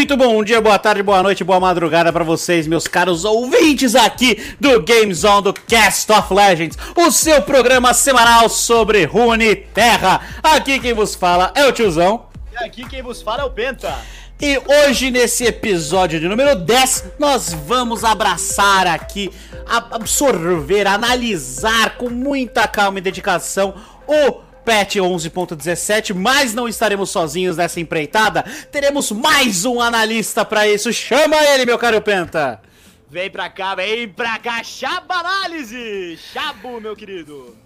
Muito 0.00 0.16
bom 0.16 0.42
dia, 0.42 0.62
boa 0.62 0.78
tarde, 0.78 1.02
boa 1.02 1.22
noite, 1.22 1.44
boa 1.44 1.60
madrugada 1.60 2.10
para 2.10 2.24
vocês, 2.24 2.66
meus 2.66 2.88
caros 2.88 3.22
ouvintes 3.22 3.94
aqui 3.94 4.54
do 4.58 4.82
Games 4.82 5.24
On 5.24 5.42
do 5.42 5.52
Cast 5.52 6.10
of 6.10 6.32
Legends, 6.32 6.78
o 6.96 7.10
seu 7.10 7.42
programa 7.42 7.92
semanal 7.92 8.48
sobre 8.48 9.04
Rune 9.04 9.54
Terra. 9.54 10.22
Aqui 10.42 10.80
quem 10.80 10.94
vos 10.94 11.14
fala 11.14 11.52
é 11.54 11.66
o 11.66 11.72
tiozão. 11.72 12.28
E 12.50 12.64
aqui 12.64 12.88
quem 12.88 13.02
vos 13.02 13.20
fala 13.20 13.42
é 13.42 13.44
o 13.44 13.50
Penta. 13.50 13.94
E 14.40 14.58
hoje, 14.86 15.10
nesse 15.10 15.44
episódio 15.44 16.18
de 16.18 16.26
número 16.26 16.56
10, 16.56 17.04
nós 17.18 17.52
vamos 17.52 18.02
abraçar 18.02 18.86
aqui, 18.86 19.30
absorver, 19.66 20.86
analisar 20.86 21.98
com 21.98 22.08
muita 22.08 22.66
calma 22.66 23.00
e 23.00 23.02
dedicação 23.02 23.74
o 24.08 24.49
patch 24.64 24.96
11.17, 24.96 26.14
mas 26.14 26.54
não 26.54 26.68
estaremos 26.68 27.10
sozinhos 27.10 27.56
nessa 27.56 27.80
empreitada. 27.80 28.42
Teremos 28.70 29.10
mais 29.12 29.64
um 29.64 29.80
analista 29.80 30.44
para 30.44 30.68
isso. 30.68 30.92
Chama 30.92 31.36
ele, 31.36 31.66
meu 31.66 31.78
caro 31.78 32.00
Penta. 32.00 32.60
Vem 33.08 33.28
pra 33.28 33.50
cá, 33.50 33.74
vem 33.74 34.08
pra 34.08 34.38
cá, 34.38 34.62
Chaba 34.62 35.16
Análise! 35.16 36.16
Chabo, 36.32 36.80
meu 36.80 36.94
querido! 36.94 37.56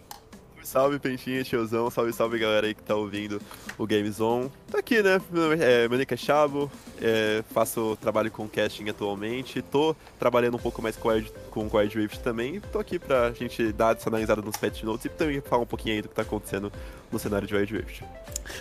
Salve, 0.74 0.98
Pentinha, 0.98 1.44
tiozão, 1.44 1.88
salve, 1.88 2.12
salve 2.12 2.36
galera 2.36 2.66
aí 2.66 2.74
que 2.74 2.82
tá 2.82 2.96
ouvindo 2.96 3.40
o 3.78 3.86
Games 3.86 4.20
On. 4.20 4.48
Tô 4.68 4.76
aqui, 4.76 5.00
né? 5.04 5.22
Meu 5.30 5.42
nome 5.44 5.62
é, 5.62 5.88
meu 5.88 6.00
é 6.00 6.16
Chabo, 6.16 6.68
é, 7.00 7.44
faço 7.50 7.96
trabalho 8.00 8.28
com 8.28 8.48
casting 8.48 8.88
atualmente, 8.88 9.62
tô 9.62 9.94
trabalhando 10.18 10.56
um 10.56 10.58
pouco 10.58 10.82
mais 10.82 10.96
com, 10.96 11.10
com 11.48 11.68
o 11.68 11.76
Wild 11.76 11.96
Rift 11.96 12.18
também. 12.24 12.58
Tô 12.72 12.80
aqui 12.80 12.98
pra 12.98 13.30
gente 13.30 13.70
dar 13.70 13.94
essa 13.94 14.10
analisada 14.10 14.42
nos 14.42 14.56
patch 14.56 14.82
notes 14.82 15.04
e 15.04 15.08
também 15.10 15.40
falar 15.40 15.62
um 15.62 15.66
pouquinho 15.66 15.94
aí 15.94 16.02
do 16.02 16.08
que 16.08 16.14
tá 16.16 16.22
acontecendo 16.22 16.72
cenário 17.18 17.46
de. 17.46 17.84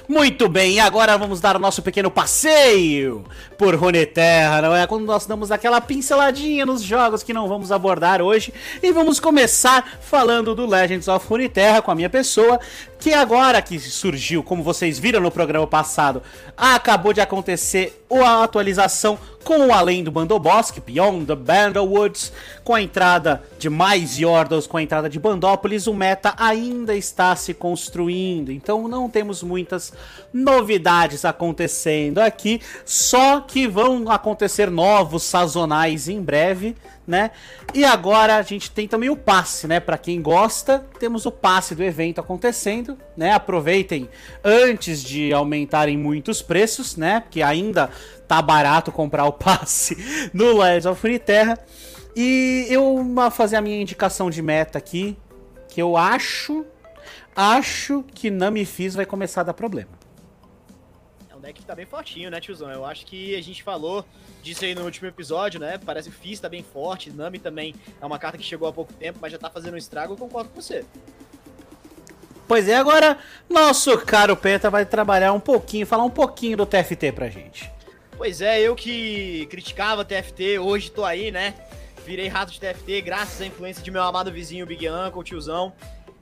Muito 0.07 0.47
bem, 0.47 0.73
e 0.73 0.79
agora 0.79 1.17
vamos 1.17 1.39
dar 1.39 1.55
o 1.55 1.59
nosso 1.59 1.81
pequeno 1.81 2.09
passeio 2.09 3.25
por 3.57 3.75
Runeterra, 3.75 4.61
não 4.61 4.75
é? 4.75 4.87
Quando 4.87 5.05
nós 5.05 5.25
damos 5.25 5.51
aquela 5.51 5.79
pinceladinha 5.81 6.65
nos 6.65 6.81
jogos 6.81 7.23
que 7.23 7.33
não 7.33 7.47
vamos 7.47 7.71
abordar 7.71 8.21
hoje. 8.21 8.53
E 8.81 8.91
vamos 8.91 9.19
começar 9.19 9.99
falando 10.01 10.55
do 10.55 10.65
Legends 10.65 11.07
of 11.07 11.27
Runeterra 11.27 11.81
com 11.81 11.91
a 11.91 11.95
minha 11.95 12.09
pessoa, 12.09 12.59
que 12.99 13.13
agora 13.13 13.61
que 13.61 13.79
surgiu, 13.79 14.43
como 14.43 14.63
vocês 14.63 14.97
viram 14.99 15.19
no 15.19 15.31
programa 15.31 15.67
passado, 15.67 16.21
acabou 16.55 17.13
de 17.13 17.21
acontecer 17.21 18.02
a 18.21 18.43
atualização 18.43 19.17
com 19.43 19.67
o 19.67 19.73
além 19.73 20.03
do 20.03 20.11
Bandobosque, 20.11 20.81
Beyond 20.81 21.25
the 21.25 21.35
Bandowoods, 21.35 22.31
com 22.63 22.73
a 22.73 22.81
entrada 22.81 23.43
de 23.59 23.69
mais 23.69 24.17
Yordles, 24.17 24.67
com 24.67 24.77
a 24.77 24.83
entrada 24.83 25.09
de 25.09 25.19
Bandópolis, 25.19 25.85
o 25.85 25.93
meta 25.93 26.33
ainda 26.37 26.95
está 26.95 27.35
se 27.35 27.53
construindo, 27.53 28.51
então 28.51 28.87
não 28.87 29.09
temos 29.09 29.43
muitas 29.43 29.93
novidades 30.33 31.23
acontecendo 31.23 32.17
aqui, 32.17 32.59
só 32.83 33.39
que 33.41 33.67
vão 33.67 34.09
acontecer 34.09 34.71
novos 34.71 35.23
sazonais 35.23 36.09
em 36.09 36.19
breve, 36.19 36.75
né? 37.05 37.31
E 37.73 37.85
agora 37.85 38.37
a 38.37 38.41
gente 38.41 38.71
tem 38.71 38.87
também 38.87 39.09
o 39.09 39.15
passe, 39.15 39.67
né? 39.67 39.79
Para 39.79 39.97
quem 39.97 40.21
gosta, 40.21 40.83
temos 40.99 41.25
o 41.25 41.31
passe 41.31 41.75
do 41.75 41.83
evento 41.83 42.19
acontecendo, 42.19 42.97
né? 43.15 43.31
Aproveitem 43.33 44.09
antes 44.43 45.03
de 45.03 45.31
aumentarem 45.31 45.97
muitos 45.97 46.41
preços, 46.41 46.97
né? 46.97 47.19
Porque 47.19 47.41
ainda 47.41 47.89
tá 48.27 48.41
barato 48.41 48.91
comprar 48.91 49.25
o 49.25 49.31
passe 49.33 50.29
no 50.33 50.57
Legends 50.57 50.85
of 50.87 51.01
Runeterra. 51.01 51.59
E 52.15 52.65
eu 52.69 53.03
vou 53.03 53.31
fazer 53.31 53.55
a 53.55 53.61
minha 53.61 53.79
indicação 53.79 54.29
de 54.29 54.41
meta 54.41 54.77
aqui, 54.77 55.17
que 55.67 55.81
eu 55.81 55.97
acho, 55.97 56.65
acho 57.35 58.03
que 58.13 58.29
Nami 58.29 58.67
vai 58.91 59.05
começar 59.05 59.41
a 59.41 59.45
dar 59.45 59.53
problema 59.53 60.02
deck 61.43 61.61
tá 61.63 61.75
bem 61.75 61.85
fortinho, 61.85 62.31
né, 62.31 62.39
tiozão? 62.39 62.71
Eu 62.71 62.85
acho 62.85 63.05
que 63.05 63.35
a 63.35 63.43
gente 63.43 63.61
falou 63.61 64.05
disso 64.41 64.63
aí 64.63 64.73
no 64.73 64.83
último 64.83 65.09
episódio, 65.09 65.59
né? 65.59 65.77
Parece 65.77 66.09
que 66.09 66.15
o 66.15 66.19
Fizz 66.19 66.39
tá 66.39 66.47
bem 66.47 66.63
forte, 66.63 67.11
Nami 67.11 67.37
também 67.37 67.75
é 68.01 68.05
uma 68.05 68.17
carta 68.17 68.37
que 68.37 68.43
chegou 68.43 68.67
há 68.67 68.73
pouco 68.73 68.93
tempo, 68.93 69.19
mas 69.21 69.31
já 69.31 69.37
tá 69.37 69.49
fazendo 69.49 69.73
um 69.73 69.77
estrago, 69.77 70.13
eu 70.13 70.17
concordo 70.17 70.49
com 70.49 70.61
você. 70.61 70.85
Pois 72.47 72.67
é, 72.67 72.75
agora 72.75 73.17
nosso 73.49 73.97
caro 73.99 74.35
Penta 74.37 74.69
vai 74.69 74.85
trabalhar 74.85 75.33
um 75.33 75.39
pouquinho, 75.39 75.85
falar 75.85 76.03
um 76.03 76.09
pouquinho 76.09 76.57
do 76.57 76.65
TFT 76.65 77.11
pra 77.11 77.29
gente. 77.29 77.69
Pois 78.17 78.41
é, 78.41 78.61
eu 78.61 78.75
que 78.75 79.45
criticava 79.47 80.05
TFT, 80.05 80.59
hoje 80.59 80.91
tô 80.91 81.03
aí, 81.03 81.29
né? 81.29 81.55
Virei 82.05 82.27
rato 82.27 82.51
de 82.51 82.59
TFT 82.59 83.01
graças 83.01 83.41
à 83.41 83.45
influência 83.45 83.83
de 83.83 83.91
meu 83.91 84.03
amado 84.03 84.31
vizinho 84.31 84.65
Big 84.65 84.87
Uncle, 84.89 85.23
tiozão. 85.23 85.73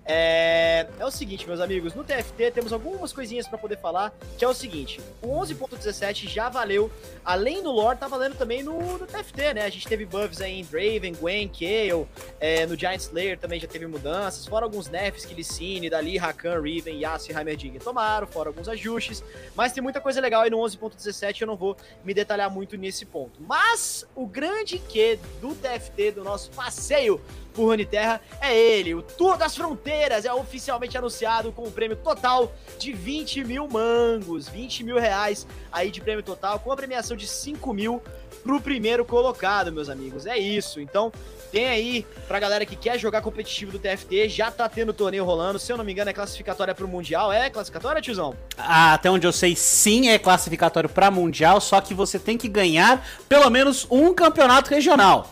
É, 0.03 0.87
é 0.99 1.05
o 1.05 1.11
seguinte, 1.11 1.47
meus 1.47 1.59
amigos, 1.59 1.93
no 1.93 2.03
TFT 2.03 2.51
temos 2.51 2.73
algumas 2.73 3.13
coisinhas 3.13 3.47
para 3.47 3.57
poder 3.57 3.77
falar, 3.77 4.11
que 4.37 4.43
é 4.43 4.47
o 4.47 4.53
seguinte, 4.53 4.99
o 5.21 5.27
11.17 5.27 6.27
já 6.27 6.49
valeu, 6.49 6.91
além 7.23 7.61
do 7.61 7.71
lore, 7.71 7.99
tá 7.99 8.07
valendo 8.07 8.35
também 8.35 8.63
no, 8.63 8.97
no, 8.97 9.05
TFT, 9.05 9.53
né? 9.53 9.65
A 9.65 9.69
gente 9.69 9.87
teve 9.87 10.05
buffs 10.05 10.41
aí 10.41 10.59
em 10.59 10.63
Draven, 10.63 11.13
Gwen, 11.13 11.47
Kayle, 11.47 12.07
é, 12.39 12.65
no 12.65 12.75
Giant 12.75 12.99
Slayer 12.99 13.37
também 13.37 13.59
já 13.59 13.67
teve 13.67 13.85
mudanças, 13.85 14.47
fora 14.47 14.65
alguns 14.65 14.89
nerfs 14.89 15.23
que 15.23 15.35
Licine, 15.35 15.89
Dali, 15.89 16.17
Rakan, 16.17 16.59
Riven, 16.59 16.99
Yasuo 16.99 17.31
e 17.31 17.37
Heimerdinger 17.37 17.81
tomaram, 17.81 18.25
fora 18.25 18.49
alguns 18.49 18.67
ajustes, 18.67 19.23
mas 19.55 19.71
tem 19.71 19.83
muita 19.83 20.01
coisa 20.01 20.19
legal 20.19 20.41
aí 20.41 20.49
no 20.49 20.57
11.17, 20.57 21.41
eu 21.41 21.47
não 21.47 21.55
vou 21.55 21.77
me 22.03 22.13
detalhar 22.13 22.49
muito 22.49 22.75
nesse 22.75 23.05
ponto. 23.05 23.39
Mas 23.47 24.05
o 24.15 24.25
grande 24.25 24.79
que 24.79 25.19
do 25.39 25.53
TFT, 25.53 26.11
do 26.13 26.23
nosso 26.23 26.49
passeio 26.51 27.21
por 27.53 27.65
Runeterra 27.65 28.21
é 28.39 28.55
ele, 28.55 28.95
o 28.95 29.01
Tour 29.01 29.37
das 29.37 29.55
Fronteiras, 29.55 30.25
é 30.25 30.33
oficialmente 30.33 30.97
anunciado 30.97 31.51
com 31.51 31.63
um 31.63 31.71
prêmio 31.71 31.97
total 31.97 32.51
de 32.77 32.93
20 32.93 33.43
mil 33.43 33.67
mangos, 33.67 34.47
20 34.47 34.83
mil 34.83 34.97
reais 34.97 35.45
aí 35.71 35.91
de 35.91 36.01
prêmio 36.01 36.23
total, 36.23 36.59
com 36.59 36.71
a 36.71 36.75
premiação 36.75 37.15
de 37.15 37.27
5 37.27 37.73
mil 37.73 38.01
pro 38.43 38.59
primeiro 38.59 39.05
colocado, 39.05 39.71
meus 39.71 39.89
amigos. 39.89 40.25
É 40.25 40.37
isso. 40.37 40.79
Então, 40.79 41.11
tem 41.51 41.67
aí 41.67 42.05
pra 42.27 42.39
galera 42.39 42.65
que 42.65 42.75
quer 42.75 42.97
jogar 42.97 43.21
competitivo 43.21 43.73
do 43.73 43.79
TFT, 43.79 44.29
já 44.29 44.49
tá 44.49 44.67
tendo 44.69 44.93
torneio 44.93 45.25
rolando. 45.25 45.59
Se 45.59 45.71
eu 45.71 45.77
não 45.77 45.83
me 45.83 45.91
engano, 45.91 46.09
é 46.09 46.13
classificatória 46.13 46.73
pro 46.73 46.87
Mundial. 46.87 47.31
É 47.31 47.49
classificatória, 47.49 48.01
tiozão? 48.01 48.35
Ah, 48.57 48.93
até 48.93 49.09
onde 49.09 49.27
eu 49.27 49.31
sei, 49.31 49.55
sim, 49.55 50.09
é 50.09 50.17
classificatório 50.17 50.89
pra 50.89 51.11
Mundial, 51.11 51.59
só 51.59 51.81
que 51.81 51.93
você 51.93 52.17
tem 52.17 52.37
que 52.37 52.47
ganhar 52.47 53.05
pelo 53.27 53.49
menos 53.49 53.85
um 53.89 54.13
campeonato 54.13 54.69
regional. 54.69 55.29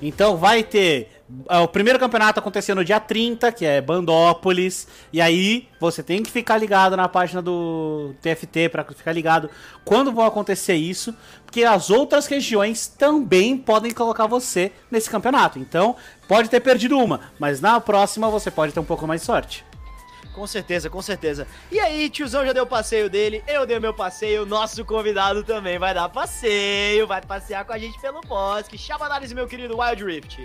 Então 0.00 0.36
vai 0.36 0.64
ter 0.64 1.21
o 1.48 1.68
primeiro 1.68 1.98
campeonato 1.98 2.38
aconteceu 2.38 2.74
no 2.74 2.84
dia 2.84 3.00
30, 3.00 3.52
que 3.52 3.64
é 3.64 3.80
Bandópolis. 3.80 4.86
E 5.12 5.20
aí 5.20 5.68
você 5.80 6.02
tem 6.02 6.22
que 6.22 6.30
ficar 6.30 6.56
ligado 6.56 6.96
na 6.96 7.08
página 7.08 7.40
do 7.40 8.14
TFT 8.20 8.68
para 8.68 8.84
ficar 8.84 9.12
ligado 9.12 9.50
quando 9.84 10.12
vai 10.12 10.26
acontecer 10.26 10.74
isso, 10.74 11.14
porque 11.44 11.64
as 11.64 11.90
outras 11.90 12.26
regiões 12.26 12.86
também 12.86 13.56
podem 13.56 13.92
colocar 13.92 14.26
você 14.26 14.72
nesse 14.90 15.08
campeonato. 15.10 15.58
Então, 15.58 15.96
pode 16.28 16.48
ter 16.48 16.60
perdido 16.60 16.98
uma, 16.98 17.20
mas 17.38 17.60
na 17.60 17.80
próxima 17.80 18.30
você 18.30 18.50
pode 18.50 18.72
ter 18.72 18.80
um 18.80 18.84
pouco 18.84 19.06
mais 19.06 19.20
de 19.20 19.26
sorte. 19.26 19.64
Com 20.34 20.46
certeza, 20.46 20.88
com 20.88 21.02
certeza. 21.02 21.46
E 21.70 21.78
aí, 21.78 22.08
tiozão 22.08 22.44
já 22.46 22.54
deu 22.54 22.64
o 22.64 22.66
passeio 22.66 23.10
dele, 23.10 23.44
eu 23.46 23.66
dei 23.66 23.76
o 23.76 23.80
meu 23.80 23.92
passeio, 23.92 24.46
nosso 24.46 24.82
convidado 24.82 25.44
também 25.44 25.78
vai 25.78 25.92
dar 25.92 26.08
passeio, 26.08 27.06
vai 27.06 27.20
passear 27.20 27.66
com 27.66 27.72
a 27.74 27.78
gente 27.78 28.00
pelo 28.00 28.22
bosque. 28.22 28.78
Chama 28.78 29.04
análise, 29.04 29.34
meu 29.34 29.46
querido 29.46 29.78
Wild 29.78 30.02
Rift. 30.02 30.38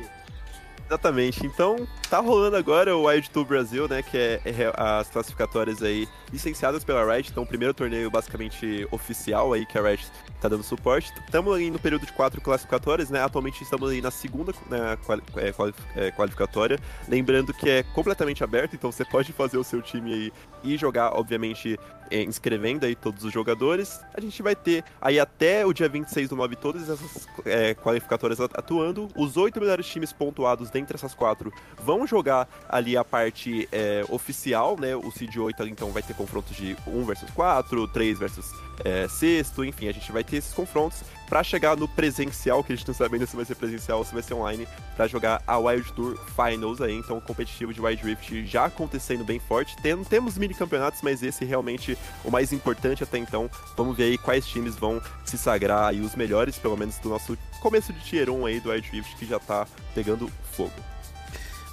Exatamente. 0.88 1.46
Então, 1.46 1.88
tá 2.10 2.20
rolando 2.20 2.56
agora 2.56 2.96
o 2.96 3.08
Wild 3.08 3.30
Tour 3.30 3.46
Brasil, 3.46 3.88
né? 3.90 4.02
Que 4.02 4.18
é, 4.18 4.42
é, 4.46 4.74
as 4.76 5.10
classificatórias 5.10 5.84
aí 5.84 6.08
licenciadas 6.32 6.84
pela 6.84 7.04
Riot. 7.14 7.30
Então, 7.30 7.44
o 7.44 7.46
primeiro 7.46 7.74
torneio 7.74 8.10
basicamente 8.10 8.88
oficial 8.90 9.52
aí 9.52 9.66
que 9.66 9.78
a 9.78 9.82
Riot 9.82 10.08
tá 10.40 10.48
dando 10.48 10.64
suporte. 10.64 11.12
Estamos 11.26 11.56
aí 11.56 11.70
no 11.70 11.78
período 11.78 12.06
de 12.06 12.14
quatro 12.14 12.40
classificatórias, 12.40 13.10
né? 13.10 13.22
Atualmente 13.22 13.62
estamos 13.62 13.92
aí 13.92 14.02
na 14.02 14.12
segunda 14.12 14.54
né, 14.70 14.98
é, 15.36 16.08
é, 16.08 16.12
qualificatória. 16.12 16.80
Lembrando 17.08 17.54
que 17.54 17.70
é 17.70 17.84
completamente 17.84 18.44
aberto, 18.44 18.76
então 18.76 18.92
você 18.92 19.04
pode 19.04 19.34
fazer 19.34 19.58
o 19.58 19.64
seu 19.64 19.82
time 19.82 20.14
aí 20.14 20.34
e 20.64 20.78
jogar, 20.78 21.14
obviamente, 21.14 21.80
é, 22.10 22.24
inscrevendo 22.24 22.86
aí 22.86 22.96
todos 22.96 23.24
os 23.24 23.34
jogadores. 23.34 24.02
A 24.14 24.22
gente 24.22 24.42
vai 24.42 24.56
ter 24.56 24.84
aí 25.02 25.20
até 25.20 25.66
o 25.66 25.74
dia 25.74 25.88
26 25.90 26.30
do 26.30 26.36
9 26.36 26.56
todas 26.56 26.90
essas 26.90 27.28
é, 27.46 27.74
qualificatórias 27.74 28.40
atuando. 28.40 29.10
Os 29.16 29.38
oito 29.38 29.60
melhores 29.60 29.88
times 29.88 30.14
pontuados 30.14 30.70
dentre 30.70 30.96
essas 30.96 31.14
quatro 31.14 31.52
vão 31.84 32.08
jogar 32.08 32.48
ali 32.70 32.98
a 32.98 33.04
parte 33.04 33.68
é, 33.72 34.04
oficial, 34.10 34.78
né? 34.80 34.96
O 34.96 35.12
Seed 35.12 35.36
8 35.38 35.68
então 35.68 35.92
vai 35.92 36.04
ter 36.04 36.14
confrontos 36.14 36.56
de 36.56 36.76
1 36.88 37.06
versus 37.06 37.30
4, 37.32 37.88
3 37.90 38.20
versus 38.20 38.67
é, 38.84 39.08
sexto, 39.08 39.64
enfim, 39.64 39.88
a 39.88 39.92
gente 39.92 40.12
vai 40.12 40.24
ter 40.24 40.38
esses 40.38 40.54
confrontos 40.54 41.02
para 41.28 41.44
chegar 41.44 41.76
no 41.76 41.88
presencial, 41.88 42.64
que 42.64 42.72
a 42.72 42.76
gente 42.76 42.88
não 42.88 42.96
sabe 42.96 43.16
ainda 43.16 43.26
se 43.26 43.36
vai 43.36 43.44
ser 43.44 43.56
presencial 43.56 44.00
ou 44.00 44.06
se 44.06 44.14
vai 44.14 44.24
ser 44.24 44.34
online, 44.34 44.68
para 44.96 45.08
jogar 45.08 45.42
a 45.46 45.58
Wild 45.58 45.92
Tour 45.94 46.18
Finals 46.36 46.82
aí, 46.82 46.96
então 46.96 47.18
o 47.18 47.22
competitivo 47.22 47.74
de 47.74 47.82
Wild 47.82 48.04
Rift 48.04 48.46
já 48.46 48.66
acontecendo 48.66 49.24
bem 49.24 49.40
forte. 49.40 49.76
Tem, 49.82 50.02
temos 50.06 50.38
mini 50.38 50.54
campeonatos, 50.54 51.02
mas 51.02 51.22
esse 51.22 51.44
é 51.44 51.48
realmente 51.48 51.98
o 52.24 52.32
mais 52.32 52.54
importante 52.54 53.04
até 53.04 53.18
então. 53.18 53.50
Vamos 53.76 53.98
ver 53.98 54.06
aí 54.06 54.18
quais 54.18 54.48
times 54.48 54.76
vão 54.76 55.02
se 55.26 55.38
sagrar 55.38 55.90
aí 55.90 56.00
os 56.00 56.16
melhores, 56.16 56.58
pelo 56.58 56.78
menos 56.78 56.98
do 57.00 57.10
nosso 57.10 57.38
começo 57.60 57.92
de 57.92 58.00
Tier 58.02 58.30
1 58.30 58.46
aí 58.46 58.60
do 58.60 58.70
Wild 58.70 58.90
Rift, 58.90 59.16
que 59.18 59.26
já 59.26 59.40
tá 59.40 59.68
pegando 59.94 60.32
fogo. 60.52 60.72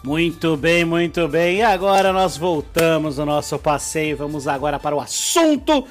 Muito 0.03 0.55
bem, 0.56 0.85
muito 0.85 1.27
bem. 1.29 1.59
E 1.59 1.62
agora 1.62 2.12
nós 2.12 2.37
voltamos 2.37 3.17
no 3.17 3.25
nosso 3.25 3.59
passeio. 3.59 4.19
Vamos 4.19 4.47
agora 4.47 4.79
para 4.79 4.95
o 4.95 5.01
assunto 5.01 5.87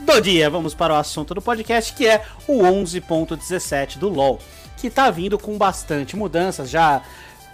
do 0.00 0.20
dia. 0.20 0.50
Vamos 0.50 0.74
para 0.74 0.94
o 0.94 0.96
assunto 0.96 1.34
do 1.34 1.42
podcast, 1.42 1.92
que 1.92 2.06
é 2.06 2.24
o 2.46 2.58
11.17 2.58 3.98
do 3.98 4.08
LoL, 4.08 4.38
que 4.76 4.90
tá 4.90 5.10
vindo 5.10 5.38
com 5.38 5.56
bastante 5.56 6.16
mudanças, 6.16 6.70
já 6.70 7.02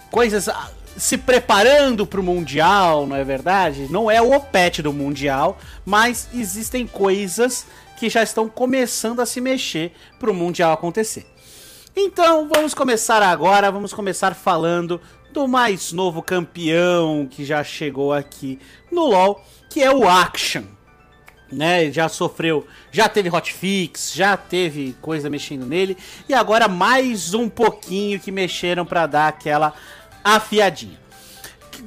coisas 0.09 0.49
se 0.97 1.17
preparando 1.17 2.05
para 2.05 2.19
o 2.19 2.23
Mundial, 2.23 3.07
não 3.07 3.15
é 3.15 3.23
verdade? 3.23 3.87
Não 3.89 4.11
é 4.11 4.21
o 4.21 4.31
OPET 4.31 4.81
do 4.81 4.91
Mundial, 4.91 5.57
mas 5.85 6.27
existem 6.33 6.85
coisas 6.85 7.65
que 7.97 8.09
já 8.09 8.23
estão 8.23 8.49
começando 8.49 9.21
a 9.21 9.25
se 9.25 9.39
mexer 9.39 9.93
para 10.19 10.31
o 10.31 10.33
Mundial 10.33 10.73
acontecer. 10.73 11.25
Então 11.95 12.49
vamos 12.53 12.73
começar 12.73 13.21
agora, 13.21 13.71
vamos 13.71 13.93
começar 13.93 14.33
falando 14.33 14.99
do 15.31 15.47
mais 15.47 15.91
novo 15.91 16.21
campeão 16.21 17.27
que 17.29 17.45
já 17.45 17.63
chegou 17.63 18.11
aqui 18.11 18.59
no 18.91 19.05
LoL, 19.05 19.43
que 19.69 19.81
é 19.81 19.91
o 19.91 20.07
Action. 20.07 20.63
Né, 21.51 21.91
já 21.91 22.07
sofreu, 22.07 22.65
já 22.93 23.09
teve 23.09 23.29
hotfix, 23.29 24.13
já 24.13 24.37
teve 24.37 24.95
coisa 25.01 25.29
mexendo 25.29 25.65
nele 25.65 25.97
e 26.29 26.33
agora 26.33 26.69
mais 26.69 27.33
um 27.33 27.49
pouquinho 27.49 28.21
que 28.21 28.31
mexeram 28.31 28.85
para 28.85 29.05
dar 29.05 29.27
aquela 29.27 29.73
afiadinha. 30.23 30.97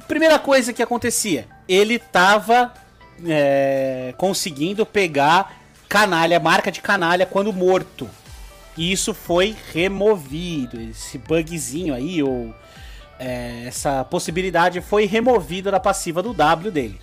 Primeira 0.07 0.37
coisa 0.37 0.71
que 0.71 0.83
acontecia, 0.83 1.47
ele 1.67 1.97
tava 1.97 2.71
é, 3.25 4.13
conseguindo 4.17 4.85
pegar 4.85 5.59
canalha, 5.89 6.39
marca 6.39 6.71
de 6.71 6.81
canalha 6.81 7.25
quando 7.25 7.51
morto. 7.51 8.07
E 8.77 8.91
isso 8.91 9.13
foi 9.13 9.55
removido, 9.73 10.79
esse 10.79 11.17
bugzinho 11.17 11.93
aí 11.93 12.21
ou 12.21 12.53
é, 13.17 13.63
essa 13.65 14.03
possibilidade 14.03 14.81
foi 14.81 15.05
removida 15.05 15.71
da 15.71 15.79
passiva 15.79 16.21
do 16.21 16.33
W 16.33 16.71
dele. 16.71 16.99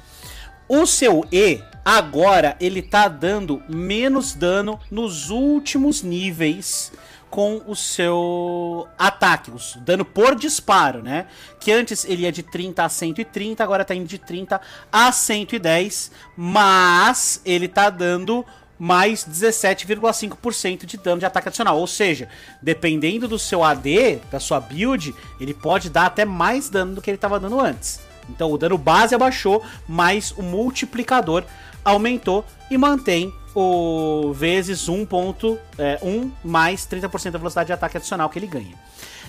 O 0.68 0.86
seu 0.86 1.24
E 1.32 1.60
agora 1.84 2.56
ele 2.60 2.82
tá 2.82 3.08
dando 3.08 3.62
menos 3.68 4.34
dano 4.34 4.78
nos 4.90 5.30
últimos 5.30 6.02
níveis 6.02 6.92
com 7.32 7.62
o 7.66 7.74
seu 7.74 8.86
ataque, 8.98 9.50
o 9.50 9.56
dano 9.80 10.04
por 10.04 10.34
disparo, 10.34 11.02
né? 11.02 11.26
Que 11.58 11.72
antes 11.72 12.04
ele 12.04 12.24
ia 12.24 12.30
de 12.30 12.42
30 12.42 12.84
a 12.84 12.88
130, 12.90 13.64
agora 13.64 13.86
tá 13.86 13.94
indo 13.94 14.06
de 14.06 14.18
30 14.18 14.60
a 14.92 15.10
110, 15.10 16.10
mas 16.36 17.40
ele 17.46 17.68
tá 17.68 17.88
dando 17.88 18.44
mais 18.78 19.24
17,5% 19.24 20.84
de 20.84 20.98
dano 20.98 21.20
de 21.20 21.24
ataque 21.24 21.48
adicional. 21.48 21.78
Ou 21.78 21.86
seja, 21.86 22.28
dependendo 22.60 23.26
do 23.26 23.38
seu 23.38 23.64
AD, 23.64 24.16
da 24.30 24.38
sua 24.38 24.60
build, 24.60 25.14
ele 25.40 25.54
pode 25.54 25.88
dar 25.88 26.06
até 26.06 26.26
mais 26.26 26.68
dano 26.68 26.96
do 26.96 27.00
que 27.00 27.08
ele 27.08 27.16
estava 27.16 27.40
dando 27.40 27.58
antes. 27.58 28.11
Então 28.28 28.50
o 28.50 28.58
dano 28.58 28.78
base 28.78 29.14
abaixou, 29.14 29.62
mas 29.88 30.32
o 30.32 30.42
multiplicador 30.42 31.44
aumentou 31.84 32.44
e 32.70 32.78
mantém 32.78 33.32
o 33.54 34.32
vezes 34.32 34.88
1.1 34.88 35.58
é, 35.78 35.98
mais 36.42 36.86
30% 36.86 37.30
da 37.30 37.38
velocidade 37.38 37.66
de 37.66 37.72
ataque 37.72 37.96
adicional 37.96 38.28
que 38.30 38.38
ele 38.38 38.46
ganha. 38.46 38.74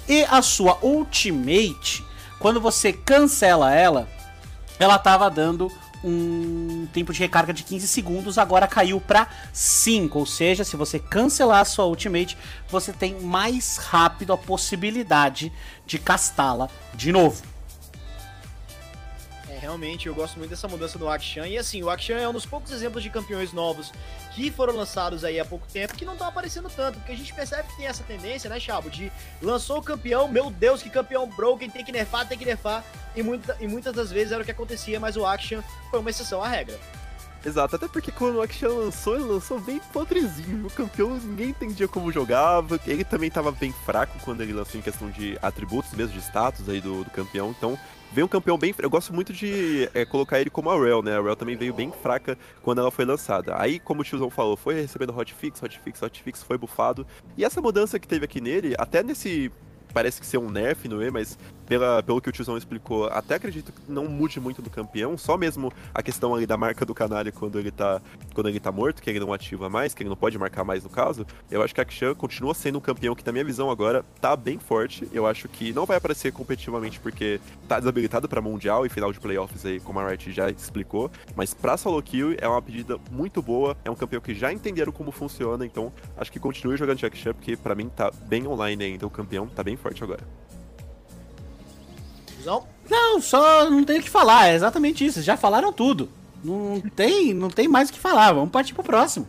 E 0.08 0.24
a 0.26 0.42
sua 0.42 0.78
ultimate, 0.82 2.04
quando 2.40 2.60
você 2.60 2.94
cancela 2.94 3.74
ela, 3.74 4.08
ela 4.80 4.96
estava 4.96 5.30
dando 5.30 5.72
um 6.04 6.86
tempo 6.92 7.14
de 7.14 7.20
recarga 7.20 7.54
de 7.54 7.64
15 7.64 7.88
segundos, 7.88 8.38
agora 8.38 8.68
caiu 8.68 9.00
para 9.00 9.28
5. 9.54 10.20
Ou 10.20 10.26
seja, 10.26 10.64
se 10.64 10.76
você 10.76 11.00
cancelar 11.00 11.62
a 11.62 11.66
sua 11.66 11.86
ultimate, 11.86 12.38
você 12.70 12.92
tem 12.92 13.20
mais 13.22 13.78
rápido 13.78 14.34
a 14.34 14.38
possibilidade 14.38 15.52
de 15.86 15.98
castá-la 15.98 16.70
de 16.94 17.12
novo 17.12 17.53
realmente 19.60 20.08
eu 20.08 20.16
gosto 20.16 20.38
muito 20.38 20.50
dessa 20.50 20.68
mudança 20.68 20.98
do 20.98 21.10
Akshan. 21.10 21.48
E 21.48 21.58
assim, 21.58 21.82
o 21.84 21.90
Akshan 21.90 22.18
é 22.18 22.28
um 22.28 22.34
dos 22.34 22.46
poucos 22.46 22.72
exemplos 22.72 23.04
de 23.04 23.10
campeões 23.10 23.52
novos 23.54 23.92
que 24.34 24.52
foram 24.52 24.76
lançados 24.76 25.24
aí 25.24 25.40
há 25.40 25.46
pouco 25.46 25.68
tempo 25.72 25.96
que 25.96 26.06
não 26.06 26.14
estão 26.14 26.28
aparecendo 26.28 26.70
tanto, 26.70 27.00
porque 27.00 27.12
a 27.12 27.18
gente 27.18 27.34
percebe 27.34 27.68
que 27.70 27.78
tem 27.78 27.86
essa 27.86 28.04
tendência, 28.04 28.50
né, 28.50 28.60
Chabo, 28.60 28.90
de 28.90 29.12
lançou 29.42 29.78
o 29.78 29.82
campeão, 29.82 30.28
meu 30.28 30.50
Deus, 30.50 30.82
que 30.82 30.90
campeão 30.90 31.28
broken, 31.28 31.70
tem 31.70 31.86
que 31.86 31.92
nerfar, 31.92 32.28
tem 32.28 32.38
que 32.38 32.46
nerfar, 32.46 32.84
e, 33.16 33.22
muita, 33.22 33.56
e 33.60 33.68
muitas 33.68 33.94
das 33.94 34.12
vezes 34.12 34.32
era 34.32 34.42
o 34.42 34.46
que 34.46 34.52
acontecia, 34.52 35.00
mas 35.00 35.16
o 35.16 35.26
Action 35.26 35.62
foi 35.92 36.00
uma 36.00 36.10
exceção 36.10 36.42
à 36.42 36.48
regra. 36.48 36.80
Exato, 37.46 37.76
até 37.76 37.90
porque 37.90 38.10
quando 38.10 38.38
o 38.38 38.42
Action 38.42 38.70
lançou, 38.70 39.16
ele 39.16 39.26
lançou 39.26 39.60
bem 39.60 39.80
podrezinho. 39.92 40.66
O 40.66 40.72
campeão 40.72 41.18
ninguém 41.18 41.50
entendia 41.50 41.90
como 41.90 42.10
jogava. 42.10 42.80
Ele 42.88 43.04
também 43.04 43.28
estava 43.28 43.52
bem 43.52 43.74
fraco 43.86 44.18
quando 44.24 44.42
ele 44.42 44.54
lançou 44.54 44.80
em 44.80 44.84
questão 44.84 45.10
de 45.12 45.38
atributos, 45.42 45.92
mesmo 45.92 46.14
de 46.14 46.20
status 46.20 46.70
aí 46.70 46.80
do, 46.80 47.04
do 47.04 47.12
campeão. 47.12 47.52
Então, 47.52 47.78
veio 48.14 48.26
um 48.26 48.30
campeão 48.30 48.58
bem. 48.58 48.74
Eu 48.78 48.90
gosto 48.90 49.14
muito 49.14 49.34
de 49.34 49.90
é, 49.94 50.06
colocar 50.06 50.40
ele 50.40 50.50
como 50.50 50.70
a 50.70 50.80
Rel, 50.80 51.02
né? 51.02 51.18
A 51.18 51.22
Rel 51.22 51.36
também 51.36 51.56
veio 51.56 51.74
bem 51.74 51.92
fraca 51.92 52.38
quando 52.62 52.80
ela 52.80 52.92
foi 52.92 53.06
lançada. 53.06 53.60
Aí, 53.60 53.80
como 53.80 54.02
o 54.02 54.04
tiozão 54.04 54.30
falou, 54.30 54.56
foi 54.56 54.76
recebendo 54.76 55.18
hotfix, 55.18 55.62
hotfix, 55.62 56.02
hotfix, 56.02 56.44
foi 56.44 56.58
bufado. 56.58 57.06
E 57.36 57.44
essa 57.44 57.60
mudança 57.60 58.00
que 58.00 58.08
teve 58.08 58.26
aqui 58.26 58.40
nele, 58.40 58.76
até 58.78 59.02
nesse 59.02 59.52
parece 59.94 60.20
que 60.20 60.26
ser 60.26 60.40
um 60.40 60.50
nerf 60.50 60.88
no 60.88 61.04
E, 61.04 61.12
mas 61.12 61.38
pela, 61.66 62.02
pelo 62.04 62.22
que 62.22 62.30
o 62.30 62.32
tiozão 62.32 62.58
explicou, 62.58 63.06
até 63.08 63.36
acredito 63.36 63.72
que 63.72 63.92
não 63.92 64.06
mude 64.08 64.40
muito 64.40 64.62
do 64.62 64.70
campeão, 64.70 65.18
só 65.18 65.38
mesmo 65.38 65.72
a 65.94 66.02
questão 66.02 66.36
ali 66.36 66.46
da 66.46 66.58
marca 66.58 66.86
do 66.86 66.94
canalha 66.94 67.32
quando 67.32 67.60
ele 67.60 67.72
tá, 67.72 68.02
quando 68.34 68.50
ele 68.50 68.60
tá 68.60 68.72
morto, 68.72 69.02
que 69.02 69.10
ele 69.10 69.20
não 69.20 69.34
ativa 69.34 69.70
mais, 69.70 69.94
que 69.94 70.04
ele 70.04 70.10
não 70.10 70.16
pode 70.16 70.38
marcar 70.38 70.64
mais 70.64 70.84
no 70.84 70.90
caso. 70.90 71.26
Eu 71.50 71.62
acho 71.62 71.74
que 71.74 71.82
a 71.82 71.84
Akshan 71.84 72.14
continua 72.16 72.54
sendo 72.54 72.78
um 72.78 72.82
campeão 72.82 73.16
que, 73.16 73.26
na 73.26 73.32
minha 73.32 73.46
visão 73.46 73.70
agora, 73.70 74.06
tá 74.20 74.36
bem 74.36 74.60
forte. 74.60 75.08
Eu 75.12 75.26
acho 75.26 75.48
que 75.48 75.74
não 75.74 75.86
vai 75.86 75.98
aparecer 75.98 76.32
competitivamente 76.32 77.00
porque 77.00 77.40
tá 77.68 77.80
desabilitado 77.80 78.28
para 78.28 78.42
Mundial 78.42 78.86
e 78.86 78.90
final 78.90 79.12
de 79.12 79.20
playoffs 79.20 79.66
aí, 79.66 79.80
como 79.80 80.00
a 80.00 80.08
Riot 80.08 80.32
já 80.32 80.50
explicou, 80.50 81.12
mas 81.36 81.54
pra 81.54 81.78
solo 81.78 82.02
kill 82.02 82.36
é 82.40 82.48
uma 82.48 82.62
pedida 82.62 82.98
muito 83.12 83.42
boa, 83.42 83.76
é 83.84 83.92
um 83.92 83.96
campeão 83.96 84.22
que 84.22 84.34
já 84.34 84.52
entenderam 84.52 84.92
como 84.92 85.12
funciona, 85.12 85.66
então 85.66 85.92
acho 86.18 86.32
que 86.32 86.40
continue 86.40 86.78
jogando 86.78 86.98
de 86.98 87.06
Akshan, 87.06 87.34
porque 87.34 87.56
para 87.56 87.76
mim 87.76 87.90
tá 87.90 88.12
bem 88.28 88.48
online 88.48 88.84
ainda 88.84 89.08
o 89.08 89.10
campeão, 89.10 89.48
tá 89.48 89.64
bem 89.64 89.76
forte 89.76 90.04
agora. 90.04 90.24
Não, 92.90 93.22
só 93.22 93.70
não 93.70 93.84
tenho 93.84 94.00
o 94.00 94.04
que 94.04 94.10
falar, 94.10 94.50
é 94.50 94.56
exatamente 94.56 95.06
isso. 95.06 95.22
Já 95.22 95.38
falaram 95.38 95.72
tudo. 95.72 96.10
Não 96.44 96.82
tem, 96.96 97.34
não 97.34 97.50
tem 97.50 97.68
mais 97.68 97.90
o 97.90 97.94
que 97.94 98.00
falar. 98.00 98.34
Vamos 98.34 98.52
partir 98.52 98.74
pro 98.74 98.84
próximo. 98.84 99.28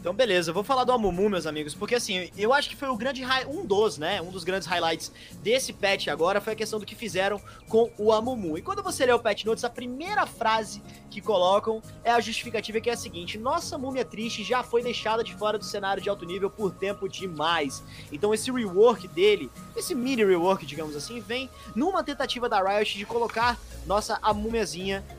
Então, 0.00 0.14
beleza, 0.14 0.50
eu 0.50 0.54
vou 0.54 0.62
falar 0.62 0.84
do 0.84 0.92
Amumu, 0.92 1.28
meus 1.28 1.44
amigos, 1.44 1.74
porque 1.74 1.96
assim, 1.96 2.30
eu 2.36 2.54
acho 2.54 2.68
que 2.68 2.76
foi 2.76 2.88
o 2.88 2.96
grande 2.96 3.24
um 3.48 3.66
dos, 3.66 3.98
né? 3.98 4.22
Um 4.22 4.30
dos 4.30 4.44
grandes 4.44 4.68
highlights 4.68 5.10
desse 5.42 5.72
patch 5.72 6.06
agora 6.06 6.40
foi 6.40 6.52
a 6.52 6.56
questão 6.56 6.78
do 6.78 6.86
que 6.86 6.94
fizeram 6.94 7.40
com 7.68 7.90
o 7.98 8.12
Amumu. 8.12 8.56
E 8.56 8.62
quando 8.62 8.80
você 8.80 9.04
lê 9.04 9.12
o 9.12 9.18
patch 9.18 9.44
notes, 9.44 9.64
a 9.64 9.70
primeira 9.70 10.24
frase 10.24 10.80
que 11.10 11.20
colocam 11.20 11.82
é 12.04 12.12
a 12.12 12.20
justificativa 12.20 12.80
que 12.80 12.88
é 12.88 12.92
a 12.92 12.96
seguinte: 12.96 13.36
nossa 13.36 13.76
múmia 13.76 14.04
triste 14.04 14.44
já 14.44 14.62
foi 14.62 14.84
deixada 14.84 15.24
de 15.24 15.34
fora 15.34 15.58
do 15.58 15.64
cenário 15.64 16.00
de 16.00 16.08
alto 16.08 16.24
nível 16.24 16.48
por 16.48 16.72
tempo 16.72 17.08
demais. 17.08 17.82
Então 18.12 18.32
esse 18.32 18.52
rework 18.52 19.08
dele, 19.08 19.50
esse 19.74 19.96
mini 19.96 20.24
rework, 20.24 20.64
digamos 20.64 20.94
assim, 20.94 21.18
vem 21.18 21.50
numa 21.74 22.04
tentativa 22.04 22.48
da 22.48 22.62
Riot 22.62 22.96
de 22.96 23.04
colocar 23.04 23.58
nossa 23.84 24.18
a 24.22 24.32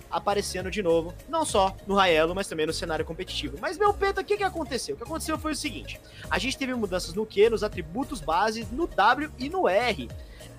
aparecendo 0.09 0.71
de 0.71 0.81
novo, 0.81 1.13
não 1.27 1.45
só 1.45 1.75
no 1.85 1.95
Raelo, 1.95 2.33
mas 2.33 2.47
também 2.47 2.65
no 2.65 2.73
cenário 2.73 3.05
competitivo. 3.05 3.57
Mas, 3.59 3.77
meu 3.77 3.93
Penta, 3.93 4.21
o 4.21 4.23
que, 4.23 4.37
que 4.37 4.43
aconteceu? 4.43 4.95
O 4.95 4.97
que 4.97 5.03
aconteceu 5.03 5.37
foi 5.37 5.51
o 5.51 5.55
seguinte: 5.55 5.99
a 6.29 6.39
gente 6.39 6.57
teve 6.57 6.73
mudanças 6.73 7.13
no 7.13 7.25
Q, 7.25 7.49
nos 7.49 7.63
atributos 7.63 8.21
base, 8.21 8.67
no 8.71 8.87
W 8.87 9.31
e 9.37 9.49
no 9.49 9.67
R. 9.67 10.09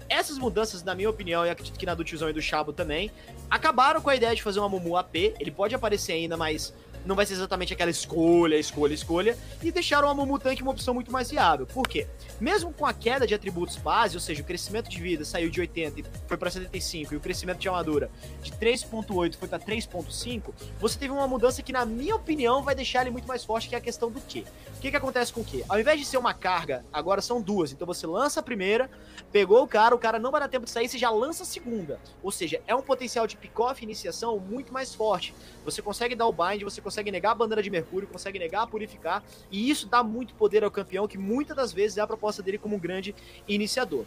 Essas 0.08 0.38
mudanças, 0.38 0.82
na 0.82 0.92
minha 0.92 1.08
opinião, 1.08 1.46
e 1.46 1.50
acredito 1.50 1.78
que 1.78 1.86
na 1.86 1.94
do 1.94 2.02
Tiozão 2.02 2.28
e 2.28 2.32
do 2.32 2.42
Chabo 2.42 2.72
também, 2.72 3.12
acabaram 3.48 4.00
com 4.00 4.10
a 4.10 4.16
ideia 4.16 4.34
de 4.34 4.42
fazer 4.42 4.58
uma 4.58 4.68
Mumu 4.68 4.96
AP. 4.96 5.14
Ele 5.14 5.52
pode 5.52 5.72
aparecer 5.72 6.14
ainda, 6.14 6.36
mas 6.36 6.74
não 7.04 7.14
vai 7.16 7.26
ser 7.26 7.34
exatamente 7.34 7.72
aquela 7.72 7.90
escolha, 7.90 8.56
escolha, 8.56 8.94
escolha, 8.94 9.38
e 9.62 9.70
deixaram 9.70 10.08
a 10.08 10.14
Mumu 10.14 10.38
Tank 10.38 10.60
uma 10.60 10.70
opção 10.70 10.94
muito 10.94 11.10
mais 11.10 11.30
viável. 11.30 11.66
Por 11.66 11.88
quê? 11.88 12.06
Mesmo 12.40 12.72
com 12.72 12.86
a 12.86 12.92
queda 12.92 13.26
de 13.26 13.34
atributos 13.34 13.76
base, 13.76 14.16
ou 14.16 14.20
seja, 14.20 14.42
o 14.42 14.44
crescimento 14.44 14.88
de 14.88 15.00
vida 15.00 15.24
saiu 15.24 15.50
de 15.50 15.60
80 15.60 16.00
e 16.00 16.04
foi 16.26 16.36
para 16.36 16.50
75, 16.50 17.14
e 17.14 17.16
o 17.16 17.20
crescimento 17.20 17.58
de 17.58 17.68
armadura 17.68 18.10
de 18.42 18.52
3.8 18.52 19.36
foi 19.36 19.48
para 19.48 19.58
3.5, 19.58 20.52
você 20.78 20.98
teve 20.98 21.12
uma 21.12 21.26
mudança 21.26 21.62
que, 21.62 21.72
na 21.72 21.84
minha 21.84 22.14
opinião, 22.14 22.62
vai 22.62 22.74
deixar 22.74 23.02
ele 23.02 23.10
muito 23.10 23.26
mais 23.26 23.44
forte, 23.44 23.68
que 23.68 23.74
é 23.74 23.78
a 23.78 23.80
questão 23.80 24.10
do 24.10 24.20
quê? 24.20 24.44
O 24.76 24.80
que, 24.80 24.90
que 24.90 24.96
acontece 24.96 25.32
com 25.32 25.40
o 25.40 25.44
quê? 25.44 25.64
Ao 25.68 25.78
invés 25.78 25.98
de 25.98 26.06
ser 26.06 26.16
uma 26.16 26.32
carga, 26.32 26.84
agora 26.92 27.20
são 27.20 27.40
duas. 27.40 27.72
Então 27.72 27.86
você 27.86 28.06
lança 28.06 28.40
a 28.40 28.42
primeira, 28.42 28.90
pegou 29.30 29.62
o 29.62 29.68
cara, 29.68 29.94
o 29.94 29.98
cara 29.98 30.18
não 30.18 30.30
vai 30.30 30.40
dar 30.40 30.48
tempo 30.48 30.64
de 30.64 30.70
sair, 30.70 30.88
você 30.88 30.98
já 30.98 31.10
lança 31.10 31.42
a 31.42 31.46
segunda. 31.46 32.00
Ou 32.22 32.30
seja, 32.30 32.62
é 32.66 32.74
um 32.74 32.82
potencial 32.82 33.26
de 33.26 33.36
pick-off 33.36 33.82
iniciação 33.82 34.38
muito 34.38 34.72
mais 34.72 34.94
forte. 34.94 35.34
Você 35.64 35.82
consegue 35.82 36.14
dar 36.14 36.26
o 36.26 36.32
bind, 36.32 36.62
você 36.62 36.80
consegue 36.80 36.89
consegue 36.90 37.12
negar 37.12 37.30
a 37.30 37.34
bandeira 37.34 37.62
de 37.62 37.70
Mercúrio, 37.70 38.08
consegue 38.08 38.38
negar 38.38 38.62
a 38.62 38.66
Purificar, 38.66 39.22
e 39.50 39.70
isso 39.70 39.86
dá 39.86 40.02
muito 40.02 40.34
poder 40.34 40.64
ao 40.64 40.70
campeão, 40.70 41.06
que 41.06 41.16
muitas 41.16 41.56
das 41.56 41.72
vezes 41.72 41.96
é 41.96 42.00
a 42.00 42.06
proposta 42.06 42.42
dele 42.42 42.58
como 42.58 42.74
um 42.74 42.78
grande 42.78 43.14
iniciador. 43.46 44.04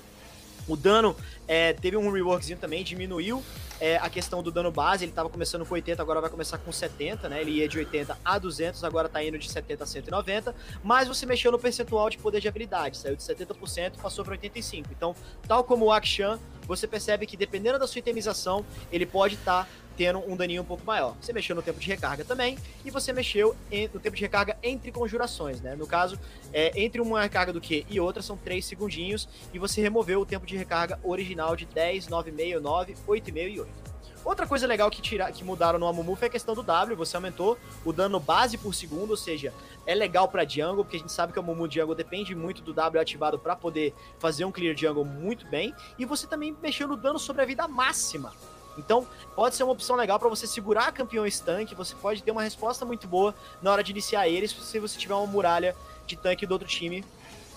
O 0.68 0.78
dano 0.78 1.16
é, 1.48 1.74
teve 1.74 1.98
um 1.98 2.10
reworkzinho 2.10 2.58
também, 2.58 2.84
diminuiu 2.84 3.44
é, 3.82 3.98
a 3.98 4.10
questão 4.10 4.42
do 4.42 4.50
dano 4.50 4.72
base. 4.72 5.04
Ele 5.04 5.12
estava 5.12 5.30
começando 5.30 5.66
com 5.66 5.74
80, 5.74 6.02
agora 6.02 6.22
vai 6.22 6.30
começar 6.30 6.58
com 6.58 6.72
70, 6.72 7.28
né? 7.28 7.42
Ele 7.42 7.52
ia 7.52 7.68
de 7.68 7.78
80 7.80 8.18
a 8.24 8.40
200, 8.40 8.82
agora 8.86 9.08
está 9.08 9.22
indo 9.22 9.38
de 9.38 9.52
70 9.52 9.84
a 9.84 9.88
190. 9.88 10.56
Mas 10.82 11.10
você 11.10 11.26
mexeu 11.26 11.52
no 11.52 11.60
percentual 11.60 12.10
de 12.10 12.18
poder 12.18 12.40
de 12.40 12.48
habilidade, 12.48 12.96
saiu 12.96 13.16
de 13.18 13.24
70%, 13.24 13.98
passou 14.02 14.24
para 14.24 14.38
85%. 14.38 14.86
Então, 14.90 15.14
tal 15.46 15.66
como 15.66 15.86
o 15.86 15.92
Akshan, 15.92 16.40
você 16.66 16.88
percebe 16.88 17.26
que 17.26 17.38
dependendo 17.38 17.80
da 17.80 17.88
sua 17.88 18.00
itemização, 18.00 18.66
ele 18.92 19.06
pode 19.06 19.36
estar 19.36 19.66
tá 19.66 19.70
tendo 19.96 20.20
um 20.20 20.36
daninho 20.36 20.62
um 20.62 20.66
pouco 20.66 20.86
maior. 20.86 21.16
Você 21.22 21.32
mexeu 21.32 21.56
no 21.56 21.62
tempo 21.62 21.80
de 21.80 21.88
recarga 21.88 22.24
também, 22.24 22.58
e 22.84 22.90
você 22.90 23.14
mexeu 23.14 23.56
em, 23.72 23.90
no 23.94 24.00
tempo 24.00 24.16
de 24.16 24.22
recarga 24.22 24.58
entre 24.64 24.92
conjurações, 24.92 25.62
né? 25.62 25.76
No 25.76 25.88
caso, 25.88 26.20
é, 26.52 26.72
entre 26.82 27.02
uma 27.02 27.22
recarga 27.22 27.54
do 27.54 27.62
Q 27.62 27.86
e 27.90 28.00
outra 28.00 28.22
são 28.22 28.38
3 28.38 28.66
segundinhos, 28.66 29.28
e 29.54 29.60
você 29.60 29.82
removeu 29.82 30.22
o 30.22 30.26
tempo 30.26 30.46
de 30.46 30.58
recarga 30.58 31.00
original 31.04 31.56
de 31.56 31.66
10, 31.66 32.08
9,5, 32.08 32.60
9, 32.60 32.96
8,5 33.08 33.54
e 33.54 33.60
8. 33.60 33.93
Outra 34.26 34.48
coisa 34.48 34.66
legal 34.66 34.90
que, 34.90 35.02
tira, 35.02 35.30
que 35.32 35.44
mudaram 35.44 35.78
no 35.78 35.86
Amumu 35.86 36.16
foi 36.16 36.28
a 36.30 36.32
questão 36.32 36.56
do 36.56 36.64
W, 36.64 36.96
você 36.96 37.18
aumentou 37.18 37.58
o 37.84 37.92
dano 37.92 38.22
base 38.22 38.58
por 38.58 38.74
segundo, 38.74 39.12
ou 39.12 39.18
seja, 39.18 39.54
é 39.86 39.94
legal 39.94 40.30
para 40.30 40.48
jungle, 40.48 40.86
porque 40.86 40.96
a 40.96 41.00
gente 41.00 41.12
sabe 41.12 41.34
que 41.34 41.40
o 41.40 41.42
Amumu 41.42 41.70
jungle 41.70 41.94
depende 41.94 42.34
muito 42.34 42.62
do 42.62 42.74
W 42.74 43.02
ativado 43.02 43.38
para 43.38 43.54
poder 43.54 43.94
fazer 44.20 44.46
um 44.46 44.52
clear 44.52 44.78
jungle 44.78 45.04
muito 45.04 45.46
bem, 45.48 45.76
e 46.00 46.06
você 46.06 46.26
também 46.26 46.56
mexeu 46.62 46.88
no 46.88 46.96
dano 46.96 47.20
sobre 47.20 47.42
a 47.42 47.46
vida 47.46 47.68
máxima. 47.68 48.34
Então, 48.78 49.06
pode 49.36 49.56
ser 49.56 49.64
uma 49.64 49.74
opção 49.74 49.96
legal 49.96 50.18
para 50.18 50.30
você 50.30 50.48
segurar 50.48 50.92
campeões 50.94 51.40
tanque, 51.42 51.76
você 51.76 51.94
pode 51.94 52.24
ter 52.24 52.32
uma 52.32 52.42
resposta 52.42 52.86
muito 52.86 53.08
boa 53.08 53.36
na 53.62 53.72
hora 53.72 53.84
de 53.84 53.92
iniciar 53.92 54.28
eles, 54.28 54.52
se 54.52 54.80
você 54.80 54.98
tiver 54.98 55.14
uma 55.14 55.28
muralha 55.28 55.76
de 56.08 56.16
tanque 56.16 56.46
do 56.46 56.54
outro 56.54 56.68
time 56.68 57.04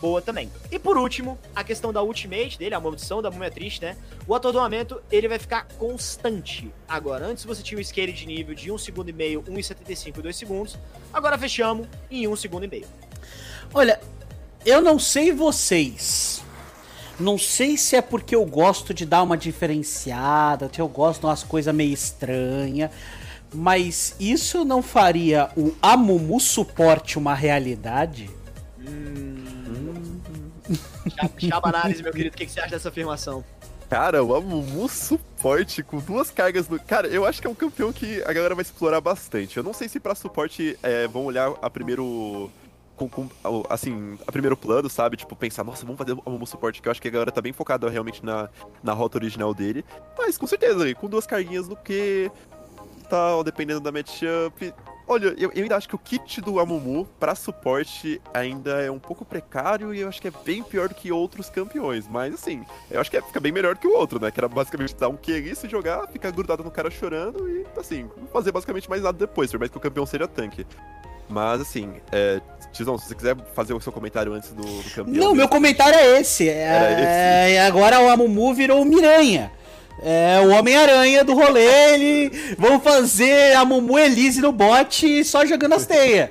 boa 0.00 0.20
também. 0.22 0.50
E 0.70 0.78
por 0.78 0.96
último, 0.96 1.38
a 1.54 1.64
questão 1.64 1.92
da 1.92 2.02
ultimate 2.02 2.58
dele, 2.58 2.74
a 2.74 2.80
maldição 2.80 3.20
da 3.20 3.30
múmia 3.30 3.50
triste, 3.50 3.82
né? 3.82 3.96
O 4.26 4.34
atordoamento, 4.34 5.00
ele 5.10 5.28
vai 5.28 5.38
ficar 5.38 5.66
constante. 5.78 6.72
Agora, 6.88 7.26
antes 7.26 7.44
você 7.44 7.62
tinha 7.62 7.80
o 7.80 7.84
scale 7.84 8.12
de 8.12 8.26
nível 8.26 8.54
de 8.54 8.70
1 8.70 8.78
segundo 8.78 9.08
e 9.08 9.12
meio, 9.12 9.42
1,75 9.42 10.18
e 10.18 10.22
2 10.22 10.36
segundos. 10.36 10.78
Agora 11.12 11.38
fechamos 11.38 11.86
em 12.10 12.26
1 12.26 12.36
segundo 12.36 12.64
e 12.64 12.68
meio. 12.68 12.86
Olha, 13.72 14.00
eu 14.64 14.80
não 14.80 14.98
sei 14.98 15.32
vocês. 15.32 16.42
Não 17.18 17.38
sei 17.38 17.78
se 17.78 17.96
é 17.96 18.02
porque 18.02 18.34
eu 18.34 18.44
gosto 18.44 18.92
de 18.92 19.06
dar 19.06 19.22
uma 19.22 19.38
diferenciada, 19.38 20.70
se 20.72 20.80
eu 20.80 20.88
gosto 20.88 21.20
de 21.20 21.26
umas 21.26 21.42
coisas 21.42 21.74
meio 21.74 21.92
estranhas. 21.92 22.90
Mas 23.54 24.14
isso 24.20 24.64
não 24.64 24.82
faria 24.82 25.48
o 25.56 25.74
Amumu 25.80 26.38
suporte 26.38 27.16
uma 27.16 27.34
realidade? 27.34 28.28
Hum. 28.78 29.35
Chapa 31.38 31.68
análise, 31.68 32.02
meu 32.02 32.12
querido, 32.12 32.34
o 32.34 32.38
que, 32.38 32.48
você 32.48 32.60
acha 32.60 32.70
dessa 32.70 32.88
afirmação? 32.88 33.44
Cara, 33.88 34.22
o 34.22 34.34
Amumu 34.34 34.88
suporte 34.88 35.82
com 35.82 35.98
duas 35.98 36.30
cargas 36.30 36.68
no. 36.68 36.78
Cara, 36.78 37.06
eu 37.06 37.24
acho 37.24 37.40
que 37.40 37.46
é 37.46 37.50
um 37.50 37.54
campeão 37.54 37.92
que 37.92 38.20
a 38.22 38.32
galera 38.32 38.54
vai 38.54 38.62
explorar 38.62 39.00
bastante. 39.00 39.56
Eu 39.56 39.62
não 39.62 39.72
sei 39.72 39.88
se 39.88 40.00
pra 40.00 40.14
suporte 40.14 40.76
é, 40.82 41.06
vão 41.06 41.24
olhar 41.24 41.52
a 41.62 41.70
primeiro. 41.70 42.50
Com, 42.96 43.10
com, 43.10 43.28
assim, 43.68 44.18
a 44.26 44.32
primeiro 44.32 44.56
plano, 44.56 44.88
sabe? 44.88 45.18
Tipo, 45.18 45.36
pensar, 45.36 45.62
nossa, 45.62 45.84
vamos 45.84 45.98
fazer 45.98 46.14
o 46.14 46.22
Amumu 46.24 46.46
suporte, 46.46 46.80
que 46.80 46.88
eu 46.88 46.90
acho 46.90 47.00
que 47.00 47.08
a 47.08 47.10
galera 47.10 47.30
tá 47.30 47.42
bem 47.42 47.52
focada 47.52 47.88
realmente 47.90 48.24
na, 48.24 48.48
na 48.82 48.94
rota 48.94 49.18
original 49.18 49.52
dele. 49.52 49.84
Mas 50.16 50.38
com 50.38 50.46
certeza, 50.46 50.92
com 50.94 51.06
duas 51.06 51.26
carguinhas 51.26 51.68
no 51.68 51.76
que 51.76 52.30
tal, 53.08 53.44
dependendo 53.44 53.80
da 53.80 53.92
matchup. 53.92 54.72
Olha, 55.08 55.34
eu, 55.38 55.52
eu, 55.54 55.62
ainda 55.62 55.76
acho 55.76 55.88
que 55.88 55.94
o 55.94 55.98
kit 55.98 56.40
do 56.40 56.58
Amumu 56.58 57.06
para 57.20 57.36
suporte 57.36 58.20
ainda 58.34 58.82
é 58.82 58.90
um 58.90 58.98
pouco 58.98 59.24
precário 59.24 59.94
e 59.94 60.00
eu 60.00 60.08
acho 60.08 60.20
que 60.20 60.26
é 60.26 60.32
bem 60.44 60.64
pior 60.64 60.88
do 60.88 60.96
que 60.96 61.12
outros 61.12 61.48
campeões. 61.48 62.08
Mas 62.08 62.34
assim, 62.34 62.64
eu 62.90 63.00
acho 63.00 63.08
que 63.08 63.16
é, 63.16 63.22
fica 63.22 63.38
bem 63.38 63.52
melhor 63.52 63.76
que 63.76 63.86
o 63.86 63.94
outro, 63.96 64.20
né? 64.20 64.32
Que 64.32 64.40
era 64.40 64.48
basicamente 64.48 64.96
dar 64.96 65.08
um 65.08 65.16
Q 65.16 65.32
ali, 65.32 65.54
se 65.54 65.68
jogar, 65.68 66.08
ficar 66.08 66.32
grudado 66.32 66.64
no 66.64 66.72
cara 66.72 66.90
chorando 66.90 67.48
e 67.48 67.64
assim, 67.78 68.10
não 68.16 68.26
fazer 68.26 68.50
basicamente 68.50 68.90
mais 68.90 69.02
nada 69.02 69.16
depois, 69.16 69.50
por 69.50 69.60
mais 69.60 69.70
que 69.70 69.78
o 69.78 69.80
campeão 69.80 70.04
seja 70.04 70.26
tanque. 70.26 70.66
Mas 71.28 71.60
assim, 71.60 71.94
é, 72.10 72.40
Tizão, 72.72 72.98
se 72.98 73.06
você 73.06 73.14
quiser 73.14 73.36
fazer 73.54 73.74
o 73.74 73.80
seu 73.80 73.92
comentário 73.92 74.32
antes 74.32 74.50
do, 74.52 74.62
do 74.62 74.90
campeão. 74.90 75.14
Não, 75.14 75.34
meu 75.34 75.48
comentário 75.48 75.96
é 75.96 76.20
esse. 76.20 76.48
É, 76.48 77.50
esse. 77.50 77.58
agora 77.58 78.00
o 78.00 78.08
Amumu 78.08 78.52
virou 78.54 78.84
Miranha. 78.84 79.52
É 80.02 80.40
o 80.40 80.50
Homem-Aranha 80.50 81.24
do 81.24 81.34
rolê, 81.34 81.94
ele. 81.94 82.30
Vão 82.58 82.78
fazer 82.80 83.56
a 83.56 83.64
Mumu 83.64 83.98
Elise 83.98 84.40
no 84.40 84.52
bot 84.52 85.24
só 85.24 85.44
jogando 85.46 85.74
as 85.74 85.86
teias. 85.86 86.30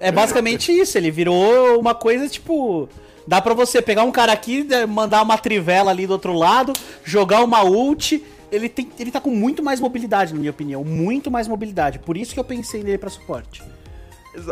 É 0.00 0.10
basicamente 0.10 0.72
isso, 0.72 0.98
ele 0.98 1.10
virou 1.10 1.78
uma 1.78 1.94
coisa 1.94 2.28
tipo. 2.28 2.88
Dá 3.26 3.40
pra 3.40 3.54
você 3.54 3.80
pegar 3.80 4.04
um 4.04 4.12
cara 4.12 4.32
aqui, 4.32 4.66
mandar 4.86 5.22
uma 5.22 5.38
trivela 5.38 5.90
ali 5.90 6.06
do 6.06 6.12
outro 6.12 6.34
lado, 6.34 6.72
jogar 7.02 7.42
uma 7.42 7.64
ult. 7.64 8.22
Ele, 8.52 8.68
tem, 8.68 8.88
ele 8.98 9.10
tá 9.10 9.20
com 9.20 9.30
muito 9.30 9.62
mais 9.62 9.80
mobilidade, 9.80 10.32
na 10.34 10.38
minha 10.38 10.50
opinião. 10.50 10.84
Muito 10.84 11.30
mais 11.30 11.48
mobilidade. 11.48 11.98
Por 11.98 12.16
isso 12.16 12.34
que 12.34 12.40
eu 12.40 12.44
pensei 12.44 12.82
nele 12.82 12.98
pra 12.98 13.08
suporte. 13.08 13.62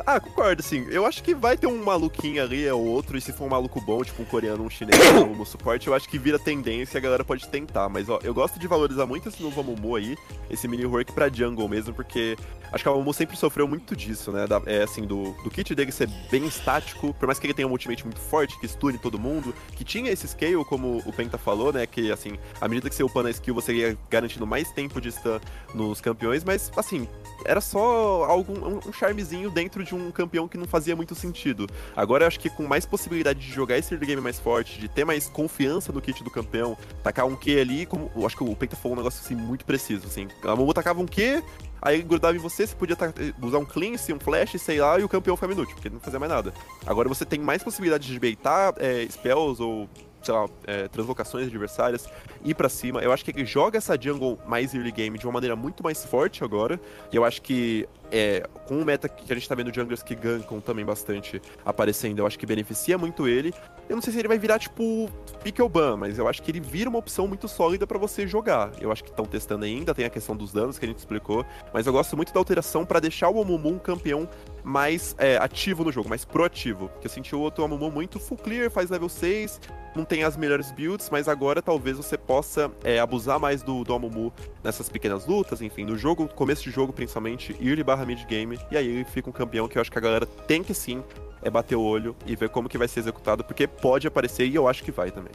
Ah, 0.06 0.20
concordo, 0.20 0.60
assim. 0.60 0.86
Eu 0.90 1.04
acho 1.04 1.22
que 1.22 1.34
vai 1.34 1.56
ter 1.56 1.66
um 1.66 1.82
maluquinho 1.82 2.42
ali 2.42 2.68
ou 2.70 2.84
outro, 2.84 3.16
e 3.16 3.20
se 3.20 3.32
for 3.32 3.44
um 3.44 3.48
maluco 3.48 3.80
bom, 3.80 4.02
tipo 4.04 4.22
um 4.22 4.24
coreano, 4.24 4.64
um 4.64 4.70
chinês 4.70 4.98
no 5.36 5.44
suporte, 5.44 5.88
eu 5.88 5.94
acho 5.94 6.08
que 6.08 6.18
vira 6.18 6.38
tendência 6.38 6.96
e 6.96 6.98
a 6.98 7.00
galera 7.00 7.24
pode 7.24 7.48
tentar. 7.48 7.88
Mas, 7.88 8.08
ó, 8.08 8.18
eu 8.22 8.32
gosto 8.32 8.58
de 8.58 8.66
valorizar 8.66 9.06
muito 9.06 9.28
esse 9.28 9.42
novo 9.42 9.60
Amumu 9.60 9.96
aí, 9.96 10.16
esse 10.50 10.68
mini 10.68 10.86
work 10.86 11.12
pra 11.12 11.28
jungle 11.28 11.68
mesmo, 11.68 11.92
porque 11.92 12.36
acho 12.72 12.82
que 12.82 12.88
o 12.88 12.92
Amumu 12.92 13.12
sempre 13.12 13.36
sofreu 13.36 13.66
muito 13.66 13.96
disso, 13.96 14.30
né? 14.30 14.46
Da, 14.46 14.60
é 14.66 14.82
assim, 14.82 15.02
do, 15.02 15.32
do 15.42 15.50
kit 15.50 15.74
dele 15.74 15.90
ser 15.90 16.08
bem 16.30 16.46
estático, 16.46 17.12
por 17.14 17.26
mais 17.26 17.38
que 17.38 17.46
ele 17.46 17.54
tenha 17.54 17.66
um 17.66 17.72
ultimate 17.72 18.04
muito 18.04 18.20
forte, 18.20 18.58
que 18.60 18.68
stune 18.68 18.98
todo 18.98 19.18
mundo, 19.18 19.54
que 19.76 19.84
tinha 19.84 20.10
esse 20.10 20.28
scale, 20.28 20.64
como 20.64 21.02
o 21.04 21.12
Penta 21.12 21.38
falou, 21.38 21.72
né? 21.72 21.86
Que, 21.86 22.12
assim, 22.12 22.38
à 22.60 22.68
medida 22.68 22.88
que 22.88 22.94
você 22.94 23.02
upando 23.02 23.28
a 23.28 23.30
skill, 23.30 23.54
você 23.54 23.72
ia 23.74 23.98
garantindo 24.08 24.46
mais 24.46 24.70
tempo 24.70 25.00
de 25.00 25.10
stun 25.10 25.40
nos 25.74 26.00
campeões, 26.00 26.44
mas, 26.44 26.70
assim, 26.76 27.08
era 27.44 27.60
só 27.60 28.24
algum, 28.24 28.54
um, 28.54 28.80
um 28.86 28.92
charmezinho 28.92 29.50
dentro 29.50 29.71
de 29.80 29.94
um 29.94 30.10
campeão 30.10 30.48
que 30.48 30.58
não 30.58 30.66
fazia 30.66 30.96
muito 30.96 31.14
sentido. 31.14 31.68
Agora 31.94 32.24
eu 32.24 32.28
acho 32.28 32.40
que 32.40 32.50
com 32.50 32.64
mais 32.64 32.84
possibilidade 32.84 33.38
de 33.38 33.52
jogar 33.52 33.78
esse 33.78 33.94
early 33.94 34.06
game 34.06 34.20
mais 34.20 34.40
forte, 34.40 34.80
de 34.80 34.88
ter 34.88 35.04
mais 35.04 35.28
confiança 35.28 35.92
no 35.92 36.00
kit 36.00 36.24
do 36.24 36.30
campeão, 36.30 36.76
tacar 37.02 37.26
um 37.26 37.36
Q 37.36 37.60
ali, 37.60 37.86
como. 37.86 38.10
Eu 38.16 38.26
acho 38.26 38.36
que 38.36 38.42
o 38.42 38.56
Penta 38.56 38.74
falou 38.74 38.94
um 38.94 39.00
negócio 39.00 39.22
assim 39.24 39.36
muito 39.36 39.64
preciso, 39.64 40.06
assim. 40.06 40.26
A 40.42 40.56
Momo 40.56 40.74
tacava 40.74 41.00
um 41.00 41.06
Q, 41.06 41.42
aí 41.80 42.02
grudava 42.02 42.36
em 42.36 42.40
você, 42.40 42.66
você 42.66 42.74
podia 42.74 42.96
usar 43.40 43.58
um 43.58 43.64
cleanse, 43.64 44.12
um 44.12 44.18
flash, 44.20 44.60
sei 44.60 44.80
lá, 44.80 44.98
e 44.98 45.04
o 45.04 45.08
campeão 45.08 45.36
ficava 45.36 45.52
inútil, 45.52 45.74
porque 45.74 45.88
não 45.88 46.00
fazia 46.00 46.18
mais 46.18 46.30
nada. 46.30 46.52
Agora 46.84 47.08
você 47.08 47.24
tem 47.24 47.38
mais 47.38 47.62
possibilidade 47.62 48.06
de 48.06 48.18
baitar 48.18 48.74
é, 48.78 49.06
spells 49.08 49.62
ou 49.62 49.88
sei 50.22 50.34
lá, 50.34 50.46
é, 50.66 50.88
translocações 50.88 51.46
adversárias, 51.46 52.08
ir 52.44 52.54
para 52.54 52.68
cima. 52.68 53.00
Eu 53.00 53.12
acho 53.12 53.24
que 53.24 53.30
ele 53.30 53.44
joga 53.44 53.78
essa 53.78 54.00
jungle 54.00 54.38
mais 54.46 54.74
early 54.74 54.92
game 54.92 55.18
de 55.18 55.26
uma 55.26 55.32
maneira 55.32 55.56
muito 55.56 55.82
mais 55.82 56.04
forte 56.04 56.44
agora. 56.44 56.80
E 57.12 57.16
eu 57.16 57.24
acho 57.24 57.42
que 57.42 57.88
é, 58.10 58.46
com 58.66 58.78
o 58.80 58.84
meta 58.84 59.08
que 59.08 59.32
a 59.32 59.34
gente 59.34 59.48
tá 59.48 59.54
vendo 59.54 59.74
junglers 59.74 60.02
que 60.02 60.14
gankam 60.14 60.60
também 60.60 60.84
bastante 60.84 61.40
aparecendo, 61.64 62.18
eu 62.18 62.26
acho 62.26 62.38
que 62.38 62.44
beneficia 62.44 62.98
muito 62.98 63.26
ele. 63.26 63.54
Eu 63.88 63.96
não 63.96 64.02
sei 64.02 64.12
se 64.12 64.18
ele 64.18 64.28
vai 64.28 64.38
virar, 64.38 64.58
tipo, 64.58 65.10
pick 65.42 65.58
ban, 65.68 65.96
mas 65.96 66.18
eu 66.18 66.28
acho 66.28 66.42
que 66.42 66.50
ele 66.50 66.60
vira 66.60 66.88
uma 66.88 66.98
opção 66.98 67.26
muito 67.26 67.48
sólida 67.48 67.86
para 67.86 67.98
você 67.98 68.26
jogar. 68.26 68.70
Eu 68.80 68.92
acho 68.92 69.02
que 69.02 69.10
estão 69.10 69.24
testando 69.24 69.64
ainda, 69.64 69.94
tem 69.94 70.04
a 70.04 70.10
questão 70.10 70.36
dos 70.36 70.52
danos 70.52 70.78
que 70.78 70.84
a 70.84 70.88
gente 70.88 70.98
explicou, 70.98 71.44
mas 71.72 71.86
eu 71.86 71.92
gosto 71.92 72.16
muito 72.16 72.32
da 72.32 72.38
alteração 72.38 72.84
para 72.84 73.00
deixar 73.00 73.30
o 73.30 73.40
Amumu 73.40 73.70
um 73.70 73.78
campeão 73.78 74.28
mais 74.62 75.14
é, 75.18 75.36
ativo 75.38 75.84
no 75.84 75.92
jogo, 75.92 76.08
mais 76.08 76.24
proativo. 76.24 76.88
Porque 76.88 77.06
eu 77.06 77.10
senti 77.10 77.34
o 77.34 77.40
outro 77.40 77.64
Amumu 77.64 77.90
muito 77.90 78.18
full 78.18 78.38
clear, 78.38 78.70
faz 78.70 78.90
level 78.90 79.08
6, 79.08 79.60
não 79.94 80.04
tem 80.04 80.24
as 80.24 80.36
melhores 80.36 80.70
builds, 80.70 81.10
mas 81.10 81.28
agora 81.28 81.60
talvez 81.60 81.96
você 81.96 82.16
possa 82.16 82.70
é, 82.84 82.98
abusar 82.98 83.38
mais 83.38 83.62
do, 83.62 83.84
do 83.84 83.94
Amumu 83.94 84.32
nessas 84.62 84.88
pequenas 84.88 85.26
lutas, 85.26 85.60
enfim, 85.60 85.84
no 85.84 85.96
jogo, 85.96 86.28
começo 86.28 86.62
de 86.62 86.70
jogo 86.70 86.92
principalmente, 86.92 87.56
early 87.60 87.82
barra 87.82 88.06
mid 88.06 88.24
game, 88.26 88.58
e 88.70 88.76
aí 88.76 88.86
ele 88.86 89.04
fica 89.04 89.28
um 89.28 89.32
campeão 89.32 89.68
que 89.68 89.78
eu 89.78 89.82
acho 89.82 89.90
que 89.90 89.98
a 89.98 90.02
galera 90.02 90.26
tem 90.26 90.62
que 90.62 90.74
sim 90.74 91.02
é 91.42 91.50
bater 91.50 91.74
o 91.74 91.82
olho 91.82 92.14
e 92.24 92.36
ver 92.36 92.48
como 92.48 92.68
que 92.68 92.78
vai 92.78 92.86
ser 92.86 93.00
executado, 93.00 93.42
porque 93.42 93.66
pode 93.66 94.06
aparecer 94.06 94.46
e 94.46 94.54
eu 94.54 94.68
acho 94.68 94.84
que 94.84 94.92
vai 94.92 95.10
também. 95.10 95.32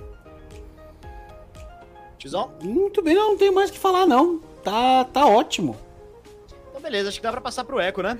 Tizão? 2.18 2.52
Muito 2.62 3.02
bem, 3.02 3.14
não, 3.14 3.32
não 3.32 3.38
tenho 3.38 3.54
mais 3.54 3.70
o 3.70 3.74
que 3.74 3.80
falar 3.80 4.06
não. 4.06 4.40
Tá, 4.64 5.04
tá 5.06 5.26
ótimo. 5.26 5.76
Então 6.70 6.82
beleza, 6.82 7.10
acho 7.10 7.20
que 7.20 7.24
dá 7.24 7.32
pra 7.32 7.42
passar 7.42 7.64
pro 7.66 7.80
Eco, 7.80 8.02
né? 8.02 8.18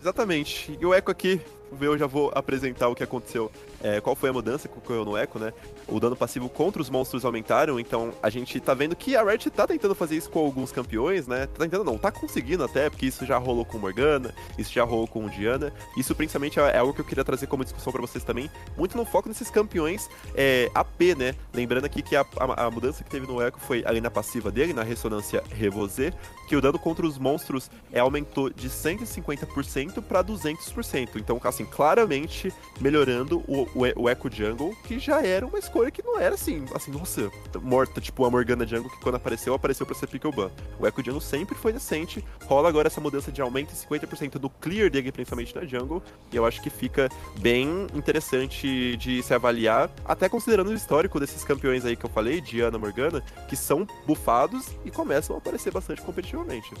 Exatamente. 0.00 0.78
E 0.80 0.86
o 0.86 0.94
Eco 0.94 1.10
aqui, 1.10 1.40
eu 1.80 1.98
já 1.98 2.06
vou 2.06 2.32
apresentar 2.34 2.88
o 2.88 2.94
que 2.94 3.04
aconteceu 3.04 3.50
é, 3.82 4.00
qual 4.00 4.16
foi 4.16 4.30
a 4.30 4.32
mudança 4.32 4.66
que 4.66 4.78
ocorreu 4.78 5.04
no 5.04 5.16
Echo, 5.16 5.38
né? 5.38 5.52
O 5.90 6.00
dano 6.00 6.16
passivo 6.16 6.48
contra 6.48 6.82
os 6.82 6.90
monstros 6.90 7.24
aumentaram, 7.24 7.78
então 7.78 8.12
a 8.22 8.28
gente 8.28 8.58
tá 8.60 8.74
vendo 8.74 8.96
que 8.96 9.16
a 9.16 9.22
Riot 9.22 9.48
tá 9.50 9.66
tentando 9.66 9.94
fazer 9.94 10.16
isso 10.16 10.30
com 10.30 10.40
alguns 10.40 10.72
campeões, 10.72 11.26
né? 11.26 11.46
Tá 11.46 11.64
tentando 11.64 11.84
não, 11.84 11.96
tá 11.96 12.10
conseguindo 12.10 12.64
até, 12.64 12.90
porque 12.90 13.06
isso 13.06 13.24
já 13.24 13.38
rolou 13.38 13.64
com 13.64 13.78
Morgana, 13.78 14.34
isso 14.58 14.72
já 14.72 14.84
rolou 14.84 15.06
com 15.06 15.28
Diana. 15.28 15.72
Isso 15.96 16.14
principalmente 16.14 16.58
é 16.58 16.78
algo 16.78 16.92
que 16.92 17.00
eu 17.00 17.04
queria 17.04 17.24
trazer 17.24 17.46
como 17.46 17.64
discussão 17.64 17.92
para 17.92 18.00
vocês 18.00 18.24
também, 18.24 18.50
muito 18.76 18.96
no 18.96 19.04
foco 19.04 19.28
nesses 19.28 19.50
campeões 19.50 20.08
é, 20.34 20.70
AP, 20.74 21.16
né? 21.16 21.34
Lembrando 21.54 21.84
aqui 21.84 22.02
que 22.02 22.16
a, 22.16 22.24
a, 22.36 22.66
a, 22.66 22.70
mudança 22.70 23.04
que 23.04 23.10
teve 23.10 23.26
no 23.26 23.40
Echo 23.40 23.58
foi 23.60 23.84
ali 23.86 24.00
na 24.00 24.10
passiva 24.10 24.50
dele, 24.50 24.72
na 24.72 24.82
ressonância 24.82 25.42
Revosé, 25.50 26.12
que 26.48 26.56
o 26.56 26.60
dano 26.60 26.78
contra 26.78 27.06
os 27.06 27.16
monstros 27.16 27.70
é, 27.92 28.00
aumentou 28.00 28.50
de 28.50 28.68
150% 28.68 30.02
para 30.02 30.24
200%. 30.24 31.10
Então, 31.16 31.40
assim, 31.44 31.60
assim, 31.60 31.64
claramente 31.66 32.52
melhorando 32.80 33.42
o, 33.46 33.68
o, 33.74 34.02
o 34.02 34.10
Echo 34.10 34.30
Jungle, 34.30 34.74
que 34.84 34.98
já 34.98 35.22
era 35.22 35.46
uma 35.46 35.58
escolha 35.58 35.79
que 35.88 36.02
não 36.02 36.18
era 36.18 36.34
assim, 36.34 36.64
assim, 36.74 36.90
nossa, 36.90 37.30
morta, 37.62 38.00
tipo 38.00 38.24
a 38.24 38.30
Morgana 38.30 38.66
Jungle, 38.66 38.90
que 38.90 39.00
quando 39.00 39.14
apareceu, 39.14 39.54
apareceu 39.54 39.86
pra 39.86 39.94
ser 39.94 40.08
Pickle 40.08 40.32
Ban. 40.32 40.50
O 40.80 40.86
Echo 40.86 41.04
Jungle 41.04 41.20
sempre 41.20 41.54
foi 41.54 41.72
decente, 41.72 42.24
rola 42.44 42.68
agora 42.68 42.88
essa 42.88 43.00
mudança 43.00 43.30
de 43.30 43.40
aumento 43.40 43.72
em 43.72 43.76
50% 43.76 44.32
do 44.32 44.50
clear 44.50 44.90
dele, 44.90 45.12
principalmente 45.12 45.54
na 45.54 45.64
Jungle, 45.64 46.02
e 46.32 46.36
eu 46.36 46.44
acho 46.44 46.60
que 46.60 46.70
fica 46.70 47.08
bem 47.38 47.86
interessante 47.94 48.96
de 48.96 49.22
se 49.22 49.32
avaliar, 49.32 49.88
até 50.04 50.28
considerando 50.28 50.70
o 50.70 50.74
histórico 50.74 51.20
desses 51.20 51.44
campeões 51.44 51.84
aí 51.84 51.94
que 51.94 52.04
eu 52.04 52.10
falei, 52.10 52.40
Diana 52.40 52.78
Morgana, 52.78 53.22
que 53.48 53.54
são 53.54 53.86
bufados 54.06 54.66
e 54.84 54.90
começam 54.90 55.36
a 55.36 55.38
aparecer 55.38 55.72
bastante 55.72 56.02
competitivamente. 56.02 56.74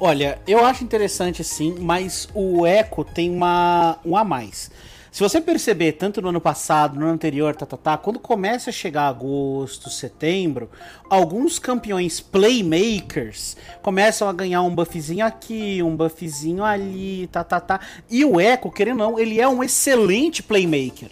Olha, 0.00 0.40
eu 0.46 0.64
acho 0.64 0.84
interessante 0.84 1.42
sim, 1.42 1.74
mas 1.80 2.28
o 2.32 2.64
Echo 2.64 3.04
tem 3.04 3.30
uma, 3.30 3.98
um 4.04 4.16
a 4.16 4.22
mais. 4.22 4.70
Se 5.10 5.22
você 5.22 5.40
perceber, 5.40 5.92
tanto 5.92 6.20
no 6.20 6.28
ano 6.28 6.40
passado, 6.40 6.98
no 6.98 7.06
ano 7.06 7.14
anterior, 7.14 7.56
tá, 7.56 7.64
tá, 7.64 7.76
tá, 7.76 7.96
quando 7.96 8.18
começa 8.18 8.70
a 8.70 8.72
chegar 8.72 9.08
agosto, 9.08 9.88
setembro, 9.88 10.70
alguns 11.08 11.58
campeões 11.58 12.20
playmakers 12.20 13.56
começam 13.82 14.28
a 14.28 14.32
ganhar 14.32 14.62
um 14.62 14.74
buffzinho 14.74 15.24
aqui, 15.24 15.82
um 15.82 15.96
buffzinho 15.96 16.62
ali, 16.62 17.26
tá, 17.28 17.42
tá, 17.42 17.58
tá. 17.58 17.80
E 18.10 18.24
o 18.24 18.40
Echo, 18.40 18.70
querendo 18.70 19.02
ou 19.02 19.12
não, 19.12 19.18
ele 19.18 19.40
é 19.40 19.48
um 19.48 19.64
excelente 19.64 20.42
playmaker. 20.42 21.10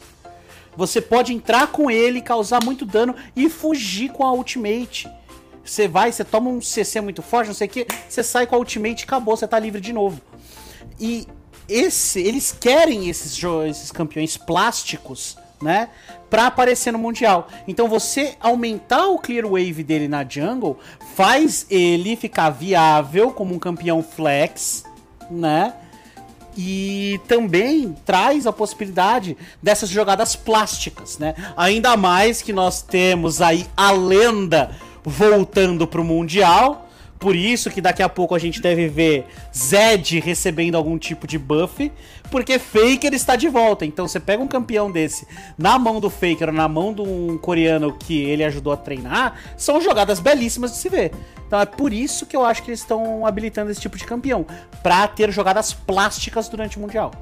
Você 0.76 1.00
pode 1.00 1.32
entrar 1.32 1.68
com 1.68 1.90
ele, 1.90 2.20
causar 2.20 2.62
muito 2.62 2.84
dano 2.84 3.14
e 3.34 3.48
fugir 3.48 4.10
com 4.10 4.24
a 4.24 4.32
ultimate. 4.32 5.10
Você 5.64 5.88
vai, 5.88 6.12
você 6.12 6.22
toma 6.22 6.50
um 6.50 6.60
CC 6.60 7.00
muito 7.00 7.22
forte, 7.22 7.48
não 7.48 7.54
sei 7.54 7.66
o 7.66 7.70
que, 7.70 7.86
você 8.08 8.22
sai 8.22 8.46
com 8.46 8.54
a 8.54 8.58
ultimate 8.58 9.00
e 9.00 9.04
acabou, 9.04 9.36
você 9.36 9.48
tá 9.48 9.58
livre 9.58 9.80
de 9.80 9.92
novo. 9.92 10.20
E 11.00 11.26
esse, 11.68 12.20
eles 12.20 12.56
querem 12.58 13.08
esses, 13.08 13.40
esses 13.68 13.90
campeões 13.90 14.36
plásticos, 14.36 15.36
né? 15.60 15.88
Pra 16.28 16.46
aparecer 16.46 16.92
no 16.92 16.98
Mundial. 16.98 17.48
Então 17.66 17.88
você 17.88 18.36
aumentar 18.40 19.06
o 19.06 19.18
clear 19.18 19.46
wave 19.46 19.82
dele 19.82 20.08
na 20.08 20.24
jungle 20.28 20.78
faz 21.14 21.66
ele 21.70 22.16
ficar 22.16 22.50
viável 22.50 23.30
como 23.30 23.54
um 23.54 23.58
campeão 23.58 24.02
flex, 24.02 24.84
né? 25.30 25.72
E 26.56 27.20
também 27.28 27.94
traz 28.04 28.46
a 28.46 28.52
possibilidade 28.52 29.36
dessas 29.62 29.90
jogadas 29.90 30.34
plásticas, 30.34 31.18
né? 31.18 31.34
Ainda 31.56 31.96
mais 31.96 32.40
que 32.40 32.52
nós 32.52 32.80
temos 32.80 33.42
aí 33.42 33.66
a 33.76 33.90
lenda 33.90 34.74
voltando 35.04 35.86
pro 35.86 36.02
Mundial. 36.02 36.85
Por 37.18 37.34
isso 37.34 37.70
que 37.70 37.80
daqui 37.80 38.02
a 38.02 38.08
pouco 38.08 38.34
a 38.34 38.38
gente 38.38 38.60
deve 38.60 38.88
ver 38.88 39.26
Zed 39.54 40.20
recebendo 40.20 40.76
algum 40.76 40.98
tipo 40.98 41.26
de 41.26 41.38
buff, 41.38 41.90
porque 42.30 42.58
Faker 42.58 43.14
está 43.14 43.36
de 43.36 43.48
volta. 43.48 43.86
Então 43.86 44.06
você 44.06 44.20
pega 44.20 44.42
um 44.42 44.46
campeão 44.46 44.90
desse 44.90 45.26
na 45.56 45.78
mão 45.78 45.98
do 45.98 46.10
Faker, 46.10 46.52
na 46.52 46.68
mão 46.68 46.92
de 46.92 47.00
um 47.00 47.38
coreano 47.38 47.92
que 47.92 48.22
ele 48.22 48.44
ajudou 48.44 48.72
a 48.72 48.76
treinar, 48.76 49.38
são 49.56 49.80
jogadas 49.80 50.20
belíssimas 50.20 50.72
de 50.72 50.76
se 50.78 50.88
ver. 50.88 51.12
Então 51.46 51.60
é 51.60 51.66
por 51.66 51.92
isso 51.92 52.26
que 52.26 52.36
eu 52.36 52.44
acho 52.44 52.62
que 52.62 52.70
eles 52.70 52.80
estão 52.80 53.24
habilitando 53.24 53.70
esse 53.70 53.80
tipo 53.80 53.96
de 53.96 54.04
campeão, 54.04 54.44
para 54.82 55.06
ter 55.08 55.30
jogadas 55.32 55.72
plásticas 55.72 56.48
durante 56.48 56.76
o 56.76 56.80
Mundial. 56.80 57.12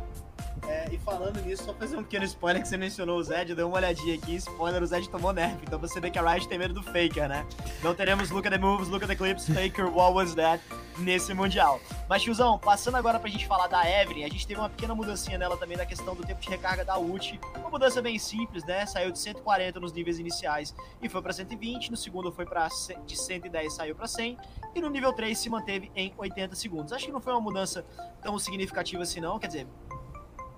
É, 0.69 0.89
e 0.91 0.99
falando 0.99 1.41
nisso, 1.43 1.65
só 1.65 1.75
fazer 1.75 1.97
um 1.97 2.03
pequeno 2.03 2.25
spoiler 2.25 2.63
que 2.63 2.69
você 2.69 2.77
mencionou 2.77 3.19
o 3.19 3.23
Zed, 3.23 3.51
eu 3.51 3.57
dei 3.57 3.65
uma 3.65 3.77
olhadinha 3.77 4.15
aqui, 4.15 4.37
spoiler, 4.37 4.83
o 4.83 4.87
Zed 4.87 5.09
tomou 5.11 5.33
nerf, 5.33 5.59
então 5.63 5.79
você 5.79 6.01
vê 6.01 6.11
que 6.11 6.19
a 6.19 6.23
Riot 6.23 6.49
tem 6.49 6.59
medo 6.59 6.73
do 6.73 6.83
Faker, 6.83 7.29
né? 7.29 7.47
Não 7.83 7.95
teremos 7.95 8.31
Look 8.31 8.47
at 8.47 8.53
the 8.53 8.59
Moves, 8.59 8.89
Look 8.89 9.05
at 9.05 9.09
the 9.09 9.17
Clips, 9.17 9.47
Faker, 9.47 9.87
What 9.87 10.15
Was 10.15 10.35
That 10.35 10.63
nesse 10.99 11.35
Mundial. 11.35 11.81
Mas, 12.09 12.23
tiozão, 12.23 12.59
passando 12.59 12.97
agora 12.97 13.19
pra 13.19 13.29
gente 13.29 13.47
falar 13.47 13.67
da 13.67 13.89
Evelyn, 13.89 14.25
a 14.25 14.29
gente 14.29 14.47
teve 14.47 14.61
uma 14.61 14.69
pequena 14.69 14.95
mudancinha 14.95 15.37
nela 15.37 15.57
também 15.57 15.77
na 15.77 15.85
questão 15.85 16.15
do 16.15 16.25
tempo 16.25 16.41
de 16.41 16.49
recarga 16.49 16.85
da 16.85 16.99
ult, 16.99 17.39
uma 17.57 17.71
mudança 17.71 18.01
bem 18.01 18.19
simples, 18.19 18.65
né? 18.65 18.87
Saiu 18.87 19.11
de 19.11 19.19
140 19.19 19.81
nos 19.81 19.93
níveis 19.93 20.19
iniciais 20.19 20.75
e 21.03 21.09
foi 21.09 21.21
pra 21.21 21.33
120, 21.33 21.91
no 21.91 21.97
segundo 21.97 22.31
foi 22.33 22.47
pra 22.47 22.69
de 23.07 23.17
110 23.17 23.73
saiu 23.73 23.95
pra 23.95 24.07
100, 24.07 24.39
e 24.75 24.81
no 24.81 24.89
nível 24.89 25.13
3 25.13 25.37
se 25.37 25.49
manteve 25.51 25.91
em 25.95 26.13
80 26.17 26.55
segundos. 26.55 26.93
Acho 26.93 27.07
que 27.07 27.13
não 27.13 27.21
foi 27.21 27.33
uma 27.33 27.41
mudança 27.41 27.85
tão 28.23 28.39
significativa 28.39 29.03
assim 29.03 29.21
não, 29.21 29.39
quer 29.39 29.49
dizer, 29.49 29.67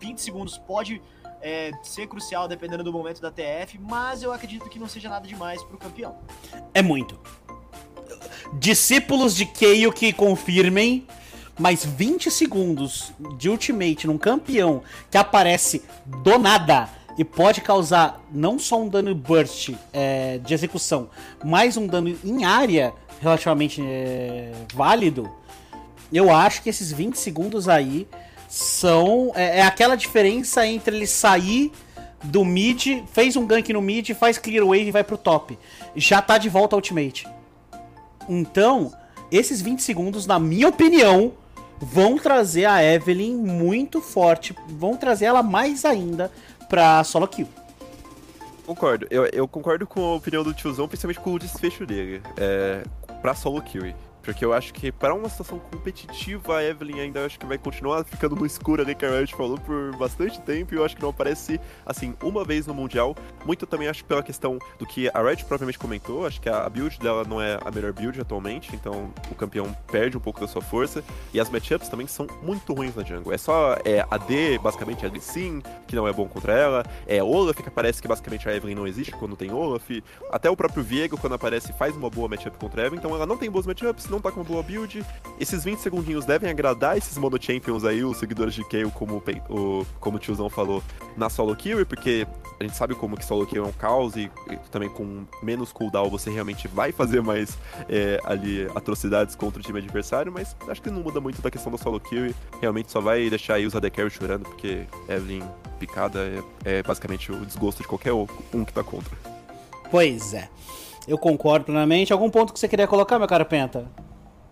20 0.01 0.21
segundos 0.21 0.59
pode 0.59 1.01
é, 1.41 1.71
ser 1.83 2.07
crucial 2.07 2.49
dependendo 2.49 2.83
do 2.83 2.93
momento 2.93 3.21
da 3.21 3.31
TF, 3.31 3.79
mas 3.79 4.23
eu 4.23 4.33
acredito 4.33 4.69
que 4.69 4.79
não 4.79 4.89
seja 4.89 5.09
nada 5.09 5.27
demais 5.27 5.63
pro 5.63 5.79
campeão. 5.79 6.17
É 6.75 6.83
muito. 6.83 7.19
Discípulos 8.55 9.35
de 9.35 9.47
Keio 9.47 9.93
que 9.93 10.13
confirmem, 10.13 11.07
mas 11.59 11.85
20 11.85 12.31
segundos 12.31 13.13
de 13.39 13.49
ultimate 13.49 14.07
num 14.07 14.19
campeão 14.19 14.83
que 15.11 15.19
aparece 15.19 15.83
do 16.05 16.39
nada 16.39 16.89
e 17.19 17.25
pode 17.25 17.61
causar 17.61 18.21
não 18.31 18.59
só 18.59 18.81
um 18.81 18.89
dano 18.89 19.15
burst 19.15 19.75
é, 19.93 20.39
de 20.39 20.53
execução, 20.53 21.09
mas 21.43 21.77
um 21.77 21.87
dano 21.87 22.15
em 22.23 22.45
área 22.45 22.93
relativamente 23.21 23.81
é, 23.83 24.53
válido, 24.75 25.31
eu 26.13 26.31
acho 26.31 26.63
que 26.63 26.69
esses 26.69 26.93
20 26.93 27.17
segundos 27.17 27.69
aí 27.69 28.07
são. 28.57 29.33
É, 29.35 29.59
é, 29.59 29.63
aquela 29.63 29.95
diferença 29.97 30.67
entre 30.67 30.97
ele 30.97 31.07
sair 31.07 31.71
do 32.25 32.45
mid, 32.45 33.05
fez 33.13 33.37
um 33.37 33.47
gank 33.47 33.71
no 33.73 33.83
mid, 33.83 34.11
faz 34.15 34.39
clear 34.39 34.65
wave 34.65 34.87
e 34.87 34.91
vai 34.91 35.05
pro 35.05 35.19
top. 35.19 35.59
Já 35.95 36.23
tá 36.23 36.39
de 36.39 36.49
volta 36.49 36.75
ao 36.75 36.79
ultimate. 36.79 37.29
Então, 38.29 38.93
esses 39.31 39.61
20 39.61 39.83
segundos, 39.83 40.27
na 40.27 40.39
minha 40.39 40.69
opinião, 40.69 41.35
vão 41.79 42.17
trazer 42.17 42.65
a 42.65 42.83
Evelyn 42.83 43.37
muito 43.37 44.01
forte. 44.01 44.57
Vão 44.69 44.97
trazer 44.97 45.27
ela 45.27 45.43
mais 45.43 45.85
ainda 45.85 46.33
pra 46.69 47.05
solo 47.05 47.29
kill. 47.29 47.49
Concordo. 48.65 49.07
Eu, 49.11 49.27
eu 49.27 49.47
concordo 49.47 49.87
com 49.87 50.01
a 50.01 50.15
opinião 50.15 50.43
do 50.43 50.55
tiozão, 50.55 50.89
principalmente 50.89 51.21
com 51.21 51.35
o 51.35 51.39
desfecho 51.39 51.85
dele. 51.85 52.23
É, 52.39 52.83
pra 53.21 53.35
solo 53.35 53.61
kill. 53.61 53.95
Porque 54.27 54.45
eu 54.45 54.53
acho 54.53 54.75
que 54.75 54.91
para 54.91 55.15
uma 55.15 55.29
situação 55.29 55.61
competitiva, 55.61 56.57
a 56.57 56.65
Evelyn 56.65 56.99
ainda 56.99 57.25
acho 57.25 57.39
que 57.39 57.47
vai 57.47 57.57
continuar 57.57 58.05
ficando 58.05 58.35
no 58.35 58.45
escuro 58.45 58.83
ali 58.83 58.93
que 58.93 59.07
a 59.07 59.09
Riot 59.09 59.33
falou 59.37 59.57
por 59.57 59.95
bastante 59.97 60.41
tempo. 60.41 60.75
E 60.75 60.77
eu 60.77 60.85
acho 60.85 60.97
que 60.97 61.03
não 61.03 61.11
aparece, 61.11 61.61
assim, 61.87 62.13
uma 62.21 62.45
vez 62.45 62.67
no 62.67 62.75
Mundial. 62.75 63.15
Muito 63.45 63.65
também 63.69 63.87
acho 63.87 64.05
pela 64.05 64.25
questão 64.25 64.59
do 64.81 64.85
que 64.85 65.09
a 65.15 65.23
Riot 65.23 65.45
propriamente 65.45 65.79
comentou. 65.79 66.27
Acho 66.27 66.41
que 66.41 66.49
a 66.49 66.69
build 66.69 66.99
dela 66.99 67.23
não 67.23 67.41
é 67.41 67.57
a 67.65 67.71
melhor 67.71 67.93
build 67.93 68.21
atualmente. 68.21 68.75
Então 68.75 69.15
o 69.31 69.35
campeão 69.37 69.73
perde 69.93 70.17
um 70.17 70.21
pouco 70.21 70.41
da 70.41 70.49
sua 70.49 70.61
força. 70.61 71.05
E 71.33 71.39
as 71.39 71.49
matchups 71.49 71.89
também 71.89 72.09
são 72.09 72.27
muito 72.43 72.75
ruins 72.75 72.97
na 72.97 73.05
jungle. 73.05 73.33
É 73.33 73.39
só 73.39 73.77
é, 73.85 74.05
AD, 74.11 74.59
basicamente, 74.59 75.07
a 75.07 75.09
Lee 75.09 75.21
Sin, 75.21 75.63
que 75.87 75.95
não 75.95 76.09
é 76.09 76.13
bom 76.13 76.27
contra 76.27 76.53
ela. 76.53 76.85
É 77.07 77.23
Olaf, 77.23 77.63
que 77.63 77.71
parece 77.71 78.03
que 78.03 78.09
basicamente 78.09 78.49
a 78.49 78.57
Evelyn 78.57 78.75
não 78.75 78.89
existe 78.89 79.13
quando 79.13 79.37
tem 79.37 79.53
Olaf. 79.53 79.89
Até 80.33 80.51
o 80.51 80.57
próprio 80.57 80.83
Viego, 80.83 81.17
quando 81.17 81.35
aparece, 81.35 81.73
faz 81.75 81.97
uma 81.97 82.11
boa 82.11 82.27
matchup 82.27 82.59
contra 82.59 82.83
a 82.83 82.87
Evelyn. 82.87 82.99
Então 82.99 83.15
ela 83.15 83.25
não 83.25 83.37
tem 83.37 83.49
boas 83.49 83.67
matchups, 83.67 84.09
não 84.17 84.23
tá 84.23 84.33
com 84.33 84.43
boa 84.43 84.63
build. 84.63 85.05
Esses 85.39 85.65
20 85.65 85.79
segundinhos 85.79 86.25
devem 86.25 86.51
agradar 86.51 86.97
esses 86.97 87.17
mono 87.19 87.41
champions 87.41 87.85
aí, 87.85 88.03
os 88.03 88.17
seguidores 88.17 88.55
de 88.55 88.65
Kayle, 88.65 88.91
como 88.91 89.23
o, 89.49 89.87
como 90.01 90.17
o 90.17 90.21
tiozão 90.21 90.49
falou, 90.49 90.83
na 91.17 91.29
solo 91.29 91.55
kill, 91.55 91.85
porque 91.87 92.27
a 92.59 92.65
gente 92.65 92.77
sabe 92.77 92.95
como 92.95 93.17
que 93.17 93.25
solo 93.25 93.47
kill 93.47 93.65
é 93.65 93.69
um 93.69 93.73
caos 93.73 94.17
e, 94.17 94.31
e 94.51 94.57
também 94.71 94.89
com 94.89 95.25
menos 95.43 95.73
cooldown 95.73 96.09
você 96.09 96.31
realmente 96.31 96.67
vai 96.67 96.91
fazer 96.91 97.23
mais 97.23 97.59
é, 97.89 98.19
ali 98.25 98.67
atrocidades 98.75 99.35
contra 99.35 99.61
o 99.61 99.63
time 99.63 99.79
adversário, 99.79 100.33
mas 100.33 100.57
acho 100.69 100.81
que 100.81 100.91
não 100.91 101.01
muda 101.01 101.21
muito 101.21 101.43
da 101.43 101.51
questão 101.51 101.71
da 101.71 101.79
solo 101.79 102.01
kill 102.01 102.35
realmente 102.61 102.91
só 102.91 103.01
vai 103.01 103.29
deixar 103.29 103.55
aí 103.55 103.67
os 103.67 103.77
AD 103.77 103.91
Carry 103.91 104.11
chorando, 104.11 104.45
porque 104.45 104.87
Evelyn 105.09 105.43
picada 105.79 106.21
é, 106.65 106.79
é 106.79 106.83
basicamente 106.83 107.31
o 107.31 107.45
desgosto 107.45 107.83
de 107.83 107.89
qualquer 107.89 108.13
um 108.15 108.65
que 108.65 108.73
tá 108.73 108.83
contra. 108.83 109.15
Pois 109.91 110.35
é. 110.35 110.49
Eu 111.07 111.17
concordo 111.17 111.67
plenamente. 111.67 112.13
Algum 112.13 112.29
ponto 112.29 112.53
que 112.53 112.59
você 112.59 112.69
queria 112.69 112.87
colocar, 112.87 113.19
meu 113.19 113.29
cara 113.29 113.45
Penta? 113.45 113.91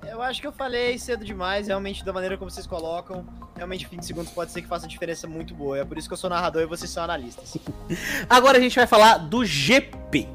Eu 0.07 0.23
acho 0.23 0.41
que 0.41 0.47
eu 0.47 0.53
falei 0.53 0.97
cedo 0.97 1.25
demais, 1.25 1.67
realmente, 1.67 2.05
da 2.05 2.13
maneira 2.13 2.37
como 2.37 2.51
vocês 2.51 2.67
colocam. 2.67 3.25
Realmente, 3.57 3.89
20 3.91 4.05
segundos 4.05 4.33
pode 4.33 4.53
ser 4.53 4.63
que 4.63 4.69
faça 4.69 4.87
diferença 4.87 5.27
muito 5.27 5.55
boa. 5.55 5.79
É 5.79 5.85
por 5.85 5.99
isso 5.99 6.07
que 6.07 6.13
eu 6.13 6.19
sou 6.19 6.31
narrador 6.31 6.63
e 6.63 6.67
vocês 6.67 6.91
são 6.91 7.03
analistas. 7.03 7.57
Agora 8.31 8.59
a 8.59 8.61
gente 8.61 8.77
vai 8.77 8.87
falar 8.87 9.19
do 9.19 9.45
GP, 9.45 10.29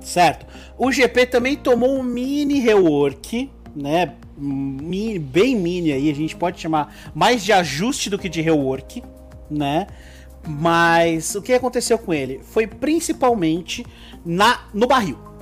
certo? 0.00 0.46
O 0.78 0.92
GP 0.92 1.26
também 1.26 1.56
tomou 1.56 1.98
um 1.98 2.02
mini 2.02 2.60
rework, 2.60 3.50
né? 3.74 4.14
Mini, 4.36 5.18
bem 5.18 5.56
mini 5.56 5.92
aí, 5.92 6.10
a 6.10 6.14
gente 6.14 6.36
pode 6.36 6.60
chamar 6.60 6.94
mais 7.14 7.44
de 7.44 7.52
ajuste 7.52 8.10
do 8.10 8.18
que 8.18 8.28
de 8.28 8.40
rework, 8.40 9.02
né? 9.50 9.86
Mas 10.46 11.34
o 11.34 11.42
que 11.42 11.52
aconteceu 11.52 11.98
com 11.98 12.12
ele? 12.12 12.40
Foi 12.44 12.66
principalmente 12.66 13.84
na 14.24 14.60
no 14.72 14.86
barril. 14.86 15.33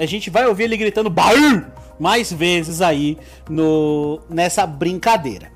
A 0.00 0.06
gente 0.06 0.30
vai 0.30 0.46
ouvir 0.46 0.64
ele 0.64 0.78
gritando 0.78 1.10
barril 1.10 1.62
mais 1.98 2.32
vezes 2.32 2.80
aí 2.80 3.18
no 3.50 4.18
nessa 4.30 4.66
brincadeira. 4.66 5.52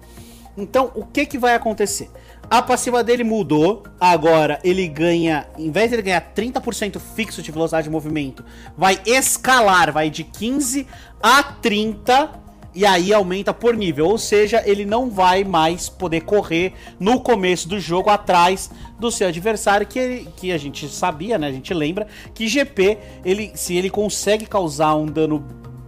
Então, 0.54 0.92
o 0.94 1.06
que 1.06 1.24
que 1.24 1.38
vai 1.38 1.54
acontecer? 1.54 2.10
A 2.50 2.60
passiva 2.60 3.02
dele 3.02 3.24
mudou. 3.24 3.84
Agora 3.98 4.60
ele 4.62 4.86
ganha, 4.86 5.46
em 5.58 5.70
vez 5.70 5.88
de 5.88 5.96
ele 5.96 6.02
ganhar 6.02 6.34
30% 6.34 7.00
fixo 7.00 7.40
de 7.40 7.50
velocidade 7.50 7.84
de 7.84 7.90
movimento, 7.90 8.44
vai 8.76 9.00
escalar, 9.06 9.90
vai 9.90 10.10
de 10.10 10.24
15 10.24 10.86
a 11.22 11.42
30 11.42 12.43
e 12.74 12.84
aí 12.84 13.12
aumenta 13.12 13.54
por 13.54 13.76
nível, 13.76 14.06
ou 14.08 14.18
seja, 14.18 14.62
ele 14.66 14.84
não 14.84 15.08
vai 15.08 15.44
mais 15.44 15.88
poder 15.88 16.22
correr 16.22 16.72
no 16.98 17.20
começo 17.20 17.68
do 17.68 17.78
jogo 17.78 18.10
atrás 18.10 18.70
do 18.98 19.10
seu 19.10 19.28
adversário, 19.28 19.86
que, 19.86 19.98
ele, 19.98 20.28
que 20.36 20.50
a 20.50 20.58
gente 20.58 20.88
sabia, 20.88 21.38
né? 21.38 21.46
A 21.46 21.52
gente 21.52 21.72
lembra 21.72 22.08
que 22.34 22.48
GP, 22.48 22.98
ele, 23.24 23.52
se 23.54 23.76
ele 23.76 23.88
consegue 23.88 24.46
causar 24.46 24.94
um 24.96 25.06
dano 25.06 25.38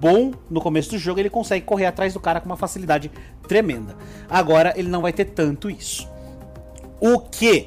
bom 0.00 0.32
no 0.48 0.60
começo 0.60 0.90
do 0.90 0.98
jogo, 0.98 1.18
ele 1.18 1.30
consegue 1.30 1.64
correr 1.64 1.86
atrás 1.86 2.14
do 2.14 2.20
cara 2.20 2.40
com 2.40 2.46
uma 2.46 2.56
facilidade 2.56 3.10
tremenda. 3.48 3.96
Agora 4.28 4.72
ele 4.76 4.88
não 4.88 5.02
vai 5.02 5.12
ter 5.12 5.24
tanto 5.24 5.68
isso. 5.68 6.08
O 7.00 7.18
que 7.18 7.66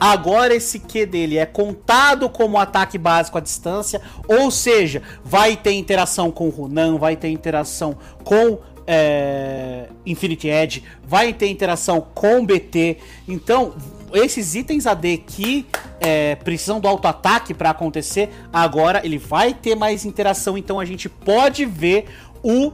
Agora 0.00 0.54
esse 0.54 0.78
Q 0.78 1.04
dele 1.04 1.36
é 1.36 1.44
contado 1.44 2.30
como 2.30 2.58
ataque 2.58 2.96
básico 2.96 3.36
à 3.36 3.40
distância, 3.40 4.00
ou 4.26 4.50
seja, 4.50 5.02
vai 5.22 5.58
ter 5.58 5.72
interação 5.72 6.30
com 6.30 6.46
o 6.46 6.50
Runan, 6.50 6.96
vai 6.96 7.16
ter 7.16 7.28
interação 7.28 7.98
com 8.24 8.58
é, 8.86 9.88
Infinity 10.06 10.48
Edge, 10.48 10.84
vai 11.06 11.34
ter 11.34 11.48
interação 11.48 12.00
com 12.14 12.44
BT. 12.46 12.96
Então, 13.28 13.74
esses 14.12 14.54
itens 14.54 14.86
AD 14.86 15.18
que 15.18 15.66
é, 16.00 16.34
precisam 16.36 16.80
do 16.80 16.88
auto-ataque 16.88 17.54
para 17.54 17.70
acontecer, 17.70 18.30
agora 18.52 19.00
ele 19.04 19.18
vai 19.18 19.54
ter 19.54 19.74
mais 19.74 20.04
interação. 20.04 20.56
Então 20.56 20.80
a 20.80 20.84
gente 20.84 21.08
pode 21.08 21.64
ver 21.64 22.06
o 22.42 22.72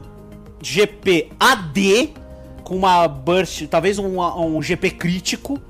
GP 0.62 1.30
AD 1.38 2.14
com 2.64 2.76
uma 2.76 3.06
burst, 3.06 3.66
talvez 3.68 3.98
um, 3.98 4.20
um 4.20 4.62
GP 4.62 4.90
crítico 4.92 5.60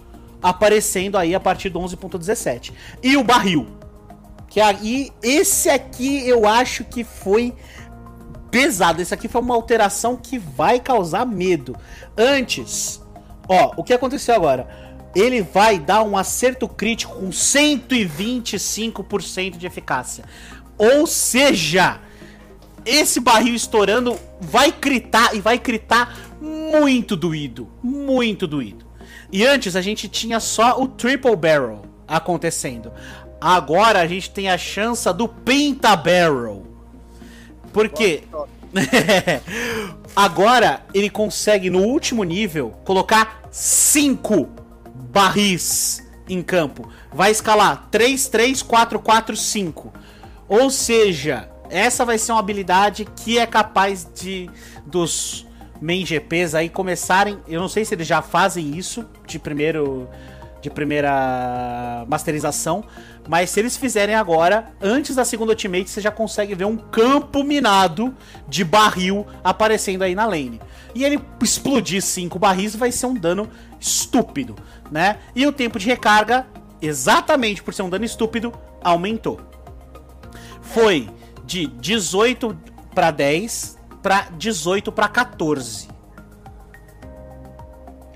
aparecendo 0.43 1.17
aí 1.17 1.35
a 1.35 1.41
partir 1.41 1.71
do 1.71 1.81
11.17. 1.81 2.73
E 3.03 3.17
o 3.17 3.25
barril. 3.25 3.67
Que 4.49 4.61
aí, 4.61 5.11
esse 5.23 5.69
aqui 5.69 6.27
eu 6.27 6.47
acho 6.47 6.85
que 6.85 7.05
foi 7.05 7.55
pesado. 8.51 9.03
Esse 9.03 9.13
aqui 9.13 9.29
foi 9.29 9.43
uma 9.43 9.55
alteração 9.55 10.17
que 10.17 10.39
vai 10.39 10.81
causar 10.81 11.27
medo. 11.27 11.77
Antes, 12.17 13.03
ó, 13.49 13.73
o 13.77 13.85
que 13.85 13.93
aconteceu 13.93 14.35
agora? 14.35 14.67
Ele 15.15 15.43
vai 15.43 15.79
dar 15.79 16.03
um 16.03 16.17
acerto 16.17 16.67
crítico 16.69 17.17
com 17.17 17.29
125% 17.29 19.59
de 19.59 19.67
eficácia. 19.67 20.25
Ou 20.79 21.07
seja, 21.07 22.01
esse 22.85 23.21
barril 23.21 23.55
estourando 23.55 24.19
vai 24.41 24.71
critar 24.71 25.35
e 25.35 25.41
vai 25.41 25.59
critar 25.59 26.15
muito 26.41 27.17
doído, 27.17 27.69
muito 27.83 28.47
doído. 28.47 28.86
E 29.33 29.45
antes 29.45 29.77
a 29.77 29.81
gente 29.81 30.09
tinha 30.09 30.41
só 30.41 30.81
o 30.81 30.89
Triple 30.89 31.37
Barrel 31.37 31.83
acontecendo. 32.07 32.93
Agora 33.41 34.01
a 34.01 34.07
gente 34.07 34.31
tem 34.31 34.49
a 34.49 34.59
chance 34.59 35.13
do 35.13 35.29
Penta 35.29 35.95
Barrel. 35.97 36.65
Porque 37.73 38.23
agora 40.15 40.83
ele 40.95 41.11
consegue 41.11 41.69
no 41.69 41.81
último 41.81 42.25
nível 42.25 42.71
colocar 42.85 43.43
5 43.51 44.49
barris 45.13 46.07
em 46.29 46.43
campo. 46.43 46.89
Vai 47.13 47.31
escalar 47.31 47.89
3 47.91 48.29
3 48.29 48.63
4 48.63 48.99
4 48.99 49.37
5. 49.37 49.93
Ou 50.49 50.71
seja, 50.71 51.49
essa 51.69 52.05
vai 52.05 52.19
ser 52.19 52.33
uma 52.33 52.41
habilidade 52.41 53.05
que 53.05 53.39
é 53.39 53.47
capaz 53.47 54.09
de 54.15 54.49
dos 54.87 55.46
main 55.81 56.05
GPs 56.05 56.55
aí 56.55 56.69
começarem. 56.69 57.39
Eu 57.47 57.61
não 57.61 57.69
sei 57.69 57.85
se 57.85 57.95
eles 57.95 58.07
já 58.07 58.23
fazem 58.23 58.77
isso 58.77 59.05
de 59.27 59.39
primeiro. 59.39 60.09
De 60.61 60.71
primeira 60.71 62.05
masterização. 62.09 62.83
Mas 63.29 63.51
se 63.51 63.61
eles 63.61 63.77
fizerem 63.77 64.15
agora, 64.15 64.73
antes 64.81 65.15
da 65.15 65.25
segunda 65.25 65.53
ultimate, 65.53 65.89
você 65.89 66.01
já 66.01 66.11
consegue 66.11 66.55
ver 66.55 66.65
um 66.65 66.77
campo 66.77 67.45
minado 67.45 68.15
de 68.49 68.65
barril 68.65 69.27
aparecendo 69.45 70.03
aí 70.03 70.15
na 70.15 70.27
lane. 70.27 70.61
E 70.95 71.05
ele 71.05 71.21
explodir 71.43 72.03
cinco 72.03 72.39
barris 72.39 72.75
vai 72.75 72.91
ser 72.91 73.07
um 73.07 73.15
dano 73.15 73.49
estúpido, 73.79 74.57
né? 74.91 75.19
E 75.35 75.47
o 75.47 75.53
tempo 75.53 75.79
de 75.79 75.87
recarga, 75.87 76.47
exatamente 76.81 77.63
por 77.63 77.75
ser 77.75 77.83
um 77.83 77.91
dano 77.91 78.05
estúpido, 78.05 78.53
aumentou. 78.83 79.41
Foi 80.61 81.09
de 81.45 81.67
18 81.67 82.59
para 82.95 83.11
10 83.11 83.76
para 84.07 84.29
18 84.37 84.93
para 84.93 85.09
14. 85.09 85.89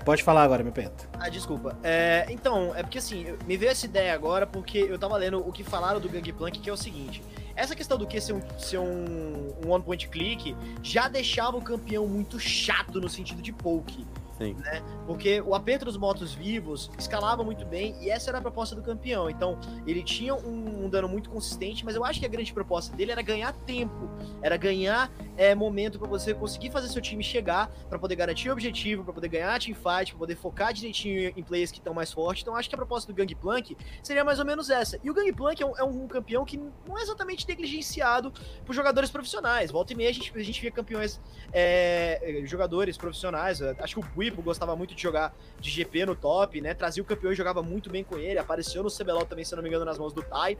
Pode 0.05 0.23
falar 0.23 0.43
agora, 0.43 0.63
meu 0.63 0.71
penta. 0.71 1.09
Ah, 1.19 1.27
desculpa. 1.27 1.77
É, 1.83 2.27
então, 2.29 2.73
é 2.73 2.81
porque 2.81 2.99
assim, 2.99 3.35
me 3.45 3.57
veio 3.57 3.73
essa 3.73 3.87
ideia 3.87 4.13
agora 4.13 4.47
porque 4.47 4.77
eu 4.77 4.97
tava 4.97 5.17
lendo 5.17 5.45
o 5.45 5.51
que 5.51 5.65
falaram 5.65 5.99
do 5.99 6.07
Gangplank, 6.07 6.59
que 6.59 6.69
é 6.69 6.71
o 6.71 6.77
seguinte. 6.77 7.21
Essa 7.57 7.75
questão 7.75 7.97
do 7.97 8.07
que 8.07 8.21
ser 8.21 8.31
um, 8.31 8.41
ser 8.57 8.77
um, 8.77 9.53
um 9.65 9.69
one 9.69 9.83
point 9.83 10.07
click 10.07 10.55
já 10.81 11.09
deixava 11.09 11.57
o 11.57 11.61
campeão 11.61 12.07
muito 12.07 12.39
chato 12.39 13.01
no 13.01 13.09
sentido 13.09 13.41
de 13.41 13.51
poke. 13.51 14.07
Sim. 14.41 14.55
Né? 14.55 14.81
Porque 15.05 15.39
o 15.41 15.53
aperto 15.53 15.85
dos 15.85 15.97
motos 15.97 16.33
vivos 16.33 16.89
escalava 16.97 17.43
muito 17.43 17.65
bem 17.65 17.95
e 18.01 18.09
essa 18.09 18.31
era 18.31 18.39
a 18.39 18.41
proposta 18.41 18.75
do 18.75 18.81
campeão. 18.81 19.29
Então, 19.29 19.59
ele 19.85 20.01
tinha 20.03 20.33
um, 20.33 20.85
um 20.85 20.89
dano 20.89 21.07
muito 21.07 21.29
consistente, 21.29 21.85
mas 21.85 21.95
eu 21.95 22.03
acho 22.03 22.19
que 22.19 22.25
a 22.25 22.29
grande 22.29 22.51
proposta 22.51 22.95
dele 22.95 23.11
era 23.11 23.21
ganhar 23.21 23.53
tempo, 23.53 24.09
era 24.41 24.57
ganhar 24.57 25.11
é, 25.37 25.53
momento 25.53 25.99
para 25.99 26.07
você 26.07 26.33
conseguir 26.33 26.71
fazer 26.71 26.87
seu 26.87 27.01
time 27.01 27.23
chegar, 27.23 27.69
para 27.87 27.99
poder 27.99 28.15
garantir 28.15 28.49
o 28.49 28.53
objetivo, 28.53 29.03
para 29.03 29.13
poder 29.13 29.27
ganhar 29.27 29.53
a 29.53 29.59
teamfight, 29.59 30.11
para 30.11 30.19
poder 30.19 30.35
focar 30.35 30.73
direitinho 30.73 31.31
em 31.35 31.43
players 31.43 31.71
que 31.71 31.77
estão 31.77 31.93
mais 31.93 32.11
fortes. 32.11 32.41
Então, 32.41 32.55
acho 32.55 32.67
que 32.67 32.75
a 32.75 32.77
proposta 32.77 33.11
do 33.11 33.15
Gangplank 33.15 33.77
seria 34.01 34.23
mais 34.23 34.39
ou 34.39 34.45
menos 34.45 34.69
essa. 34.69 34.99
E 35.03 35.09
o 35.09 35.13
Gangplank 35.13 35.61
é 35.61 35.65
um, 35.65 35.77
é 35.77 35.83
um 35.83 36.07
campeão 36.07 36.43
que 36.45 36.57
não 36.57 36.97
é 36.97 37.01
exatamente 37.03 37.47
negligenciado 37.47 38.33
por 38.65 38.73
jogadores 38.73 39.11
profissionais. 39.11 39.69
Volta 39.69 39.93
e 39.93 39.95
meia 39.95 40.09
a 40.09 40.13
gente, 40.13 40.31
a 40.35 40.43
gente 40.43 40.61
via 40.61 40.71
campeões, 40.71 41.21
é, 41.53 42.41
jogadores 42.45 42.97
profissionais. 42.97 43.61
Acho 43.61 43.95
que 43.95 43.99
o 43.99 44.09
Bui 44.15 44.30
gostava 44.35 44.75
muito 44.75 44.95
de 44.95 45.01
jogar 45.01 45.33
de 45.59 45.69
GP 45.69 46.05
no 46.05 46.15
top, 46.15 46.61
né? 46.61 46.73
Trazia 46.73 47.01
o 47.01 47.05
campeão 47.05 47.31
e 47.31 47.35
jogava 47.35 47.61
muito 47.61 47.89
bem 47.89 48.03
com 48.03 48.17
ele. 48.17 48.39
Apareceu 48.39 48.83
no 48.83 48.89
CBLOL 48.89 49.25
também, 49.25 49.43
se 49.43 49.55
não 49.55 49.63
me 49.63 49.69
engano, 49.69 49.85
nas 49.85 49.97
mãos 49.97 50.13
do 50.13 50.21
Tai. 50.21 50.57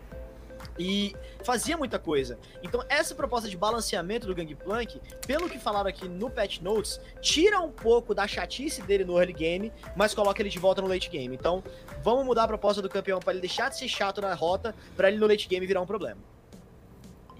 E 0.77 1.15
fazia 1.43 1.75
muita 1.77 1.97
coisa. 1.99 2.37
Então, 2.63 2.83
essa 2.87 3.15
proposta 3.15 3.49
de 3.49 3.57
balanceamento 3.57 4.27
do 4.27 4.35
Gangplank, 4.35 5.01
pelo 5.25 5.49
que 5.49 5.57
falaram 5.57 5.89
aqui 5.89 6.07
no 6.07 6.29
Patch 6.29 6.59
Notes, 6.59 6.99
tira 7.19 7.59
um 7.59 7.71
pouco 7.71 8.13
da 8.13 8.27
chatice 8.27 8.81
dele 8.81 9.03
no 9.03 9.17
early 9.17 9.33
game, 9.33 9.73
mas 9.95 10.13
coloca 10.13 10.41
ele 10.41 10.49
de 10.49 10.59
volta 10.59 10.81
no 10.81 10.87
late 10.87 11.09
game. 11.09 11.35
Então, 11.35 11.63
vamos 12.03 12.25
mudar 12.25 12.43
a 12.43 12.47
proposta 12.47 12.81
do 12.81 12.89
campeão 12.89 13.19
para 13.19 13.33
ele 13.33 13.41
deixar 13.41 13.69
de 13.69 13.77
ser 13.77 13.87
chato 13.87 14.21
na 14.21 14.33
rota, 14.33 14.75
para 14.95 15.09
ele 15.09 15.17
no 15.17 15.27
late 15.27 15.47
game 15.47 15.65
virar 15.65 15.81
um 15.81 15.87
problema. 15.87 16.19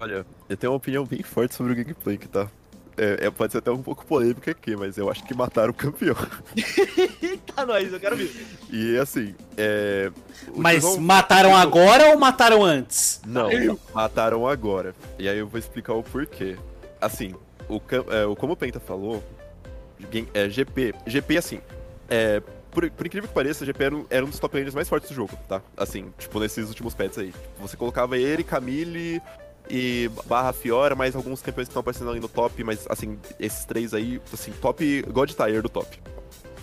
Olha, 0.00 0.26
eu 0.48 0.56
tenho 0.56 0.72
uma 0.72 0.78
opinião 0.78 1.06
bem 1.06 1.22
forte 1.22 1.54
sobre 1.54 1.72
o 1.72 1.76
Gangplank, 1.76 2.26
tá? 2.28 2.50
É, 2.96 3.26
é, 3.26 3.30
pode 3.30 3.52
ser 3.52 3.58
até 3.58 3.70
um 3.70 3.82
pouco 3.82 4.04
polêmica 4.04 4.50
aqui, 4.50 4.76
mas 4.76 4.98
eu 4.98 5.10
acho 5.10 5.24
que 5.24 5.34
mataram 5.34 5.70
o 5.70 5.74
campeão. 5.74 6.16
Eita, 7.22 7.64
nós, 7.64 7.92
eu 7.92 7.98
quero 7.98 8.16
ver. 8.16 8.30
E 8.70 8.98
assim, 8.98 9.34
é. 9.56 10.10
Mas 10.54 10.98
mataram 10.98 11.56
agora 11.56 12.10
ou 12.10 12.18
mataram 12.18 12.62
antes? 12.62 13.20
Não, 13.26 13.48
mataram 13.94 14.46
agora. 14.46 14.94
E 15.18 15.28
aí 15.28 15.38
eu 15.38 15.46
vou 15.46 15.58
explicar 15.58 15.94
o 15.94 16.02
porquê. 16.02 16.56
Assim, 17.00 17.34
o, 17.68 17.80
é, 18.10 18.26
o 18.26 18.36
como 18.36 18.52
o 18.52 18.56
Penta 18.56 18.78
falou, 18.78 19.22
é, 20.34 20.48
GP. 20.48 20.94
GP, 21.06 21.36
assim, 21.38 21.60
é, 22.10 22.42
por, 22.70 22.90
por, 22.90 23.06
incrível 23.06 23.28
que 23.28 23.34
pareça, 23.34 23.64
GP 23.64 23.84
era 23.84 23.96
um, 23.96 24.06
era 24.10 24.24
um 24.24 24.28
dos 24.28 24.38
top 24.38 24.56
laners 24.56 24.74
mais 24.74 24.88
fortes 24.88 25.10
do 25.10 25.14
jogo, 25.14 25.36
tá? 25.48 25.62
Assim, 25.76 26.12
tipo, 26.18 26.40
nesses 26.40 26.68
últimos 26.68 26.94
pets 26.94 27.18
aí. 27.18 27.32
Você 27.60 27.76
colocava 27.76 28.16
ele, 28.18 28.42
Camille, 28.42 29.20
e 29.68 30.10
barra 30.26 30.52
Fiora, 30.52 30.94
mais 30.94 31.14
alguns 31.14 31.40
campeões 31.40 31.68
que 31.68 31.70
estão 31.70 31.80
aparecendo 31.80 32.10
ali 32.10 32.20
no 32.20 32.28
top, 32.28 32.62
mas 32.64 32.86
assim, 32.88 33.18
esses 33.38 33.64
três 33.64 33.94
aí, 33.94 34.20
assim, 34.32 34.52
top 34.52 35.02
God 35.02 35.30
Tier 35.30 35.62
do 35.62 35.68
top. 35.68 36.00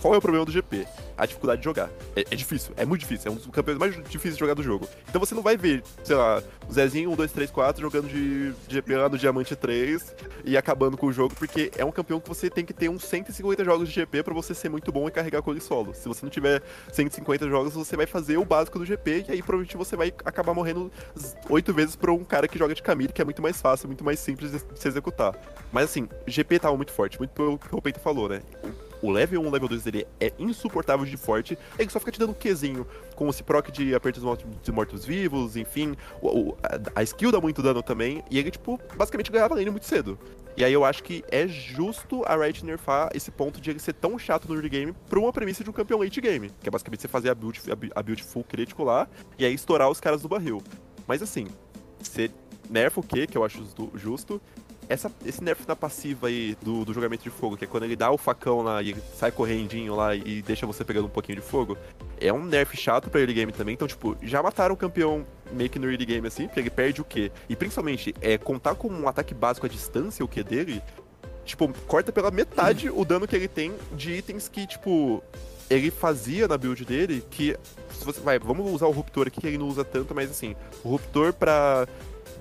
Qual 0.00 0.14
é 0.14 0.16
o 0.16 0.20
problema 0.20 0.46
do 0.46 0.52
GP? 0.52 0.86
A 1.16 1.26
dificuldade 1.26 1.60
de 1.60 1.64
jogar. 1.64 1.90
É, 2.16 2.22
é, 2.22 2.34
difícil, 2.34 2.72
é 2.76 2.86
muito 2.86 3.02
difícil. 3.02 3.30
É 3.30 3.34
um 3.34 3.36
dos 3.36 3.46
campeões 3.48 3.78
mais 3.78 3.94
difíceis 3.94 4.34
de 4.34 4.40
jogar 4.40 4.54
do 4.54 4.62
jogo. 4.62 4.88
Então 5.08 5.20
você 5.20 5.34
não 5.34 5.42
vai 5.42 5.58
ver, 5.58 5.82
sei 6.02 6.16
lá, 6.16 6.42
o 6.66 6.72
Zezinho 6.72 7.10
1, 7.10 7.16
2, 7.16 7.32
3, 7.32 7.50
4 7.50 7.82
jogando 7.82 8.08
de, 8.08 8.52
de 8.52 8.74
GP 8.74 8.96
lá 8.96 9.08
no 9.10 9.18
Diamante 9.18 9.54
3 9.54 10.14
e 10.44 10.56
acabando 10.56 10.96
com 10.96 11.06
o 11.06 11.12
jogo, 11.12 11.34
porque 11.34 11.70
é 11.76 11.84
um 11.84 11.92
campeão 11.92 12.18
que 12.18 12.28
você 12.28 12.48
tem 12.48 12.64
que 12.64 12.72
ter 12.72 12.88
uns 12.88 13.04
150 13.04 13.62
jogos 13.62 13.88
de 13.88 13.94
GP 13.94 14.22
para 14.22 14.32
você 14.32 14.54
ser 14.54 14.70
muito 14.70 14.90
bom 14.90 15.06
e 15.06 15.10
carregar 15.10 15.42
com 15.42 15.50
ele 15.50 15.60
solo. 15.60 15.92
Se 15.94 16.08
você 16.08 16.24
não 16.24 16.30
tiver 16.30 16.62
150 16.90 17.46
jogos, 17.48 17.74
você 17.74 17.94
vai 17.94 18.06
fazer 18.06 18.38
o 18.38 18.44
básico 18.44 18.78
do 18.78 18.86
GP 18.86 19.26
e 19.28 19.32
aí 19.32 19.42
provavelmente 19.42 19.76
você 19.76 19.96
vai 19.96 20.08
acabar 20.24 20.54
morrendo 20.54 20.90
8 21.50 21.74
vezes 21.74 21.94
por 21.94 22.08
um 22.08 22.24
cara 22.24 22.48
que 22.48 22.58
joga 22.58 22.74
de 22.74 22.82
Camille, 22.82 23.12
que 23.12 23.20
é 23.20 23.24
muito 23.24 23.42
mais 23.42 23.60
fácil, 23.60 23.86
muito 23.86 24.02
mais 24.02 24.18
simples 24.18 24.50
de 24.50 24.58
se 24.58 24.88
executar. 24.88 25.36
Mas 25.70 25.84
assim, 25.84 26.08
GP 26.26 26.58
tava 26.58 26.76
muito 26.76 26.92
forte, 26.92 27.18
muito 27.18 27.32
pelo 27.32 27.58
que 27.58 27.74
o 27.74 27.82
Peito 27.82 28.00
falou, 28.00 28.28
né? 28.28 28.40
O 29.02 29.10
level 29.10 29.40
1 29.42 29.50
level 29.50 29.68
2 29.68 29.82
dele 29.84 30.06
é 30.18 30.32
insuportável 30.38 31.04
de 31.04 31.16
forte, 31.16 31.58
ele 31.78 31.90
só 31.90 31.98
fica 31.98 32.12
te 32.12 32.18
dando 32.18 32.30
um 32.30 32.34
Qzinho, 32.34 32.86
com 33.14 33.28
esse 33.28 33.42
proc 33.42 33.70
de 33.70 33.94
apertos 33.94 34.22
de 34.62 34.72
mortos-vivos, 34.72 35.56
enfim, 35.56 35.96
o, 36.22 36.56
a, 36.62 37.00
a, 37.00 37.02
skill 37.02 37.30
dá 37.32 37.40
muito 37.40 37.62
dano 37.62 37.82
também, 37.82 38.22
e 38.30 38.38
ele, 38.38 38.50
tipo, 38.50 38.80
basicamente 38.96 39.30
ganhava 39.30 39.54
lane 39.54 39.70
muito 39.70 39.86
cedo. 39.86 40.18
E 40.56 40.64
aí 40.64 40.72
eu 40.72 40.84
acho 40.84 41.02
que 41.02 41.24
é 41.30 41.46
justo 41.46 42.22
a 42.26 42.36
Riot 42.36 42.64
nerfar 42.64 43.08
esse 43.14 43.30
ponto 43.30 43.60
de 43.60 43.70
ele 43.70 43.78
ser 43.78 43.94
tão 43.94 44.18
chato 44.18 44.48
no 44.48 44.54
early 44.54 44.68
game 44.68 44.94
pra 45.08 45.18
uma 45.18 45.32
premissa 45.32 45.62
de 45.62 45.70
um 45.70 45.72
campeão 45.72 46.00
late 46.00 46.20
game, 46.20 46.50
que 46.60 46.68
é 46.68 46.70
basicamente 46.70 47.00
você 47.00 47.08
fazer 47.08 47.30
a 47.30 47.34
build, 47.34 47.60
a 47.94 48.02
build 48.02 48.22
full 48.22 48.44
crítico 48.44 48.84
lá, 48.84 49.08
e 49.38 49.44
aí 49.44 49.54
estourar 49.54 49.88
os 49.88 50.00
caras 50.00 50.22
do 50.22 50.28
barril. 50.28 50.62
Mas 51.06 51.22
assim, 51.22 51.46
você 51.98 52.30
nerfa 52.68 53.00
o 53.00 53.02
Q, 53.02 53.26
que 53.26 53.36
eu 53.36 53.44
acho 53.44 53.64
justo, 53.94 54.40
essa, 54.90 55.10
esse 55.24 55.42
nerf 55.42 55.62
na 55.68 55.76
passiva 55.76 56.26
aí 56.26 56.56
do, 56.60 56.84
do 56.84 56.92
jogamento 56.92 57.22
de 57.22 57.30
fogo, 57.30 57.56
que 57.56 57.64
é 57.64 57.66
quando 57.68 57.84
ele 57.84 57.94
dá 57.94 58.10
o 58.10 58.18
facão 58.18 58.60
lá 58.60 58.82
e 58.82 58.96
sai 59.16 59.30
correndinho 59.30 59.94
lá 59.94 60.16
e 60.16 60.42
deixa 60.42 60.66
você 60.66 60.84
pegando 60.84 61.06
um 61.06 61.10
pouquinho 61.10 61.36
de 61.36 61.46
fogo, 61.46 61.78
é 62.20 62.32
um 62.32 62.44
nerf 62.44 62.76
chato 62.76 63.08
pra 63.08 63.20
early 63.20 63.32
game 63.32 63.52
também. 63.52 63.74
Então, 63.74 63.86
tipo, 63.86 64.16
já 64.20 64.42
mataram 64.42 64.74
o 64.74 64.76
campeão 64.76 65.24
meio 65.52 65.70
que 65.70 65.78
no 65.78 65.88
early 65.88 66.04
game 66.04 66.26
assim, 66.26 66.48
porque 66.48 66.58
ele 66.58 66.70
perde 66.70 67.00
o 67.00 67.04
Q. 67.04 67.30
E 67.48 67.54
principalmente, 67.54 68.12
é 68.20 68.36
contar 68.36 68.74
com 68.74 68.88
um 68.88 69.06
ataque 69.06 69.32
básico 69.32 69.64
à 69.64 69.68
distância 69.68 70.24
o 70.24 70.28
Q 70.28 70.42
dele, 70.42 70.82
tipo, 71.44 71.72
corta 71.86 72.10
pela 72.10 72.32
metade 72.32 72.90
o 72.90 73.04
dano 73.04 73.28
que 73.28 73.36
ele 73.36 73.46
tem 73.46 73.72
de 73.92 74.14
itens 74.14 74.48
que, 74.48 74.66
tipo, 74.66 75.22
ele 75.70 75.92
fazia 75.92 76.48
na 76.48 76.58
build 76.58 76.84
dele 76.84 77.24
que. 77.30 77.56
Se 77.92 78.04
você 78.04 78.20
vai, 78.20 78.40
vamos 78.40 78.68
usar 78.72 78.86
o 78.86 78.90
Ruptor 78.90 79.28
aqui, 79.28 79.40
que 79.40 79.46
ele 79.46 79.58
não 79.58 79.68
usa 79.68 79.84
tanto, 79.84 80.14
mas 80.14 80.30
assim, 80.30 80.56
o 80.82 80.88
Ruptor 80.88 81.32
pra 81.32 81.86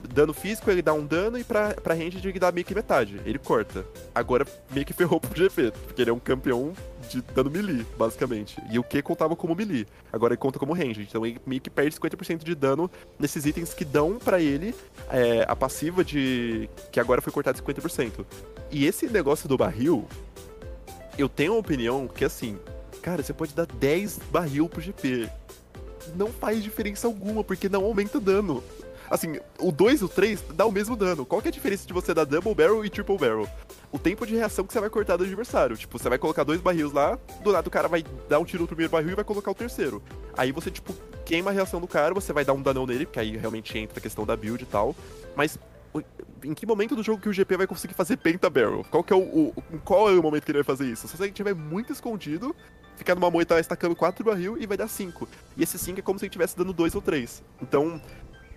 dano 0.07 0.33
físico 0.33 0.69
ele 0.69 0.81
dá 0.81 0.93
um 0.93 1.05
dano 1.05 1.37
e 1.37 1.43
pra, 1.43 1.73
pra 1.73 1.93
range 1.93 2.19
ele 2.23 2.39
dá 2.39 2.51
meio 2.51 2.65
que 2.65 2.75
metade. 2.75 3.19
Ele 3.25 3.37
corta. 3.37 3.85
Agora 4.13 4.45
meio 4.71 4.85
que 4.85 4.93
ferrou 4.93 5.19
pro 5.21 5.35
GP, 5.35 5.71
porque 5.85 6.01
ele 6.01 6.09
é 6.09 6.13
um 6.13 6.19
campeão 6.19 6.73
de 7.09 7.21
dano 7.21 7.49
melee, 7.49 7.85
basicamente. 7.97 8.61
E 8.71 8.77
o 8.77 8.83
que 8.83 9.01
contava 9.01 9.35
como 9.35 9.55
melee. 9.55 9.87
Agora 10.11 10.33
ele 10.33 10.39
conta 10.39 10.59
como 10.59 10.73
range. 10.73 11.01
Então 11.01 11.25
ele 11.25 11.39
meio 11.45 11.61
que 11.61 11.69
perde 11.69 11.95
50% 11.95 12.43
de 12.43 12.55
dano 12.55 12.89
nesses 13.17 13.45
itens 13.45 13.73
que 13.73 13.83
dão 13.83 14.17
para 14.17 14.39
ele 14.39 14.73
é, 15.09 15.45
a 15.47 15.55
passiva 15.55 16.03
de. 16.03 16.69
que 16.91 16.99
agora 16.99 17.21
foi 17.21 17.33
cortada 17.33 17.59
50%. 17.59 18.25
E 18.71 18.85
esse 18.85 19.07
negócio 19.07 19.49
do 19.49 19.57
barril, 19.57 20.07
eu 21.17 21.27
tenho 21.27 21.53
uma 21.53 21.59
opinião 21.59 22.07
que 22.07 22.23
assim, 22.23 22.59
cara, 23.01 23.23
você 23.23 23.33
pode 23.33 23.53
dar 23.53 23.65
10 23.65 24.19
barril 24.31 24.69
pro 24.69 24.81
GP. 24.81 25.29
Não 26.15 26.27
faz 26.27 26.63
diferença 26.63 27.07
alguma, 27.07 27.43
porque 27.43 27.67
não 27.67 27.83
aumenta 27.83 28.19
dano. 28.19 28.63
Assim, 29.09 29.39
o 29.59 29.71
2 29.71 30.01
e 30.01 30.03
o 30.03 30.09
3 30.09 30.43
dá 30.53 30.65
o 30.65 30.71
mesmo 30.71 30.95
dano. 30.95 31.25
Qual 31.25 31.41
que 31.41 31.47
é 31.47 31.49
a 31.49 31.51
diferença 31.51 31.87
de 31.87 31.93
você 31.93 32.13
dar 32.13 32.25
Double 32.25 32.53
Barrel 32.53 32.85
e 32.85 32.89
Triple 32.89 33.17
Barrel? 33.17 33.47
O 33.91 33.97
tempo 33.97 34.25
de 34.25 34.35
reação 34.35 34.65
que 34.65 34.71
você 34.71 34.79
vai 34.79 34.89
cortar 34.89 35.17
do 35.17 35.23
adversário. 35.23 35.75
Tipo, 35.75 35.97
você 35.97 36.09
vai 36.09 36.19
colocar 36.19 36.43
dois 36.43 36.61
barris 36.61 36.91
lá, 36.91 37.17
do 37.43 37.49
lado 37.49 37.67
o 37.67 37.71
cara 37.71 37.87
vai 37.87 38.03
dar 38.27 38.39
um 38.39 38.45
tiro 38.45 38.61
no 38.61 38.67
primeiro 38.67 38.91
barril 38.91 39.11
e 39.11 39.15
vai 39.15 39.25
colocar 39.25 39.49
o 39.49 39.55
terceiro. 39.55 40.01
Aí 40.37 40.51
você, 40.51 40.69
tipo, 40.69 40.93
queima 41.25 41.49
a 41.49 41.53
reação 41.53 41.81
do 41.81 41.87
cara, 41.87 42.13
você 42.13 42.31
vai 42.31 42.45
dar 42.45 42.53
um 42.53 42.61
danão 42.61 42.85
nele, 42.85 43.05
porque 43.05 43.19
aí 43.19 43.35
realmente 43.35 43.77
entra 43.77 43.97
a 43.97 44.01
questão 44.01 44.25
da 44.25 44.35
build 44.35 44.63
e 44.63 44.67
tal. 44.67 44.95
Mas 45.35 45.57
em 46.43 46.53
que 46.53 46.65
momento 46.65 46.95
do 46.95 47.03
jogo 47.03 47.21
que 47.21 47.29
o 47.29 47.33
GP 47.33 47.57
vai 47.57 47.67
conseguir 47.67 47.93
fazer 47.93 48.17
Penta 48.17 48.49
Barrel? 48.49 48.85
Qual 48.89 49.03
que 49.03 49.11
é 49.11 49.15
o, 49.15 49.19
o, 49.19 49.53
qual 49.83 50.09
é 50.09 50.13
o 50.13 50.21
momento 50.21 50.45
que 50.45 50.51
ele 50.51 50.59
vai 50.59 50.63
fazer 50.63 50.85
isso? 50.85 51.07
Se 51.07 51.21
ele 51.21 51.29
estiver 51.29 51.55
muito 51.55 51.91
escondido, 51.91 52.55
ficar 52.95 53.15
numa 53.15 53.31
moita 53.31 53.59
estacando 53.59 53.95
4 53.95 54.23
barril 54.23 54.57
e 54.59 54.67
vai 54.67 54.77
dar 54.77 54.87
5. 54.87 55.27
E 55.57 55.63
esse 55.63 55.79
5 55.79 55.99
é 55.99 56.01
como 56.01 56.19
se 56.19 56.25
ele 56.25 56.29
estivesse 56.29 56.57
dando 56.57 56.73
2 56.73 56.95
ou 56.95 57.01
3. 57.01 57.43
Então, 57.61 57.99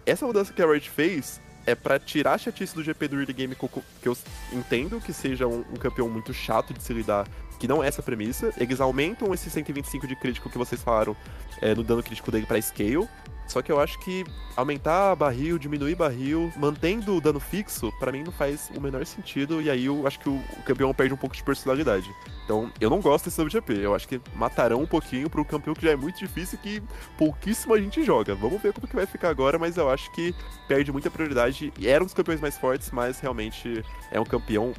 essa 0.05 0.27
mudança 0.27 0.53
que 0.53 0.63
a 0.63 0.67
Riot 0.67 0.89
fez 0.91 1.41
é 1.67 1.75
para 1.75 1.99
tirar 1.99 2.35
a 2.35 2.39
chatice 2.39 2.75
do 2.75 2.83
GP 2.83 3.09
do 3.09 3.17
early 3.17 3.33
game, 3.33 3.55
que 3.55 4.09
eu 4.09 4.17
entendo 4.53 5.01
que 5.01 5.13
seja 5.13 5.47
um, 5.47 5.61
um, 5.61 5.77
campeão 5.77 6.09
muito 6.09 6.35
chato 6.35 6.75
de 6.75 6.83
se 6.83 6.93
lidar, 6.93 7.27
que 7.59 7.69
não 7.69 7.83
é 7.83 7.87
essa 7.87 8.03
premissa. 8.03 8.53
Eles 8.57 8.81
aumentam 8.81 9.33
esse 9.33 9.49
125 9.49 10.07
de 10.07 10.17
crítico 10.17 10.51
que 10.51 10.59
vocês 10.59 10.83
falaram 10.83 11.17
é, 11.61 11.75
no 11.75 11.85
dano 11.85 12.03
crítico 12.03 12.33
dele 12.33 12.47
para 12.47 12.61
scale, 12.61 13.09
só 13.53 13.61
que 13.61 13.71
eu 13.71 13.79
acho 13.79 13.99
que 13.99 14.25
aumentar 14.57 15.15
barril, 15.15 15.59
diminuir 15.59 15.95
barril, 15.95 16.51
mantendo 16.57 17.15
o 17.15 17.21
dano 17.21 17.39
fixo, 17.39 17.93
para 18.01 18.11
mim 18.11 18.23
não 18.23 18.33
faz 18.33 18.71
o 18.75 18.81
menor 18.81 19.05
sentido. 19.05 19.61
E 19.61 19.69
aí 19.69 19.85
eu 19.85 20.07
acho 20.07 20.19
que 20.21 20.29
o, 20.31 20.43
campeão 20.65 20.93
perde 20.95 21.13
um 21.13 21.19
pouco 21.19 21.37
de 21.37 21.45
personalidade. 21.45 22.11
Então 22.47 22.73
eu 22.81 22.89
não 22.89 22.99
gosto 22.99 23.27
desse 23.27 23.43
WGP. 23.43 23.75
Eu 23.75 23.95
acho 23.95 24.09
que 24.09 24.19
matarão 24.35 24.81
um 24.81 24.87
pouquinho 24.87 25.29
pro 25.29 25.45
campeão 25.45 25.75
que 25.75 25.85
já 25.85 25.91
é 25.91 25.97
muito 25.97 26.19
difícil 26.19 26.59
e 26.59 26.67
que 26.67 26.83
pouquíssima 27.19 27.79
gente 27.79 28.03
joga. 28.03 28.35
Vamos 28.35 28.61
ver 28.63 28.73
como 28.73 28.89
que 28.89 28.97
vai 28.97 29.05
ficar 29.05 29.29
agora, 29.29 29.59
mas 29.59 29.77
eu 29.77 29.91
acho 29.91 30.11
que 30.13 30.35
perde 30.67 30.91
muita 30.91 31.11
prioridade. 31.11 31.71
Era 31.85 32.03
um 32.03 32.07
dos 32.07 32.15
campeões 32.15 32.41
mais 32.41 32.57
fortes, 32.57 32.91
mas 32.91 33.21
realmente 33.21 33.85
é 34.11 34.19
um 34.19 34.25
campeão 34.25 34.73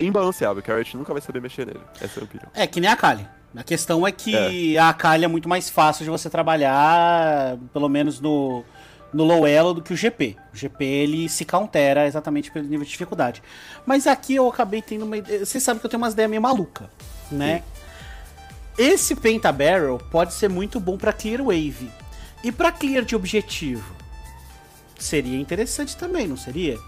imbalanceável, 0.00 0.62
que 0.62 0.72
a 0.72 0.74
Riot 0.74 0.96
nunca 0.96 1.12
vai 1.12 1.22
saber 1.22 1.40
mexer 1.40 1.64
nele. 1.64 1.80
Essa 2.00 2.04
é 2.04 2.06
a 2.06 2.10
minha 2.16 2.24
opinião. 2.24 2.50
É, 2.54 2.66
que 2.66 2.80
nem 2.80 2.90
a 2.90 2.96
Kali. 2.96 3.24
A 3.56 3.64
questão 3.64 4.06
é 4.06 4.12
que 4.12 4.76
é. 4.76 4.78
a 4.78 4.90
Akali 4.90 5.24
é 5.24 5.28
muito 5.28 5.48
mais 5.48 5.70
fácil 5.70 6.04
de 6.04 6.10
você 6.10 6.28
trabalhar, 6.28 7.56
pelo 7.72 7.88
menos 7.88 8.20
no, 8.20 8.64
no 9.12 9.24
low 9.24 9.46
elo, 9.46 9.74
do 9.74 9.82
que 9.82 9.92
o 9.92 9.96
GP. 9.96 10.36
O 10.52 10.56
GP 10.56 10.84
ele 10.84 11.28
se 11.28 11.44
countera 11.44 12.06
exatamente 12.06 12.50
pelo 12.50 12.66
nível 12.66 12.84
de 12.84 12.90
dificuldade. 12.90 13.42
Mas 13.86 14.06
aqui 14.06 14.34
eu 14.34 14.48
acabei 14.48 14.82
tendo 14.82 15.04
uma. 15.04 15.16
Você 15.20 15.58
sabe 15.58 15.80
que 15.80 15.86
eu 15.86 15.90
tenho 15.90 16.02
umas 16.02 16.12
ideias 16.12 16.30
meio 16.30 16.42
maluca, 16.42 16.90
né? 17.30 17.58
Sim. 17.58 17.86
Esse 18.78 19.16
Penta 19.16 19.50
Barrel 19.50 19.98
pode 20.10 20.34
ser 20.34 20.50
muito 20.50 20.78
bom 20.78 20.98
para 20.98 21.12
clear 21.12 21.42
wave. 21.42 21.90
E 22.44 22.52
para 22.52 22.70
clear 22.70 23.04
de 23.04 23.16
objetivo, 23.16 23.94
seria 24.98 25.40
interessante 25.40 25.96
também, 25.96 26.28
não 26.28 26.36
seria? 26.36 26.78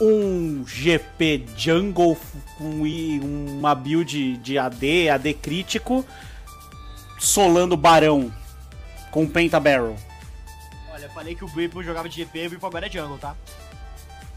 Um 0.00 0.64
GP 0.66 1.46
Jungle 1.56 2.16
com 2.56 2.82
uma 3.22 3.74
build 3.74 4.36
de 4.38 4.58
AD, 4.58 5.08
AD 5.10 5.34
crítico, 5.34 6.04
solando 7.18 7.76
Barão 7.76 8.32
com 9.10 9.26
Penta 9.26 9.58
Barrel. 9.58 9.96
Olha, 10.92 11.08
falei 11.10 11.34
que 11.34 11.44
o 11.44 11.48
Bripo 11.48 11.82
jogava 11.82 12.08
de 12.08 12.16
GP 12.16 12.38
e 12.38 12.46
o 12.46 12.50
Bripo 12.50 12.66
agora 12.66 12.86
é 12.86 12.90
Jungle, 12.90 13.18
tá? 13.18 13.34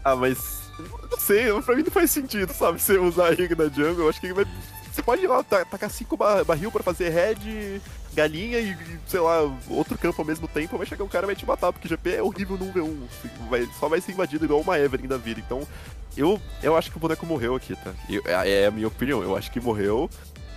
Ah, 0.04 0.16
mas. 0.16 0.62
Não 1.10 1.18
sei, 1.18 1.52
pra 1.62 1.76
mim 1.76 1.82
não 1.82 1.90
faz 1.90 2.10
sentido, 2.10 2.52
sabe? 2.52 2.80
Você 2.80 2.98
usar 2.98 3.28
a 3.28 3.30
rig 3.30 3.54
na 3.54 3.64
Jungle, 3.64 4.04
eu 4.04 4.08
acho 4.08 4.20
que 4.20 4.26
ele 4.26 4.34
vai. 4.34 4.46
Você 4.92 5.02
pode 5.02 5.22
ir 5.22 5.26
lá 5.26 5.42
tacar 5.42 5.90
5 5.90 6.16
barril 6.46 6.70
pra 6.70 6.82
fazer 6.82 7.08
head 7.08 7.80
galinha 8.14 8.58
e, 8.58 8.76
sei 9.06 9.20
lá, 9.20 9.40
outro 9.70 9.96
campo 9.96 10.20
ao 10.20 10.26
mesmo 10.26 10.46
tempo, 10.46 10.76
vai 10.76 10.86
chegar 10.86 11.02
um 11.02 11.08
cara 11.08 11.24
e 11.24 11.28
vai 11.28 11.36
te 11.36 11.46
matar, 11.46 11.72
porque 11.72 11.88
GP 11.88 12.16
é 12.16 12.22
horrível 12.22 12.58
no 12.58 12.70
V1. 12.70 13.08
Vai, 13.48 13.66
só 13.80 13.88
vai 13.88 14.00
ser 14.02 14.12
invadido 14.12 14.44
igual 14.44 14.60
uma 14.60 14.78
Evelyn 14.78 15.08
da 15.08 15.16
vida. 15.16 15.40
Então, 15.40 15.66
eu, 16.14 16.40
eu 16.62 16.76
acho 16.76 16.90
que 16.90 16.98
o 16.98 17.00
boneco 17.00 17.24
morreu 17.24 17.54
aqui, 17.54 17.74
tá? 17.74 17.92
Eu, 18.08 18.22
é, 18.26 18.50
é 18.50 18.66
a 18.66 18.70
minha 18.70 18.86
opinião. 18.86 19.22
Eu 19.22 19.34
acho 19.34 19.50
que 19.50 19.60
morreu. 19.60 20.10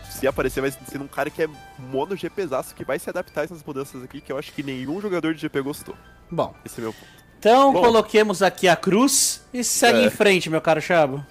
Se 0.10 0.28
aparecer, 0.28 0.62
vai 0.62 0.72
ser 0.72 1.02
um 1.02 1.08
cara 1.08 1.30
que 1.30 1.44
é 1.44 1.50
mono 1.78 2.16
GPzaço, 2.16 2.76
que 2.76 2.86
vai 2.86 3.00
se 3.00 3.10
adaptar 3.10 3.42
a 3.42 3.44
essas 3.46 3.64
mudanças 3.64 4.04
aqui, 4.04 4.22
que 4.22 4.32
eu 4.32 4.38
acho 4.38 4.52
que 4.52 4.64
nenhum 4.64 5.00
jogador 5.00 5.34
de 5.34 5.42
GP 5.42 5.62
gostou. 5.62 5.96
Bom. 6.30 6.54
Esse 6.66 6.80
é 6.80 6.84
meu 6.84 6.94
ponto. 6.94 7.26
Então, 7.40 7.74
Bom, 7.74 7.82
coloquemos 7.82 8.42
aqui 8.42 8.68
a 8.68 8.76
cruz 8.76 9.42
e 9.54 9.64
segue 9.64 10.00
é. 10.00 10.06
em 10.06 10.10
frente, 10.10 10.50
meu 10.50 10.62
caro 10.62 10.82
Chabo. 10.82 11.26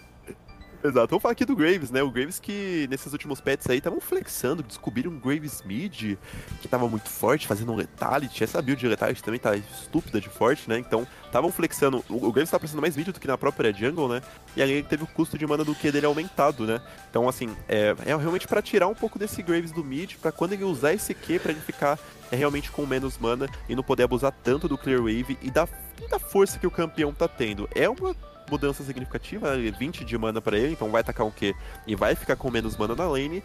Exato. 0.87 1.09
Vamos 1.09 1.23
falar 1.23 1.33
aqui 1.33 1.47
do 1.47 1.57
Graves, 1.57 1.91
né? 1.91 2.03
O 2.03 2.11
Graves 2.11 2.39
que 2.39 2.87
nesses 2.91 3.11
últimos 3.11 3.41
pets 3.41 3.67
aí 3.71 3.79
estavam 3.79 4.03
flexando, 4.03 4.63
descobriram 4.63 5.13
um 5.13 5.19
Graves 5.19 5.63
mid 5.63 6.19
que 6.61 6.69
tava 6.69 6.87
muito 6.87 7.09
forte, 7.09 7.47
fazendo 7.47 7.73
um 7.73 7.75
Letality. 7.75 8.45
Essa 8.45 8.61
build 8.61 8.79
de 8.79 8.89
Letality 8.89 9.23
também 9.23 9.41
tá 9.41 9.57
estúpida 9.57 10.21
de 10.21 10.29
forte, 10.29 10.69
né? 10.69 10.79
Então, 10.79 11.07
estavam 11.25 11.51
flexando. 11.51 12.05
O 12.07 12.31
Graves 12.31 12.51
tá 12.51 12.59
precisando 12.59 12.83
mais 12.83 12.99
mid 12.99 13.07
do 13.07 13.19
que 13.19 13.27
na 13.27 13.39
própria 13.39 13.73
jungle, 13.73 14.11
né? 14.11 14.21
E 14.55 14.61
aí 14.61 14.71
ele 14.71 14.83
teve 14.83 15.05
o 15.05 15.07
custo 15.07 15.39
de 15.39 15.47
mana 15.47 15.65
do 15.65 15.75
Q 15.75 15.91
dele 15.91 16.05
aumentado, 16.05 16.67
né? 16.67 16.83
Então, 17.09 17.27
assim, 17.31 17.57
é, 17.67 17.97
é 18.05 18.15
realmente 18.15 18.47
para 18.47 18.61
tirar 18.61 18.87
um 18.87 18.95
pouco 18.95 19.19
desse 19.19 19.43
Graves 19.43 19.73
do 19.73 19.83
mid, 19.83 20.17
para 20.17 20.33
quando 20.33 20.53
ele 20.53 20.65
usar 20.65 20.93
esse 20.93 21.15
Q, 21.15 21.39
pra 21.39 21.53
ele 21.53 21.63
ficar 21.63 21.99
é, 22.31 22.37
realmente 22.37 22.71
com 22.71 22.85
menos 22.85 23.17
mana 23.17 23.49
e 23.71 23.75
não 23.75 23.83
poder 23.83 24.03
abusar 24.03 24.33
tanto 24.43 24.69
do 24.69 24.77
Clear 24.77 25.01
Wave 25.01 25.39
e 25.41 25.51
da, 25.51 25.67
da 26.11 26.19
força 26.19 26.59
que 26.59 26.67
o 26.67 26.71
campeão 26.71 27.15
tá 27.15 27.27
tendo. 27.27 27.67
É 27.75 27.89
uma 27.89 28.15
mudança 28.51 28.83
significativa, 28.83 29.57
20 29.57 30.05
de 30.05 30.19
mana 30.19 30.41
para 30.41 30.59
ele, 30.59 30.73
então 30.73 30.91
vai 30.91 31.01
atacar 31.01 31.27
o 31.27 31.33
quê? 31.33 31.55
E 31.87 31.95
vai 31.95 32.15
ficar 32.15 32.37
com 32.37 32.51
menos 32.51 32.77
mana 32.77 32.95
na 32.95 33.07
lane. 33.07 33.43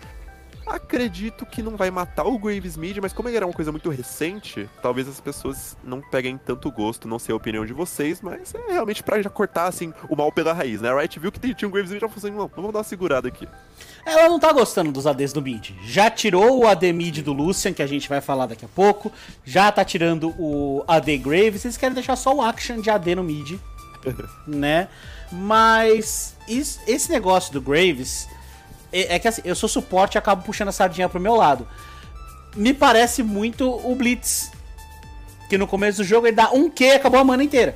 Acredito 0.65 1.47
que 1.47 1.63
não 1.63 1.75
vai 1.75 1.89
matar 1.89 2.25
o 2.25 2.37
Graves 2.37 2.77
Mid, 2.77 2.97
mas 3.01 3.11
como 3.11 3.27
ele 3.27 3.37
era 3.37 3.45
uma 3.45 3.53
coisa 3.53 3.71
muito 3.71 3.89
recente, 3.89 4.69
talvez 4.83 5.07
as 5.07 5.19
pessoas 5.19 5.75
não 5.83 5.99
peguem 5.99 6.37
tanto 6.37 6.71
gosto, 6.71 7.07
não 7.07 7.17
sei 7.17 7.33
a 7.33 7.35
opinião 7.35 7.65
de 7.65 7.73
vocês, 7.73 8.21
mas 8.21 8.53
é 8.53 8.73
realmente 8.73 9.01
pra 9.01 9.19
já 9.19 9.31
cortar 9.31 9.65
assim 9.65 9.91
o 10.07 10.15
mal 10.15 10.31
pela 10.31 10.53
raiz, 10.53 10.79
né? 10.79 10.91
A 10.91 10.99
Riot 10.99 11.19
viu 11.19 11.31
que 11.31 11.55
tinha 11.55 11.67
um 11.67 11.71
Graves 11.71 11.89
Mid 11.89 11.97
e 11.97 12.01
já 12.01 12.07
falou 12.07 12.19
assim, 12.19 12.37
não, 12.37 12.47
vamos 12.55 12.71
dar 12.71 12.79
uma 12.79 12.83
segurada 12.83 13.27
aqui. 13.27 13.47
Ela 14.05 14.29
não 14.29 14.39
tá 14.39 14.51
gostando 14.53 14.91
dos 14.91 15.07
ADs 15.07 15.33
do 15.33 15.41
mid. 15.41 15.71
Já 15.83 16.09
tirou 16.09 16.59
o 16.59 16.67
AD 16.67 16.93
mid 16.93 17.19
do 17.19 17.33
Lucian, 17.33 17.73
que 17.73 17.81
a 17.81 17.87
gente 17.87 18.07
vai 18.07 18.21
falar 18.21 18.45
daqui 18.45 18.65
a 18.65 18.69
pouco. 18.69 19.11
Já 19.43 19.71
tá 19.71 19.83
tirando 19.83 20.33
o 20.37 20.83
AD 20.87 21.17
Graves. 21.17 21.65
Eles 21.65 21.77
querem 21.77 21.93
deixar 21.93 22.15
só 22.15 22.33
o 22.33 22.41
action 22.41 22.79
de 22.79 22.89
AD 22.89 23.15
no 23.15 23.23
mid. 23.23 23.59
Né? 24.47 24.87
Mas 25.31 26.35
isso, 26.47 26.79
esse 26.87 27.11
negócio 27.11 27.53
do 27.53 27.61
Graves 27.61 28.27
é, 28.91 29.15
é, 29.15 29.19
que 29.19 29.27
assim, 29.27 29.41
eu 29.45 29.55
sou 29.55 29.69
suporte 29.69 30.15
e 30.15 30.17
acabo 30.17 30.43
puxando 30.43 30.69
a 30.69 30.71
sardinha 30.71 31.09
pro 31.09 31.19
meu 31.19 31.35
lado. 31.35 31.67
Me 32.55 32.73
parece 32.73 33.21
muito 33.23 33.69
o 33.69 33.95
Blitz. 33.95 34.51
Que 35.49 35.57
no 35.57 35.67
começo 35.67 35.99
do 35.99 36.03
jogo 36.03 36.27
ele 36.27 36.35
dá 36.35 36.51
um 36.51 36.69
Q 36.69 36.83
e 36.83 36.91
acabou 36.91 37.19
a 37.19 37.23
mana 37.23 37.43
inteira. 37.43 37.75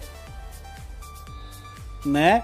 Né? 2.05 2.43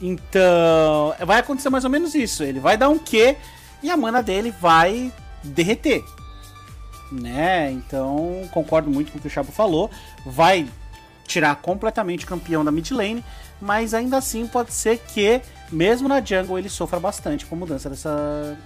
Então, 0.00 1.14
vai 1.26 1.40
acontecer 1.40 1.70
mais 1.70 1.84
ou 1.84 1.90
menos 1.90 2.14
isso. 2.14 2.42
Ele 2.42 2.60
vai 2.60 2.76
dar 2.76 2.88
um 2.88 2.98
Q 2.98 3.36
e 3.82 3.90
a 3.90 3.96
mana 3.96 4.22
dele 4.22 4.54
vai 4.60 5.12
derreter. 5.42 6.04
Né? 7.12 7.70
Então, 7.72 8.48
concordo 8.52 8.90
muito 8.90 9.12
com 9.12 9.18
o 9.18 9.20
que 9.20 9.26
o 9.26 9.30
Chabo 9.30 9.52
falou. 9.52 9.90
Vai 10.24 10.66
tirar 11.26 11.56
completamente 11.56 12.24
o 12.24 12.28
campeão 12.28 12.64
da 12.64 12.70
mid 12.70 12.90
lane, 12.90 13.24
mas 13.60 13.94
ainda 13.94 14.18
assim 14.18 14.46
pode 14.46 14.72
ser 14.72 14.98
que, 14.98 15.40
mesmo 15.70 16.08
na 16.08 16.20
jungle, 16.20 16.58
ele 16.58 16.68
sofra 16.68 17.00
bastante 17.00 17.46
com 17.46 17.54
a 17.54 17.58
mudança 17.58 17.88
dessa, 17.88 18.58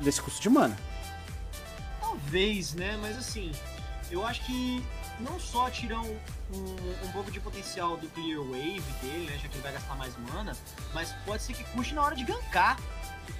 desse 0.00 0.20
custo 0.20 0.40
de 0.40 0.48
mana. 0.48 0.76
Talvez, 2.00 2.74
né? 2.74 2.98
Mas 3.00 3.18
assim, 3.18 3.52
eu 4.10 4.26
acho 4.26 4.44
que 4.44 4.82
não 5.20 5.38
só 5.38 5.70
tiram 5.70 6.04
um, 6.52 7.06
um 7.06 7.12
pouco 7.12 7.30
de 7.30 7.40
potencial 7.40 7.96
do 7.96 8.08
Clear 8.08 8.40
Wave 8.40 8.82
dele, 9.02 9.26
né? 9.30 9.38
Já 9.40 9.48
que 9.48 9.54
ele 9.54 9.62
vai 9.62 9.72
gastar 9.72 9.94
mais 9.96 10.14
mana, 10.32 10.56
mas 10.92 11.12
pode 11.24 11.42
ser 11.42 11.54
que 11.54 11.64
custe 11.64 11.94
na 11.94 12.02
hora 12.02 12.16
de 12.16 12.24
gankar. 12.24 12.78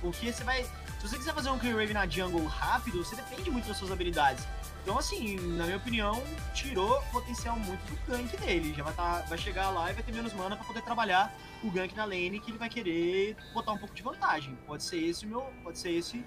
Porque 0.01 0.33
você 0.33 0.45
vai. 0.45 0.63
Se 0.63 1.09
você 1.09 1.19
quiser 1.19 1.35
fazer 1.35 1.51
um 1.51 1.59
Clear 1.59 1.77
Wave 1.77 1.93
na 1.93 2.07
jungle 2.07 2.45
rápido, 2.47 3.05
você 3.05 3.17
depende 3.17 3.51
muito 3.51 3.69
das 3.69 3.77
suas 3.77 3.91
habilidades. 3.91 4.45
Então, 4.85 4.99
assim, 4.99 5.37
na 5.57 5.65
minha 5.65 5.79
opinião, 5.79 6.23
tirou 6.53 7.01
potencial 7.11 7.59
muito 7.59 7.81
do 7.91 7.97
gank 8.07 8.37
dele. 8.37 8.75
Já 8.75 8.85
vai, 8.85 8.93
tá, 8.93 9.25
vai 9.27 9.39
chegar 9.39 9.71
lá 9.71 9.91
e 9.91 9.95
vai 9.95 10.03
ter 10.03 10.13
menos 10.13 10.35
mana 10.35 10.57
para 10.57 10.67
poder 10.67 10.83
trabalhar 10.83 11.35
o 11.63 11.71
gank 11.71 11.97
na 11.97 12.05
lane 12.05 12.39
que 12.39 12.51
ele 12.51 12.59
vai 12.59 12.69
querer 12.69 13.35
botar 13.55 13.73
um 13.73 13.79
pouco 13.79 13.95
de 13.95 14.03
vantagem. 14.03 14.55
Pode 14.67 14.83
ser 14.83 14.99
esse 14.99 15.25
meu. 15.25 15.41
Pode 15.63 15.79
ser 15.79 15.91
esse 15.91 16.23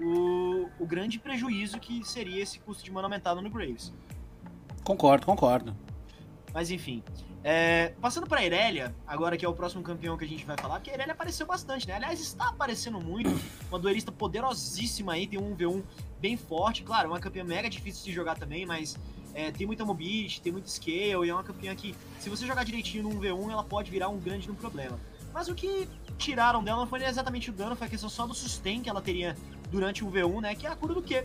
o, 0.00 0.70
o 0.78 0.86
grande 0.86 1.18
prejuízo 1.18 1.80
que 1.80 2.04
seria 2.04 2.40
esse 2.40 2.60
custo 2.60 2.84
de 2.84 2.92
mana 2.92 3.06
aumentado 3.06 3.42
no 3.42 3.50
Graves. 3.50 3.92
Concordo, 4.84 5.26
concordo. 5.26 5.76
Mas 6.52 6.70
enfim. 6.70 7.02
É, 7.44 7.94
passando 8.00 8.26
pra 8.26 8.44
Irelia, 8.44 8.94
agora 9.06 9.36
que 9.36 9.44
é 9.44 9.48
o 9.48 9.54
próximo 9.54 9.82
campeão 9.82 10.16
que 10.18 10.24
a 10.24 10.28
gente 10.28 10.44
vai 10.44 10.56
falar, 10.56 10.74
porque 10.76 10.90
a 10.90 10.94
Irelia 10.94 11.12
apareceu 11.12 11.46
bastante, 11.46 11.86
né? 11.86 11.94
Aliás, 11.94 12.20
está 12.20 12.48
aparecendo 12.48 13.00
muito. 13.00 13.30
Uma 13.70 13.78
duelista 13.78 14.10
poderosíssima 14.10 15.12
aí, 15.12 15.26
tem 15.26 15.38
um 15.38 15.56
V1 15.56 15.82
bem 16.20 16.36
forte. 16.36 16.82
Claro, 16.82 17.10
uma 17.10 17.20
campeã 17.20 17.44
mega 17.44 17.70
difícil 17.70 18.04
de 18.04 18.12
jogar 18.12 18.36
também, 18.36 18.66
mas 18.66 18.98
é, 19.34 19.52
tem 19.52 19.66
muita 19.66 19.84
mobility, 19.84 20.40
tem 20.40 20.50
muito 20.52 20.68
scale, 20.68 21.26
e 21.26 21.30
é 21.30 21.32
uma 21.32 21.44
campeã 21.44 21.74
que, 21.74 21.94
se 22.18 22.28
você 22.28 22.44
jogar 22.44 22.64
direitinho 22.64 23.04
no 23.04 23.10
1v1, 23.10 23.50
ela 23.50 23.62
pode 23.62 23.90
virar 23.90 24.08
um 24.08 24.18
grande 24.18 24.48
no 24.48 24.54
problema. 24.54 24.98
Mas 25.32 25.48
o 25.48 25.54
que 25.54 25.88
tiraram 26.16 26.64
dela 26.64 26.80
não 26.80 26.86
foi 26.86 27.04
exatamente 27.04 27.50
o 27.50 27.52
dano, 27.52 27.76
foi 27.76 27.86
a 27.86 27.90
questão 27.90 28.08
só 28.08 28.26
do 28.26 28.34
sustain 28.34 28.82
que 28.82 28.90
ela 28.90 29.00
teria 29.00 29.36
durante 29.70 30.04
o 30.04 30.10
V1, 30.10 30.40
né? 30.40 30.54
Que 30.54 30.66
é 30.66 30.70
a 30.70 30.76
cura 30.76 30.94
do 30.94 31.02
quê? 31.02 31.24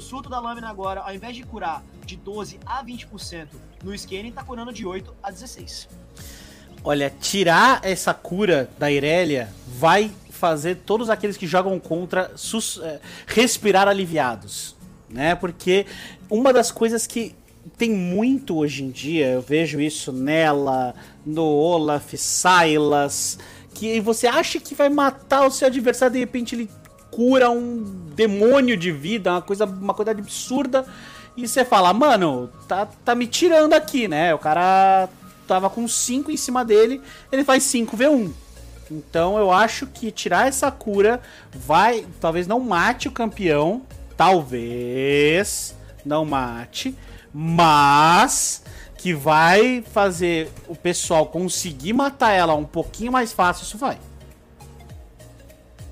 O 0.00 0.02
surto 0.02 0.30
da 0.30 0.40
lâmina 0.40 0.66
agora, 0.66 1.02
ao 1.02 1.14
invés 1.14 1.36
de 1.36 1.42
curar 1.42 1.84
de 2.06 2.16
12 2.16 2.58
a 2.64 2.82
20% 2.82 3.48
no 3.84 3.94
scaling, 3.94 4.32
tá 4.32 4.42
curando 4.42 4.72
de 4.72 4.86
8 4.86 5.14
a 5.22 5.30
16. 5.30 5.90
Olha, 6.82 7.12
tirar 7.20 7.84
essa 7.84 8.14
cura 8.14 8.70
da 8.78 8.90
Irelia 8.90 9.52
vai 9.68 10.10
fazer 10.30 10.76
todos 10.86 11.10
aqueles 11.10 11.36
que 11.36 11.46
jogam 11.46 11.78
contra 11.78 12.32
é, 12.82 13.00
respirar 13.26 13.88
aliviados, 13.88 14.74
né? 15.06 15.34
Porque 15.34 15.84
uma 16.30 16.50
das 16.50 16.72
coisas 16.72 17.06
que 17.06 17.36
tem 17.76 17.90
muito 17.90 18.56
hoje 18.56 18.82
em 18.82 18.90
dia, 18.90 19.26
eu 19.32 19.42
vejo 19.42 19.82
isso 19.82 20.12
nela, 20.12 20.94
no 21.26 21.44
Olaf, 21.44 22.14
Silas, 22.16 23.38
que 23.74 24.00
você 24.00 24.26
acha 24.26 24.58
que 24.58 24.74
vai 24.74 24.88
matar 24.88 25.46
o 25.46 25.50
seu 25.50 25.68
adversário, 25.68 26.14
de 26.14 26.20
repente 26.20 26.54
ele 26.54 26.70
cura 27.20 27.50
um 27.50 27.84
demônio 28.16 28.78
de 28.78 28.90
vida, 28.90 29.30
uma 29.30 29.42
coisa, 29.42 29.66
uma 29.66 29.92
coisa 29.92 30.10
absurda. 30.10 30.86
E 31.36 31.46
você 31.46 31.66
fala, 31.66 31.92
mano, 31.92 32.48
tá, 32.66 32.88
tá 33.04 33.14
me 33.14 33.26
tirando 33.26 33.74
aqui, 33.74 34.08
né? 34.08 34.34
O 34.34 34.38
cara 34.38 35.06
tava 35.46 35.68
com 35.68 35.86
5 35.86 36.30
em 36.30 36.36
cima 36.38 36.64
dele, 36.64 36.98
ele 37.30 37.44
faz 37.44 37.62
5v1. 37.64 38.32
Então 38.90 39.36
eu 39.36 39.52
acho 39.52 39.86
que 39.86 40.10
tirar 40.10 40.48
essa 40.48 40.70
cura 40.70 41.20
vai. 41.52 42.06
Talvez 42.18 42.46
não 42.46 42.58
mate 42.58 43.06
o 43.06 43.12
campeão. 43.12 43.82
Talvez 44.16 45.76
não 46.02 46.24
mate. 46.24 46.96
Mas 47.34 48.62
que 48.96 49.12
vai 49.12 49.84
fazer 49.92 50.50
o 50.66 50.74
pessoal 50.74 51.26
conseguir 51.26 51.92
matar 51.92 52.32
ela 52.32 52.54
um 52.54 52.64
pouquinho 52.64 53.12
mais 53.12 53.30
fácil, 53.30 53.64
isso 53.64 53.76
vai 53.76 53.98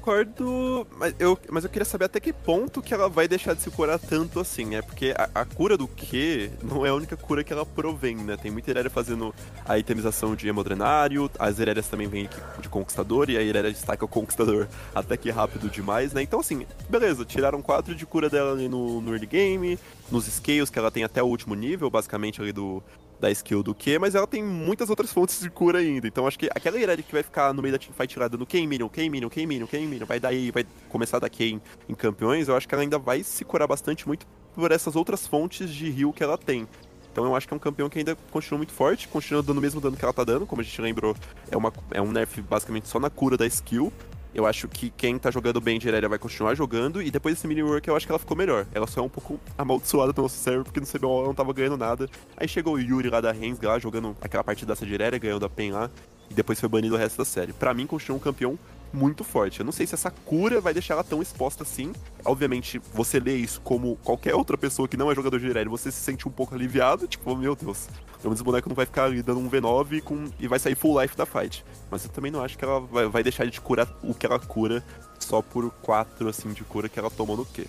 concordo, 0.09 0.87
mas 0.97 1.14
eu, 1.18 1.38
mas 1.51 1.64
eu 1.64 1.71
queria 1.71 1.85
saber 1.85 2.07
até 2.07 2.18
que 2.18 2.33
ponto 2.33 2.81
que 2.81 2.94
ela 2.94 3.11
vai 3.11 3.29
deixar 3.29 3.55
de 3.55 3.61
se 3.61 3.71
curar 3.71 3.99
tanto 3.99 4.40
assim, 4.40 4.64
né? 4.64 4.81
Porque 4.81 5.14
a, 5.16 5.42
a 5.42 5.44
cura 5.44 5.77
do 5.77 5.87
Q 5.87 6.51
não 6.62 6.87
é 6.87 6.88
a 6.88 6.94
única 6.94 7.14
cura 7.14 7.44
que 7.44 7.53
ela 7.53 7.66
provém, 7.66 8.16
né? 8.16 8.37
Tem 8.37 8.51
muita 8.51 8.71
Irelia 8.71 8.88
fazendo 8.88 9.35
a 9.66 9.79
itemização 9.79 10.35
de 10.35 10.49
hemodrenário, 10.49 11.31
as 11.38 11.59
Irelias 11.59 11.88
também 11.88 12.09
vêm 12.09 12.29
de 12.59 12.68
Conquistador, 12.71 13.29
e 13.29 13.37
a 13.37 13.42
Irelia 13.42 13.71
destaca 13.71 14.03
o 14.03 14.09
Conquistador 14.09 14.66
até 14.94 15.14
que 15.16 15.31
rápido 15.31 15.68
demais, 15.68 16.14
né? 16.14 16.23
Então, 16.23 16.40
assim, 16.40 16.66
beleza, 16.88 17.27
tiraram 17.27 17.61
4 17.61 17.94
de 17.94 18.07
cura 18.07 18.31
dela 18.31 18.53
ali 18.53 18.66
no, 18.66 19.03
no 19.03 19.12
early 19.12 19.27
game, 19.27 19.79
nos 20.11 20.25
scales 20.25 20.71
que 20.71 20.79
ela 20.79 20.90
tem 20.90 21.05
até 21.05 21.23
o 21.23 21.27
último 21.27 21.55
nível, 21.55 21.90
basicamente 21.90 22.40
ali 22.40 22.53
do, 22.53 22.83
da 23.20 23.31
skill 23.31 23.62
do 23.62 23.74
Q, 23.74 23.98
mas 23.98 24.14
ela 24.14 24.26
tem 24.26 24.42
muitas 24.42 24.90
outras 24.90 25.12
fontes 25.12 25.40
de 25.40 25.50
cura 25.50 25.78
ainda. 25.78 26.07
Então 26.07 26.26
acho 26.26 26.38
que 26.38 26.46
aquela 26.46 26.78
Irelia 26.78 27.02
que 27.02 27.12
vai 27.12 27.22
ficar 27.22 27.52
no 27.52 27.62
meio 27.62 27.72
da 27.72 27.78
teamfight 27.78 28.18
lá 28.18 28.28
dando 28.28 28.46
Q 28.46 28.66
Minion, 28.66 28.88
Q 28.88 29.09
Minion, 29.09 29.28
Q 29.28 29.46
Minion, 29.46 29.66
Q 29.66 29.78
Minion, 29.81 30.07
vai 30.07 30.20
daí, 30.20 30.50
vai 30.50 30.64
começar 30.88 31.16
a 31.16 31.20
dar 31.20 31.28
Q 31.28 31.44
em, 31.44 31.61
em, 31.88 31.94
campeões, 31.94 32.48
eu 32.48 32.57
acho 32.57 32.68
que 32.68 32.74
ela 32.74 32.83
ainda 32.83 32.98
vai 32.98 33.22
se 33.22 33.44
curar 33.44 33.66
bastante 33.66 34.07
muito 34.07 34.26
por 34.54 34.72
essas 34.72 34.96
outras 34.96 35.26
fontes 35.26 35.70
de 35.70 35.88
heal 36.00 36.12
que 36.12 36.22
ela 36.22 36.38
tem. 36.38 36.66
Então 37.11 37.24
eu 37.24 37.35
acho 37.35 37.48
que 37.48 37.54
é 37.54 37.57
um 37.57 37.61
campeão 37.61 37.88
que 37.88 37.98
ainda 37.98 38.16
continua 38.31 38.59
muito 38.59 38.72
forte, 38.72 39.09
continua 39.09 39.42
dando 39.42 39.59
o 39.59 39.61
mesmo 39.61 39.81
dano 39.81 39.96
que 39.96 40.04
ela 40.04 40.12
tá 40.12 40.22
dando, 40.22 40.46
como 40.46 40.61
a 40.61 40.64
gente 40.64 40.81
lembrou, 40.81 41.16
é, 41.50 41.57
uma, 41.57 41.72
é 41.90 42.00
um 42.00 42.12
nerf 42.12 42.40
basicamente 42.42 42.87
só 42.87 43.00
na 43.00 43.11
cura 43.11 43.37
da 43.37 43.46
skill, 43.46 43.92
eu 44.35 44.47
acho 44.47 44.69
que 44.69 44.91
quem 44.91 45.19
tá 45.19 45.31
jogando 45.31 45.61
bem 45.61 45.79
de 45.79 45.88
vai 46.09 46.19
continuar 46.19 46.55
jogando, 46.55 47.03
e 47.03 47.11
depois 47.11 47.35
desse 47.35 47.47
mini 47.47 47.62
work 47.62 47.88
eu 47.88 47.97
acho 47.97 48.07
que 48.07 48.12
ela 48.12 48.19
ficou 48.19 48.37
melhor. 48.37 48.67
Ela 48.73 48.87
só 48.87 49.01
é 49.01 49.05
um 49.05 49.09
pouco 49.09 49.41
amaldiçoada 49.57 50.12
pelo 50.12 50.25
nosso 50.27 50.37
server, 50.37 50.64
porque 50.64 50.81
no 50.81 50.87
CBO 50.87 51.19
ela 51.19 51.27
não 51.27 51.35
tava 51.35 51.53
ganhando 51.53 51.77
nada. 51.77 52.09
Aí 52.37 52.47
chegou 52.47 52.75
o 52.75 52.79
Yuri 52.79 53.09
lá 53.09 53.21
da 53.21 53.33
Rens 53.33 53.59
lá, 53.61 53.79
jogando 53.79 54.17
aquela 54.21 54.45
partida 54.45 54.75
de 54.75 54.93
Irelia, 54.93 55.19
ganhando 55.19 55.45
a 55.45 55.49
PEN 55.49 55.73
lá, 55.73 55.91
e 56.31 56.35
depois 56.35 56.61
foi 56.61 56.69
banido 56.69 56.95
o 56.95 56.99
resto 56.99 57.19
da 57.19 57.25
série. 57.25 57.53
Para 57.53 57.73
mim, 57.73 57.87
continua 57.87 58.17
um 58.17 58.21
campeão 58.21 58.59
muito 58.92 59.24
forte. 59.24 59.61
Eu 59.61 59.64
não 59.64 59.72
sei 59.72 59.87
se 59.87 59.94
essa 59.94 60.11
cura 60.11 60.61
vai 60.61 60.72
deixar 60.72 60.94
ela 60.94 61.05
tão 61.05 61.20
exposta 61.20 61.62
assim. 61.62 61.92
Obviamente, 62.24 62.81
você 62.92 63.18
lê 63.20 63.37
isso 63.37 63.61
como 63.61 63.96
qualquer 64.05 64.35
outra 64.35 64.57
pessoa 64.57 64.88
que 64.88 64.96
não 64.96 65.11
é 65.11 65.14
jogador 65.14 65.38
de 65.38 65.46
Irelia, 65.46 65.70
você 65.70 65.90
se 65.90 66.01
sente 66.01 66.27
um 66.27 66.31
pouco 66.31 66.55
aliviado, 66.55 67.07
tipo, 67.07 67.35
meu 67.37 67.55
Deus, 67.55 67.88
pelo 68.20 68.31
menos 68.31 68.40
o 68.40 68.44
boneco 68.44 68.68
não 68.68 68.77
vai 68.77 68.87
ficar 68.87 69.05
ali 69.05 69.22
dando 69.22 69.40
um 69.40 69.48
V9 69.48 70.03
com, 70.03 70.27
e 70.38 70.48
vai 70.48 70.59
sair 70.59 70.74
full 70.74 71.01
life 71.01 71.16
da 71.16 71.27
fight. 71.27 71.64
Mas 71.90 72.05
eu 72.05 72.11
também 72.11 72.31
não 72.31 72.42
acho 72.42 72.57
que 72.59 72.64
ela 72.64 72.81
vai, 72.81 73.07
vai 73.07 73.22
deixar 73.22 73.46
de 73.46 73.61
curar 73.61 73.88
o 74.03 74.14
que 74.14 74.27
ela 74.27 74.38
cura 74.38 74.85
só 75.18 75.42
por 75.42 75.70
4 75.83 76.29
assim 76.29 76.53
de 76.53 76.64
cura 76.64 76.88
que 76.88 76.98
ela 76.98 77.11
tomou 77.11 77.37
no 77.37 77.44
Q. 77.44 77.66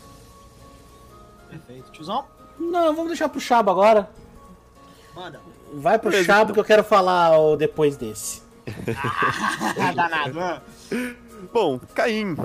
Perfeito. 1.49 1.91
Tiozão? 1.91 2.25
Não, 2.59 2.93
vamos 2.93 3.07
deixar 3.07 3.29
pro 3.29 3.39
Chabo 3.39 3.71
agora. 3.71 4.09
Manda. 5.15 5.39
Vai 5.73 5.97
pro 5.97 6.11
Chabo 6.23 6.43
então. 6.43 6.53
que 6.53 6.59
eu 6.59 6.65
quero 6.65 6.83
falar 6.83 7.31
depois 7.57 7.95
desse. 7.95 8.41
Ah, 9.81 9.91
danado. 9.93 10.61
Bom, 11.53 11.79
Caim. 11.93 12.35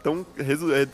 Então, 0.00 0.24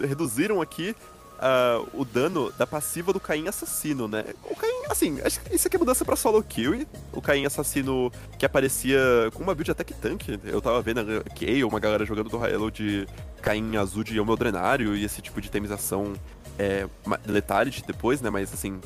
reduziram 0.01 0.61
aqui 0.61 0.95
uh, 1.35 1.89
o 1.93 2.05
dano 2.05 2.53
da 2.53 2.67
passiva 2.67 3.13
do 3.13 3.21
Caim 3.21 3.49
assassino, 3.49 4.09
né? 4.09 4.25
O 4.45 4.57
Caim, 4.57 4.85
assim, 4.91 5.21
acho 5.23 5.41
que 5.41 5.55
isso 5.55 5.67
aqui 5.67 5.77
é 5.77 5.79
mudança 5.79 6.05
pra 6.05 6.17
solo 6.17 6.43
kill. 6.43 6.87
O 7.13 7.21
Caim 7.21 7.45
assassino 7.47 8.11
que 8.39 8.47
aparecia 8.47 9.01
com 9.35 9.43
uma 9.43 9.55
build 9.55 9.71
até 9.71 9.85
que 9.85 9.95
tanque. 9.95 10.39
Eu 10.45 10.61
tava 10.61 10.81
vendo 10.83 11.01
a 11.01 11.67
uma 11.67 11.81
galera 11.81 12.05
jogando 12.05 12.31
do 12.31 12.39
Raelo 12.39 12.71
de 12.71 13.07
Caim 13.43 13.77
azul 13.77 14.05
de 14.05 14.19
Yomo 14.19 14.37
Drenário 14.37 14.97
e 14.97 15.05
esse 15.05 15.21
tipo 15.21 15.41
de 15.41 15.51
temização 15.51 16.15
é, 16.59 16.87
Letality 17.27 17.85
depois, 17.87 18.21
né? 18.21 18.31
Mas 18.31 18.53
assim, 18.53 18.81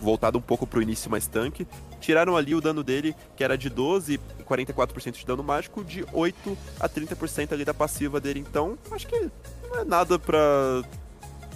voltado 0.00 0.38
um 0.38 0.40
pouco 0.40 0.66
pro 0.66 0.82
início 0.82 1.10
mais 1.10 1.26
tanque. 1.26 1.66
Tiraram 2.00 2.36
ali 2.36 2.54
o 2.54 2.60
dano 2.60 2.82
dele, 2.82 3.14
que 3.36 3.42
era 3.42 3.56
de 3.56 3.68
12 3.68 4.14
e 4.14 4.42
44% 4.42 5.12
de 5.12 5.26
dano 5.26 5.42
mágico, 5.42 5.82
de 5.84 6.04
8 6.12 6.56
a 6.78 6.88
30% 6.88 7.52
ali 7.52 7.64
da 7.64 7.74
passiva 7.74 8.20
dele. 8.20 8.40
Então, 8.40 8.78
acho 8.90 9.06
que 9.06 9.30
não 9.70 9.80
é 9.80 9.84
nada 9.84 10.18
pra 10.18 10.82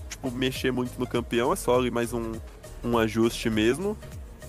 tipo, 0.09 0.31
mexer 0.31 0.73
muito 0.73 0.99
no 0.99 1.07
campeão, 1.07 1.53
é 1.53 1.57
só 1.57 1.79
ali 1.79 1.91
mais 1.91 2.13
um, 2.13 2.33
um 2.85 2.99
ajuste 2.99 3.49
mesmo. 3.49 3.97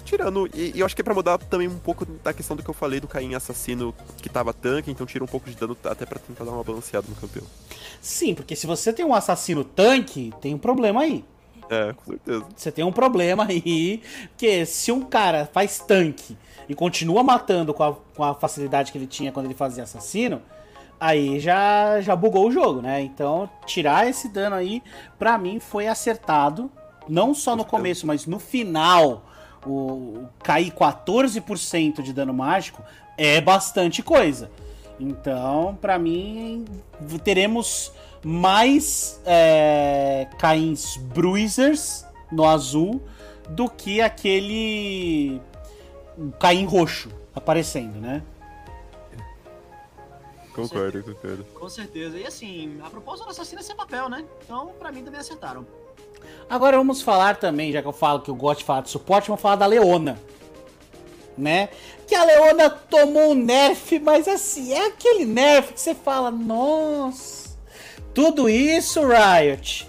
Tirando, 0.03 0.49
e, 0.53 0.73
e 0.75 0.79
eu 0.79 0.85
acho 0.85 0.95
que 0.95 1.01
é 1.01 1.03
pra 1.03 1.13
mudar 1.13 1.37
também 1.37 1.67
um 1.67 1.79
pouco 1.79 2.05
da 2.05 2.33
questão 2.33 2.57
do 2.57 2.63
que 2.63 2.69
eu 2.69 2.73
falei 2.73 2.99
do 2.99 3.07
Caim 3.07 3.33
assassino 3.33 3.95
que 4.17 4.27
tava 4.27 4.53
tanque, 4.53 4.91
então 4.91 5.05
tira 5.05 5.23
um 5.23 5.27
pouco 5.27 5.49
de 5.49 5.55
dano 5.55 5.77
até 5.85 6.05
pra 6.05 6.19
tentar 6.19 6.43
dar 6.43 6.51
uma 6.51 6.63
balanceada 6.63 7.07
no 7.07 7.15
campeão. 7.15 7.45
Sim, 8.01 8.33
porque 8.33 8.55
se 8.55 8.67
você 8.67 8.91
tem 8.91 9.05
um 9.05 9.13
assassino 9.13 9.63
tanque, 9.63 10.33
tem 10.41 10.53
um 10.53 10.57
problema 10.57 11.01
aí. 11.01 11.23
É, 11.71 11.93
com 11.93 12.03
certeza. 12.03 12.45
Você 12.53 12.69
tem 12.69 12.83
um 12.83 12.91
problema 12.91 13.45
aí, 13.47 14.01
que 14.35 14.65
se 14.65 14.91
um 14.91 15.03
cara 15.03 15.49
faz 15.53 15.79
tanque 15.79 16.37
e 16.67 16.75
continua 16.75 17.23
matando 17.23 17.73
com 17.73 17.81
a, 17.81 17.93
com 17.93 18.23
a 18.25 18.33
facilidade 18.33 18.91
que 18.91 18.97
ele 18.97 19.07
tinha 19.07 19.31
quando 19.31 19.45
ele 19.45 19.55
fazia 19.55 19.83
assassino, 19.83 20.41
aí 20.99 21.39
já, 21.39 22.01
já 22.01 22.13
bugou 22.13 22.49
o 22.49 22.51
jogo, 22.51 22.81
né? 22.81 23.01
Então, 23.01 23.49
tirar 23.65 24.05
esse 24.05 24.27
dano 24.27 24.57
aí, 24.57 24.83
pra 25.17 25.37
mim, 25.37 25.61
foi 25.61 25.87
acertado. 25.87 26.69
Não 27.07 27.33
só 27.33 27.55
no 27.55 27.63
começo, 27.63 28.05
mas 28.05 28.27
no 28.27 28.37
final. 28.37 29.25
O, 29.65 30.25
cair 30.43 30.71
14% 30.71 32.01
de 32.01 32.11
dano 32.11 32.33
mágico 32.33 32.83
é 33.15 33.39
bastante 33.39 34.01
coisa. 34.01 34.51
Então, 34.99 35.77
para 35.79 35.97
mim, 35.97 36.65
teremos 37.23 37.93
mais 38.23 39.19
é, 39.25 40.27
Cains 40.37 40.97
Bruisers 40.97 42.05
no 42.31 42.45
azul 42.45 43.01
do 43.49 43.69
que 43.69 44.01
aquele 44.01 45.41
Caim 46.39 46.65
roxo 46.65 47.09
aparecendo, 47.35 47.99
né? 47.99 48.23
Concordo, 50.53 51.01
com 51.03 51.13
concordo. 51.13 51.45
Com 51.45 51.69
certeza. 51.69 52.17
E 52.17 52.25
assim, 52.25 52.79
a 52.83 52.89
proposta 52.89 53.23
do 53.23 53.31
assassino 53.31 53.61
é 53.61 53.63
ser 53.63 53.75
papel, 53.75 54.09
né? 54.09 54.25
Então, 54.43 54.73
pra 54.77 54.91
mim 54.91 55.03
também 55.03 55.19
acertaram. 55.19 55.65
Agora 56.49 56.77
vamos 56.77 57.01
falar 57.01 57.37
também, 57.37 57.71
já 57.71 57.81
que 57.81 57.87
eu 57.87 57.93
falo 57.93 58.19
que 58.19 58.29
eu 58.29 58.35
gosto 58.35 58.59
de 58.59 58.65
falar 58.65 58.81
de 58.81 58.89
suporte, 58.89 59.27
vamos 59.27 59.41
falar 59.41 59.55
da 59.55 59.65
Leona. 59.65 60.19
Né? 61.37 61.69
Que 62.05 62.13
a 62.13 62.23
Leona 62.23 62.69
tomou 62.69 63.31
um 63.31 63.33
nerf, 63.33 63.97
mas 63.99 64.27
assim, 64.27 64.73
é 64.73 64.87
aquele 64.87 65.25
nerf 65.25 65.73
que 65.73 65.79
você 65.79 65.95
fala, 65.95 66.29
nossa, 66.29 67.40
tudo 68.13 68.49
isso, 68.49 69.01
Riot. 69.05 69.87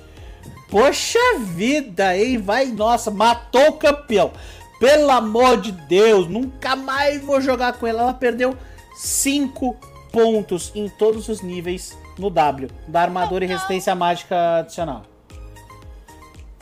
Poxa 0.70 1.18
vida, 1.38 2.16
hein? 2.16 2.38
Vai, 2.38 2.66
nossa, 2.66 3.10
matou 3.10 3.68
o 3.68 3.72
campeão. 3.74 4.32
Pelo 4.80 5.10
amor 5.10 5.60
de 5.60 5.70
Deus, 5.70 6.26
nunca 6.26 6.74
mais 6.74 7.22
vou 7.22 7.40
jogar 7.40 7.74
com 7.74 7.86
ela. 7.86 8.02
Ela 8.02 8.14
perdeu 8.14 8.56
5 8.96 9.76
pontos 10.10 10.72
em 10.74 10.88
todos 10.88 11.28
os 11.28 11.40
níveis 11.40 11.96
no 12.18 12.30
W, 12.30 12.68
da 12.88 13.02
armadura 13.02 13.44
e 13.44 13.48
resistência 13.48 13.94
mágica 13.94 14.58
adicional. 14.58 15.02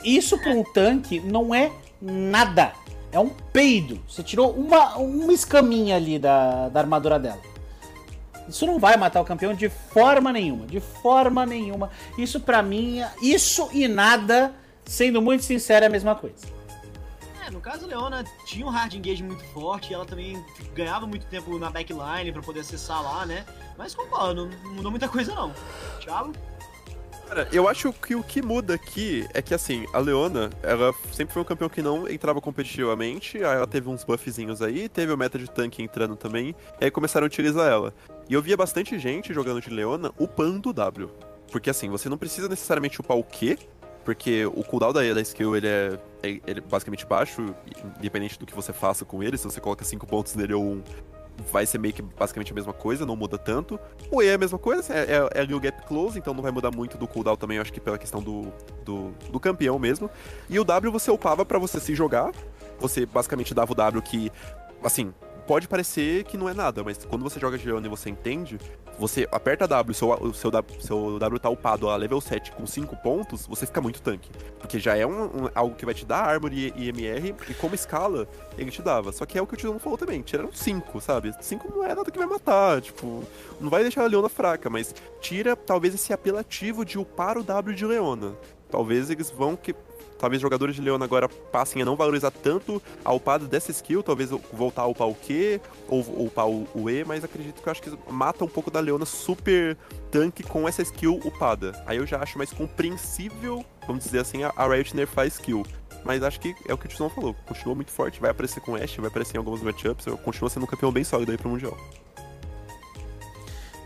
Isso 0.03 0.37
para 0.37 0.51
um 0.51 0.63
tanque 0.63 1.19
não 1.19 1.53
é 1.53 1.71
nada. 2.01 2.73
É 3.11 3.19
um 3.19 3.29
peido. 3.29 3.99
Você 4.07 4.23
tirou 4.23 4.51
uma, 4.51 4.97
uma 4.97 5.33
escaminha 5.33 5.95
ali 5.95 6.17
da, 6.17 6.69
da 6.69 6.79
armadura 6.79 7.19
dela. 7.19 7.50
Isso 8.47 8.65
não 8.65 8.79
vai 8.79 8.97
matar 8.97 9.21
o 9.21 9.25
campeão 9.25 9.53
de 9.53 9.69
forma 9.69 10.31
nenhuma. 10.31 10.65
De 10.65 10.79
forma 10.79 11.45
nenhuma. 11.45 11.89
Isso 12.17 12.39
para 12.39 12.61
mim, 12.61 13.01
isso 13.21 13.69
e 13.71 13.87
nada, 13.87 14.53
sendo 14.85 15.21
muito 15.21 15.43
sincero, 15.43 15.85
é 15.85 15.87
a 15.87 15.91
mesma 15.91 16.15
coisa. 16.15 16.47
É, 17.45 17.49
no 17.49 17.59
caso, 17.59 17.85
a 17.85 17.87
Leona 17.87 18.23
tinha 18.45 18.65
um 18.65 18.69
hard 18.69 18.93
engage 18.93 19.23
muito 19.23 19.43
forte, 19.45 19.93
ela 19.93 20.05
também 20.05 20.43
ganhava 20.73 21.07
muito 21.07 21.25
tempo 21.25 21.57
na 21.57 21.69
backline 21.69 22.31
para 22.31 22.41
poder 22.41 22.59
acessar 22.59 23.01
lá, 23.01 23.25
né? 23.25 23.45
Mas 23.77 23.95
concordo, 23.95 24.47
não 24.63 24.73
mudou 24.73 24.91
muita 24.91 25.07
coisa 25.07 25.33
não. 25.33 25.53
Thiago? 25.99 26.33
Cara, 27.31 27.47
eu 27.53 27.65
acho 27.65 27.93
que 27.93 28.13
o 28.13 28.21
que 28.21 28.41
muda 28.41 28.73
aqui 28.73 29.25
é 29.33 29.41
que, 29.41 29.53
assim, 29.53 29.85
a 29.93 29.99
Leona, 29.99 30.49
ela 30.61 30.93
sempre 31.13 31.33
foi 31.33 31.41
um 31.41 31.45
campeão 31.45 31.69
que 31.69 31.81
não 31.81 32.05
entrava 32.05 32.41
competitivamente, 32.41 33.37
aí 33.37 33.55
ela 33.55 33.65
teve 33.65 33.87
uns 33.87 34.03
buffzinhos 34.03 34.61
aí, 34.61 34.89
teve 34.89 35.13
o 35.13 35.17
meta 35.17 35.39
de 35.39 35.49
tanque 35.49 35.81
entrando 35.81 36.17
também, 36.17 36.53
e 36.81 36.83
aí 36.83 36.91
começaram 36.91 37.23
a 37.23 37.27
utilizar 37.27 37.71
ela. 37.71 37.93
E 38.29 38.33
eu 38.33 38.41
via 38.41 38.57
bastante 38.57 38.99
gente 38.99 39.33
jogando 39.33 39.61
de 39.61 39.69
Leona 39.69 40.11
upando 40.19 40.71
o 40.71 40.73
W. 40.73 41.09
Porque, 41.49 41.69
assim, 41.69 41.89
você 41.89 42.09
não 42.09 42.17
precisa 42.17 42.49
necessariamente 42.49 42.99
upar 42.99 43.15
o 43.15 43.23
Q, 43.23 43.57
porque 44.03 44.45
o 44.47 44.61
cooldown 44.61 44.91
da, 44.91 45.13
da 45.13 45.21
skill 45.21 45.55
ele 45.55 45.67
é, 45.69 45.99
ele 46.21 46.41
é 46.45 46.59
basicamente 46.59 47.05
baixo, 47.05 47.55
independente 47.97 48.37
do 48.37 48.45
que 48.45 48.53
você 48.53 48.73
faça 48.73 49.05
com 49.05 49.23
ele, 49.23 49.37
se 49.37 49.45
você 49.45 49.61
coloca 49.61 49.85
5 49.85 50.05
pontos 50.05 50.35
nele 50.35 50.53
ou 50.53 50.63
1, 50.63 50.67
um, 50.67 50.83
vai 51.51 51.65
ser 51.65 51.77
meio 51.77 51.93
que 51.93 52.01
basicamente 52.01 52.51
a 52.51 52.55
mesma 52.55 52.73
coisa, 52.73 53.05
não 53.05 53.15
muda 53.15 53.37
tanto. 53.37 53.79
O 54.09 54.21
E 54.21 54.27
é 54.27 54.33
a 54.33 54.37
mesma 54.37 54.57
coisa, 54.57 54.93
é, 54.93 54.99
é, 54.99 55.29
é 55.33 55.41
ali 55.41 55.53
o 55.53 55.59
gap 55.59 55.85
close, 55.87 56.17
então 56.17 56.33
não 56.33 56.41
vai 56.41 56.51
mudar 56.51 56.71
muito 56.71 56.97
do 56.97 57.07
cooldown 57.07 57.35
também, 57.35 57.57
eu 57.57 57.61
acho 57.61 57.73
que 57.73 57.79
pela 57.79 57.97
questão 57.97 58.21
do, 58.21 58.51
do, 58.83 59.11
do 59.31 59.39
campeão 59.39 59.77
mesmo. 59.79 60.09
E 60.49 60.59
o 60.59 60.63
W 60.63 60.91
você 60.91 61.09
upava 61.11 61.45
para 61.45 61.57
você 61.57 61.79
se 61.79 61.95
jogar, 61.95 62.31
você 62.79 63.05
basicamente 63.05 63.53
dava 63.53 63.71
o 63.71 63.75
W 63.75 64.01
que, 64.01 64.31
assim, 64.83 65.13
pode 65.47 65.67
parecer 65.67 66.23
que 66.23 66.37
não 66.37 66.47
é 66.47 66.53
nada, 66.53 66.83
mas 66.83 67.05
quando 67.05 67.23
você 67.23 67.39
joga 67.39 67.57
de 67.57 67.67
e 67.67 67.89
você 67.89 68.09
entende, 68.09 68.57
você 69.01 69.27
aperta 69.31 69.67
W, 69.67 69.95
seu, 69.95 70.31
seu, 70.31 70.51
seu 70.79 71.17
W 71.17 71.39
tá 71.39 71.49
upado 71.49 71.89
a 71.89 71.95
level 71.95 72.21
7 72.21 72.51
com 72.51 72.67
5 72.67 72.95
pontos, 72.97 73.47
você 73.47 73.65
fica 73.65 73.81
muito 73.81 73.99
tanque. 73.99 74.29
Porque 74.59 74.79
já 74.79 74.95
é 74.95 75.05
um, 75.07 75.23
um, 75.23 75.49
algo 75.55 75.75
que 75.75 75.85
vai 75.85 75.95
te 75.95 76.05
dar 76.05 76.23
armor 76.23 76.53
e, 76.53 76.71
e, 76.75 76.89
MR, 76.89 77.33
e 77.49 77.53
como 77.55 77.73
escala, 77.73 78.27
ele 78.59 78.69
te 78.69 78.79
dava. 78.83 79.11
Só 79.11 79.25
que 79.25 79.39
é 79.39 79.41
o 79.41 79.47
que 79.47 79.55
o 79.55 79.57
Tizão 79.57 79.79
falou 79.79 79.97
também, 79.97 80.21
tiraram 80.21 80.51
5, 80.53 81.01
sabe? 81.01 81.33
5 81.41 81.73
não 81.75 81.83
é 81.83 81.95
nada 81.95 82.11
que 82.11 82.17
vai 82.17 82.27
matar, 82.27 82.79
tipo, 82.79 83.23
não 83.59 83.71
vai 83.71 83.81
deixar 83.81 84.03
a 84.03 84.07
Leona 84.07 84.29
fraca, 84.29 84.69
mas 84.69 84.93
tira 85.19 85.55
talvez 85.55 85.95
esse 85.95 86.13
apelativo 86.13 86.85
de 86.85 86.99
upar 86.99 87.39
o 87.39 87.43
W 87.43 87.75
de 87.75 87.85
Leona. 87.85 88.35
Talvez 88.69 89.09
eles 89.09 89.31
vão 89.31 89.55
que 89.55 89.73
talvez 90.21 90.39
jogadores 90.39 90.75
de 90.75 90.81
Leona 90.81 91.03
agora 91.03 91.27
passem 91.27 91.81
a 91.81 91.85
não 91.85 91.95
valorizar 91.95 92.29
tanto 92.29 92.79
a 93.03 93.11
upada 93.11 93.47
dessa 93.47 93.71
skill, 93.71 94.03
talvez 94.03 94.29
voltar 94.53 94.83
a 94.83 94.85
upar 94.85 95.09
o 95.09 95.15
Q 95.15 95.59
ou 95.89 96.01
upar 96.25 96.47
o 96.47 96.89
E, 96.89 97.03
mas 97.03 97.23
acredito 97.23 97.59
que 97.59 97.67
eu 97.67 97.71
acho 97.71 97.81
que 97.81 97.91
mata 98.07 98.45
um 98.45 98.47
pouco 98.47 98.69
da 98.69 98.79
Leona 98.79 99.03
super 99.03 99.75
tanque 100.11 100.43
com 100.43 100.67
essa 100.67 100.83
skill 100.83 101.19
upada. 101.25 101.83
Aí 101.87 101.97
eu 101.97 102.05
já 102.05 102.21
acho 102.21 102.37
mais 102.37 102.53
compreensível, 102.53 103.65
vamos 103.87 104.03
dizer 104.03 104.19
assim, 104.19 104.43
a 104.43 104.67
Riot 104.67 104.95
nerfar 104.95 105.25
skill. 105.25 105.65
Mas 106.05 106.21
acho 106.21 106.39
que 106.39 106.55
é 106.67 106.73
o 106.73 106.77
que 106.77 106.85
o 106.85 106.89
Tizão 106.89 107.09
falou. 107.09 107.35
Continua 107.47 107.75
muito 107.75 107.91
forte, 107.91 108.19
vai 108.19 108.29
aparecer 108.29 108.59
com 108.59 108.75
Ashe, 108.75 109.01
vai 109.01 109.09
aparecer 109.09 109.35
em 109.35 109.39
alguns 109.39 109.61
matchups, 109.61 110.05
continua 110.23 110.49
sendo 110.51 110.63
um 110.63 110.67
campeão 110.67 110.91
bem 110.91 111.03
sólido 111.03 111.31
aí 111.31 111.37
pro 111.37 111.49
Mundial. 111.49 111.75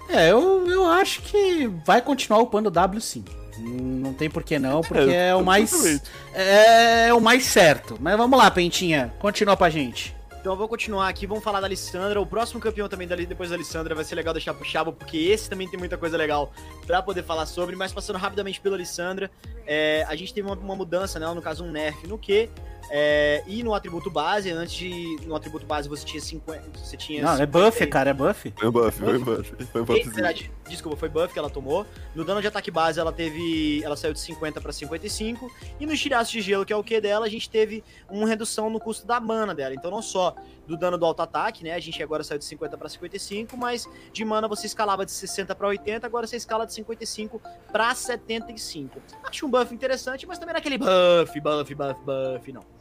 É, 0.09 0.31
eu, 0.31 0.67
eu 0.67 0.85
acho 0.85 1.21
que 1.21 1.67
vai 1.85 2.01
continuar 2.01 2.41
upando 2.41 2.69
W 2.69 3.01
sim. 3.01 3.23
Não 3.57 4.13
tem 4.13 4.29
por 4.29 4.43
que 4.43 4.59
não, 4.59 4.81
porque 4.81 5.11
é, 5.11 5.29
é 5.29 5.35
o 5.35 5.43
mais. 5.43 6.01
É, 6.33 7.07
é, 7.07 7.13
o 7.13 7.21
mais 7.21 7.45
certo. 7.45 7.97
Mas 7.99 8.17
vamos 8.17 8.37
lá, 8.37 8.49
Pentinha. 8.51 9.13
Continua 9.19 9.55
pra 9.55 9.69
gente. 9.69 10.15
Então 10.45 10.53
eu 10.53 10.57
vou 10.57 10.67
continuar 10.67 11.09
aqui, 11.09 11.25
vamos 11.25 11.43
falar 11.43 11.59
da 11.59 11.65
Alessandra. 11.65 12.21
O 12.21 12.25
próximo 12.25 12.59
campeão 12.59 12.87
também 12.87 13.07
dali, 13.07 13.25
depois 13.25 13.49
da 13.49 13.55
Alessandra 13.55 13.95
vai 13.95 14.03
ser 14.03 14.13
legal 14.13 14.31
deixar 14.31 14.53
pro 14.53 14.63
Chabo, 14.63 14.93
porque 14.93 15.17
esse 15.17 15.49
também 15.49 15.67
tem 15.67 15.79
muita 15.79 15.97
coisa 15.97 16.15
legal 16.15 16.53
para 16.85 17.01
poder 17.01 17.23
falar 17.23 17.47
sobre. 17.47 17.75
Mas 17.75 17.91
passando 17.91 18.17
rapidamente 18.17 18.61
pela 18.61 18.75
Alessandra, 18.75 19.31
é, 19.65 20.05
a 20.07 20.15
gente 20.15 20.31
teve 20.31 20.47
uma, 20.47 20.55
uma 20.55 20.75
mudança, 20.75 21.19
né? 21.19 21.25
No 21.33 21.41
caso, 21.41 21.63
um 21.63 21.71
nerf 21.71 22.05
no 22.05 22.15
que 22.15 22.47
é, 22.89 23.43
e 23.47 23.63
no 23.63 23.73
atributo 23.73 24.11
base, 24.11 24.51
antes 24.51 24.75
de. 24.75 25.17
No 25.25 25.35
atributo 25.35 25.65
base 25.65 25.89
você 25.89 26.05
tinha 26.05 26.21
50. 26.21 26.79
Você 26.79 26.95
tinha 26.95 27.21
Não, 27.21 27.37
50, 27.37 27.43
é 27.43 27.45
buff, 27.45 27.87
cara, 27.87 28.09
é 28.11 28.13
buff. 28.13 28.53
Foi 28.55 28.71
buff, 28.71 28.99
foi 28.99 29.19
buff. 29.19 29.65
Foi 29.71 29.83
buff. 29.83 30.09
Verdade, 30.09 30.51
desculpa, 30.67 30.97
foi 30.97 31.09
buff 31.09 31.33
que 31.33 31.39
ela 31.39 31.49
tomou. 31.49 31.85
No 32.13 32.23
dano 32.23 32.41
de 32.41 32.47
ataque 32.47 32.69
base 32.69 32.99
ela 32.99 33.11
teve. 33.11 33.81
Ela 33.83 33.95
saiu 33.95 34.13
de 34.13 34.19
50 34.19 34.61
para 34.61 34.71
55. 34.71 35.51
E 35.79 35.85
no 35.85 35.95
giraço 35.95 36.31
de 36.31 36.41
gelo, 36.41 36.65
que 36.65 36.73
é 36.73 36.75
o 36.75 36.83
que 36.83 37.01
dela, 37.01 37.25
a 37.25 37.29
gente 37.29 37.49
teve 37.49 37.83
uma 38.09 38.27
redução 38.27 38.69
no 38.69 38.79
custo 38.79 39.05
da 39.05 39.19
mana 39.19 39.55
dela. 39.55 39.73
Então 39.73 39.89
não 39.89 40.01
só 40.01 40.35
do 40.67 40.77
dano 40.77 40.97
do 40.97 41.05
auto-ataque, 41.05 41.63
né? 41.63 41.73
A 41.73 41.79
gente 41.79 42.01
agora 42.01 42.23
saiu 42.23 42.39
de 42.39 42.45
50 42.45 42.77
para 42.77 42.89
55, 42.89 43.57
mas 43.57 43.87
de 44.11 44.25
mana 44.25 44.47
você 44.47 44.67
escalava 44.67 45.05
de 45.05 45.11
60 45.11 45.53
para 45.55 45.67
80, 45.67 46.05
agora 46.05 46.25
você 46.27 46.35
escala 46.35 46.65
de 46.65 46.73
55 46.73 47.41
para 47.71 47.93
75. 47.93 49.01
Acho 49.23 49.45
um 49.45 49.49
buff 49.49 49.73
interessante, 49.73 50.25
mas 50.25 50.37
também 50.37 50.53
não 50.53 50.57
é 50.57 50.59
aquele 50.59 50.77
buff, 50.77 51.39
buff, 51.39 51.75
buff, 51.75 51.99
buff, 52.01 52.51
não. 52.51 52.74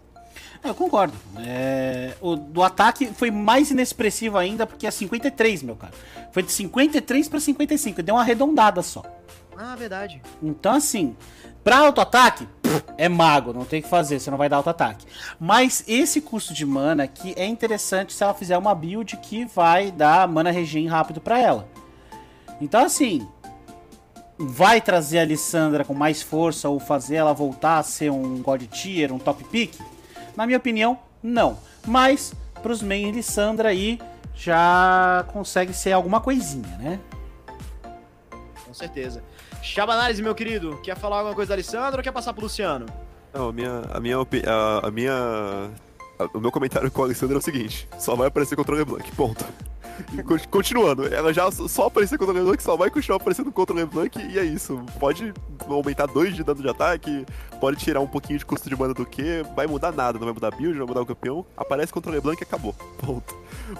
É, 0.65 0.71
eu 0.71 0.75
concordo. 0.75 1.12
É, 1.37 2.15
o 2.23 2.35
do 2.35 2.62
ataque 2.62 3.07
foi 3.09 3.31
mais 3.31 3.71
inexpressivo 3.71 4.39
ainda 4.39 4.67
porque 4.67 4.87
é 4.87 4.91
53, 4.91 5.62
meu 5.62 5.77
cara. 5.77 5.93
Foi 6.33 6.43
de 6.43 6.51
53 6.51 7.29
para 7.29 7.39
55, 7.39 8.03
deu 8.03 8.15
uma 8.15 8.23
arredondada 8.23 8.81
só. 8.81 9.03
Ah, 9.57 9.77
verdade. 9.77 10.23
Então 10.43 10.73
assim, 10.73 11.15
pra 11.62 11.81
auto-ataque, 11.81 12.49
é 12.97 13.11
mago, 13.11 13.53
não 13.53 13.67
tem 13.67 13.81
o 13.81 13.83
que 13.83 13.89
fazer, 13.89 14.19
você 14.19 14.31
não 14.31 14.39
vai 14.39 14.49
dar 14.49 14.57
auto-ataque. 14.57 15.07
Mas 15.39 15.85
esse 15.87 16.23
custo 16.23 16.55
de 16.55 16.65
mana 16.65 17.05
aqui 17.05 17.35
é 17.37 17.45
interessante 17.45 18.15
se 18.15 18.25
ela 18.25 18.33
fizer 18.33 18.57
uma 18.57 18.75
build 18.75 19.19
que 19.19 19.45
vai 19.45 19.91
dar 19.91 20.27
mana 20.27 20.51
regen 20.51 20.87
rápido 20.87 21.21
para 21.21 21.39
ela. 21.39 21.69
Então 22.59 22.83
assim, 22.83 23.29
vai 24.39 24.81
trazer 24.81 25.19
a 25.19 25.25
Lissandra 25.27 25.85
com 25.85 25.93
mais 25.93 26.23
força 26.23 26.71
ou 26.71 26.81
fazer 26.81 27.17
ela 27.17 27.35
voltar 27.35 27.79
a 27.79 27.83
ser 27.83 28.11
um 28.11 28.41
God 28.43 28.62
Tier, 28.62 29.12
um 29.12 29.19
top 29.19 29.45
pick? 29.45 29.79
Na 30.37 30.47
minha 30.47 30.59
opinião, 30.59 30.99
não. 31.22 31.59
Mas 31.87 32.35
pros 32.62 32.82
main 32.82 33.11
Lissandra 33.11 33.68
aí 33.68 33.99
já 34.35 35.24
consegue 35.32 35.72
ser 35.72 35.93
alguma 35.93 36.20
coisinha, 36.20 36.76
né? 36.78 37.01
Com 38.64 38.74
certeza. 38.74 39.22
Chabanálise, 39.62 40.22
meu 40.22 40.35
querido, 40.35 40.78
quer 40.82 40.97
falar 40.97 41.18
alguma 41.18 41.35
coisa 41.35 41.51
da 41.51 41.55
Alessandra 41.55 42.01
ou 42.01 42.03
quer 42.03 42.12
passar 42.12 42.32
pro 42.32 42.43
Luciano? 42.43 42.87
Não, 43.32 43.49
a 43.49 43.53
minha. 43.53 43.82
A 43.93 44.01
minha, 44.01 44.16
a, 44.18 44.89
a 44.89 44.91
minha 44.91 45.70
o 46.32 46.41
meu 46.41 46.53
comentário 46.53 46.91
com 46.91 47.03
a 47.03 47.05
Alessandra 47.07 47.37
é 47.37 47.39
o 47.39 47.43
seguinte: 47.43 47.89
só 47.99 48.14
vai 48.14 48.28
aparecer 48.28 48.57
contra 48.57 48.74
o 48.74 48.78
LeBlanc, 48.78 49.11
ponto. 49.12 49.45
Continuando, 50.51 51.07
ela 51.13 51.33
já 51.33 51.51
só 51.51 51.87
apareceu 51.87 52.19
contra 52.19 52.35
o 52.35 52.37
LeBlanc, 52.37 52.63
só 52.63 52.77
vai 52.77 52.91
continuar 52.91 53.17
aparecendo 53.17 53.53
contra 53.53 53.75
o 53.75 53.79
LeBlanc 53.79 54.19
e 54.19 54.39
é 54.39 54.45
isso. 54.45 54.85
Pode 54.99 55.33
aumentar 55.69 56.07
2 56.07 56.35
de 56.35 56.43
dano 56.43 56.61
de 56.61 56.69
ataque, 56.69 57.25
pode 57.61 57.79
tirar 57.79 58.01
um 58.01 58.07
pouquinho 58.07 58.39
de 58.39 58.45
custo 58.45 58.69
de 58.69 58.77
mana 58.77 58.95
do 58.95 59.07
que, 59.07 59.45
vai 59.55 59.67
mudar 59.67 59.93
nada, 59.93 60.19
não 60.19 60.27
vai 60.27 60.35
mudar 60.35 60.51
build, 60.51 60.79
não 60.79 60.87
vai 60.87 60.95
mudar 60.95 61.03
o 61.03 61.07
campeão. 61.07 61.47
Aparece 61.57 61.93
contra 61.93 62.11
o 62.11 62.15
LeBlanc 62.15 62.41
e 62.41 62.45
acabou. 62.45 62.75
Ponto. 62.99 63.37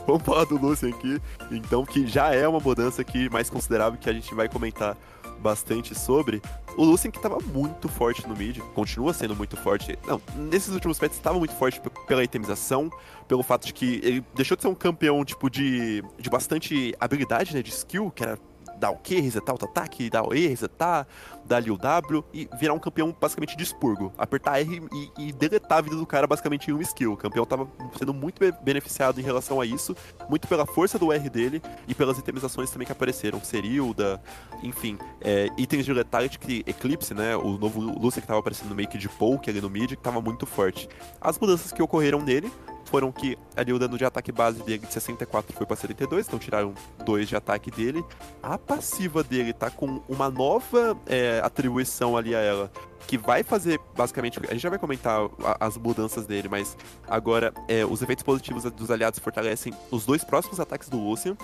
Vamos 0.07 0.23
falar 0.23 0.45
do 0.45 0.57
Lucian 0.57 0.91
aqui, 0.91 1.21
então, 1.51 1.85
que 1.85 2.07
já 2.07 2.35
é 2.35 2.47
uma 2.47 2.61
mudança 2.61 3.03
aqui 3.03 3.29
mais 3.29 3.51
considerável 3.51 3.99
que 3.99 4.09
a 4.09 4.13
gente 4.13 4.35
vai 4.35 4.49
comentar 4.49 4.97
bastante 5.45 5.95
sobre. 5.95 6.41
O 6.75 6.85
Lucian 6.85 7.11
que 7.11 7.19
estava 7.19 7.39
muito 7.39 7.87
forte 7.87 8.27
no 8.27 8.35
mid, 8.35 8.59
continua 8.75 9.13
sendo 9.13 9.37
muito 9.37 9.59
forte. 9.59 9.97
Não, 10.07 10.21
nesses 10.35 10.73
últimos 10.73 10.99
pets 10.99 11.19
estava 11.19 11.39
muito 11.39 11.55
forte 11.55 11.81
pela 12.09 12.25
itemização, 12.25 12.91
pelo 13.29 13.43
fato 13.43 13.67
de 13.67 13.75
que 13.75 14.01
ele 14.03 14.25
deixou 14.35 14.57
de 14.57 14.63
ser 14.63 14.69
um 14.69 14.75
campeão 14.75 15.23
tipo 15.23 15.51
de, 15.51 16.03
de 16.19 16.31
bastante 16.31 16.95
habilidade, 16.99 17.55
né, 17.55 17.63
de 17.63 17.71
skill, 17.71 18.11
que 18.11 18.23
era 18.25 18.39
dar 18.79 18.91
o 18.91 18.97
que, 18.97 19.21
resetar 19.21 19.55
o 19.55 19.65
ataque, 19.65 20.11
dar 20.11 20.27
o 20.27 20.35
E, 20.35 20.47
resetar, 20.47 21.07
dar 21.45 21.57
ali 21.57 21.71
o 21.71 21.77
W 21.77 22.25
e 22.33 22.49
virar 22.59 22.75
um 22.75 22.79
campeão 22.79 23.15
basicamente 23.19 23.57
de 23.57 23.63
expurgo. 23.63 24.13
Apertar 24.17 24.61
R 24.61 24.83
e, 24.93 25.29
e 25.29 25.33
deletar 25.33 25.79
a 25.79 25.81
vida 25.81 25.97
do 25.97 26.07
cara 26.07 26.27
basicamente 26.27 26.71
em 26.71 26.75
um 26.75 26.81
skill. 26.81 27.13
O 27.13 27.17
campeão 27.17 27.45
tava 27.45 27.69
sendo 27.99 28.15
muito 28.15 28.41
beneficiado 28.63 29.21
em 29.21 29.23
relação 29.23 29.61
a 29.61 29.67
isso, 29.67 29.97
muito 30.29 30.49
pela 30.49 30.67
força 30.67 30.99
do 30.99 31.13
R 31.13 31.31
dele 31.31 31.63
e 31.87 31.95
pelas 31.95 32.19
itemizações 32.19 32.71
também 32.71 32.87
que 32.87 32.93
apareceram. 32.93 33.43
Serilda, 33.43 34.23
enfim, 34.63 34.99
é, 35.21 35.49
itens 35.57 35.85
de 35.85 35.93
Letality 35.93 36.39
que 36.39 36.65
Eclipse, 36.67 37.15
né? 37.15 37.37
O 37.37 37.59
novo 37.59 37.81
Lucia 37.81 38.21
que 38.21 38.29
tava 38.29 38.41
aparecendo 38.41 38.69
no 38.69 38.75
make 38.75 38.97
de 38.97 39.09
Poke 39.09 39.51
ali 39.51 39.61
no 39.61 39.71
mid, 39.71 39.91
que 39.91 39.97
tava 39.97 40.21
muito 40.21 40.47
forte. 40.47 40.89
As 41.21 41.39
mudanças 41.39 41.73
que 41.73 41.83
ocorreram 41.83 42.21
nele 42.21 42.51
foram 42.95 43.11
que 43.11 43.37
ali 43.57 43.73
o 43.73 43.79
dano 43.79 43.99
de 43.99 44.05
ataque 44.05 44.31
base 44.31 44.63
dele 44.63 44.87
de 44.87 44.93
64 44.93 45.53
foi 45.57 45.67
para 45.67 45.75
72, 45.75 46.29
então 46.29 46.39
tiraram 46.39 46.73
2 47.05 47.29
de 47.29 47.35
ataque 47.35 47.69
dele. 47.69 48.05
A 48.41 48.57
passiva 48.57 49.25
dele 49.25 49.53
tá 49.53 49.69
com 49.69 50.01
uma 50.09 50.31
nova 50.31 50.97
é, 51.05 51.41
atribuição 51.43 52.17
ali 52.17 52.37
a 52.37 52.39
ela, 52.39 52.71
que 53.09 53.19
vai 53.19 53.43
fazer 53.43 53.81
basicamente. 53.97 54.39
A 54.47 54.53
gente 54.53 54.63
já 54.63 54.71
vai 54.71 54.79
comentar 54.79 55.29
as 55.59 55.77
mudanças 55.77 56.25
dele, 56.25 56.47
mas 56.49 56.77
agora 57.09 57.53
é, 57.67 57.85
os 57.85 58.01
efeitos 58.01 58.23
positivos 58.23 58.63
dos 58.63 58.93
aliados 58.93 59.19
fortalecem 59.19 59.75
os 59.91 60.07
dois 60.07 60.23
próximos 60.23 60.61
ataques 60.61 60.89
do 60.89 60.97
Lucian. 60.97 61.37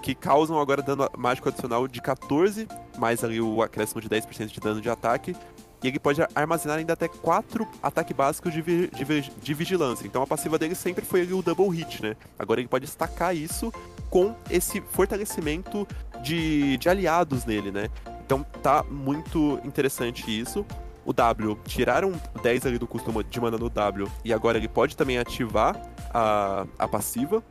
Que 0.00 0.14
causam 0.14 0.58
agora 0.58 0.80
dano 0.80 1.06
mágico 1.18 1.50
adicional 1.50 1.86
de 1.86 2.00
14, 2.00 2.66
mais 2.96 3.22
ali 3.22 3.42
o 3.42 3.60
acréscimo 3.60 4.00
de 4.00 4.08
10% 4.08 4.46
de 4.46 4.60
dano 4.60 4.80
de 4.80 4.88
ataque, 4.88 5.36
e 5.82 5.88
ele 5.88 5.98
pode 5.98 6.20
armazenar 6.34 6.78
ainda 6.78 6.92
até 6.92 7.08
4 7.08 7.66
ataques 7.82 8.16
básicos 8.16 8.52
de, 8.52 8.60
vi 8.60 8.88
de, 8.88 9.30
de, 9.30 9.54
vigilância. 9.54 10.06
Então 10.06 10.22
a 10.22 10.26
passiva 10.26 10.58
dele 10.58 10.74
sempre 10.74 11.04
foi 11.04 11.22
o 11.32 11.42
double 11.42 11.68
hit, 11.68 12.02
né? 12.02 12.16
Agora 12.38 12.60
ele 12.60 12.68
pode 12.68 12.86
destacar 12.86 13.34
isso 13.34 13.72
com 14.10 14.34
esse 14.50 14.80
fortalecimento 14.80 15.86
de, 16.22 16.76
de 16.78 16.88
aliados 16.88 17.44
nele, 17.44 17.70
né? 17.70 17.88
Então 18.24 18.44
tá 18.62 18.82
muito 18.82 19.60
interessante 19.64 20.28
isso. 20.28 20.66
O 21.04 21.12
W, 21.12 21.58
tiraram 21.64 22.12
10 22.42 22.66
ali 22.66 22.78
do 22.78 22.86
custo 22.86 23.10
de 23.24 23.40
mana 23.40 23.56
no 23.56 23.70
W, 23.70 24.06
e 24.22 24.30
agora 24.30 24.58
ele 24.58 24.68
pode 24.68 24.94
também 24.94 25.16
ativar 25.16 25.74
a, 26.12 26.66
a 26.78 26.86
passiva, 26.86 27.42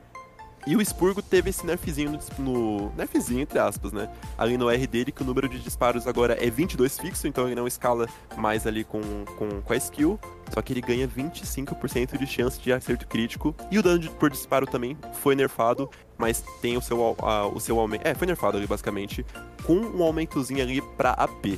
e 0.68 0.76
o 0.76 0.82
Spurgo 0.82 1.22
teve 1.22 1.50
esse 1.50 1.66
nerfzinho 1.66 2.20
no, 2.38 2.92
Nerfzinho, 2.94 3.40
entre 3.40 3.58
aspas, 3.58 3.94
né? 3.94 4.10
Ali 4.38 4.58
no 4.58 4.70
R 4.70 4.86
dele, 4.86 5.14
que 5.14 5.22
o 5.22 5.26
número 5.26 5.48
de 5.48 5.60
disparos 5.60 6.06
agora 6.06 6.38
é 6.46 6.50
22 6.50 7.00
fixo, 7.00 7.26
então 7.26 7.46
ele 7.46 7.56
não 7.56 7.66
escala 7.66 8.06
mais 8.36 8.68
ali 8.68 8.84
com, 8.84 9.00
com, 9.38 9.62
com 9.62 9.74
a 9.74 9.78
skill. 9.78 10.20
Só 10.54 10.62
que 10.62 10.74
ele 10.74 10.82
ganha 10.82 11.08
25% 11.08 12.18
de 12.18 12.28
chance 12.28 12.60
de 12.60 12.74
acerto 12.74 13.08
crítico. 13.08 13.56
E 13.72 13.80
o 13.80 13.84
dano 13.84 14.00
de, 14.00 14.10
por 14.10 14.30
disparo 14.30 14.68
também 14.68 14.98
foi 15.22 15.36
nerfado, 15.36 15.90
mas 16.18 16.44
tem 16.62 16.76
o 16.76 16.82
seu, 16.82 17.16
a, 17.20 17.48
o 17.48 17.62
seu 17.62 17.80
aumento. 17.80 18.06
É, 18.06 18.14
foi 18.14 18.28
nerfado 18.28 18.58
ali 18.58 18.68
basicamente, 18.68 19.26
com 19.64 19.78
um 19.78 20.04
aumentozinho 20.04 20.62
ali 20.62 20.82
pra 20.98 21.12
AP. 21.12 21.58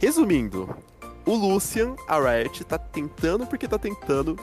Resumindo, 0.00 0.74
o 1.24 1.34
Lucian, 1.36 1.94
a 2.08 2.18
Riot, 2.18 2.64
tá 2.64 2.78
tentando 2.78 3.46
porque 3.46 3.68
tá 3.68 3.78
tentando 3.78 4.36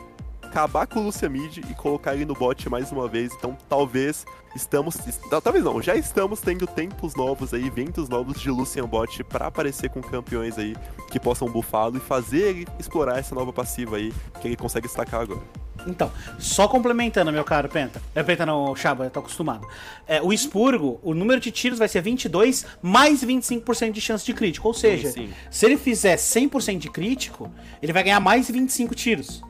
acabar 0.47 0.87
com 0.87 0.99
o 0.99 1.03
Lucia 1.03 1.29
Mid 1.29 1.57
e 1.57 1.75
colocar 1.75 2.15
ele 2.15 2.25
no 2.25 2.33
bot 2.33 2.67
mais 2.69 2.91
uma 2.91 3.07
vez. 3.07 3.33
Então 3.33 3.55
talvez 3.69 4.25
estamos. 4.55 4.97
Talvez 5.43 5.63
não, 5.63 5.81
já 5.81 5.95
estamos 5.95 6.39
tendo 6.41 6.65
tempos 6.65 7.15
novos 7.15 7.53
aí, 7.53 7.69
ventos 7.69 8.09
novos 8.09 8.39
de 8.39 8.49
Lucian 8.49 8.87
Bot 8.87 9.23
para 9.25 9.47
aparecer 9.47 9.89
com 9.89 10.01
campeões 10.01 10.57
aí 10.57 10.75
que 11.11 11.19
possam 11.19 11.47
bufá-lo 11.47 11.97
e 11.97 11.99
fazer 11.99 12.49
ele 12.49 12.67
explorar 12.79 13.19
essa 13.19 13.35
nova 13.35 13.53
passiva 13.53 13.97
aí 13.97 14.11
que 14.41 14.47
ele 14.47 14.55
consegue 14.55 14.87
destacar 14.87 15.21
agora. 15.21 15.41
Então, 15.85 16.11
só 16.39 16.67
complementando, 16.67 17.31
meu 17.31 17.43
caro 17.43 17.69
Penta. 17.69 18.01
É 18.13 18.23
Penta 18.23 18.45
não, 18.45 18.75
Chaba, 18.75 19.09
tá 19.09 19.19
acostumado. 19.19 19.65
É, 20.05 20.21
o 20.21 20.33
expurgo, 20.33 20.99
o 21.01 21.13
número 21.13 21.39
de 21.39 21.51
tiros 21.51 21.79
vai 21.79 21.87
ser 21.87 22.01
22 22.01 22.65
mais 22.81 23.23
25% 23.23 23.91
de 23.91 24.01
chance 24.01 24.25
de 24.25 24.33
crítico. 24.33 24.67
Ou 24.67 24.73
seja, 24.73 25.09
sim, 25.11 25.27
sim. 25.27 25.33
se 25.49 25.65
ele 25.65 25.77
fizer 25.77 26.15
100% 26.15 26.79
de 26.79 26.89
crítico, 26.89 27.49
ele 27.81 27.93
vai 27.93 28.03
ganhar 28.03 28.19
mais 28.19 28.49
25 28.49 28.95
tiros. 28.95 29.41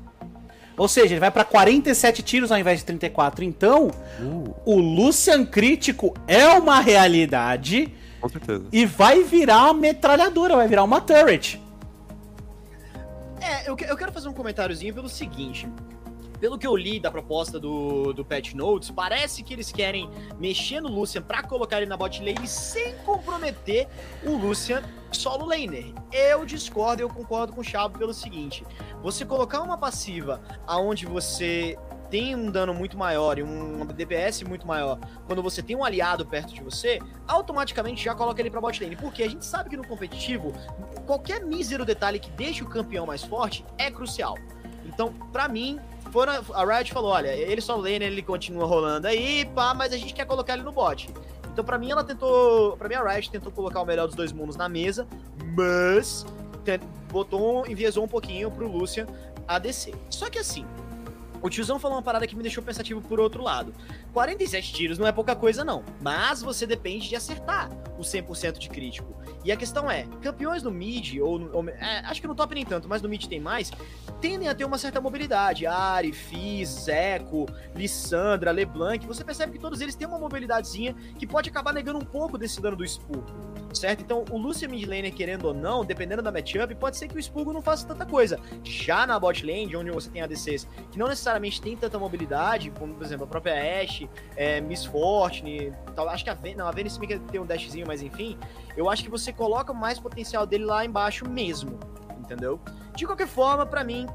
Ou 0.78 0.88
seja, 0.88 1.14
ele 1.14 1.20
vai 1.20 1.32
para 1.32 1.44
47 1.44 2.22
tiros 2.22 2.52
ao 2.52 2.60
invés 2.60 2.80
de 2.80 2.86
34. 2.86 3.44
Então, 3.44 3.88
uh. 4.20 4.56
o 4.64 4.80
Lucian 4.80 5.44
crítico 5.44 6.14
é 6.28 6.48
uma 6.50 6.80
realidade. 6.80 7.92
Com 8.22 8.30
certeza. 8.30 8.66
E 8.72 8.86
vai 8.86 9.24
virar 9.24 9.66
uma 9.66 9.74
metralhadora, 9.74 10.56
vai 10.56 10.68
virar 10.68 10.84
uma 10.84 11.02
turret. 11.02 11.60
É, 13.42 13.68
eu, 13.68 13.76
eu 13.88 13.98
quero 13.98 14.12
fazer 14.12 14.28
um 14.28 14.34
comentáriozinho 14.34 14.94
pelo 14.94 15.10
seguinte 15.10 15.68
pelo 16.40 16.58
que 16.58 16.66
eu 16.66 16.76
li 16.76 17.00
da 17.00 17.12
proposta 17.12 17.60
do, 17.60 18.14
do 18.14 18.24
Patch 18.24 18.54
Notes, 18.54 18.92
parece 18.92 19.44
que 19.44 19.54
eles 19.54 19.72
querem 19.72 20.10
mexer 20.40 20.82
no 20.82 20.90
Lucian 20.90 21.22
para 21.22 21.44
colocar 21.44 21.78
ele 21.78 21.86
na 21.86 21.98
bot 21.98 22.20
lane 22.24 22.48
sem 22.48 22.96
comprometer 23.00 23.88
o 24.24 24.36
Lucian 24.36 24.84
solo 25.12 25.46
laner. 25.46 25.94
Eu 26.12 26.46
discordo, 26.46 27.02
eu 27.02 27.10
concordo 27.10 27.54
com 27.54 27.62
o 27.62 27.64
Chabo 27.64 27.98
pelo 27.98 28.14
seguinte: 28.14 28.66
você 29.02 29.26
colocar 29.26 29.62
uma 29.62 29.78
passiva 29.78 30.42
aonde 30.66 31.06
você 31.06 31.78
tem 32.10 32.36
um 32.36 32.50
dano 32.50 32.74
muito 32.74 32.98
maior 32.98 33.38
e 33.38 33.44
um 33.44 33.86
DPS 33.86 34.44
muito 34.44 34.66
maior, 34.66 34.98
quando 35.26 35.44
você 35.44 35.62
tem 35.62 35.76
um 35.76 35.84
aliado 35.84 36.26
perto 36.26 36.54
de 36.54 36.64
você, 36.64 37.00
automaticamente 37.28 38.04
já 38.04 38.16
coloca 38.16 38.42
ele 38.42 38.50
pra 38.50 38.62
bot 38.62 38.82
lane. 38.82 38.96
Porque 38.96 39.24
a 39.24 39.30
gente 39.30 39.46
sabe 39.46 39.70
que 39.70 39.78
no 39.78 39.86
competitivo, 39.86 40.54
qualquer 41.06 41.44
mísero 41.44 41.86
detalhe 41.86 42.20
que 42.20 42.30
deixe 42.32 42.64
o 42.64 42.68
campeão 42.68 43.06
mais 43.06 43.24
forte 43.24 43.66
é 43.78 43.92
crucial. 43.92 44.36
Então, 44.86 45.14
para 45.32 45.50
mim, 45.50 45.80
foram, 46.12 46.34
a 46.54 46.66
Riot 46.66 46.92
falou: 46.92 47.12
olha, 47.12 47.30
ele 47.30 47.62
só 47.62 47.76
lane, 47.76 48.04
ele 48.06 48.22
continua 48.22 48.66
rolando 48.66 49.08
aí, 49.08 49.46
pá, 49.54 49.74
mas 49.74 49.94
a 49.94 49.98
gente 49.98 50.14
quer 50.14 50.26
colocar 50.26 50.54
ele 50.54 50.64
no 50.64 50.72
bot. 50.72 51.10
Então, 51.52 51.66
para 51.66 51.78
mim, 51.78 51.92
ela 51.92 52.04
tentou. 52.04 52.78
para 52.78 52.88
mim, 52.88 52.96
a 52.96 53.04
Riot 53.04 53.32
tentou 53.32 53.52
colocar 53.52 53.82
o 53.82 53.86
melhor 53.86 54.08
dos 54.08 54.16
dois 54.16 54.32
mundos 54.32 54.56
na 54.56 54.70
mesa, 54.70 55.08
mas 55.56 56.26
botou, 57.12 57.66
enviesou 57.68 58.04
um 58.04 58.08
pouquinho 58.08 58.52
pro 58.52 58.68
Lucian 58.68 59.08
ADC. 59.48 59.94
Só 60.10 60.30
que 60.30 60.40
assim, 60.40 60.66
o 61.42 61.50
tiozão 61.50 61.80
falou 61.80 61.98
uma 61.98 62.04
parada 62.04 62.26
que 62.26 62.36
me 62.36 62.42
deixou 62.42 62.64
pensativo 62.64 63.02
por 63.02 63.20
outro 63.20 63.44
lado. 63.44 63.74
47 64.14 64.74
tiros 64.74 64.98
não 64.98 65.08
é 65.08 65.12
pouca 65.12 65.36
coisa, 65.36 65.64
não. 65.64 65.84
Mas 66.02 66.42
você 66.42 66.66
depende 66.66 67.08
de 67.08 67.16
acertar 67.16 67.70
o 67.98 68.02
100% 68.02 68.58
de 68.58 68.70
crítico. 68.70 69.16
E 69.44 69.52
a 69.52 69.56
questão 69.56 69.90
é, 69.90 70.06
campeões 70.22 70.64
no 70.64 70.72
mid, 70.72 71.20
ou, 71.20 71.50
ou 71.54 71.70
é, 71.70 72.00
acho 72.06 72.22
que 72.22 72.28
no 72.28 72.36
top 72.36 72.54
nem 72.54 72.66
tanto, 72.66 72.88
mas 72.88 73.02
no 73.02 73.10
mid 73.10 73.26
tem 73.28 73.40
mais, 73.40 73.72
tendem 74.20 74.50
a 74.50 74.56
ter 74.56 74.66
uma 74.66 74.78
certa 74.78 75.00
mobilidade. 75.00 75.66
Ari, 75.66 76.12
Fizz, 76.12 76.70
Zeco, 76.86 77.46
Lissandra, 77.76 78.52
LeBlanc, 78.52 79.06
você 79.06 79.24
percebe 79.24 79.54
que 79.54 79.60
todos 79.60 79.80
eles 79.82 79.96
têm 79.96 80.08
uma 80.08 80.20
mobilidadezinha 80.20 80.94
que 81.18 81.26
pode 81.26 81.50
acabar 81.50 81.74
negando 81.74 82.00
um 82.00 82.06
pouco 82.06 82.38
desse 82.38 82.62
dano 82.62 82.76
do 82.76 82.86
Spurgo, 82.86 83.26
certo? 83.74 84.02
Então, 84.02 84.26
o 84.30 84.38
Lucian 84.38 84.70
mid 84.70 84.86
laner, 84.86 85.14
querendo 85.14 85.46
ou 85.46 85.54
não, 85.54 85.86
dependendo 85.86 86.22
da 86.22 86.32
matchup, 86.32 86.74
pode 86.76 86.98
ser 86.98 87.08
que 87.08 87.18
o 87.18 87.22
Spurgo 87.22 87.54
não 87.54 87.62
faça 87.62 87.88
tanta 87.88 88.06
coisa. 88.06 88.40
Já 88.64 89.06
na 89.08 89.20
bot 89.20 89.46
lane, 89.46 89.76
onde 89.76 89.92
você 89.92 90.10
tem 90.10 90.22
ADCs 90.22 90.68
que 90.92 90.98
não 90.98 91.08
necessariamente 91.08 91.27
tem 91.62 91.76
tanta 91.76 91.98
mobilidade, 92.00 92.72
como, 92.72 92.94
por 92.94 93.06
exemplo, 93.06 93.26
a 93.26 93.28
própria 93.28 93.82
Ashe, 93.82 94.10
é, 94.36 94.62
Miss 94.62 94.86
Fortune, 94.86 95.74
tal, 95.96 96.08
acho 96.10 96.24
que 96.24 96.30
a 96.30 96.34
Vayne, 96.34 96.58
não, 96.58 96.68
a 96.68 96.72
Vayne 96.72 96.90
se 96.90 97.00
tem 97.00 97.40
um 97.40 97.46
dashzinho, 97.46 97.86
mas 97.88 98.02
enfim, 98.02 98.38
eu 98.76 98.90
acho 98.90 99.04
que 99.04 99.10
você 99.10 99.32
coloca 99.34 99.74
mais 99.74 100.00
potencial 100.00 100.46
dele 100.46 100.66
lá 100.66 100.86
embaixo 100.86 101.28
mesmo, 101.28 101.80
entendeu? 102.18 102.60
De 102.96 103.06
qualquer 103.06 103.28
forma, 103.28 103.66
para 103.66 103.84
mim, 103.84 104.08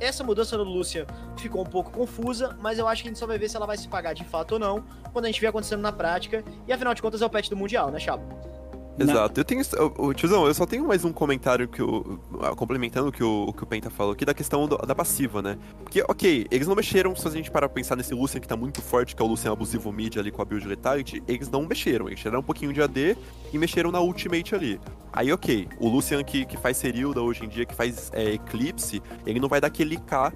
essa 0.00 0.22
mudança 0.22 0.56
do 0.56 0.64
Lucian 0.64 1.06
ficou 1.36 1.62
um 1.62 1.66
pouco 1.66 1.90
confusa, 1.90 2.56
mas 2.60 2.78
eu 2.78 2.86
acho 2.86 3.02
que 3.02 3.08
a 3.08 3.10
gente 3.10 3.18
só 3.18 3.26
vai 3.26 3.38
ver 3.38 3.48
se 3.48 3.56
ela 3.56 3.66
vai 3.66 3.76
se 3.76 3.88
pagar 3.88 4.12
de 4.12 4.24
fato 4.24 4.52
ou 4.52 4.58
não 4.58 4.84
quando 5.12 5.24
a 5.24 5.28
gente 5.28 5.40
ver 5.40 5.48
acontecendo 5.48 5.80
na 5.80 5.92
prática. 5.92 6.44
E 6.66 6.72
afinal 6.72 6.94
de 6.94 7.02
contas 7.02 7.22
é 7.22 7.26
o 7.26 7.30
pet 7.30 7.50
do 7.50 7.56
Mundial, 7.56 7.90
né, 7.90 7.98
Chabo? 7.98 8.57
Exato. 8.98 9.40
Eu 9.40 9.44
tenho. 9.44 9.62
O 9.96 10.12
tiozão, 10.12 10.46
eu 10.46 10.54
só 10.54 10.66
tenho 10.66 10.86
mais 10.86 11.04
um 11.04 11.12
comentário 11.12 11.68
que 11.68 11.82
o. 11.82 12.18
Complementando 12.56 13.08
o 13.08 13.12
que 13.12 13.22
o, 13.22 13.52
que 13.52 13.62
o 13.62 13.66
Penta 13.66 13.90
falou 13.90 14.12
aqui 14.12 14.24
da 14.24 14.34
questão 14.34 14.66
do, 14.66 14.76
da 14.78 14.94
passiva, 14.94 15.40
né? 15.40 15.58
Porque, 15.82 16.02
ok, 16.08 16.46
eles 16.50 16.66
não 16.66 16.74
mexeram, 16.74 17.14
se 17.14 17.26
a 17.26 17.30
gente 17.30 17.50
parar 17.50 17.68
pra 17.68 17.76
pensar 17.76 17.96
nesse 17.96 18.14
Lucian 18.14 18.40
que 18.40 18.48
tá 18.48 18.56
muito 18.56 18.82
forte, 18.82 19.14
que 19.14 19.22
é 19.22 19.24
o 19.24 19.28
Lucian 19.28 19.52
abusivo 19.52 19.92
mid 19.92 20.16
ali 20.16 20.30
com 20.30 20.42
a 20.42 20.44
build 20.44 20.66
Letality, 20.66 21.22
eles 21.28 21.48
não 21.48 21.66
mexeram. 21.66 22.08
Eles 22.08 22.18
tiraram 22.18 22.40
um 22.40 22.42
pouquinho 22.44 22.72
de 22.72 22.82
AD 22.82 23.16
e 23.52 23.58
mexeram 23.58 23.90
na 23.90 24.00
ultimate 24.00 24.54
ali. 24.54 24.80
Aí, 25.12 25.32
ok, 25.32 25.68
o 25.78 25.88
Lucian 25.88 26.22
que, 26.22 26.44
que 26.44 26.56
faz 26.56 26.76
Serilda 26.76 27.22
hoje 27.22 27.44
em 27.44 27.48
dia, 27.48 27.64
que 27.64 27.74
faz 27.74 28.10
é, 28.12 28.34
Eclipse, 28.34 29.02
ele 29.26 29.40
não 29.40 29.48
vai 29.48 29.60
dar 29.60 29.68
aquele 29.68 29.96
K 29.96 30.32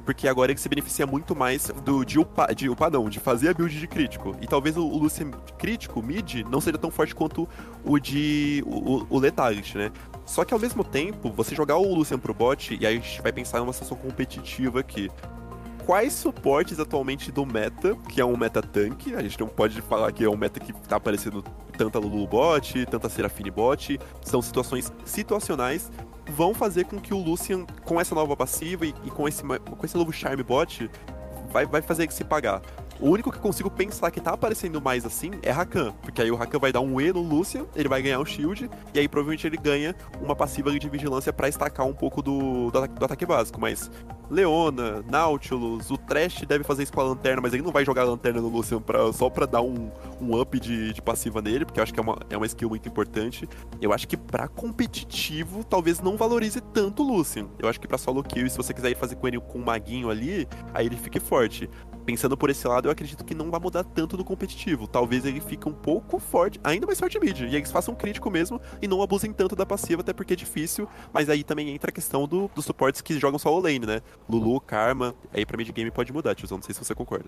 porque 0.00 0.28
agora 0.28 0.52
ele 0.52 0.60
se 0.60 0.68
beneficia 0.68 1.06
muito 1.06 1.34
mais 1.34 1.70
do, 1.84 2.04
de, 2.04 2.18
upar, 2.18 2.54
de 2.54 2.68
não, 2.92 3.08
de 3.08 3.20
fazer 3.20 3.48
a 3.48 3.54
build 3.54 3.78
de 3.78 3.86
crítico. 3.86 4.36
E 4.40 4.46
talvez 4.46 4.76
o, 4.76 4.84
o 4.84 4.98
Lucian 4.98 5.30
crítico, 5.58 6.02
mid, 6.02 6.42
não 6.50 6.60
seja 6.60 6.78
tão 6.78 6.90
forte 6.90 7.14
quanto 7.14 7.48
o 7.84 7.98
de 7.98 8.62
o, 8.66 9.06
o 9.08 9.20
né? 9.20 9.90
Só 10.24 10.44
que 10.44 10.54
ao 10.54 10.60
mesmo 10.60 10.82
tempo, 10.82 11.30
você 11.30 11.54
jogar 11.54 11.76
o 11.76 11.94
Lucian 11.94 12.18
pro 12.18 12.32
bot, 12.32 12.76
e 12.80 12.86
aí 12.86 12.96
a 12.96 13.00
gente 13.00 13.20
vai 13.22 13.32
pensar 13.32 13.58
numa 13.60 13.72
situação 13.72 13.96
competitiva 13.96 14.80
aqui. 14.80 15.10
Quais 15.84 16.14
suportes 16.14 16.80
atualmente 16.80 17.30
do 17.30 17.44
meta, 17.44 17.94
que 18.08 18.18
é 18.18 18.24
um 18.24 18.38
meta 18.38 18.62
tank, 18.62 19.14
a 19.14 19.22
gente 19.22 19.38
não 19.38 19.46
pode 19.46 19.82
falar 19.82 20.10
que 20.12 20.24
é 20.24 20.30
um 20.30 20.36
meta 20.36 20.58
que 20.58 20.72
tá 20.72 20.96
aparecendo 20.96 21.44
tanta 21.76 21.98
Lulu 21.98 22.26
bot, 22.26 22.86
tanta 22.86 23.10
Serafine 23.10 23.50
bot, 23.50 24.00
são 24.22 24.40
situações 24.40 24.90
situacionais 25.04 25.90
vão 26.28 26.54
fazer 26.54 26.84
com 26.84 27.00
que 27.00 27.12
o 27.12 27.18
Lucian, 27.18 27.64
com 27.84 28.00
essa 28.00 28.14
nova 28.14 28.36
passiva 28.36 28.86
e, 28.86 28.94
e 29.04 29.10
com, 29.10 29.28
esse, 29.28 29.42
com 29.42 29.84
esse 29.84 29.96
novo 29.96 30.12
Charme 30.12 30.42
Bot, 30.42 30.90
vai, 31.50 31.66
vai 31.66 31.82
fazer 31.82 32.06
que 32.06 32.14
se 32.14 32.24
pagar. 32.24 32.60
O 33.04 33.10
único 33.10 33.30
que 33.30 33.38
consigo 33.38 33.70
pensar 33.70 34.10
que 34.10 34.18
tá 34.18 34.30
aparecendo 34.30 34.80
mais 34.80 35.04
assim 35.04 35.32
é 35.42 35.50
Rakan. 35.50 35.92
Porque 36.00 36.22
aí 36.22 36.30
o 36.30 36.36
Rakan 36.36 36.58
vai 36.58 36.72
dar 36.72 36.80
um 36.80 36.98
E 36.98 37.12
no 37.12 37.20
Lucian, 37.20 37.66
ele 37.76 37.86
vai 37.86 38.00
ganhar 38.00 38.18
um 38.18 38.24
shield, 38.24 38.70
e 38.94 38.98
aí 38.98 39.06
provavelmente 39.06 39.46
ele 39.46 39.58
ganha 39.58 39.94
uma 40.22 40.34
passiva 40.34 40.70
de 40.70 40.88
vigilância 40.88 41.30
para 41.30 41.46
estacar 41.46 41.84
um 41.84 41.92
pouco 41.92 42.22
do, 42.22 42.70
do, 42.70 42.88
do, 42.88 43.04
ataque 43.04 43.26
básico. 43.26 43.60
Mas 43.60 43.90
Leona, 44.30 45.02
Nautilus, 45.02 45.90
o 45.90 45.98
Trash 45.98 46.46
deve 46.48 46.64
fazer 46.64 46.84
isso 46.84 46.94
com 46.94 47.02
a 47.02 47.04
lanterna, 47.04 47.42
mas 47.42 47.52
ele 47.52 47.62
não 47.62 47.72
vai 47.72 47.84
jogar 47.84 48.02
a 48.02 48.04
lanterna 48.06 48.40
no 48.40 48.48
Lucian 48.48 48.80
pra, 48.80 49.12
só 49.12 49.28
pra 49.28 49.44
dar 49.44 49.60
um, 49.60 49.90
um 50.18 50.40
up 50.40 50.58
de, 50.58 50.94
de 50.94 51.02
passiva 51.02 51.42
nele, 51.42 51.66
porque 51.66 51.80
eu 51.80 51.82
acho 51.82 51.92
que 51.92 52.00
é 52.00 52.02
uma, 52.02 52.18
é 52.30 52.38
uma 52.38 52.46
skill 52.46 52.70
muito 52.70 52.88
importante. 52.88 53.46
Eu 53.82 53.92
acho 53.92 54.08
que 54.08 54.16
pra 54.16 54.48
competitivo, 54.48 55.62
talvez 55.62 56.00
não 56.00 56.16
valorize 56.16 56.58
tanto 56.72 57.02
o 57.02 57.16
Lucian. 57.16 57.48
Eu 57.58 57.68
acho 57.68 57.78
que 57.78 57.86
pra 57.86 57.98
solo 57.98 58.22
kill, 58.22 58.48
se 58.48 58.56
você 58.56 58.72
quiser 58.72 58.92
ir 58.92 58.96
fazer 58.96 59.16
com 59.16 59.28
ele 59.28 59.38
com 59.38 59.58
um 59.58 59.64
maguinho 59.64 60.08
ali, 60.08 60.48
aí 60.72 60.86
ele 60.86 60.96
fique 60.96 61.20
forte 61.20 61.68
pensando 62.04 62.36
por 62.36 62.50
esse 62.50 62.66
lado, 62.66 62.88
eu 62.88 62.92
acredito 62.92 63.24
que 63.24 63.34
não 63.34 63.50
vai 63.50 63.60
mudar 63.60 63.82
tanto 63.84 64.16
no 64.16 64.24
competitivo. 64.24 64.86
Talvez 64.86 65.24
ele 65.24 65.40
fique 65.40 65.68
um 65.68 65.72
pouco 65.72 66.18
forte, 66.18 66.60
ainda 66.62 66.86
mais 66.86 66.98
forte 67.00 67.18
mid. 67.18 67.40
E 67.40 67.56
eles 67.56 67.70
façam 67.70 67.94
crítico 67.94 68.30
mesmo 68.30 68.60
e 68.80 68.86
não 68.86 69.02
abusem 69.02 69.32
tanto 69.32 69.56
da 69.56 69.66
passiva, 69.66 70.02
até 70.02 70.12
porque 70.12 70.34
é 70.34 70.36
difícil. 70.36 70.88
Mas 71.12 71.28
aí 71.28 71.42
também 71.42 71.70
entra 71.70 71.90
a 71.90 71.92
questão 71.92 72.26
do, 72.26 72.50
dos 72.54 72.64
suportes 72.64 73.00
que 73.00 73.18
jogam 73.18 73.38
só 73.38 73.54
o 73.54 73.60
lane, 73.60 73.86
né? 73.86 74.02
Lulu, 74.28 74.60
Karma. 74.60 75.14
Aí 75.32 75.44
pra 75.44 75.56
mid 75.56 75.70
game 75.70 75.90
pode 75.90 76.12
mudar, 76.12 76.34
tiozão. 76.34 76.58
Não 76.58 76.62
sei 76.62 76.74
se 76.74 76.84
você 76.84 76.94
concorda. 76.94 77.26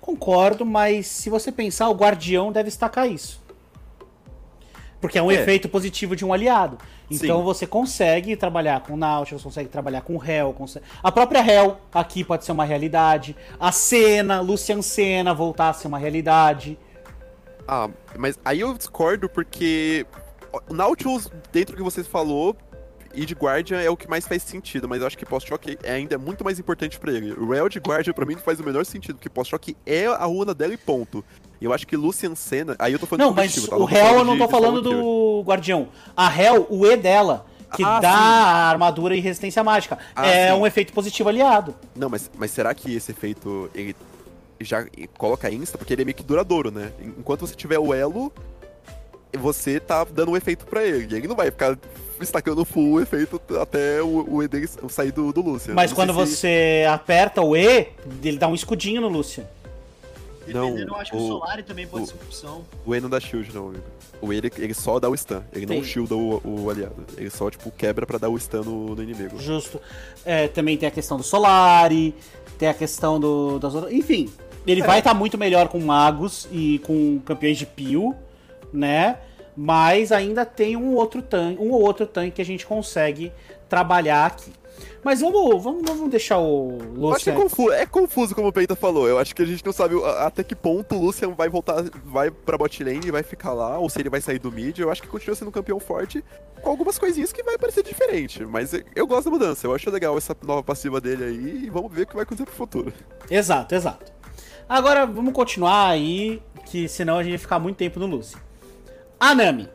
Concordo, 0.00 0.64
mas 0.64 1.06
se 1.06 1.30
você 1.30 1.50
pensar, 1.50 1.88
o 1.88 1.94
Guardião 1.94 2.52
deve 2.52 2.68
estacar 2.68 3.10
isso. 3.10 3.47
Porque 5.00 5.18
é 5.18 5.22
um 5.22 5.30
é. 5.30 5.34
efeito 5.34 5.68
positivo 5.68 6.16
de 6.16 6.24
um 6.24 6.32
aliado. 6.32 6.78
Então 7.10 7.38
Sim. 7.38 7.44
você 7.44 7.66
consegue 7.66 8.36
trabalhar 8.36 8.80
com 8.80 8.96
Nautilus, 8.96 9.42
consegue 9.42 9.68
trabalhar 9.68 10.00
com 10.00 10.22
Hell. 10.22 10.52
Consegue... 10.52 10.84
A 11.02 11.12
própria 11.12 11.40
Hell 11.40 11.78
aqui 11.92 12.24
pode 12.24 12.44
ser 12.44 12.52
uma 12.52 12.64
realidade. 12.64 13.36
A 13.58 13.70
Cena, 13.72 14.40
Lucian 14.40 14.82
Senna 14.82 15.32
voltar 15.32 15.70
a 15.70 15.72
ser 15.72 15.88
uma 15.88 15.98
realidade. 15.98 16.78
Ah, 17.66 17.88
mas 18.16 18.38
aí 18.44 18.60
eu 18.60 18.74
discordo 18.74 19.28
porque 19.28 20.06
o 20.68 20.74
Nautilus, 20.74 21.30
dentro 21.52 21.74
do 21.74 21.78
que 21.78 21.82
você 21.82 22.02
falou, 22.02 22.56
e 23.18 23.26
de 23.26 23.34
Guardian 23.34 23.80
é 23.80 23.90
o 23.90 23.96
que 23.96 24.08
mais 24.08 24.28
faz 24.28 24.44
sentido, 24.44 24.88
mas 24.88 25.00
eu 25.00 25.06
acho 25.08 25.18
que 25.18 25.26
Post-Shock 25.26 25.76
é 25.82 25.92
ainda 25.92 26.16
muito 26.16 26.44
mais 26.44 26.60
importante 26.60 27.00
para 27.00 27.12
ele. 27.12 27.32
O 27.32 27.50
Real 27.50 27.68
de 27.68 27.80
Guardian 27.80 28.12
pra 28.12 28.24
mim 28.24 28.34
não 28.34 28.40
faz 28.40 28.60
o 28.60 28.64
menor 28.64 28.86
sentido, 28.86 29.16
porque 29.16 29.28
Post-Shock 29.28 29.76
é 29.84 30.06
a 30.06 30.24
runa 30.24 30.54
dela 30.54 30.72
e 30.72 30.76
ponto. 30.76 31.24
E 31.60 31.64
eu 31.64 31.72
acho 31.72 31.84
que 31.84 31.96
Lucian 31.96 32.36
Senna. 32.36 32.76
Aí 32.78 32.92
eu 32.92 32.98
tô 32.98 33.06
falando 33.06 33.26
Não, 33.26 33.34
mas 33.34 33.66
tá? 33.66 33.76
o 33.76 33.90
Hell 33.90 34.18
eu 34.18 34.24
não 34.24 34.38
tô 34.38 34.46
falando 34.48 34.80
do 34.80 35.42
Guardião. 35.44 35.88
A 36.16 36.32
Hell, 36.32 36.68
o 36.70 36.86
E 36.86 36.96
dela, 36.96 37.44
que 37.74 37.82
ah, 37.82 37.98
dá 37.98 38.12
sim. 38.12 38.16
a 38.16 38.68
armadura 38.70 39.16
e 39.16 39.20
resistência 39.20 39.64
mágica. 39.64 39.98
Ah, 40.14 40.24
é 40.24 40.52
sim. 40.52 40.60
um 40.60 40.64
efeito 40.64 40.92
positivo 40.92 41.28
aliado. 41.28 41.74
Não, 41.96 42.08
mas, 42.08 42.30
mas 42.38 42.52
será 42.52 42.72
que 42.72 42.94
esse 42.94 43.10
efeito 43.10 43.68
ele 43.74 43.96
já 44.60 44.86
coloca 45.16 45.50
insta? 45.50 45.76
Porque 45.76 45.92
ele 45.92 46.02
é 46.02 46.04
meio 46.04 46.16
que 46.16 46.22
duradouro, 46.22 46.70
né? 46.70 46.92
Enquanto 47.00 47.40
você 47.40 47.56
tiver 47.56 47.80
o 47.80 47.92
elo, 47.92 48.32
você 49.36 49.80
tá 49.80 50.04
dando 50.04 50.30
um 50.30 50.36
efeito 50.36 50.64
para 50.66 50.84
ele. 50.84 51.12
E 51.12 51.18
ele 51.18 51.26
não 51.26 51.34
vai 51.34 51.50
ficar 51.50 51.76
destacando 52.18 52.64
full 52.64 52.94
o 52.94 53.00
efeito 53.00 53.40
até 53.60 54.02
o, 54.02 54.26
o 54.28 54.42
E 54.42 54.48
dele 54.48 54.68
sair 54.88 55.12
do, 55.12 55.32
do 55.32 55.40
Lucian. 55.40 55.74
Mas 55.74 55.92
quando 55.92 56.12
se... 56.12 56.18
você 56.18 56.86
aperta 56.88 57.42
o 57.42 57.56
E, 57.56 57.88
ele 58.22 58.38
dá 58.38 58.48
um 58.48 58.54
escudinho 58.54 59.00
no 59.00 59.08
Lucian. 59.08 59.44
Dependendo, 60.46 60.86
não, 60.86 60.94
eu 60.94 61.00
acho 61.00 61.14
o, 61.14 61.18
que 61.18 61.24
o 61.24 61.28
Solari 61.28 61.62
também 61.62 61.86
pode 61.86 62.04
o, 62.04 62.06
ser 62.06 62.14
uma 62.14 62.22
opção. 62.22 62.64
O 62.86 62.94
E 62.94 63.00
não 63.00 63.10
dá 63.10 63.20
shield, 63.20 63.54
não, 63.54 63.68
amigo. 63.68 63.84
O 64.20 64.32
E 64.32 64.36
ele, 64.36 64.50
ele 64.56 64.74
só 64.74 64.98
dá 64.98 65.08
o 65.08 65.16
stun. 65.16 65.42
Ele 65.52 65.66
tem. 65.66 65.78
não 65.78 65.84
shielda 65.84 66.16
o, 66.16 66.40
o, 66.44 66.70
aliado. 66.70 67.04
Ele 67.16 67.30
só, 67.30 67.50
tipo, 67.50 67.70
quebra 67.70 68.06
pra 68.06 68.18
dar 68.18 68.28
o 68.28 68.38
stun 68.38 68.62
no, 68.62 68.94
no 68.94 69.02
inimigo. 69.02 69.38
Justo. 69.38 69.80
É, 70.24 70.48
também 70.48 70.76
tem 70.76 70.88
a 70.88 70.92
questão 70.92 71.16
do 71.16 71.22
Solari, 71.22 72.14
tem 72.58 72.68
a 72.68 72.74
questão 72.74 73.20
do. 73.20 73.58
Das 73.58 73.74
outras... 73.74 73.92
Enfim, 73.92 74.30
ele 74.66 74.80
é. 74.80 74.86
vai 74.86 74.98
estar 74.98 75.10
tá 75.10 75.14
muito 75.14 75.36
melhor 75.38 75.68
com 75.68 75.78
magos 75.80 76.48
e 76.50 76.78
com 76.80 77.20
campeões 77.20 77.58
de 77.58 77.66
pio, 77.66 78.14
né? 78.72 79.18
Mas 79.60 80.12
ainda 80.12 80.46
tem 80.46 80.76
um 80.76 80.94
outro 80.94 81.20
tanque, 81.20 81.60
um 81.60 81.72
ou 81.72 81.82
outro 81.82 82.06
tanque 82.06 82.30
que 82.30 82.40
a 82.40 82.44
gente 82.44 82.64
consegue 82.64 83.32
trabalhar 83.68 84.24
aqui. 84.24 84.52
Mas 85.02 85.20
vamos, 85.20 85.60
vamos, 85.60 85.82
vamos 85.84 86.08
deixar 86.08 86.38
o 86.38 86.78
Lucian. 86.94 87.16
Acho 87.16 87.24
que 87.24 87.30
é 87.30 87.34
confuso, 87.34 87.72
é 87.72 87.86
confuso, 87.86 88.34
como 88.36 88.46
o 88.46 88.52
Peita 88.52 88.76
falou. 88.76 89.08
Eu 89.08 89.18
acho 89.18 89.34
que 89.34 89.42
a 89.42 89.44
gente 89.44 89.66
não 89.66 89.72
sabe 89.72 89.96
até 90.18 90.44
que 90.44 90.54
ponto 90.54 90.94
o 90.94 91.00
Lucian 91.00 91.30
vai 91.30 91.48
voltar, 91.48 91.82
vai 92.04 92.30
pra 92.30 92.56
bot 92.56 92.84
lane 92.84 93.08
e 93.08 93.10
vai 93.10 93.24
ficar 93.24 93.52
lá, 93.52 93.80
ou 93.80 93.90
se 93.90 93.98
ele 93.98 94.08
vai 94.08 94.20
sair 94.20 94.38
do 94.38 94.52
mid. 94.52 94.78
Eu 94.78 94.92
acho 94.92 95.02
que 95.02 95.08
continua 95.08 95.34
sendo 95.34 95.48
um 95.48 95.52
campeão 95.52 95.80
forte, 95.80 96.24
com 96.62 96.70
algumas 96.70 96.96
coisinhas 96.96 97.32
que 97.32 97.42
vai 97.42 97.58
parecer 97.58 97.82
diferente. 97.82 98.44
Mas 98.44 98.72
eu 98.94 99.08
gosto 99.08 99.24
da 99.24 99.30
mudança, 99.32 99.66
eu 99.66 99.74
acho 99.74 99.90
legal 99.90 100.16
essa 100.16 100.36
nova 100.46 100.62
passiva 100.62 101.00
dele 101.00 101.24
aí 101.24 101.64
e 101.64 101.68
vamos 101.68 101.92
ver 101.92 102.02
o 102.02 102.06
que 102.06 102.14
vai 102.14 102.22
acontecer 102.22 102.44
pro 102.44 102.54
futuro. 102.54 102.92
Exato, 103.28 103.74
exato. 103.74 104.12
Agora 104.68 105.04
vamos 105.04 105.32
continuar 105.32 105.88
aí, 105.88 106.40
que 106.64 106.88
senão 106.88 107.18
a 107.18 107.24
gente 107.24 107.32
vai 107.32 107.38
ficar 107.38 107.58
muito 107.58 107.76
tempo 107.76 107.98
no 107.98 108.06
Lucian. 108.06 108.46
A 109.20 109.34
Nami. 109.34 109.68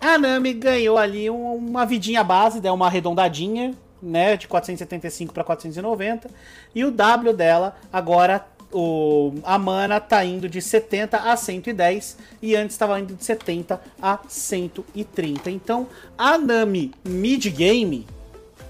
A 0.00 0.18
Nami 0.18 0.52
ganhou 0.52 0.98
ali 0.98 1.28
uma 1.30 1.84
vidinha 1.84 2.24
base, 2.24 2.60
deu 2.60 2.74
uma 2.74 2.86
arredondadinha, 2.86 3.74
né, 4.02 4.36
de 4.36 4.48
475 4.48 5.32
para 5.32 5.44
490, 5.44 6.30
e 6.74 6.84
o 6.84 6.90
W 6.90 7.34
dela 7.34 7.76
agora 7.92 8.46
o, 8.72 9.34
a 9.44 9.58
mana 9.58 10.00
tá 10.00 10.24
indo 10.24 10.48
de 10.48 10.62
70 10.62 11.18
a 11.18 11.36
110 11.36 12.16
e 12.40 12.54
antes 12.54 12.74
estava 12.74 12.98
indo 13.00 13.14
de 13.14 13.24
70 13.24 13.80
a 14.00 14.18
130. 14.26 15.50
Então 15.50 15.88
a 16.16 16.38
Nami 16.38 16.92
mid 17.04 17.46
game 17.46 18.06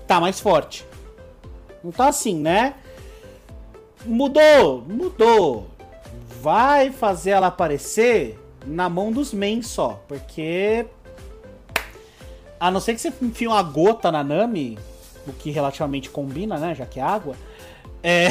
tá 0.07 0.21
mais 0.21 0.41
forte. 0.41 0.87
Não 1.85 1.93
tá 1.93 2.09
assim, 2.09 2.39
né? 2.39 2.75
Mudou, 4.05 4.83
mudou. 4.89 5.69
Vai 6.41 6.91
fazer 6.91 7.31
ela 7.31 7.49
aparecer 7.49 8.39
na 8.71 8.89
mão 8.89 9.11
dos 9.11 9.33
men 9.33 9.63
só, 9.63 10.03
porque 10.07 10.87
a 12.59 12.71
não 12.71 12.81
ser 12.81 12.95
que 12.95 13.01
você 13.01 13.13
enfie 13.21 13.47
uma 13.47 13.63
gota 13.63 14.13
na 14.13 14.23
Nami, 14.23 14.79
o 15.27 15.33
que 15.33 15.51
relativamente 15.51 16.09
combina, 16.09 16.59
né? 16.59 16.75
Já 16.75 16.87
que 16.87 17.01
é 17.01 17.03
água. 17.03 17.35
É... 18.03 18.29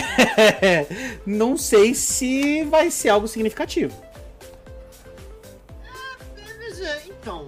não 1.25 1.57
sei 1.57 1.93
se 1.93 2.63
vai 2.63 2.89
ser 2.89 3.09
algo 3.09 3.27
significativo. 3.27 3.93
É, 6.81 7.03
então, 7.07 7.45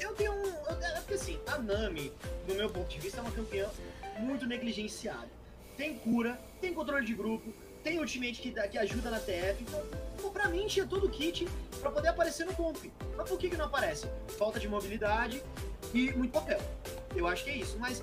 eu 0.00 0.12
tenho 0.14 0.32
um. 0.32 0.46
É 0.46 1.00
porque 1.00 1.14
assim, 1.14 1.38
a 1.46 1.58
Nami, 1.58 2.10
do 2.48 2.54
meu 2.54 2.70
ponto 2.70 2.88
de 2.88 2.98
vista, 2.98 3.18
é 3.18 3.20
uma 3.20 3.30
campeã 3.30 3.68
muito 4.18 4.46
negligenciada. 4.46 5.28
Tem 5.76 5.94
cura, 5.94 6.40
tem 6.60 6.72
controle 6.72 7.04
de 7.04 7.14
grupo, 7.14 7.52
tem 7.82 7.98
ultimate 7.98 8.40
que, 8.40 8.50
que 8.50 8.78
ajuda 8.78 9.10
na 9.10 9.18
TF. 9.18 9.62
Então, 9.62 10.30
pra 10.32 10.48
mim, 10.48 10.66
tinha 10.66 10.86
todo 10.86 11.06
o 11.06 11.10
kit 11.10 11.46
pra 11.80 11.90
poder 11.90 12.08
aparecer 12.08 12.46
no 12.46 12.54
comp. 12.54 12.76
Mas 13.16 13.28
por 13.28 13.38
que, 13.38 13.50
que 13.50 13.56
não 13.56 13.66
aparece? 13.66 14.06
Falta 14.38 14.58
de 14.58 14.68
mobilidade 14.68 15.42
e 15.92 16.12
muito 16.12 16.32
papel. 16.32 16.60
Eu 17.14 17.26
acho 17.26 17.44
que 17.44 17.50
é 17.50 17.56
isso. 17.56 17.76
Mas 17.78 18.02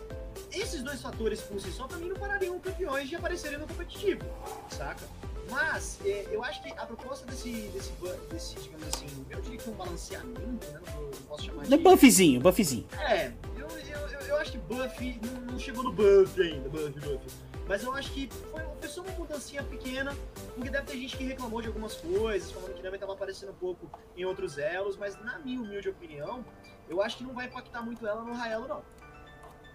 esses 0.51 0.81
dois 0.83 1.01
fatores 1.01 1.41
por 1.41 1.59
si 1.59 1.71
só, 1.71 1.87
pra 1.87 1.97
mim, 1.97 2.09
não 2.09 2.15
parariam 2.15 2.59
campeões 2.59 3.09
de 3.09 3.15
aparecerem 3.15 3.57
no 3.57 3.67
competitivo, 3.67 4.23
saca? 4.69 5.03
Mas 5.49 5.99
é, 6.05 6.27
eu 6.31 6.43
acho 6.43 6.61
que 6.61 6.69
a 6.69 6.85
proposta 6.85 7.25
desse, 7.25 7.49
desse, 7.73 7.91
desse, 8.31 8.55
digamos 8.55 8.87
assim, 8.87 9.07
eu 9.31 9.41
diria 9.41 9.57
que 9.57 9.67
é 9.67 9.71
um 9.71 9.75
balanceamento, 9.75 10.39
né? 10.71 10.79
Não, 10.85 11.09
posso 11.27 11.43
chamar 11.43 11.65
de. 11.65 11.77
Buffzinho, 11.77 12.39
buffzinho. 12.39 12.85
É, 12.99 13.31
eu, 13.57 13.67
eu, 13.67 14.09
eu, 14.09 14.19
eu 14.27 14.37
acho 14.37 14.51
que 14.51 14.57
buff 14.59 15.19
não, 15.23 15.53
não 15.53 15.59
chegou 15.59 15.83
no 15.83 15.91
buff 15.91 16.39
ainda, 16.39 16.69
buff, 16.69 16.99
buff. 16.99 17.48
Mas 17.69 17.83
eu 17.83 17.93
acho 17.93 18.11
que 18.11 18.27
foi, 18.51 18.63
foi 18.79 18.89
só 18.89 19.01
uma 19.03 19.11
mudancinha 19.11 19.61
pequena, 19.61 20.11
porque 20.55 20.71
deve 20.71 20.87
ter 20.87 20.97
gente 20.97 21.15
que 21.15 21.23
reclamou 21.23 21.61
de 21.61 21.67
algumas 21.67 21.93
coisas, 21.93 22.51
falando 22.51 22.73
que 22.73 22.81
também 22.81 22.95
estava 22.95 23.13
aparecendo 23.13 23.51
um 23.51 23.55
pouco 23.55 23.87
em 24.17 24.25
outros 24.25 24.57
elos, 24.57 24.97
mas 24.97 25.15
na 25.23 25.37
minha 25.37 25.61
humilde 25.61 25.87
opinião, 25.87 26.43
eu 26.89 26.99
acho 26.99 27.17
que 27.17 27.23
não 27.23 27.31
vai 27.31 27.45
impactar 27.45 27.83
muito 27.83 28.07
ela 28.07 28.23
no 28.23 28.33
Raelo, 28.33 28.67
não. 28.67 28.81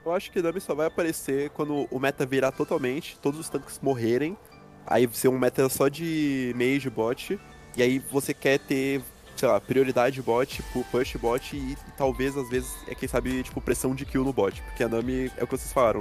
Eu 0.05 0.13
acho 0.13 0.33
que 0.33 0.43
Nami 0.43 0.61
só 0.61 0.75
vai 0.75 0.89
aparecer 0.89 1.51
quando 1.51 1.87
o 1.89 2.01
meta 2.01 2.27
virar 2.27 2.51
totalmente, 2.51 3.17
todos 3.21 3.39
os 3.39 3.49
tanques 3.49 3.79
morrerem, 3.81 4.37
aí 4.85 5.09
ser 5.13 5.29
um 5.29 5.39
meta 5.39 5.69
só 5.69 5.87
de 5.87 6.53
mage 6.57 6.91
bot, 6.91 7.39
e 7.77 7.83
aí 7.83 8.01
você 8.01 8.35
quer 8.35 8.59
ter, 8.59 9.03
sei 9.37 9.47
lá, 9.47 9.61
prioridade 9.61 10.21
bot, 10.21 10.61
push 10.91 11.15
bot 11.15 11.57
e, 11.57 11.75
e 11.75 11.77
talvez 11.97 12.37
às 12.37 12.51
vezes 12.51 12.77
é 12.89 12.95
quem 12.97 13.09
sabe, 13.09 13.45
tipo, 13.45 13.61
pressão 13.61 13.95
de 13.95 14.05
kill 14.05 14.25
no 14.25 14.33
bot, 14.33 14.61
porque 14.63 14.83
a 14.83 14.89
Nami 14.89 15.31
é 15.37 15.45
o 15.45 15.47
que 15.47 15.57
vocês 15.57 15.73
falaram 15.73 16.01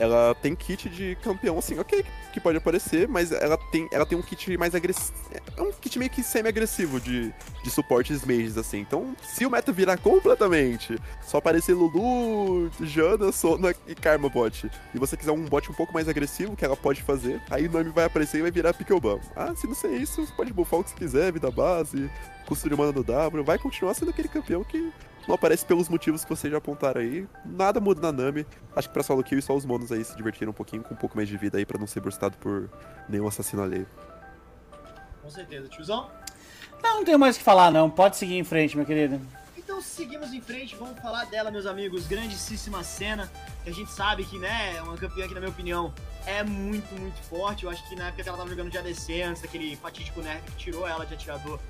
ela 0.00 0.34
tem 0.34 0.56
kit 0.56 0.88
de 0.88 1.14
campeão, 1.22 1.58
assim, 1.58 1.78
ok, 1.78 2.02
que 2.32 2.40
pode 2.40 2.56
aparecer, 2.56 3.06
mas 3.06 3.30
ela 3.30 3.58
tem, 3.70 3.86
ela 3.92 4.06
tem 4.06 4.16
um 4.16 4.22
kit 4.22 4.56
mais 4.56 4.74
agressivo. 4.74 5.12
É 5.54 5.60
um 5.60 5.70
kit 5.72 5.98
meio 5.98 6.10
que 6.10 6.22
semi-agressivo 6.22 6.98
de, 6.98 7.30
de 7.62 7.70
suportes 7.70 8.24
mages, 8.24 8.56
assim. 8.56 8.78
Então, 8.78 9.14
se 9.22 9.44
o 9.44 9.50
meta 9.50 9.70
virar 9.70 9.98
completamente, 9.98 10.98
só 11.20 11.36
aparecer 11.36 11.74
Lulu, 11.74 12.70
Jana, 12.80 13.30
Sona 13.30 13.74
e 13.86 13.94
Karma 13.94 14.30
bot, 14.30 14.70
e 14.94 14.98
você 14.98 15.18
quiser 15.18 15.32
um 15.32 15.44
bot 15.44 15.70
um 15.70 15.74
pouco 15.74 15.92
mais 15.92 16.08
agressivo, 16.08 16.56
que 16.56 16.64
ela 16.64 16.76
pode 16.76 17.02
fazer, 17.02 17.42
aí 17.50 17.66
o 17.66 17.70
nome 17.70 17.90
vai 17.90 18.06
aparecer 18.06 18.38
e 18.38 18.42
vai 18.42 18.50
virar 18.50 18.72
Picklebum. 18.72 19.20
Ah, 19.36 19.54
se 19.54 19.66
não 19.66 19.74
ser 19.74 19.92
isso, 19.92 20.26
pode 20.34 20.50
buffar 20.50 20.80
o 20.80 20.84
que 20.84 20.90
você 20.90 20.96
quiser, 20.96 21.30
vida 21.30 21.50
base, 21.50 22.10
custo 22.46 22.70
de 22.70 22.74
mana 22.74 22.90
do 22.90 23.04
W, 23.04 23.44
vai 23.44 23.58
continuar 23.58 23.92
sendo 23.92 24.10
aquele 24.10 24.28
campeão 24.28 24.64
que 24.64 24.90
não 25.26 25.34
aparece 25.34 25.64
pelos 25.64 25.88
motivos 25.88 26.24
que 26.24 26.30
vocês 26.30 26.50
já 26.50 26.58
apontaram 26.58 27.00
aí. 27.00 27.26
Nada 27.44 27.80
muda 27.80 28.00
na 28.00 28.24
Nami. 28.24 28.46
Acho 28.74 28.88
que 28.88 28.94
pra 28.94 29.02
solo 29.02 29.22
kill 29.22 29.40
só 29.40 29.54
os 29.54 29.64
monos 29.64 29.92
aí 29.92 30.04
se 30.04 30.16
divertiram 30.16 30.50
um 30.50 30.54
pouquinho 30.54 30.82
com 30.82 30.94
um 30.94 30.96
pouco 30.96 31.16
mais 31.16 31.28
de 31.28 31.36
vida 31.36 31.58
aí 31.58 31.64
pra 31.64 31.78
não 31.78 31.86
ser 31.86 32.00
burstado 32.00 32.36
por 32.38 32.68
nenhum 33.08 33.28
assassino 33.28 33.62
alheio. 33.62 33.86
Com 35.22 35.30
certeza. 35.30 35.68
Tiozão? 35.68 36.10
Não, 36.82 36.96
não 36.96 37.04
tenho 37.04 37.18
mais 37.18 37.36
o 37.36 37.38
que 37.38 37.44
falar, 37.44 37.70
não. 37.70 37.90
Pode 37.90 38.16
seguir 38.16 38.36
em 38.36 38.44
frente, 38.44 38.76
meu 38.76 38.86
querido. 38.86 39.20
Então 39.56 39.80
seguimos 39.80 40.32
em 40.32 40.40
frente, 40.40 40.74
vamos 40.74 40.98
falar 40.98 41.26
dela, 41.26 41.50
meus 41.50 41.66
amigos. 41.66 42.06
Grandíssima 42.06 42.82
cena, 42.82 43.30
que 43.62 43.70
a 43.70 43.72
gente 43.72 43.90
sabe 43.90 44.24
que, 44.24 44.38
né, 44.38 44.76
é 44.76 44.82
uma 44.82 44.96
campeã 44.96 45.28
que, 45.28 45.34
na 45.34 45.40
minha 45.40 45.50
opinião, 45.50 45.94
é 46.26 46.42
muito, 46.42 46.92
muito 46.98 47.20
forte. 47.22 47.64
Eu 47.64 47.70
acho 47.70 47.86
que 47.88 47.94
na 47.94 48.08
época 48.08 48.22
que 48.22 48.28
ela 48.28 48.38
tava 48.38 48.50
jogando 48.50 48.70
de 48.70 48.78
ADC, 48.78 49.22
antes 49.22 49.42
daquele 49.42 49.76
fatídico 49.76 50.20
nerf 50.20 50.42
que 50.50 50.56
tirou 50.56 50.88
ela 50.88 51.06
de 51.06 51.14
atirador, 51.14 51.60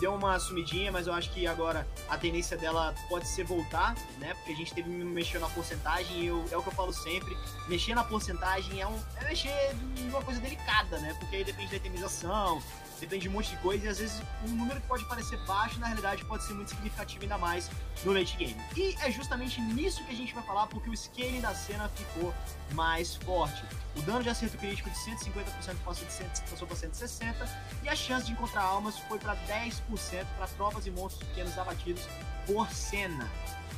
deu 0.00 0.14
uma 0.14 0.38
sumidinha, 0.38 0.90
mas 0.90 1.06
eu 1.06 1.12
acho 1.12 1.30
que 1.30 1.46
agora 1.46 1.86
a 2.08 2.16
tendência 2.18 2.56
dela 2.56 2.94
pode 3.08 3.26
ser 3.26 3.44
voltar, 3.44 3.94
né? 4.18 4.34
Porque 4.34 4.52
a 4.52 4.56
gente 4.56 4.74
teve 4.74 4.90
mexer 4.90 5.38
na 5.38 5.48
porcentagem 5.48 6.24
eu, 6.24 6.44
é 6.50 6.56
o 6.56 6.62
que 6.62 6.68
eu 6.68 6.72
falo 6.72 6.92
sempre, 6.92 7.36
mexer 7.68 7.94
na 7.94 8.04
porcentagem 8.04 8.80
é, 8.80 8.86
um, 8.86 8.98
é 9.20 9.24
mexer 9.24 9.76
em 9.98 10.08
uma 10.08 10.22
coisa 10.22 10.40
delicada, 10.40 10.98
né? 10.98 11.14
Porque 11.18 11.36
aí 11.36 11.44
depende 11.44 11.70
da 11.70 11.76
itemização, 11.76 12.62
depende 13.04 13.22
de 13.22 13.28
um 13.28 13.32
monte 13.32 13.50
de 13.50 13.56
coisa, 13.58 13.84
e 13.84 13.88
às 13.88 13.98
vezes 13.98 14.22
um 14.46 14.52
número 14.52 14.80
que 14.80 14.86
pode 14.86 15.04
parecer 15.04 15.38
baixo, 15.46 15.78
na 15.78 15.86
realidade 15.86 16.24
pode 16.24 16.44
ser 16.44 16.54
muito 16.54 16.70
significativo 16.70 17.22
ainda 17.22 17.38
mais 17.38 17.70
no 18.04 18.12
late 18.12 18.36
game. 18.36 18.56
E 18.76 18.94
é 19.00 19.10
justamente 19.10 19.60
nisso 19.60 20.04
que 20.04 20.12
a 20.12 20.16
gente 20.16 20.34
vai 20.34 20.42
falar, 20.42 20.66
porque 20.66 20.88
o 20.88 20.96
scaling 20.96 21.40
da 21.40 21.54
cena 21.54 21.88
ficou 21.90 22.34
mais 22.72 23.16
forte. 23.16 23.64
O 23.96 24.02
dano 24.02 24.22
de 24.22 24.30
acerto 24.30 24.56
crítico 24.58 24.90
de 24.90 24.96
150% 24.96 25.76
passou, 25.84 26.06
de 26.06 26.12
100, 26.12 26.26
passou 26.50 26.66
para 26.66 26.76
160%, 26.76 27.48
e 27.82 27.88
a 27.88 27.96
chance 27.96 28.26
de 28.26 28.32
encontrar 28.32 28.62
almas 28.62 28.98
foi 29.00 29.18
para 29.18 29.36
10% 29.46 30.26
para 30.36 30.46
tropas 30.48 30.86
e 30.86 30.90
monstros 30.90 31.28
pequenos 31.28 31.56
abatidos 31.58 32.02
por 32.46 32.70
cena. 32.70 33.30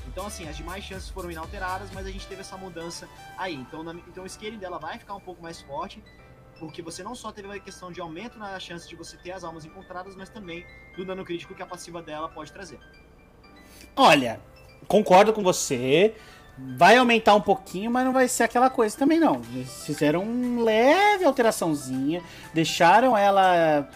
Então, 0.07 0.27
assim, 0.27 0.49
as 0.49 0.57
demais 0.57 0.85
chances 0.85 1.09
foram 1.09 1.31
inalteradas, 1.31 1.91
mas 1.93 2.07
a 2.07 2.11
gente 2.11 2.27
teve 2.27 2.41
essa 2.41 2.57
mudança 2.57 3.09
aí. 3.37 3.55
Então, 3.55 3.83
na, 3.83 3.93
então 3.93 4.23
o 4.23 4.27
scaling 4.27 4.59
dela 4.59 4.79
vai 4.79 4.99
ficar 4.99 5.15
um 5.15 5.21
pouco 5.21 5.43
mais 5.43 5.61
forte 5.61 6.03
porque 6.59 6.83
você 6.83 7.03
não 7.03 7.15
só 7.15 7.31
teve 7.31 7.51
a 7.51 7.61
questão 7.61 7.93
de 7.93 8.01
aumento 8.01 8.39
na 8.39 8.59
chance 8.59 8.89
de 8.89 8.97
você 8.97 9.17
ter 9.17 9.33
as 9.33 9.45
almas 9.45 9.65
encontradas, 9.65 10.15
mas 10.17 10.29
também 10.29 10.65
do 10.97 11.05
dano 11.05 11.25
crítico 11.25 11.55
que 11.55 11.63
a 11.63 11.67
passiva 11.67 12.03
dela 12.03 12.29
pode 12.29 12.53
trazer. 12.53 12.79
Olha, 13.95 14.41
concordo 14.87 15.33
com 15.33 15.43
você. 15.43 16.15
Vai 16.77 16.97
aumentar 16.97 17.35
um 17.35 17.41
pouquinho, 17.41 17.91
mas 17.91 18.05
não 18.05 18.15
vai 18.15 18.29
ser 18.29 18.45
aquela 18.45 18.71
coisa 18.71 18.97
também 18.97 19.21
não. 19.21 19.43
Eles 19.53 19.85
fizeram 19.85 20.23
uma 20.23 20.65
leve 20.65 21.25
alteraçãozinha, 21.25 22.23
deixaram 22.55 23.17
ela 23.17 23.87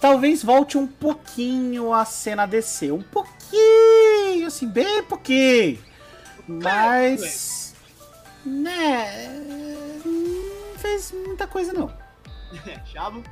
talvez 0.00 0.42
volte 0.42 0.76
um 0.76 0.86
pouquinho 0.86 1.92
a 1.92 2.04
cena 2.04 2.46
descer, 2.46 2.92
um 2.92 3.02
pouquinho, 3.02 4.46
assim, 4.46 4.66
bem 4.66 5.02
pouquinho. 5.04 5.78
Mas 6.46 7.74
né, 8.44 9.67
fez 10.88 11.12
muita 11.12 11.46
coisa, 11.46 11.72
não. 11.72 11.90
Chavo? 12.86 13.22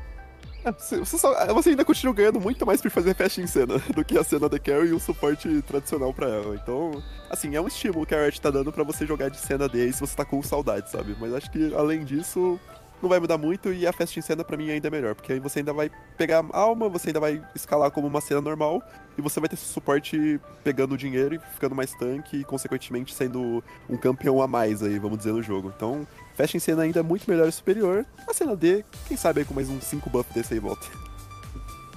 É, 0.65 0.73
você, 0.73 1.05
só, 1.05 1.55
você, 1.55 1.71
ainda 1.71 1.85
continua 1.85 2.13
ganhando 2.13 2.41
muito 2.41 2.67
mais 2.67 2.83
por 2.83 2.91
fazer 2.91 3.15
fast 3.15 3.41
em 3.41 3.47
cena 3.47 3.79
do 3.79 4.05
que 4.05 4.19
a 4.19 4.25
cena 4.25 4.49
da 4.49 4.59
Carrie 4.59 4.89
e 4.89 4.93
o 4.93 4.99
suporte 4.99 5.63
tradicional 5.63 6.13
pra 6.13 6.27
ela. 6.27 6.57
Então, 6.57 7.03
assim, 7.31 7.55
é 7.55 7.61
um 7.61 7.69
estímulo 7.69 8.05
que 8.05 8.15
a 8.15 8.25
Riot 8.25 8.41
tá 8.41 8.51
dando 8.51 8.73
pra 8.73 8.83
você 8.83 9.07
jogar 9.07 9.29
de 9.29 9.39
cena 9.39 9.69
D 9.69 9.93
se 9.93 10.01
você 10.01 10.17
tá 10.17 10.25
com 10.25 10.43
saudade, 10.43 10.91
sabe? 10.91 11.17
Mas 11.21 11.33
acho 11.33 11.51
que, 11.53 11.73
além 11.73 12.05
disso, 12.05 12.59
não 13.01 13.09
vai 13.09 13.21
mudar 13.21 13.39
muito 13.39 13.73
e 13.73 13.87
a 13.87 13.93
festa 13.93 14.19
em 14.19 14.23
cena 14.23 14.43
pra 14.43 14.57
mim 14.57 14.71
ainda 14.71 14.89
é 14.89 14.91
melhor, 14.91 15.15
porque 15.15 15.33
aí 15.33 15.39
você 15.39 15.61
ainda 15.61 15.73
vai 15.73 15.91
pegar 16.17 16.45
alma, 16.53 16.89
você 16.89 17.11
ainda 17.11 17.21
vai 17.21 17.41
escalar 17.55 17.91
como 17.93 18.09
uma 18.09 18.21
cena 18.21 18.41
normal 18.41 18.83
e 19.17 19.23
você 19.23 19.39
vai 19.39 19.49
ter 19.49 19.57
suporte 19.57 20.41
pegando 20.65 20.97
dinheiro 20.97 21.37
e 21.37 21.39
ficando 21.39 21.77
mais 21.77 21.93
tanque 21.93 22.39
e 22.39 22.45
consequentemente 22.45 23.15
sendo 23.15 23.63
um 23.89 23.97
campeão 23.97 24.43
a 24.43 24.49
mais 24.49 24.83
aí, 24.83 24.99
vamos 24.99 25.19
dizer, 25.19 25.33
no 25.33 25.43
jogo. 25.43 25.73
Então, 25.77 26.07
festa 26.37 26.57
em 26.57 26.61
cena 26.61 26.83
ainda 26.83 27.01
é 27.01 27.03
muito 27.03 27.29
melhor 27.29 27.49
e 27.49 27.53
superior. 27.53 28.05
A 28.29 28.35
cena 28.35 28.55
D, 28.55 28.85
quem 29.09 29.17
sabe 29.17 29.41
aí 29.41 29.47
com 29.47 29.55
mais 29.55 29.69
uns 29.69 29.83
5 29.85 30.11
buffs 30.11 30.35
desse 30.35 30.55
aí 30.55 30.61
volta. 30.61 30.87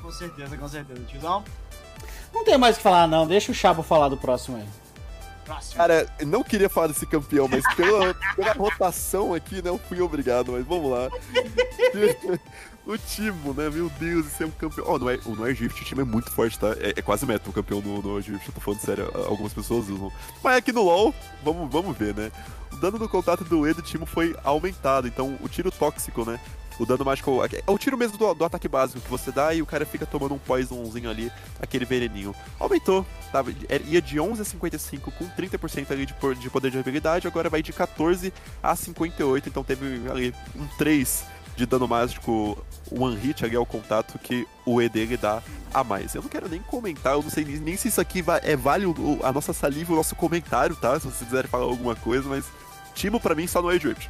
Com 0.01 0.11
certeza, 0.11 0.57
com 0.57 0.67
certeza. 0.67 1.01
Tiozão? 1.03 1.43
Não 2.33 2.43
tem 2.45 2.57
mais 2.57 2.75
o 2.75 2.77
que 2.77 2.83
falar 2.83 3.07
não, 3.07 3.27
deixa 3.27 3.51
o 3.51 3.55
Chapo 3.55 3.83
falar 3.83 4.07
do 4.07 4.17
próximo 4.17 4.57
aí. 4.57 4.65
Próximo. 5.49 5.75
Cara, 5.77 6.07
não 6.27 6.43
queria 6.43 6.69
falar 6.69 6.87
desse 6.87 7.07
campeão, 7.07 7.47
mas 7.47 7.63
pela, 7.73 8.13
pela 8.37 8.53
rotação 8.53 9.33
aqui, 9.33 9.63
não 9.63 9.79
fui 9.79 9.99
obrigado, 9.99 10.51
mas 10.51 10.63
vamos 10.63 10.91
lá. 10.91 11.09
o 12.85 12.95
Timo, 12.99 13.51
né? 13.55 13.67
Meu 13.67 13.89
Deus, 13.99 14.27
esse 14.27 14.43
é 14.43 14.45
um 14.45 14.51
campeão. 14.51 14.85
Ó, 14.87 14.93
oh, 14.93 14.99
no, 14.99 15.35
no 15.35 15.43
Airgift 15.43 15.81
o 15.81 15.85
time 15.85 16.01
é 16.01 16.05
muito 16.05 16.29
forte, 16.29 16.59
tá? 16.59 16.67
É, 16.79 16.93
é 16.97 17.01
quase 17.01 17.25
meta 17.25 17.49
o 17.49 17.53
campeão 17.53 17.81
no, 17.81 17.99
no 17.99 18.15
Airgift, 18.17 18.47
eu 18.47 18.53
tô 18.53 18.61
falando 18.61 18.79
sério, 18.81 19.11
algumas 19.25 19.51
pessoas 19.51 19.89
usam. 19.89 20.11
Mas 20.43 20.57
aqui 20.57 20.71
no 20.71 20.83
LoL, 20.83 21.15
vamos, 21.43 21.71
vamos 21.71 21.97
ver, 21.97 22.13
né? 22.13 22.31
O 22.71 22.75
dano 22.75 22.99
do 22.99 23.09
contato 23.09 23.43
do 23.43 23.67
E 23.67 23.73
do 23.73 23.81
Timo 23.81 24.05
foi 24.05 24.35
aumentado, 24.43 25.07
então 25.07 25.35
o 25.41 25.49
tiro 25.49 25.71
tóxico, 25.71 26.23
né? 26.25 26.39
O 26.79 26.85
dano 26.85 27.05
mágico. 27.05 27.43
É 27.43 27.69
o 27.69 27.77
tiro 27.77 27.97
mesmo 27.97 28.17
do, 28.17 28.33
do, 28.33 28.45
ataque 28.45 28.67
básico 28.67 29.01
que 29.01 29.09
você 29.09 29.31
dá 29.31 29.53
e 29.53 29.61
o 29.61 29.65
cara 29.65 29.85
fica 29.85 30.05
tomando 30.05 30.33
um 30.33 30.39
poisonzinho 30.39 31.09
ali, 31.09 31.31
aquele 31.61 31.85
veneninho. 31.85 32.33
Aumentou, 32.59 33.05
tá? 33.31 33.43
Ia 33.85 34.01
de 34.01 34.19
11 34.19 34.41
a 34.41 34.45
55 34.45 35.11
com 35.11 35.25
30% 35.29 35.91
ali 35.91 36.05
de, 36.05 36.15
de 36.39 36.49
poder 36.49 36.71
de 36.71 36.79
habilidade, 36.79 37.27
agora 37.27 37.49
vai 37.49 37.61
de 37.61 37.73
14 37.73 38.33
a 38.63 38.75
58, 38.75 39.49
então 39.49 39.63
teve 39.63 40.09
ali 40.09 40.33
um 40.55 40.65
3 40.77 41.25
de 41.55 41.65
dano 41.65 41.89
mágico 41.89 42.57
one 42.89 43.17
hit 43.17 43.43
ali 43.43 43.55
ao 43.55 43.65
contato 43.65 44.17
que 44.17 44.47
o 44.65 44.81
E 44.81 44.87
dele 44.87 45.17
dá 45.17 45.43
a 45.73 45.83
mais. 45.83 46.15
Eu 46.15 46.21
não 46.21 46.29
quero 46.29 46.47
nem 46.47 46.61
comentar, 46.61 47.13
eu 47.13 47.21
não 47.21 47.29
sei 47.29 47.43
nem 47.43 47.75
se 47.75 47.89
isso 47.89 47.99
aqui 47.99 48.23
é 48.43 48.55
vale 48.55 48.85
a 49.23 49.31
nossa 49.31 49.51
saliva, 49.51 49.91
o 49.91 49.97
nosso 49.97 50.15
comentário, 50.15 50.75
tá? 50.75 50.97
Se 50.97 51.07
vocês 51.07 51.27
quiserem 51.29 51.49
falar 51.49 51.65
alguma 51.65 51.95
coisa, 51.95 52.29
mas 52.29 52.45
Timo 52.95 53.19
pra 53.19 53.35
mim 53.35 53.45
só 53.45 53.61
no 53.61 53.69
Age 53.69 53.89
Rift. 53.89 54.09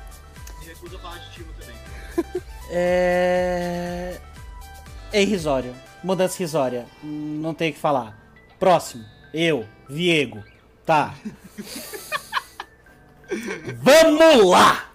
Me 0.60 0.66
recuso 0.68 0.96
a 0.96 1.00
falar 1.00 1.18
de 1.18 1.32
Timo 1.32 1.54
também. 1.60 2.42
É. 2.70 4.18
É 5.12 5.22
irrisório. 5.22 5.74
Mudança 6.04 6.42
irrisória. 6.42 6.86
Não 7.04 7.54
tem 7.54 7.72
o 7.72 7.74
que 7.74 7.80
falar. 7.80 8.18
Próximo. 8.60 9.04
Eu, 9.34 9.66
Viego. 9.90 10.44
Tá. 10.86 11.16
Vamos 13.82 14.46
lá! 14.50 14.92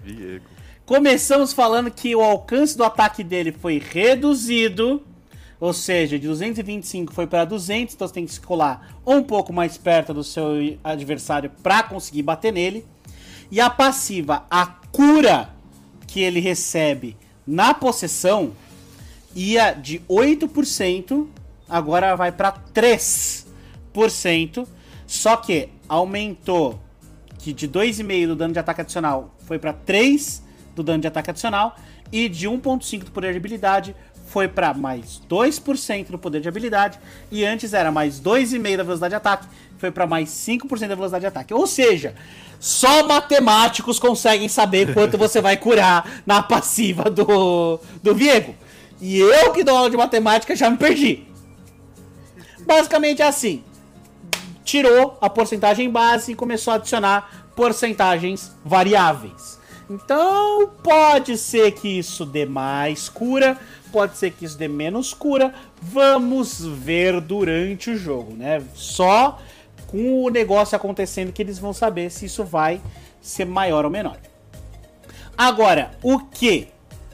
Viego. 0.00 0.46
Começamos 0.84 1.52
falando 1.52 1.90
que 1.90 2.14
o 2.14 2.20
alcance 2.20 2.76
do 2.76 2.84
ataque 2.84 3.24
dele 3.24 3.52
foi 3.52 3.78
reduzido. 3.78 5.02
Ou 5.58 5.72
seja, 5.72 6.18
de 6.18 6.26
225 6.26 7.14
foi 7.14 7.26
para 7.26 7.44
200, 7.44 7.94
então 7.94 8.08
você 8.08 8.14
tem 8.14 8.26
que 8.26 8.32
se 8.32 8.40
colar 8.40 8.96
um 9.06 9.22
pouco 9.22 9.52
mais 9.52 9.78
perto 9.78 10.12
do 10.12 10.24
seu 10.24 10.76
adversário 10.82 11.52
para 11.62 11.84
conseguir 11.84 12.22
bater 12.22 12.52
nele. 12.52 12.84
E 13.48 13.60
a 13.60 13.70
passiva, 13.70 14.44
a 14.50 14.66
cura 14.66 15.50
que 16.12 16.20
ele 16.20 16.40
recebe 16.40 17.16
na 17.46 17.72
possessão 17.72 18.52
ia 19.34 19.72
de 19.72 19.98
8%, 20.00 21.26
agora 21.66 22.14
vai 22.14 22.30
para 22.30 22.52
3%, 22.52 24.68
só 25.06 25.36
que 25.36 25.70
aumentou 25.88 26.78
que 27.38 27.54
de 27.54 27.66
2,5 27.66 28.26
do 28.26 28.36
dano 28.36 28.52
de 28.52 28.58
ataque 28.58 28.82
adicional 28.82 29.34
foi 29.46 29.58
para 29.58 29.72
3 29.72 30.42
do 30.76 30.82
dano 30.82 31.00
de 31.00 31.08
ataque 31.08 31.30
adicional 31.30 31.74
e 32.12 32.28
de 32.28 32.46
1.5 32.46 33.04
do 33.04 33.10
poder 33.10 33.32
de 33.32 33.38
habilidade 33.38 33.96
foi 34.26 34.48
para 34.48 34.74
mais 34.74 35.18
2% 35.30 36.10
do 36.10 36.18
poder 36.18 36.42
de 36.42 36.48
habilidade. 36.48 36.98
E 37.30 37.42
antes 37.42 37.72
era 37.72 37.90
mais 37.90 38.20
2,5 38.20 38.76
da 38.76 38.82
velocidade 38.82 39.12
de 39.12 39.16
ataque, 39.16 39.46
foi 39.82 39.90
para 39.90 40.06
mais 40.06 40.28
5% 40.28 40.86
da 40.86 40.94
velocidade 40.94 41.22
de 41.22 41.26
ataque. 41.26 41.52
Ou 41.52 41.66
seja, 41.66 42.14
só 42.60 43.04
matemáticos 43.04 43.98
conseguem 43.98 44.48
saber 44.48 44.94
quanto 44.94 45.18
você 45.18 45.40
vai 45.40 45.56
curar 45.56 46.22
na 46.24 46.40
passiva 46.40 47.10
do, 47.10 47.80
do 48.00 48.14
Viego. 48.14 48.54
E 49.00 49.18
eu 49.18 49.50
que 49.50 49.64
dou 49.64 49.76
aula 49.76 49.90
de 49.90 49.96
matemática 49.96 50.54
já 50.54 50.70
me 50.70 50.76
perdi. 50.76 51.24
Basicamente 52.64 53.22
é 53.22 53.26
assim. 53.26 53.64
Tirou 54.64 55.18
a 55.20 55.28
porcentagem 55.28 55.90
base 55.90 56.30
e 56.30 56.36
começou 56.36 56.72
a 56.72 56.76
adicionar 56.76 57.48
porcentagens 57.56 58.52
variáveis. 58.64 59.58
Então, 59.90 60.70
pode 60.84 61.36
ser 61.36 61.72
que 61.72 61.98
isso 61.98 62.24
dê 62.24 62.46
mais 62.46 63.08
cura, 63.08 63.58
pode 63.90 64.16
ser 64.16 64.30
que 64.30 64.44
isso 64.44 64.56
dê 64.56 64.68
menos 64.68 65.12
cura. 65.12 65.52
Vamos 65.80 66.64
ver 66.64 67.20
durante 67.20 67.90
o 67.90 67.96
jogo, 67.96 68.32
né? 68.36 68.62
Só 68.76 69.40
com 69.92 70.24
o 70.24 70.30
negócio 70.30 70.74
acontecendo 70.74 71.32
que 71.32 71.42
eles 71.42 71.58
vão 71.58 71.74
saber 71.74 72.10
se 72.10 72.24
isso 72.24 72.42
vai 72.42 72.80
ser 73.20 73.44
maior 73.44 73.84
ou 73.84 73.90
menor. 73.90 74.16
Agora, 75.36 75.90
o 76.02 76.18
que? 76.18 76.68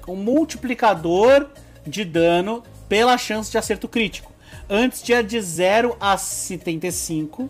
O 0.06 0.14
multiplicador 0.14 1.48
de 1.84 2.04
dano 2.04 2.62
pela 2.88 3.18
chance 3.18 3.50
de 3.50 3.58
acerto 3.58 3.88
crítico. 3.88 4.32
Antes 4.70 5.02
tinha 5.02 5.24
de 5.24 5.40
0 5.40 5.96
a 6.00 6.16
75 6.16 7.48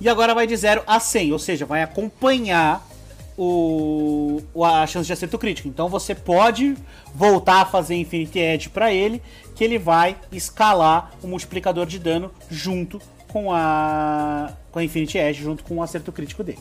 e 0.00 0.08
agora 0.08 0.32
vai 0.32 0.46
de 0.46 0.56
0 0.56 0.84
a 0.86 1.00
100, 1.00 1.32
ou 1.32 1.38
seja, 1.38 1.66
vai 1.66 1.82
acompanhar 1.82 2.86
o, 3.36 4.40
a 4.64 4.86
chance 4.86 5.06
de 5.06 5.12
acerto 5.12 5.38
crítico. 5.38 5.66
Então 5.66 5.88
você 5.88 6.14
pode 6.14 6.76
voltar 7.12 7.62
a 7.62 7.66
fazer 7.66 7.96
Infinity 7.96 8.38
Edge 8.38 8.68
para 8.68 8.92
ele, 8.92 9.20
que 9.56 9.64
ele 9.64 9.78
vai 9.78 10.16
escalar 10.30 11.12
o 11.20 11.26
multiplicador 11.26 11.84
de 11.84 11.98
dano 11.98 12.30
junto 12.48 13.00
com 13.32 13.50
a, 13.50 14.52
com 14.70 14.78
a 14.78 14.84
Infinity 14.84 15.16
Edge, 15.16 15.42
junto 15.42 15.64
com 15.64 15.76
o 15.76 15.82
acerto 15.82 16.12
crítico 16.12 16.44
dele. 16.44 16.58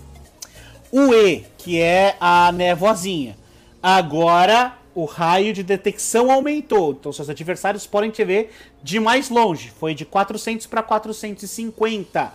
O 0.89 1.13
E, 1.13 1.45
que 1.57 1.79
é 1.79 2.15
a 2.19 2.51
névoazinha, 2.51 3.35
agora 3.83 4.77
o 4.95 5.05
raio 5.05 5.53
de 5.53 5.63
detecção 5.63 6.31
aumentou. 6.31 6.91
Então, 6.91 7.11
seus 7.11 7.29
adversários 7.29 7.85
podem 7.85 8.09
te 8.09 8.23
ver 8.23 8.53
de 8.81 8.99
mais 8.99 9.29
longe. 9.29 9.71
Foi 9.79 9.93
de 9.93 10.05
400 10.05 10.65
para 10.67 10.81
450. 10.81 12.33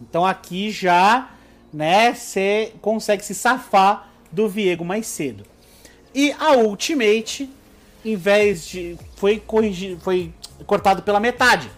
Então, 0.00 0.24
aqui 0.24 0.70
já, 0.70 1.30
né, 1.72 2.14
você 2.14 2.72
consegue 2.82 3.24
se 3.24 3.34
safar 3.34 4.10
do 4.30 4.48
Viego 4.48 4.84
mais 4.84 5.06
cedo. 5.06 5.44
E 6.14 6.32
a 6.32 6.52
Ultimate, 6.52 7.48
em 8.04 8.16
vez 8.16 8.66
de. 8.66 8.96
Foi, 9.16 9.38
corrigido, 9.38 10.00
foi 10.00 10.32
cortado 10.66 11.02
pela 11.02 11.20
metade 11.20 11.70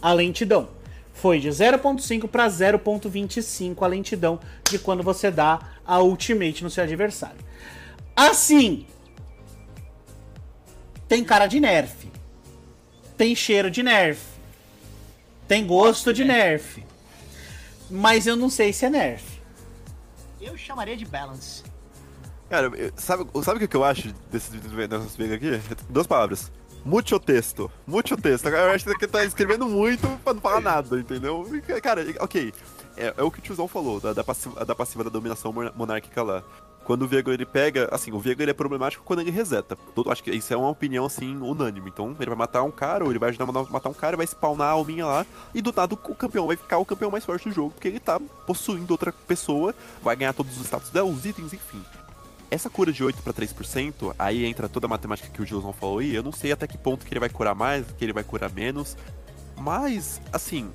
a 0.00 0.12
lentidão. 0.12 0.77
Foi 1.20 1.40
de 1.40 1.48
0.5 1.48 2.28
para 2.28 2.46
0.25 2.46 3.82
a 3.82 3.86
lentidão 3.88 4.38
de 4.70 4.78
quando 4.78 5.02
você 5.02 5.32
dá 5.32 5.58
a 5.84 6.00
Ultimate 6.00 6.62
no 6.62 6.70
seu 6.70 6.84
adversário. 6.84 7.38
Assim, 8.14 8.86
tem 11.08 11.24
cara 11.24 11.48
de 11.48 11.58
nerf. 11.58 12.08
Tem 13.16 13.34
cheiro 13.34 13.68
de 13.68 13.82
nerf. 13.82 14.20
Tem 15.48 15.66
gosto 15.66 16.12
de 16.12 16.24
nerf. 16.24 16.84
Mas 17.90 18.28
eu 18.28 18.36
não 18.36 18.48
sei 18.48 18.72
se 18.72 18.84
é 18.84 18.90
nerf. 18.90 19.40
Eu 20.40 20.56
chamaria 20.56 20.96
de 20.96 21.04
balance. 21.04 21.64
Cara, 22.48 22.70
sabe, 22.96 23.26
sabe 23.42 23.64
o 23.64 23.68
que 23.68 23.76
eu 23.76 23.82
acho 23.82 24.14
desse 24.30 24.52
dessas 24.56 25.16
brigas 25.16 25.36
aqui? 25.36 25.84
Duas 25.90 26.06
palavras. 26.06 26.52
Mucho 26.84 27.18
texto. 27.18 27.70
Mucho 27.86 28.16
texto. 28.16 28.48
Eu 28.48 28.70
acho 28.70 28.84
que 28.84 29.06
tá 29.06 29.24
escrevendo 29.24 29.68
muito 29.68 30.08
pra 30.24 30.34
não 30.34 30.40
falar 30.40 30.60
nada, 30.60 30.98
entendeu? 30.98 31.46
Cara, 31.82 32.04
ok. 32.20 32.52
É, 32.96 33.14
é 33.16 33.22
o 33.22 33.30
que 33.30 33.38
o 33.38 33.42
tiozão 33.42 33.68
falou, 33.68 34.00
da, 34.00 34.12
da, 34.12 34.24
passiva, 34.24 34.64
da 34.64 34.74
passiva 34.74 35.04
da 35.04 35.10
dominação 35.10 35.54
monárquica 35.76 36.22
lá. 36.22 36.42
Quando 36.88 37.02
o 37.02 37.06
Viego 37.06 37.30
ele 37.30 37.44
pega, 37.44 37.86
assim, 37.92 38.12
o 38.12 38.18
Viego 38.18 38.40
ele 38.40 38.50
é 38.50 38.54
problemático 38.54 39.04
quando 39.04 39.20
ele 39.20 39.30
reseta. 39.30 39.76
Todo, 39.94 40.10
acho 40.10 40.24
que 40.24 40.30
isso 40.30 40.54
é 40.54 40.56
uma 40.56 40.70
opinião 40.70 41.04
assim 41.04 41.36
unânime. 41.36 41.90
Então 41.90 42.16
ele 42.18 42.30
vai 42.30 42.38
matar 42.38 42.62
um 42.62 42.70
cara, 42.70 43.04
ou 43.04 43.10
ele 43.10 43.18
vai 43.18 43.28
ajudar 43.28 43.44
a 43.44 43.52
matar 43.70 43.90
um 43.90 43.94
cara, 43.94 44.16
vai 44.16 44.26
spawnar 44.26 44.68
a 44.68 44.70
alminha 44.70 45.04
lá, 45.04 45.26
e 45.54 45.60
do 45.60 45.70
nada 45.70 45.94
o 45.94 45.96
campeão 45.98 46.46
vai 46.46 46.56
ficar 46.56 46.78
o 46.78 46.86
campeão 46.86 47.10
mais 47.10 47.26
forte 47.26 47.46
do 47.46 47.54
jogo, 47.54 47.72
porque 47.72 47.88
ele 47.88 48.00
tá 48.00 48.18
possuindo 48.46 48.90
outra 48.94 49.12
pessoa, 49.12 49.74
vai 50.02 50.16
ganhar 50.16 50.32
todos 50.32 50.56
os 50.58 50.64
status 50.64 50.88
dela, 50.88 51.06
os 51.06 51.26
itens, 51.26 51.52
enfim. 51.52 51.84
Essa 52.50 52.70
cura 52.70 52.90
de 52.90 53.04
8 53.04 53.22
para 53.22 53.32
3%, 53.32 54.14
aí 54.18 54.46
entra 54.46 54.68
toda 54.68 54.86
a 54.86 54.88
matemática 54.88 55.28
que 55.28 55.42
o 55.42 55.44
Gilson 55.44 55.72
falou 55.72 55.98
aí, 55.98 56.14
eu 56.14 56.22
não 56.22 56.32
sei 56.32 56.50
até 56.50 56.66
que 56.66 56.78
ponto 56.78 57.04
que 57.04 57.12
ele 57.12 57.20
vai 57.20 57.28
curar 57.28 57.54
mais, 57.54 57.84
que 57.92 58.02
ele 58.02 58.12
vai 58.12 58.24
curar 58.24 58.50
menos. 58.50 58.96
Mas, 59.54 60.18
assim, 60.32 60.72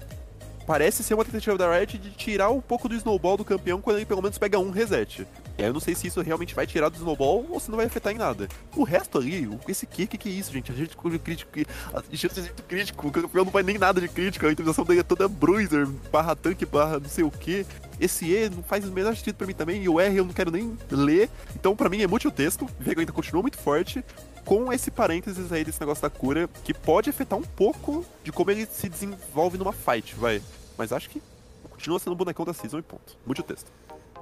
parece 0.68 1.04
ser 1.04 1.16
uma 1.16 1.26
tentativa 1.26 1.58
da 1.58 1.76
Riot 1.76 1.98
de 1.98 2.12
tirar 2.12 2.52
um 2.52 2.62
pouco 2.62 2.88
do 2.88 2.94
snowball 2.94 3.38
do 3.38 3.46
campeão 3.46 3.82
quando 3.82 3.98
ele 3.98 4.06
pelo 4.06 4.22
menos 4.22 4.38
pega 4.38 4.60
um 4.60 4.70
reset. 4.70 5.26
E 5.58 5.62
aí 5.62 5.70
eu 5.70 5.74
não 5.74 5.80
sei 5.80 5.94
se 5.94 6.08
isso 6.08 6.22
realmente 6.22 6.56
vai 6.56 6.66
tirar 6.66 6.90
do 6.90 6.98
snowball 6.98 7.46
ou 7.50 7.60
se 7.60 7.70
não 7.70 7.78
vai 7.78 7.86
afetar 7.86 8.12
em 8.12 8.18
nada. 8.18 8.48
O 8.76 8.84
resto 8.84 9.18
ali, 9.18 9.48
esse 9.68 9.86
que 9.86 10.08
que, 10.08 10.18
que 10.18 10.30
é 10.30 10.32
isso, 10.32 10.52
gente? 10.52 10.72
A 10.72 10.76
gente 10.76 10.98
crítico, 11.20 11.52
a 11.94 12.02
gente 12.10 12.26
é 12.26 12.42
muito 12.42 12.64
crítico, 12.64 13.08
o 13.08 13.12
campeão 13.12 13.46
não 13.46 13.52
vai 13.52 13.62
nem 13.62 13.78
nada 13.78 14.02
de 14.02 14.08
crítico, 14.08 14.46
a 14.46 14.50
utilização 14.50 14.84
dele 14.84 15.02
é 15.02 15.04
toda 15.04 15.28
bruiser, 15.28 15.88
barra 16.12 16.36
tanque, 16.36 16.66
barra 16.66 17.00
não 17.00 17.10
sei 17.10 17.24
o 17.24 17.32
que. 17.32 17.66
Esse 18.00 18.32
E 18.34 18.50
não 18.50 18.64
faz 18.64 18.84
o 18.88 18.92
menor 18.92 19.16
sentido 19.16 19.36
pra 19.36 19.46
mim 19.46 19.54
também, 19.54 19.84
e 19.84 19.88
o 19.88 20.00
R 20.00 20.18
eu 20.18 20.26
não 20.26 20.34
quero 20.34 20.50
nem 20.50 20.78
ler. 20.90 21.30
Então 21.56 21.76
pra 21.76 21.88
mim 21.88 22.02
é 22.02 22.08
muito 22.08 22.28
o 22.28 22.32
texto, 22.32 22.66
o 22.66 22.70
Vega 22.80 23.02
ainda 23.02 23.12
continua 23.12 23.42
muito 23.42 23.58
forte, 23.58 24.04
com 24.44 24.74
esse 24.74 24.90
parênteses 24.92 25.52
aí 25.52 25.64
desse 25.64 25.80
negócio 25.80 26.02
da 26.02 26.10
cura, 26.10 26.50
que 26.64 26.74
pode 26.74 27.10
afetar 27.10 27.38
um 27.38 27.44
pouco 27.44 28.06
de 28.24 28.32
como 28.32 28.52
ele 28.52 28.66
se 28.66 28.90
desenvolve 28.90 29.58
numa 29.58 29.72
fight, 29.72 30.16
vai. 30.16 30.42
Mas 30.78 30.92
acho 30.92 31.10
que 31.10 31.22
continua 31.70 32.00
sendo 32.00 32.14
o 32.14 32.16
bonecão 32.16 32.44
da 32.44 32.54
season 32.54 32.80
e 32.80 32.82
ponto. 32.82 33.16
Muito 33.26 33.44
texto. 33.44 33.72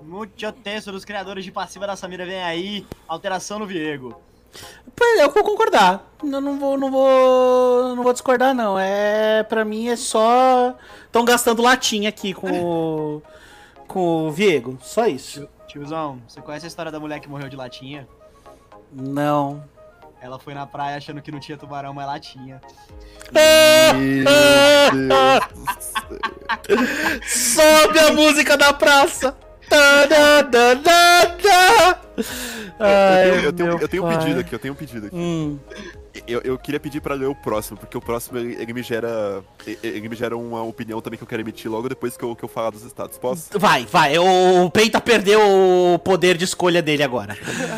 Muito 0.03 0.51
texto 0.51 0.91
dos 0.91 1.05
criadores 1.05 1.45
de 1.45 1.51
passiva 1.51 1.87
da 1.87 1.95
Samira 1.95 2.25
vem 2.25 2.41
aí, 2.41 2.85
alteração 3.07 3.59
no 3.59 3.65
Viego. 3.65 4.19
Pois 4.95 5.19
é, 5.19 5.23
eu 5.23 5.31
vou 5.31 5.43
concordar. 5.43 6.11
Eu 6.21 6.41
não 6.41 6.59
vou, 6.59 6.77
não 6.77 6.91
vou, 6.91 7.95
não 7.95 8.03
vou 8.03 8.11
discordar 8.11 8.53
não. 8.53 8.77
É, 8.77 9.43
para 9.43 9.63
mim 9.63 9.87
é 9.87 9.95
só 9.95 10.75
estão 11.05 11.23
gastando 11.23 11.61
latinha 11.61 12.09
aqui 12.09 12.33
com 12.33 12.51
o, 12.51 13.21
com 13.87 14.27
o 14.27 14.31
Viego, 14.31 14.77
só 14.81 15.07
isso. 15.07 15.47
Tiozão, 15.67 16.21
você 16.27 16.41
conhece 16.41 16.65
a 16.65 16.67
história 16.67 16.91
da 16.91 16.99
mulher 16.99 17.19
que 17.19 17.29
morreu 17.29 17.47
de 17.47 17.55
latinha? 17.55 18.07
Não. 18.91 19.63
Ela 20.21 20.37
foi 20.37 20.53
na 20.53 20.67
praia 20.67 20.97
achando 20.97 21.21
que 21.21 21.31
não 21.31 21.39
tinha 21.39 21.57
tubarão, 21.57 21.93
mas 21.93 22.05
lá 22.05 22.19
tinha. 22.19 22.61
Sobe 27.25 27.99
a 27.99 28.13
música 28.13 28.57
da 28.57 28.73
praça! 28.73 29.35
Ai, 32.79 33.29
eu, 33.29 33.35
eu, 33.35 33.53
tenho, 33.53 33.79
eu 33.79 33.87
tenho 33.87 34.05
um 34.05 34.09
pedido 34.09 34.39
aqui, 34.39 34.55
eu 34.55 34.59
tenho 34.59 34.73
um 34.73 34.77
pedido 34.77 35.07
aqui. 35.07 35.15
Hum. 35.15 35.59
Eu, 36.27 36.41
eu 36.41 36.57
queria 36.57 36.79
pedir 36.79 36.99
pra 36.99 37.15
ler 37.15 37.27
o 37.27 37.35
próximo, 37.35 37.77
porque 37.77 37.97
o 37.97 38.01
próximo 38.01 38.37
ele, 38.37 38.55
ele, 38.61 38.73
me 38.73 38.83
gera. 38.83 39.41
Ele 39.81 40.09
me 40.09 40.15
gera 40.15 40.35
uma 40.35 40.61
opinião 40.61 40.99
também 41.01 41.17
que 41.17 41.23
eu 41.23 41.27
quero 41.27 41.41
emitir 41.41 41.71
logo 41.71 41.87
depois 41.87 42.17
que 42.17 42.23
eu, 42.23 42.35
que 42.35 42.43
eu 42.43 42.49
falar 42.49 42.71
dos 42.71 42.83
estados. 42.83 43.17
Posso? 43.17 43.57
Vai, 43.57 43.85
vai. 43.85 44.17
O 44.17 44.69
Penta 44.69 44.99
perdeu 44.99 45.39
o 45.41 45.99
poder 45.99 46.35
de 46.35 46.43
escolha 46.43 46.81
dele 46.81 47.01
agora. 47.01 47.37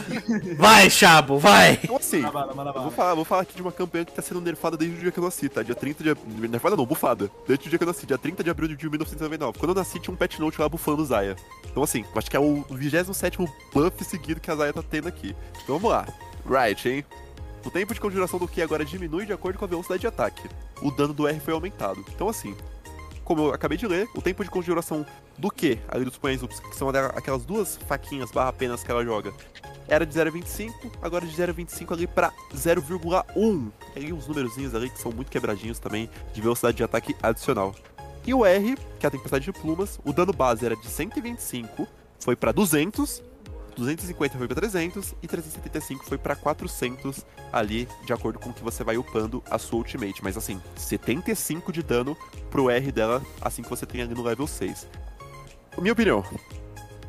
vai, 0.57 0.89
Chabo, 0.89 1.37
vai. 1.37 1.79
Então 1.83 1.95
assim, 1.97 2.23
eu 2.23 2.81
vou 2.81 2.91
falar, 2.91 3.13
vou 3.13 3.25
falar 3.25 3.43
aqui 3.43 3.55
de 3.55 3.61
uma 3.61 3.71
campanha 3.71 4.03
que 4.03 4.13
tá 4.13 4.21
sendo 4.21 4.41
nerfada 4.41 4.75
desde 4.75 4.97
o 4.97 4.99
dia 4.99 5.11
que 5.11 5.19
eu 5.19 5.23
nasci, 5.23 5.47
tá? 5.47 5.61
Dia 5.61 5.75
30 5.75 6.03
de. 6.03 6.47
Nerfada 6.47 6.75
não, 6.75 6.87
bufada. 6.87 7.29
Desde 7.47 7.67
o 7.67 7.69
dia 7.69 7.77
que 7.77 7.83
eu 7.83 7.87
nasci, 7.87 8.07
dia 8.07 8.17
30 8.17 8.43
de 8.43 8.49
abril 8.49 8.67
de 8.67 8.75
1999. 8.89 9.59
Quando 9.59 9.71
eu 9.71 9.75
nasci, 9.75 9.99
tinha 9.99 10.13
um 10.13 10.17
patch 10.17 10.39
note 10.39 10.59
lá 10.59 10.67
bufando 10.67 11.03
o 11.03 11.05
Zaya. 11.05 11.35
Então 11.69 11.83
assim, 11.83 12.03
acho 12.15 12.31
que 12.31 12.37
é 12.37 12.39
o 12.39 12.63
27 12.71 13.37
buff 13.37 14.03
seguido 14.03 14.41
que 14.41 14.49
a 14.49 14.55
Zaya 14.55 14.73
tá 14.73 14.83
tendo 14.83 15.07
aqui. 15.07 15.35
Então 15.63 15.77
vamos 15.77 15.91
lá. 15.91 16.07
Right, 16.45 16.89
hein? 16.89 17.05
O 17.65 17.71
tempo 17.71 17.93
de 17.93 17.99
conjuração 17.99 18.37
do 18.37 18.47
Q 18.47 18.61
agora 18.61 18.83
diminui 18.83 19.25
de 19.25 19.33
acordo 19.33 19.57
com 19.57 19.65
a 19.65 19.67
velocidade 19.67 20.01
de 20.01 20.07
ataque. 20.07 20.49
O 20.81 20.91
dano 20.91 21.13
do 21.13 21.27
R 21.27 21.39
foi 21.39 21.53
aumentado. 21.53 22.03
Então 22.13 22.27
assim, 22.27 22.55
como 23.23 23.43
eu 23.47 23.53
acabei 23.53 23.77
de 23.77 23.87
ler, 23.87 24.07
o 24.13 24.21
tempo 24.21 24.43
de 24.43 24.49
conjuração 24.49 25.05
do 25.37 25.49
Q, 25.49 25.79
ali 25.87 26.03
dos 26.03 26.17
pães, 26.17 26.41
que 26.41 26.75
são 26.75 26.89
aquelas 26.89 27.45
duas 27.45 27.77
faquinhas 27.87 28.31
barra 28.31 28.49
apenas 28.49 28.83
que 28.83 28.91
ela 28.91 29.03
joga, 29.03 29.33
era 29.87 30.05
de 30.05 30.13
0,25, 30.13 30.91
agora 31.01 31.25
de 31.25 31.35
0,25 31.35 31.93
ali 31.93 32.07
para 32.07 32.31
0,1. 32.53 33.71
Ali 33.95 34.13
uns 34.13 34.27
númerozinhos 34.27 34.75
ali 34.75 34.89
que 34.89 34.99
são 34.99 35.11
muito 35.11 35.31
quebradinhos 35.31 35.79
também, 35.79 36.09
de 36.33 36.41
velocidade 36.41 36.77
de 36.77 36.83
ataque 36.83 37.15
adicional. 37.23 37.73
E 38.25 38.33
o 38.33 38.45
R, 38.45 38.77
que 38.99 39.05
é 39.05 39.07
a 39.07 39.11
tempestade 39.11 39.45
de 39.45 39.51
plumas, 39.51 39.99
o 40.03 40.13
dano 40.13 40.31
base 40.31 40.65
era 40.65 40.75
de 40.75 40.87
125, 40.87 41.87
foi 42.19 42.35
para 42.35 42.53
200, 42.53 43.21
250 43.75 44.37
foi 44.37 44.47
para 44.47 44.55
300 44.55 45.15
e 45.21 45.27
375 45.27 46.05
foi 46.05 46.17
para 46.17 46.35
400 46.35 47.25
ali, 47.51 47.87
de 48.05 48.13
acordo 48.13 48.39
com 48.39 48.53
que 48.53 48.63
você 48.63 48.83
vai 48.83 48.97
upando 48.97 49.43
a 49.49 49.57
sua 49.57 49.79
ultimate. 49.79 50.23
Mas 50.23 50.37
assim, 50.37 50.61
75 50.75 51.71
de 51.71 51.83
dano 51.83 52.15
pro 52.49 52.69
R 52.69 52.91
dela, 52.91 53.21
assim 53.41 53.61
que 53.61 53.69
você 53.69 53.85
tem 53.85 54.01
ali 54.01 54.13
no 54.13 54.23
level 54.23 54.47
6. 54.47 54.87
Minha 55.77 55.93
opinião, 55.93 56.23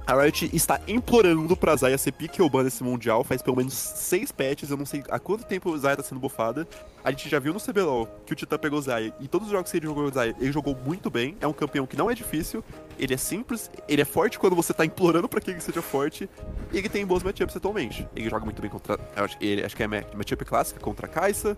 a 0.07 0.15
Riot 0.15 0.51
está 0.53 0.81
implorando 0.87 1.57
pra 1.57 1.75
Zaya 1.77 1.97
ser 1.97 2.13
pique 2.13 2.47
ban 2.51 2.65
nesse 2.65 2.85
Mundial, 2.85 3.25
faz 3.25 3.41
pelo 3.41 3.57
menos 3.57 3.73
seis 3.73 4.31
patches, 4.31 4.71
eu 4.71 4.77
não 4.77 4.85
sei 4.85 5.03
há 5.09 5.19
quanto 5.19 5.45
tempo 5.45 5.77
Zaya 5.79 5.97
tá 5.97 6.03
sendo 6.03 6.21
bufada. 6.21 6.69
A 7.03 7.11
gente 7.11 7.29
já 7.29 7.39
viu 7.39 7.53
no 7.53 7.61
CBLOL 7.61 8.07
que 8.27 8.33
o 8.33 8.37
Titã 8.37 8.59
pegou 8.59 8.81
Zaya, 8.81 9.15
e 9.19 9.29
todos 9.29 9.47
os 9.49 9.53
jogos 9.53 9.71
que 9.71 9.79
ele 9.79 9.87
jogou 9.87 10.05
o 10.05 10.11
Zaya, 10.11 10.35
ele 10.39 10.53
jogou 10.53 10.77
muito 10.87 11.11
bem, 11.11 11.37
é 11.41 11.47
um 11.47 11.53
campeão 11.53 11.87
que 11.87 11.97
não 11.97 12.11
é 12.11 12.15
difícil, 12.15 12.63
ele 12.99 13.15
é 13.15 13.17
simples, 13.17 13.71
ele 13.89 14.03
é 14.03 14.05
forte 14.05 14.39
quando 14.39 14.55
você 14.55 14.75
tá 14.75 14.85
implorando 14.85 15.29
pra 15.29 15.41
que 15.41 15.51
ele 15.51 15.61
seja 15.61 15.81
forte, 15.81 16.29
e 16.73 16.79
ele 16.79 16.89
tem 16.89 17.05
bons 17.07 17.23
matchups 17.23 17.57
atualmente. 17.57 18.07
Ele 18.15 18.29
joga 18.29 18.45
muito 18.45 18.61
bem 18.61 18.71
contra, 18.71 18.99
acho, 19.17 19.37
ele, 19.41 19.65
acho 19.65 19.77
que 19.77 19.83
é 19.83 19.87
matchup 19.87 20.45
clássica 20.45 20.81
contra 20.81 21.07
a 21.07 21.09
Kai'Sa, 21.09 21.57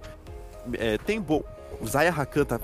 é, 0.75 0.99
tem 0.99 1.21
bom, 1.21 1.43
o 1.81 1.87
Zaya 1.87 2.11
Rakan 2.11 2.45
tá 2.45 2.61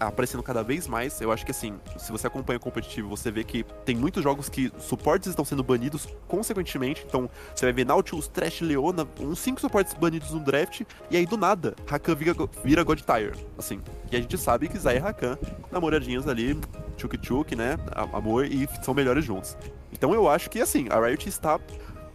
aparecendo 0.00 0.42
cada 0.42 0.62
vez 0.62 0.86
mais. 0.86 1.20
Eu 1.20 1.30
acho 1.30 1.44
que 1.44 1.50
assim, 1.50 1.78
se 1.96 2.10
você 2.10 2.26
acompanha 2.26 2.56
o 2.56 2.60
competitivo, 2.60 3.08
você 3.08 3.30
vê 3.30 3.44
que 3.44 3.64
tem 3.84 3.94
muitos 3.94 4.22
jogos 4.22 4.48
que 4.48 4.72
suportes 4.78 5.28
estão 5.28 5.44
sendo 5.44 5.62
banidos 5.62 6.08
consequentemente. 6.26 7.04
Então, 7.06 7.30
você 7.54 7.66
vai 7.66 7.72
ver 7.72 7.86
Nautilus, 7.86 8.28
Trash, 8.28 8.60
Leona, 8.60 9.06
uns 9.20 9.38
5 9.38 9.60
suportes 9.60 9.94
banidos 9.94 10.30
no 10.32 10.40
draft, 10.40 10.82
e 11.10 11.16
aí 11.16 11.26
do 11.26 11.36
nada, 11.36 11.74
Rakan 11.86 12.14
vira, 12.14 12.34
vira 12.64 12.82
God 12.82 13.00
Tire. 13.00 13.46
Assim. 13.56 13.80
E 14.10 14.16
a 14.16 14.20
gente 14.20 14.36
sabe 14.38 14.68
que 14.68 14.78
Zaya 14.78 15.00
Rakan, 15.00 15.38
namoradinhos 15.70 16.26
ali, 16.28 16.58
tchuk 16.96 17.18
tchuk, 17.18 17.54
né? 17.54 17.76
Amor, 18.12 18.46
e 18.46 18.68
são 18.82 18.94
melhores 18.94 19.24
juntos. 19.24 19.56
Então 19.92 20.12
eu 20.12 20.28
acho 20.28 20.50
que 20.50 20.60
assim, 20.60 20.86
a 20.90 21.00
Riot 21.00 21.28
está 21.28 21.58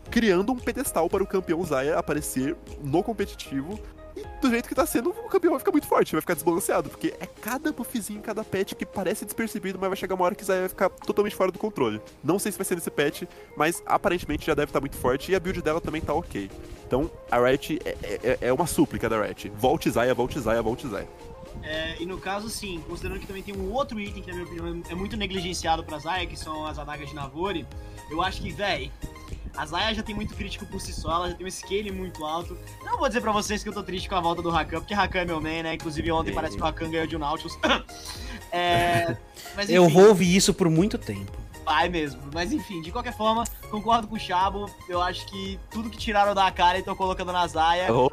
criando 0.09 0.51
um 0.51 0.57
pedestal 0.57 1.09
para 1.09 1.23
o 1.23 1.27
campeão 1.27 1.63
Zaya 1.63 1.97
aparecer 1.97 2.55
no 2.83 3.01
competitivo 3.01 3.79
do 4.41 4.49
jeito 4.49 4.67
que 4.67 4.75
tá 4.75 4.85
sendo, 4.85 5.09
o 5.11 5.29
campeão 5.29 5.51
vai 5.51 5.59
ficar 5.59 5.71
muito 5.71 5.87
forte, 5.87 6.11
vai 6.11 6.21
ficar 6.21 6.33
desbalanceado. 6.33 6.89
Porque 6.89 7.13
é 7.19 7.27
cada 7.41 7.71
buffzinho, 7.71 8.21
cada 8.21 8.43
patch 8.43 8.73
que 8.73 8.85
parece 8.85 9.23
despercebido, 9.23 9.77
mas 9.79 9.89
vai 9.89 9.97
chegar 9.97 10.15
uma 10.15 10.25
hora 10.25 10.35
que 10.35 10.43
vai 10.43 10.67
ficar 10.67 10.89
totalmente 10.89 11.35
fora 11.35 11.51
do 11.51 11.59
controle. 11.59 12.01
Não 12.23 12.39
sei 12.39 12.51
se 12.51 12.57
vai 12.57 12.65
ser 12.65 12.75
nesse 12.75 12.91
patch, 12.91 13.23
mas 13.55 13.81
aparentemente 13.85 14.45
já 14.45 14.53
deve 14.53 14.69
estar 14.69 14.79
tá 14.79 14.81
muito 14.81 14.97
forte 14.97 15.31
e 15.31 15.35
a 15.35 15.39
build 15.39 15.61
dela 15.61 15.79
também 15.79 16.01
tá 16.01 16.13
ok. 16.13 16.49
Então 16.85 17.09
a 17.29 17.39
Riot 17.39 17.79
é, 17.85 17.97
é, 18.03 18.37
é 18.41 18.53
uma 18.53 18.67
súplica 18.67 19.07
da 19.07 19.21
Riot. 19.21 19.49
Volte 19.55 19.89
Zaya, 19.89 20.13
volte 20.13 20.39
Zaya, 20.39 20.61
volte 20.61 20.87
Zaya. 20.87 21.07
É, 21.63 21.95
e 22.01 22.05
no 22.05 22.17
caso, 22.17 22.49
sim, 22.49 22.83
considerando 22.87 23.19
que 23.19 23.27
também 23.27 23.43
tem 23.43 23.55
um 23.55 23.71
outro 23.71 23.99
item 23.99 24.21
que, 24.23 24.29
na 24.29 24.37
minha 24.37 24.45
opinião, 24.47 24.83
é 24.89 24.95
muito 24.95 25.15
negligenciado 25.15 25.83
pra 25.83 25.99
Zaya, 25.99 26.25
que 26.25 26.35
são 26.37 26.65
as 26.65 26.79
adagas 26.79 27.09
de 27.09 27.15
Navori, 27.15 27.67
eu 28.09 28.21
acho 28.21 28.41
que, 28.41 28.51
véi, 28.51 28.91
A 29.55 29.65
Zaya 29.65 29.93
já 29.93 30.01
tem 30.01 30.15
muito 30.15 30.33
crítico 30.33 30.65
por 30.65 30.79
si 30.79 30.93
só, 30.93 31.11
ela 31.15 31.29
já 31.29 31.35
tem 31.35 31.45
um 31.45 31.51
scale 31.51 31.91
muito 31.91 32.23
alto. 32.25 32.57
Não 32.83 32.97
vou 32.97 33.07
dizer 33.07 33.19
pra 33.21 33.31
vocês 33.33 33.61
que 33.61 33.69
eu 33.69 33.73
tô 33.73 33.83
triste 33.83 34.07
com 34.07 34.15
a 34.15 34.21
volta 34.21 34.41
do 34.41 34.49
Rakan, 34.49 34.79
porque 34.79 34.93
Rakan 34.93 35.19
é 35.19 35.25
meu 35.25 35.41
main, 35.41 35.63
né? 35.63 35.73
Inclusive 35.73 36.09
ontem 36.11 36.33
parece 36.33 36.55
que 36.55 36.61
o 36.61 36.65
Rakan 36.65 36.89
ganhou 36.89 37.05
de 37.05 37.15
um 37.17 37.19
Nautilus. 37.19 37.57
é, 38.51 39.15
mas 39.55 39.69
Eu 39.69 39.85
enfim. 39.85 39.93
vou 39.93 40.07
ouvir 40.07 40.35
isso 40.35 40.53
por 40.53 40.69
muito 40.69 40.97
tempo. 40.97 41.31
Vai 41.65 41.89
mesmo. 41.89 42.21
Mas 42.33 42.51
enfim, 42.51 42.81
de 42.81 42.91
qualquer 42.91 43.15
forma, 43.15 43.43
concordo 43.69 44.07
com 44.07 44.15
o 44.15 44.19
Chabo. 44.19 44.69
Eu 44.87 45.01
acho 45.01 45.25
que 45.27 45.59
tudo 45.69 45.89
que 45.89 45.97
tiraram 45.97 46.33
da 46.33 46.49
cara 46.49 46.77
e 46.77 46.79
estão 46.79 46.95
colocando 46.95 47.31
na 47.31 47.45
Zaya. 47.45 47.93
Oh, 47.93 48.09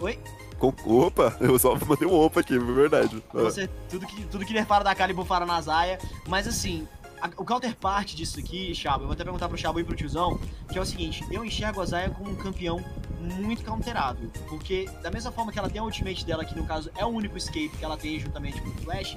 Oi? 0.00 0.18
Com- 0.60 0.74
opa, 1.06 1.36
eu 1.40 1.58
só 1.58 1.74
mandei 1.86 2.06
um 2.06 2.14
opa 2.14 2.40
aqui, 2.40 2.54
é 2.54 2.58
verdade. 2.58 3.22
Ah. 3.30 3.38
Você, 3.42 3.68
tudo, 3.88 4.06
que, 4.06 4.24
tudo 4.26 4.44
que 4.44 4.52
nerfaram 4.52 4.84
da 4.84 4.94
cara 4.94 5.10
e 5.10 5.14
bufaram 5.14 5.46
na 5.46 5.60
Zaya. 5.60 5.98
Mas 6.28 6.46
assim, 6.46 6.86
a- 7.20 7.30
o 7.36 7.44
counterpart 7.44 8.14
disso 8.14 8.38
aqui, 8.38 8.74
Chabo, 8.74 9.02
eu 9.04 9.06
vou 9.06 9.14
até 9.14 9.24
perguntar 9.24 9.48
pro 9.48 9.56
Chabo 9.58 9.80
e 9.80 9.84
pro 9.84 9.96
tiozão, 9.96 10.38
que 10.70 10.78
é 10.78 10.80
o 10.80 10.86
seguinte, 10.86 11.24
eu 11.30 11.44
enxergo 11.44 11.80
a 11.80 11.84
Zaya 11.86 12.10
como 12.10 12.30
um 12.30 12.36
campeão 12.36 12.84
muito 13.20 13.64
counterado. 13.64 14.30
Porque 14.48 14.88
da 15.02 15.10
mesma 15.10 15.32
forma 15.32 15.50
que 15.52 15.58
ela 15.58 15.68
tem 15.70 15.80
a 15.80 15.84
ultimate 15.84 16.24
dela, 16.24 16.44
que 16.44 16.56
no 16.56 16.66
caso 16.66 16.90
é 16.96 17.04
o 17.04 17.08
único 17.08 17.36
escape 17.36 17.70
que 17.70 17.84
ela 17.84 17.96
tem 17.96 18.18
juntamente 18.20 18.60
com 18.60 18.68
o 18.68 18.72
Flash, 18.78 19.16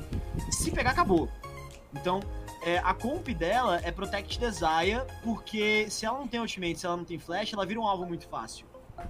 se 0.52 0.72
pegar, 0.72 0.92
acabou. 0.92 1.30
Então, 1.94 2.22
é, 2.66 2.80
a 2.80 2.94
comp 2.94 3.28
dela 3.30 3.80
é 3.84 3.92
Protect 3.92 4.40
the 4.40 4.50
Zaya, 4.50 5.06
porque 5.24 5.86
se 5.90 6.06
ela 6.06 6.18
não 6.18 6.28
tem 6.28 6.40
ultimate, 6.40 6.80
se 6.80 6.86
ela 6.86 6.98
não 6.98 7.04
tem 7.06 7.20
flash, 7.20 7.54
ela 7.54 7.66
vira 7.66 7.80
um 7.80 7.88
alvo 7.88 8.06
muito 8.06 8.28
fácil. 8.28 8.66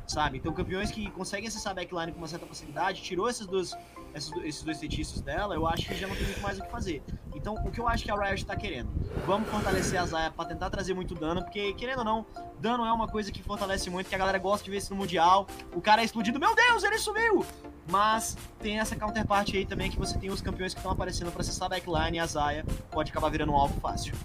Sabe? 0.08 0.38
Então, 0.38 0.52
campeões 0.54 0.92
que 0.92 1.10
conseguem 1.12 1.48
acessar 1.48 1.72
a 1.72 1.76
backline 1.76 2.12
com 2.12 2.18
uma 2.18 2.28
certa 2.28 2.46
facilidade, 2.46 3.02
tirou 3.02 3.30
esses 3.30 3.46
dois, 3.46 3.76
esses, 4.14 4.30
do- 4.32 4.46
esses 4.46 4.62
dois 4.64 4.80
feitiços 4.80 5.22
dela, 5.22 5.56
eu 5.56 5.66
acho 5.68 5.86
que 5.88 5.96
já 5.96 6.08
não 6.08 6.16
tem 6.16 6.26
muito 6.26 6.42
mais 6.42 6.58
o 6.60 6.64
que 6.64 6.70
fazer. 6.70 7.02
Então, 7.36 7.56
o 7.56 7.72
que 7.72 7.80
eu 7.80 7.88
acho 7.88 8.04
que 8.04 8.12
a 8.12 8.16
Riot 8.16 8.46
tá 8.46 8.56
querendo? 8.56 8.90
Vamos 9.26 9.50
fortalecer 9.50 10.00
a 10.00 10.06
Zaya 10.06 10.32
pra 10.32 10.46
tentar 10.46 10.70
trazer 10.70 10.94
muito 10.94 11.16
dano, 11.16 11.42
porque, 11.44 11.74
querendo 11.74 12.00
ou 12.00 12.06
não, 12.06 12.26
dano 12.60 12.86
é 12.86 12.92
uma 12.92 13.08
coisa 13.08 13.32
que 13.32 13.42
fortalece 13.42 13.90
muito, 13.90 14.08
que 14.10 14.16
a 14.16 14.18
galera 14.18 14.38
gosta 14.38 14.64
de 14.66 14.72
ver 14.72 14.78
isso 14.78 14.94
no 14.94 15.00
Mundial. 15.00 15.48
O 15.74 15.82
cara 15.82 16.02
é 16.02 16.06
explodido, 16.06 16.40
meu 16.40 16.54
Deus, 16.56 16.84
ele 16.84 16.98
sumiu! 16.98 17.46
Mas 17.90 18.38
tem 18.60 18.80
essa 18.80 18.96
counterpart 18.96 19.54
aí 19.54 19.66
também 19.66 19.92
que 19.92 20.00
você 20.00 20.18
tem 20.18 20.30
os 20.30 20.42
campeões 20.42 20.74
que 20.74 20.80
estão 20.80 20.92
aparecendo 20.92 21.32
pra 21.32 21.42
acessar 21.42 21.66
a 21.66 21.70
backline 21.70 22.18
e 22.18 22.20
a 22.20 22.26
Zaya 22.26 22.66
pode 22.92 23.12
acabar 23.12 23.30
virando 23.30 23.52
um 23.52 23.58
alvo 23.58 23.80
fácil. 23.82 24.16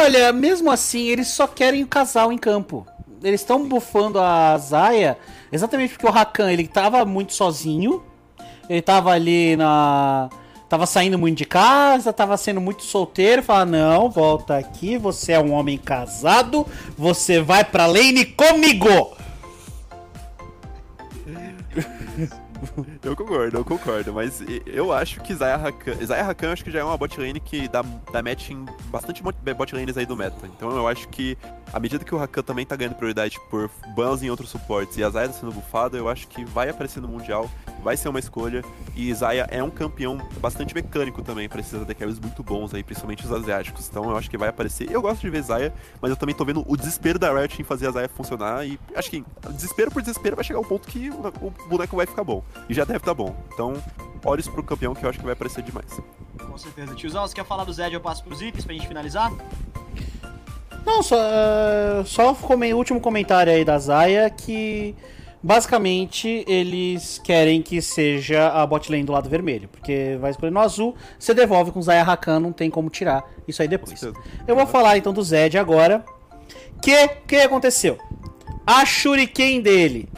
Olha, 0.00 0.32
mesmo 0.32 0.70
assim, 0.70 1.04
eles 1.06 1.28
só 1.28 1.46
querem 1.46 1.82
o 1.84 1.86
casal 1.86 2.32
em 2.32 2.38
campo. 2.38 2.86
Eles 3.22 3.40
estão 3.40 3.66
bufando 3.66 4.18
a 4.20 4.56
Zaya 4.58 5.18
exatamente 5.50 5.94
porque 5.94 6.06
o 6.06 6.10
Rakan 6.10 6.52
ele 6.52 6.66
tava 6.66 7.04
muito 7.04 7.32
sozinho. 7.32 8.02
Ele 8.68 8.82
tava 8.82 9.10
ali 9.10 9.56
na. 9.56 10.28
Tava 10.68 10.84
saindo 10.84 11.16
muito 11.16 11.38
de 11.38 11.44
casa, 11.44 12.12
tava 12.12 12.36
sendo 12.36 12.60
muito 12.60 12.82
solteiro. 12.82 13.42
Fala, 13.42 13.64
não, 13.64 14.10
volta 14.10 14.58
aqui, 14.58 14.98
você 14.98 15.32
é 15.32 15.40
um 15.40 15.52
homem 15.52 15.78
casado, 15.78 16.66
você 16.98 17.40
vai 17.40 17.64
pra 17.64 17.86
lane 17.86 18.24
comigo! 18.24 19.16
Eu 23.02 23.14
concordo, 23.16 23.56
eu 23.58 23.64
concordo, 23.64 24.12
mas 24.12 24.42
eu 24.66 24.92
acho 24.92 25.20
que 25.20 25.34
Zaya 25.34 25.56
Rakan, 25.56 25.94
Zaya 26.04 26.22
Rakan 26.24 26.52
acho 26.52 26.64
que 26.64 26.70
já 26.70 26.80
é 26.80 26.84
uma 26.84 26.96
bot 26.96 27.18
lane 27.20 27.38
que 27.40 27.68
dá, 27.68 27.82
dá 28.12 28.22
match 28.22 28.50
em 28.50 28.64
bastante 28.86 29.22
mo- 29.22 29.32
bot 29.56 29.74
lanes 29.74 29.96
aí 29.96 30.06
do 30.06 30.16
meta. 30.16 30.46
Então 30.46 30.70
eu 30.70 30.86
acho 30.88 31.08
que, 31.08 31.36
à 31.72 31.78
medida 31.80 32.04
que 32.04 32.14
o 32.14 32.18
Rakan 32.18 32.42
também 32.42 32.66
tá 32.66 32.76
ganhando 32.76 32.94
prioridade 32.96 33.38
por 33.50 33.70
bans 33.94 34.22
em 34.22 34.30
outros 34.30 34.50
suportes 34.50 34.96
e 34.98 35.04
a 35.04 35.10
Zaya 35.10 35.28
tá 35.28 35.34
sendo 35.34 35.52
bufada, 35.52 35.96
eu 35.96 36.08
acho 36.08 36.26
que 36.28 36.44
vai 36.44 36.68
aparecer 36.68 37.00
no 37.00 37.08
Mundial, 37.08 37.50
vai 37.82 37.96
ser 37.96 38.08
uma 38.08 38.18
escolha. 38.18 38.62
E 38.94 39.12
Zaya 39.14 39.46
é 39.50 39.62
um 39.62 39.70
campeão 39.70 40.18
bastante 40.40 40.74
mecânico 40.74 41.22
também, 41.22 41.48
precisa 41.48 41.84
de 41.84 41.94
carries 41.94 42.18
muito 42.18 42.42
bons 42.42 42.72
aí, 42.74 42.82
principalmente 42.82 43.24
os 43.24 43.32
asiáticos. 43.32 43.88
Então 43.88 44.08
eu 44.10 44.16
acho 44.16 44.28
que 44.30 44.36
vai 44.38 44.48
aparecer. 44.48 44.90
Eu 44.90 45.02
gosto 45.02 45.20
de 45.20 45.30
ver 45.30 45.42
Zaya, 45.42 45.72
mas 46.00 46.10
eu 46.10 46.16
também 46.16 46.34
tô 46.34 46.44
vendo 46.44 46.64
o 46.66 46.76
desespero 46.76 47.18
da 47.18 47.32
Riot 47.32 47.60
em 47.60 47.64
fazer 47.64 47.88
a 47.88 47.90
Zaya 47.90 48.08
funcionar. 48.08 48.66
E 48.66 48.78
acho 48.94 49.10
que 49.10 49.24
desespero 49.50 49.90
por 49.90 50.00
desespero 50.02 50.34
vai 50.36 50.44
chegar 50.44 50.60
um 50.60 50.64
ponto 50.64 50.88
que 50.88 51.10
o 51.10 51.26
o 51.40 51.50
boneco 51.68 51.96
vai 51.96 52.06
ficar 52.06 52.24
bom. 52.24 52.42
E 52.68 52.74
já 52.74 52.84
deve 52.84 52.98
estar 52.98 53.12
bom. 53.14 53.34
Então, 53.52 53.74
olhos 54.24 54.48
pro 54.48 54.62
campeão 54.62 54.94
que 54.94 55.04
eu 55.04 55.10
acho 55.10 55.18
que 55.18 55.24
vai 55.24 55.34
aparecer 55.34 55.62
demais. 55.62 56.00
Com 56.38 56.56
certeza. 56.58 56.94
Tiozão, 56.94 57.26
você 57.26 57.34
quer 57.34 57.44
falar 57.44 57.64
do 57.64 57.72
Zed? 57.72 57.92
Eu 57.94 58.00
passo 58.00 58.22
pros 58.24 58.40
itens 58.40 58.64
pra 58.64 58.72
gente 58.74 58.86
finalizar? 58.88 59.32
Não, 60.84 61.02
só, 61.02 61.16
eh, 61.18 62.02
só 62.06 62.32
come- 62.34 62.72
último 62.72 63.00
comentário 63.00 63.52
aí 63.52 63.64
da 63.64 63.78
Zaya 63.78 64.30
que 64.30 64.94
basicamente 65.46 66.44
eles 66.48 67.20
querem 67.22 67.62
que 67.62 67.80
seja 67.80 68.48
a 68.48 68.66
bot 68.66 68.90
lane 68.90 69.04
do 69.04 69.12
lado 69.12 69.30
vermelho, 69.30 69.68
porque 69.68 70.18
vai 70.20 70.32
escolher 70.32 70.50
no 70.50 70.58
azul, 70.58 70.96
você 71.16 71.32
devolve 71.32 71.70
com 71.70 71.80
Zaya 71.80 72.02
Rakan, 72.02 72.40
não 72.40 72.52
tem 72.52 72.68
como 72.68 72.90
tirar 72.90 73.24
isso 73.46 73.62
aí 73.62 73.68
depois. 73.68 74.02
Eu 74.02 74.56
vou 74.56 74.66
falar 74.66 74.98
então 74.98 75.12
do 75.12 75.22
Zed 75.22 75.56
agora. 75.56 76.04
Que 76.82 77.06
que 77.28 77.36
aconteceu? 77.36 77.96
A 78.66 78.84
Shuriken 78.84 79.60
dele 79.60 80.08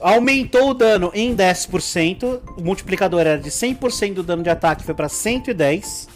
aumentou 0.00 0.70
o 0.70 0.74
dano 0.74 1.12
em 1.14 1.34
10%, 1.34 2.40
o 2.58 2.60
multiplicador 2.60 3.20
era 3.20 3.38
de 3.38 3.50
100% 3.50 4.14
do 4.14 4.22
dano 4.24 4.42
de 4.42 4.50
ataque, 4.50 4.82
foi 4.82 4.94
para 4.94 5.08
110. 5.08 6.08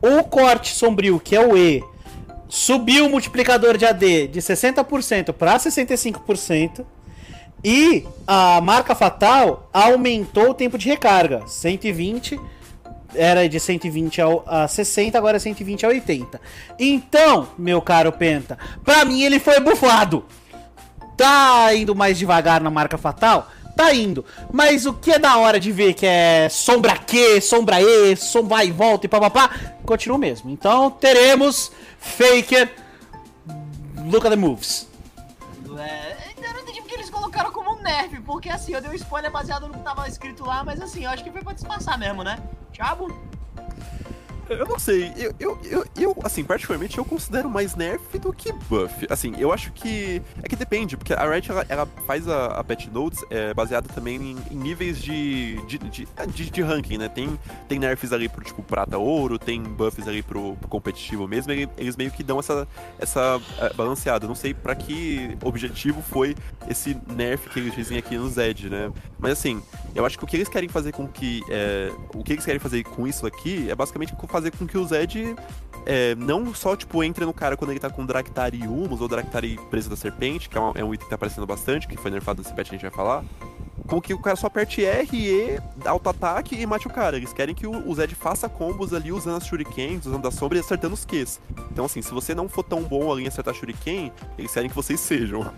O 0.00 0.24
corte 0.24 0.74
sombrio, 0.74 1.20
que 1.20 1.36
é 1.36 1.46
o 1.46 1.54
E, 1.54 1.84
subiu 2.48 3.04
o 3.04 3.10
multiplicador 3.10 3.76
de 3.76 3.84
AD 3.84 4.28
de 4.28 4.40
60% 4.40 5.34
para 5.34 5.58
65%. 5.58 6.95
E 7.68 8.06
a 8.24 8.60
marca 8.60 8.94
fatal 8.94 9.68
aumentou 9.72 10.50
o 10.50 10.54
tempo 10.54 10.78
de 10.78 10.88
recarga. 10.88 11.42
120 11.48 12.38
era 13.12 13.48
de 13.48 13.58
120 13.58 14.20
ao- 14.22 14.44
a 14.46 14.68
60, 14.68 15.18
agora 15.18 15.36
é 15.38 15.40
120 15.40 15.84
a 15.84 15.88
80. 15.88 16.40
Então, 16.78 17.48
meu 17.58 17.82
caro 17.82 18.12
Penta, 18.12 18.56
pra 18.84 19.04
mim 19.04 19.22
ele 19.22 19.40
foi 19.40 19.58
bufado. 19.58 20.24
Tá 21.16 21.74
indo 21.74 21.92
mais 21.92 22.16
devagar 22.16 22.60
na 22.60 22.70
marca 22.70 22.96
fatal? 22.96 23.48
Tá 23.76 23.92
indo. 23.92 24.24
Mas 24.52 24.86
o 24.86 24.92
que 24.92 25.10
é 25.10 25.18
da 25.18 25.36
hora 25.38 25.58
de 25.58 25.72
ver 25.72 25.94
que 25.94 26.06
é 26.06 26.48
sombra 26.48 26.96
Q, 26.96 27.40
sombra 27.40 27.82
E, 27.82 28.14
sombra 28.14 28.58
vai 28.58 28.68
e 28.68 28.70
volta 28.70 29.06
e 29.06 29.08
papapá, 29.08 29.50
continua 29.84 30.18
mesmo. 30.18 30.50
Então 30.50 30.88
teremos 30.90 31.72
Faker. 31.98 32.70
Look 34.04 34.24
at 34.24 34.30
the 34.30 34.36
moves. 34.36 34.86
Nerf, 37.86 38.20
porque 38.22 38.50
assim, 38.50 38.72
eu 38.72 38.80
dei 38.80 38.90
um 38.90 38.94
spoiler 38.94 39.30
baseado 39.30 39.68
no 39.68 39.74
que 39.74 39.80
tava 39.80 40.08
escrito 40.08 40.44
lá, 40.44 40.64
mas 40.64 40.80
assim, 40.80 41.04
eu 41.04 41.10
acho 41.10 41.22
que 41.22 41.30
foi 41.30 41.42
pra 41.42 41.52
disfarçar 41.52 41.96
mesmo, 41.96 42.24
né? 42.24 42.36
Thiago? 42.72 43.06
Eu 44.48 44.66
não 44.66 44.78
sei, 44.78 45.12
eu, 45.16 45.34
eu, 45.40 45.58
eu, 45.64 45.84
eu, 45.98 46.16
assim, 46.22 46.44
particularmente 46.44 46.98
eu 46.98 47.04
considero 47.04 47.50
mais 47.50 47.74
nerf 47.74 48.16
do 48.18 48.32
que 48.32 48.52
buff. 48.68 49.06
Assim, 49.10 49.34
eu 49.38 49.52
acho 49.52 49.72
que. 49.72 50.22
É 50.42 50.48
que 50.48 50.54
depende, 50.56 50.96
porque 50.96 51.12
a 51.12 51.28
Riot 51.28 51.50
ela, 51.50 51.66
ela 51.68 51.86
faz 52.06 52.28
a, 52.28 52.46
a 52.46 52.62
patch 52.64 52.86
notes 52.86 53.24
é, 53.30 53.52
baseada 53.52 53.88
também 53.88 54.16
em, 54.16 54.36
em 54.52 54.56
níveis 54.56 55.00
de 55.02 55.56
de, 55.66 55.78
de, 55.78 56.08
de- 56.32 56.50
de 56.50 56.62
ranking, 56.62 56.98
né? 56.98 57.08
Tem, 57.08 57.38
tem 57.68 57.78
nerfs 57.78 58.12
ali 58.12 58.28
pro 58.28 58.44
tipo 58.44 58.62
prata 58.62 58.96
ouro, 58.98 59.38
tem 59.38 59.62
buffs 59.62 60.06
ali 60.06 60.22
pro, 60.22 60.54
pro 60.56 60.68
competitivo 60.68 61.26
mesmo, 61.26 61.50
eles 61.52 61.96
meio 61.96 62.10
que 62.10 62.22
dão 62.22 62.38
essa, 62.38 62.68
essa 62.98 63.40
é, 63.58 63.72
balanceada. 63.74 64.26
Não 64.28 64.34
sei 64.34 64.54
pra 64.54 64.74
que 64.74 65.36
objetivo 65.42 66.00
foi 66.02 66.36
esse 66.68 66.96
nerf 67.08 67.48
que 67.50 67.58
eles 67.58 67.74
dizem 67.74 67.98
aqui 67.98 68.16
no 68.16 68.28
Zed, 68.28 68.70
né? 68.70 68.92
Mas 69.18 69.32
assim, 69.32 69.60
eu 69.94 70.04
acho 70.06 70.16
que 70.18 70.24
o 70.24 70.26
que 70.26 70.36
eles 70.36 70.48
querem 70.48 70.68
fazer 70.68 70.92
com 70.92 71.06
que. 71.08 71.42
é, 71.50 71.90
o 72.14 72.22
que 72.22 72.32
eles 72.32 72.44
querem 72.44 72.60
fazer 72.60 72.84
com 72.84 73.06
isso 73.06 73.26
aqui 73.26 73.68
é 73.70 73.74
basicamente 73.74 74.12
fazer 74.36 74.50
com 74.56 74.66
que 74.66 74.76
o 74.76 74.86
Zed 74.86 75.34
é, 75.86 76.14
não 76.16 76.52
só, 76.54 76.74
tipo, 76.76 77.02
entre 77.02 77.24
no 77.24 77.32
cara 77.32 77.56
quando 77.56 77.70
ele 77.70 77.80
tá 77.80 77.88
com 77.88 78.04
Draktari 78.04 78.58
e 78.60 78.66
Humus, 78.66 79.00
ou 79.00 79.08
Draktari 79.08 79.58
presa 79.70 79.88
da 79.88 79.96
serpente, 79.96 80.48
que 80.48 80.58
é, 80.58 80.60
uma- 80.60 80.72
é 80.74 80.84
um 80.84 80.92
item 80.92 81.04
que 81.06 81.10
tá 81.10 81.14
aparecendo 81.14 81.46
bastante, 81.46 81.86
que 81.88 81.96
foi 81.96 82.10
nerfado 82.10 82.42
nesse 82.42 82.52
patch, 82.54 82.68
a 82.68 82.72
gente 82.72 82.82
vai 82.82 82.90
falar. 82.90 83.24
Com 83.86 84.00
que 84.00 84.12
o 84.12 84.18
cara 84.20 84.34
só 84.34 84.48
aperte 84.48 84.84
R, 84.84 85.08
E, 85.16 85.60
auto-ataque 85.84 86.56
e 86.60 86.66
mate 86.66 86.88
o 86.88 86.90
cara. 86.90 87.16
Eles 87.16 87.32
querem 87.32 87.54
que 87.54 87.68
o, 87.68 87.94
Zed 87.94 88.16
faça 88.16 88.48
combos 88.48 88.92
ali 88.92 89.12
usando 89.12 89.36
as 89.36 89.46
shurikens, 89.46 90.04
usando 90.06 90.26
a 90.26 90.30
sombra 90.32 90.58
e 90.58 90.60
acertando 90.60 90.94
os 90.94 91.04
Qs. 91.04 91.40
Então, 91.70 91.84
assim, 91.84 92.02
se 92.02 92.10
você 92.12 92.34
não 92.34 92.48
for 92.48 92.64
tão 92.64 92.82
bom 92.82 93.12
ali 93.12 93.22
em 93.24 93.28
acertar 93.28 93.54
shuriken, 93.54 94.10
eles 94.36 94.52
querem 94.52 94.68
que 94.68 94.74
vocês 94.74 94.98
sejam. 95.00 95.48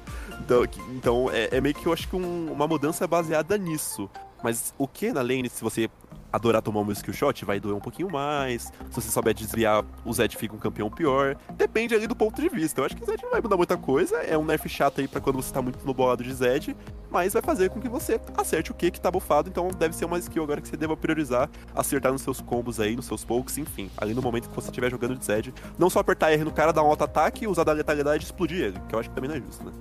Então, 0.41 0.63
então 0.95 1.31
é, 1.33 1.57
é 1.57 1.61
meio 1.61 1.75
que 1.75 1.87
eu 1.87 1.93
acho 1.93 2.07
que 2.07 2.17
um- 2.17 2.53
uma 2.53 2.67
mudança 2.69 3.07
baseada 3.07 3.57
nisso. 3.57 4.11
Mas 4.45 4.75
o 4.77 4.87
que 4.87 5.11
na 5.11 5.23
lane, 5.23 5.49
se 5.49 5.63
você 5.65 5.89
adorar 6.33 6.63
tomar 6.63 6.81
um 6.81 6.93
skill 6.93 7.15
shot, 7.15 7.45
vai 7.45 7.61
doer 7.61 7.75
um 7.75 7.81
pouquinho 7.81 8.11
mais. 8.11 8.73
Se 8.91 8.95
você 8.95 9.11
souber 9.11 9.35
desviar, 9.35 9.85
o 10.05 10.13
Zed 10.13 10.37
fica 10.37 10.55
um 10.55 10.59
campeão 10.59 10.91
pior. 10.91 11.37
Depende 11.55 11.95
ali 11.95 12.07
do 12.07 12.15
ponto 12.17 12.41
de 12.41 12.49
vista. 12.49 12.81
Eu 12.81 12.85
acho 12.85 12.97
que 12.97 13.03
o 13.03 13.07
Zed 13.07 13.23
não 13.23 13.31
vai 13.31 13.41
mudar 13.41 13.57
muita 13.57 13.77
coisa. 13.77 14.17
É 14.19 14.37
um 14.37 14.45
nerf 14.45 14.69
chato 14.69 15.01
aí 15.01 15.09
pra 15.09 15.21
quando 15.21 15.37
você 15.37 15.53
tá 15.53 15.63
muito 15.63 15.85
no 15.85 15.95
bolado 15.95 16.23
de 16.23 16.33
Zed. 16.33 16.77
Mas 17.11 17.33
vai 17.33 17.43
fazer 17.43 17.71
com 17.71 17.81
que 17.81 17.89
você 17.89 18.21
acerte 18.37 18.71
o 18.71 18.75
que 18.75 18.91
que 18.91 19.01
tá 19.01 19.11
bufado. 19.11 19.49
Então 19.49 19.69
deve 19.69 19.95
ser 19.95 20.05
uma 20.05 20.19
skill 20.19 20.43
agora 20.43 20.61
que 20.61 20.69
você 20.69 20.77
deva 20.77 20.97
priorizar. 20.97 21.49
Acertar 21.75 22.13
nos 22.13 22.23
seus 22.23 22.41
combos 22.41 22.81
aí, 22.81 22.95
nos 22.95 23.07
seus 23.07 23.25
pokes, 23.25 23.57
enfim. 23.59 23.91
Ali 23.97 24.15
no 24.15 24.23
momento 24.23 24.49
que 24.49 24.55
você 24.55 24.69
estiver 24.69 24.91
jogando 24.91 25.17
de 25.17 25.25
Zed. 25.25 25.55
Não 25.79 25.89
só 25.89 26.01
apertar 26.01 26.33
R 26.33 26.45
no 26.45 26.53
cara, 26.53 26.73
dar 26.73 26.83
um 26.83 26.89
auto-ataque, 26.89 27.47
usar 27.47 27.65
da 27.65 27.73
letalidade 27.73 28.25
e 28.25 28.27
explodir 28.27 28.63
ele. 28.63 28.79
Que 28.89 28.95
eu 28.95 28.99
acho 28.99 29.09
que 29.09 29.15
também 29.15 29.31
não 29.31 29.37
é 29.37 29.41
justo, 29.41 29.65
né? 29.65 29.73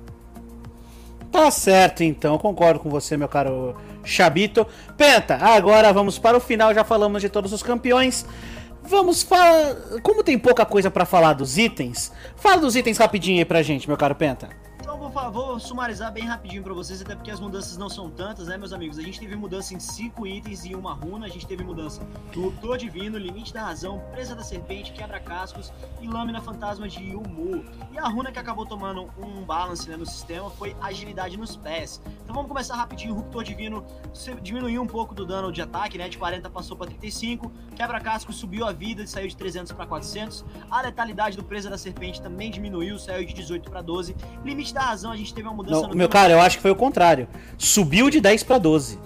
Tá 1.31 1.51
certo, 1.51 2.03
então. 2.03 2.37
Concordo 2.37 2.79
com 2.79 2.89
você, 2.89 3.17
meu 3.17 3.27
caro 3.27 3.75
Chabito. 4.03 4.65
Penta, 4.95 5.35
agora 5.35 5.91
vamos 5.93 6.17
para 6.17 6.37
o 6.37 6.39
final. 6.39 6.73
Já 6.73 6.83
falamos 6.83 7.21
de 7.21 7.29
todos 7.29 7.51
os 7.53 7.61
campeões. 7.61 8.25
vamos 8.83 9.23
falar. 9.23 9.75
Como 10.01 10.23
tem 10.23 10.37
pouca 10.39 10.65
coisa 10.65 10.89
para 10.89 11.05
falar 11.05 11.33
dos 11.33 11.57
itens, 11.57 12.11
fala 12.35 12.61
dos 12.61 12.75
itens 12.75 12.97
rapidinho 12.97 13.39
aí 13.39 13.45
pra 13.45 13.61
gente, 13.61 13.87
meu 13.87 13.97
caro 13.97 14.15
Penta. 14.15 14.49
Então 14.97 15.11
vou, 15.11 15.31
vou 15.31 15.59
sumarizar 15.59 16.11
bem 16.11 16.23
rapidinho 16.23 16.63
para 16.63 16.73
vocês, 16.73 16.99
até 17.03 17.13
porque 17.15 17.29
as 17.29 17.39
mudanças 17.39 17.77
não 17.77 17.87
são 17.87 18.09
tantas, 18.09 18.47
né, 18.47 18.57
meus 18.57 18.73
amigos? 18.73 18.97
A 18.97 19.01
gente 19.03 19.19
teve 19.19 19.35
mudança 19.35 19.75
em 19.75 19.79
5 19.79 20.25
itens 20.25 20.65
e 20.65 20.73
uma 20.73 20.91
runa, 20.91 21.27
a 21.27 21.29
gente 21.29 21.45
teve 21.45 21.63
mudança 21.63 22.03
do 22.33 22.45
Ruptor 22.45 22.79
Divino, 22.79 23.15
Limite 23.15 23.53
da 23.53 23.61
Razão, 23.61 24.03
Presa 24.11 24.35
da 24.35 24.43
Serpente, 24.43 24.91
Quebra-Cascos 24.93 25.71
e 26.01 26.07
Lâmina 26.07 26.41
Fantasma 26.41 26.87
de 26.87 27.11
Yumu. 27.11 27.63
E 27.91 27.99
a 27.99 28.07
runa 28.07 28.31
que 28.31 28.39
acabou 28.39 28.65
tomando 28.65 29.07
um 29.19 29.43
balance 29.43 29.87
né, 29.87 29.95
no 29.95 30.05
sistema 30.05 30.49
foi 30.49 30.75
Agilidade 30.81 31.37
nos 31.37 31.55
pés. 31.55 32.01
Então 32.23 32.33
vamos 32.33 32.49
começar 32.49 32.75
rapidinho, 32.75 33.13
Ruptor 33.13 33.43
Divino 33.43 33.85
diminuiu 34.41 34.81
um 34.81 34.87
pouco 34.87 35.13
do 35.13 35.27
dano 35.27 35.51
de 35.51 35.61
ataque, 35.61 35.99
né, 35.99 36.09
de 36.09 36.17
40 36.17 36.49
passou 36.49 36.75
para 36.75 36.87
35, 36.87 37.51
Quebra-Cascos 37.75 38.35
subiu 38.35 38.65
a 38.65 38.71
vida, 38.71 39.05
saiu 39.05 39.27
de 39.27 39.37
300 39.37 39.73
para 39.73 39.85
400, 39.85 40.43
a 40.71 40.81
letalidade 40.81 41.37
do 41.37 41.43
Presa 41.43 41.69
da 41.69 41.77
Serpente 41.77 42.19
também 42.19 42.49
diminuiu, 42.49 42.97
saiu 42.97 43.27
de 43.27 43.33
18 43.35 43.69
para 43.69 43.83
12, 43.83 44.15
Limite 44.43 44.73
da 44.73 44.86
razão, 44.87 45.11
a 45.11 45.15
gente 45.15 45.33
teve 45.33 45.47
uma 45.47 45.55
mudança 45.55 45.81
não, 45.81 45.89
no. 45.89 45.95
Meu 45.95 46.09
cara, 46.09 46.33
eu 46.33 46.41
acho 46.41 46.57
que 46.57 46.61
foi 46.61 46.71
o 46.71 46.75
contrário. 46.75 47.27
Subiu 47.57 48.09
de 48.09 48.19
10 48.19 48.43
pra 48.43 48.57
12. 48.57 48.99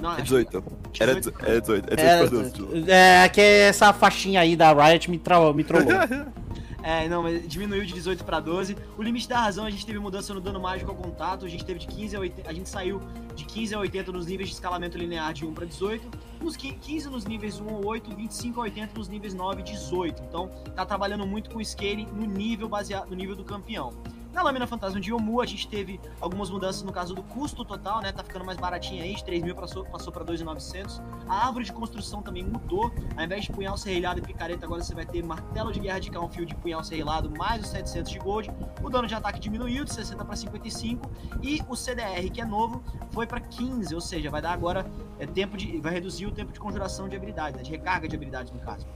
Não, 0.00 0.16
é 0.16 0.22
18. 0.22 0.64
Era 1.00 1.14
18. 1.14 1.44
É 1.44 1.60
18. 1.60 1.92
É 1.92 1.96
18 1.96 2.00
é, 2.00 2.18
pra 2.18 2.26
12. 2.26 2.90
É, 2.90 3.28
que 3.28 3.40
essa 3.40 3.92
faixinha 3.92 4.40
aí 4.40 4.56
da 4.56 4.72
Riot 4.72 5.10
me, 5.10 5.18
tra... 5.18 5.52
me 5.52 5.64
trollou. 5.64 5.86
É, 6.86 7.08
não, 7.08 7.20
mas 7.20 7.48
diminuiu 7.48 7.84
de 7.84 7.92
18 7.92 8.22
para 8.22 8.38
12. 8.38 8.76
O 8.96 9.02
limite 9.02 9.28
da 9.28 9.40
razão, 9.40 9.66
a 9.66 9.70
gente 9.70 9.84
teve 9.84 9.98
mudança 9.98 10.32
no 10.32 10.40
dano 10.40 10.60
mágico 10.60 10.92
ao 10.92 10.96
contato, 10.96 11.44
a 11.44 11.48
gente 11.48 11.64
teve 11.64 11.80
de 11.80 11.86
15 11.88 12.14
a 12.14 12.20
80, 12.20 12.48
a 12.48 12.52
gente 12.52 12.68
saiu 12.68 13.00
de 13.34 13.44
15 13.44 13.74
a 13.74 13.80
80 13.80 14.12
nos 14.12 14.26
níveis 14.26 14.50
de 14.50 14.54
escalamento 14.54 14.96
linear 14.96 15.32
de 15.32 15.44
1 15.44 15.52
para 15.52 15.66
18, 15.66 16.08
nos 16.40 16.56
15 16.56 17.08
nos 17.08 17.24
níveis 17.24 17.58
1 17.58 17.68
a 17.68 17.78
8, 17.84 18.14
25 18.14 18.60
a 18.60 18.62
80 18.62 18.94
nos 18.96 19.08
níveis 19.08 19.34
9 19.34 19.62
e 19.62 19.64
18. 19.64 20.22
Então, 20.28 20.48
tá 20.76 20.86
trabalhando 20.86 21.26
muito 21.26 21.50
com 21.50 21.60
scaling 21.60 22.06
no 22.14 22.24
nível 22.24 22.68
baseado 22.68 23.10
no 23.10 23.16
nível 23.16 23.34
do 23.34 23.42
campeão. 23.42 23.92
Na 24.36 24.42
lâmina 24.42 24.66
fantasma 24.66 25.00
de 25.00 25.10
Yomu, 25.10 25.40
a 25.40 25.46
gente 25.46 25.66
teve 25.66 25.98
algumas 26.20 26.50
mudanças 26.50 26.82
no 26.82 26.92
caso 26.92 27.14
do 27.14 27.22
custo 27.22 27.64
total, 27.64 28.02
né? 28.02 28.12
Tá 28.12 28.22
ficando 28.22 28.44
mais 28.44 28.58
baratinho 28.58 29.02
aí, 29.02 29.14
de 29.14 29.24
3 29.24 29.42
mil 29.42 29.54
passou, 29.54 29.82
passou 29.86 30.12
para 30.12 30.26
2.900. 30.26 31.00
A 31.26 31.46
árvore 31.46 31.64
de 31.64 31.72
construção 31.72 32.20
também 32.20 32.44
mudou. 32.44 32.92
Ao 33.16 33.24
invés 33.24 33.44
de 33.44 33.50
punhal 33.50 33.78
serrilhado 33.78 34.18
e 34.18 34.22
picareta, 34.22 34.66
agora 34.66 34.82
você 34.82 34.94
vai 34.94 35.06
ter 35.06 35.24
martelo 35.24 35.72
de 35.72 35.80
guerra 35.80 36.00
de 36.00 36.10
Calfield 36.10 36.52
e 36.52 36.54
punhal 36.54 36.84
serrilhado, 36.84 37.30
mais 37.30 37.62
os 37.62 37.68
700 37.68 38.12
de 38.12 38.18
gold. 38.18 38.50
O 38.82 38.90
dano 38.90 39.08
de 39.08 39.14
ataque 39.14 39.40
diminuiu 39.40 39.86
de 39.86 39.94
60 39.94 40.22
para 40.22 40.36
55. 40.36 41.10
E 41.42 41.62
o 41.66 41.74
CDR, 41.74 42.30
que 42.30 42.42
é 42.42 42.44
novo, 42.44 42.84
foi 43.12 43.26
para 43.26 43.40
15, 43.40 43.94
ou 43.94 44.02
seja, 44.02 44.30
vai 44.30 44.42
dar 44.42 44.52
agora 44.52 44.84
é, 45.18 45.26
tempo 45.26 45.56
de. 45.56 45.80
vai 45.80 45.94
reduzir 45.94 46.26
o 46.26 46.30
tempo 46.30 46.52
de 46.52 46.60
conjuração 46.60 47.08
de 47.08 47.16
habilidades, 47.16 47.56
né? 47.56 47.62
de 47.62 47.70
recarga 47.70 48.06
de 48.06 48.14
habilidades 48.14 48.52
no 48.52 48.60
caso. 48.60 48.86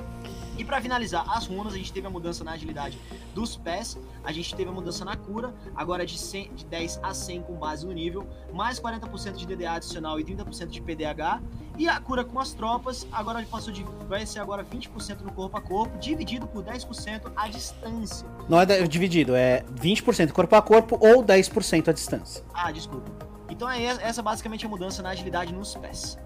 E 0.60 0.64
para 0.64 0.78
finalizar, 0.78 1.24
as 1.34 1.46
runas, 1.46 1.72
a 1.72 1.76
gente 1.78 1.90
teve 1.90 2.06
a 2.06 2.10
mudança 2.10 2.44
na 2.44 2.52
agilidade 2.52 2.98
dos 3.34 3.56
pés, 3.56 3.98
a 4.22 4.30
gente 4.30 4.54
teve 4.54 4.68
a 4.68 4.72
mudança 4.72 5.06
na 5.06 5.16
cura, 5.16 5.54
agora 5.74 6.04
de, 6.04 6.18
100, 6.18 6.52
de 6.52 6.66
10 6.66 7.00
a 7.02 7.14
100 7.14 7.44
com 7.44 7.54
base 7.54 7.86
no 7.86 7.92
nível, 7.92 8.26
mais 8.52 8.78
40% 8.78 9.36
de 9.36 9.46
DDA 9.46 9.72
adicional 9.72 10.20
e 10.20 10.24
30% 10.24 10.66
de 10.66 10.82
PDH. 10.82 11.40
E 11.78 11.88
a 11.88 11.98
cura 11.98 12.24
com 12.24 12.38
as 12.38 12.52
tropas, 12.52 13.06
agora 13.10 13.42
passou 13.50 13.72
de. 13.72 13.82
Vai 14.06 14.26
ser 14.26 14.40
agora 14.40 14.62
20% 14.62 15.22
no 15.22 15.32
corpo 15.32 15.56
a 15.56 15.62
corpo, 15.62 15.96
dividido 15.96 16.46
por 16.46 16.62
10% 16.62 17.32
à 17.34 17.48
distância. 17.48 18.28
Não 18.46 18.60
é 18.60 18.66
dividido, 18.86 19.34
é 19.34 19.64
20% 19.80 20.30
corpo 20.30 20.54
a 20.56 20.60
corpo 20.60 20.98
ou 21.00 21.24
10% 21.24 21.88
à 21.88 21.92
distância. 21.92 22.44
Ah, 22.52 22.70
desculpa. 22.70 23.10
Então 23.48 23.66
é 23.66 23.82
essa 23.82 24.22
basicamente 24.22 24.66
a 24.66 24.68
mudança 24.68 25.02
na 25.02 25.08
agilidade 25.08 25.54
nos 25.54 25.74
pés. 25.74 26.18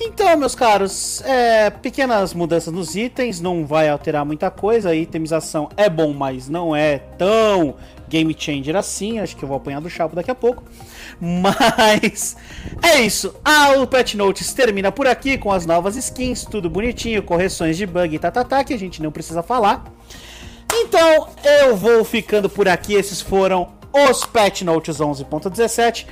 Então, 0.00 0.36
meus 0.36 0.54
caros, 0.54 1.20
é, 1.22 1.70
pequenas 1.70 2.32
mudanças 2.32 2.72
nos 2.72 2.94
itens, 2.94 3.40
não 3.40 3.66
vai 3.66 3.88
alterar 3.88 4.24
muita 4.24 4.48
coisa. 4.48 4.90
A 4.90 4.94
itemização 4.94 5.68
é 5.76 5.90
bom, 5.90 6.12
mas 6.12 6.48
não 6.48 6.74
é 6.74 6.98
tão 6.98 7.74
game 8.08 8.34
changer 8.38 8.76
assim. 8.76 9.18
Acho 9.18 9.36
que 9.36 9.42
eu 9.42 9.48
vou 9.48 9.56
apanhar 9.56 9.80
do 9.80 9.90
chapo 9.90 10.14
daqui 10.14 10.30
a 10.30 10.34
pouco. 10.34 10.62
Mas 11.20 12.36
é 12.80 13.00
isso. 13.00 13.34
Ah, 13.44 13.72
o 13.78 13.86
Pet 13.88 14.16
Notes 14.16 14.52
termina 14.52 14.92
por 14.92 15.08
aqui 15.08 15.36
com 15.36 15.50
as 15.50 15.66
novas 15.66 15.96
skins, 15.96 16.44
tudo 16.44 16.70
bonitinho, 16.70 17.22
correções 17.22 17.76
de 17.76 17.84
bug 17.84 18.14
e 18.14 18.18
tatatá, 18.18 18.48
tá, 18.48 18.56
tá, 18.58 18.64
que 18.64 18.72
a 18.72 18.78
gente 18.78 19.02
não 19.02 19.10
precisa 19.10 19.42
falar. 19.42 19.84
Então, 20.72 21.28
eu 21.42 21.76
vou 21.76 22.04
ficando 22.04 22.48
por 22.48 22.68
aqui. 22.68 22.94
Esses 22.94 23.20
foram 23.20 23.72
os 23.92 24.24
Pet 24.24 24.64
Notes 24.64 24.98
11.17. 24.98 26.06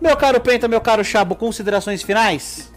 Meu 0.00 0.16
caro 0.16 0.40
Penta, 0.40 0.66
meu 0.66 0.80
caro 0.80 1.04
Chabo, 1.04 1.36
considerações 1.36 2.02
finais? 2.02 2.72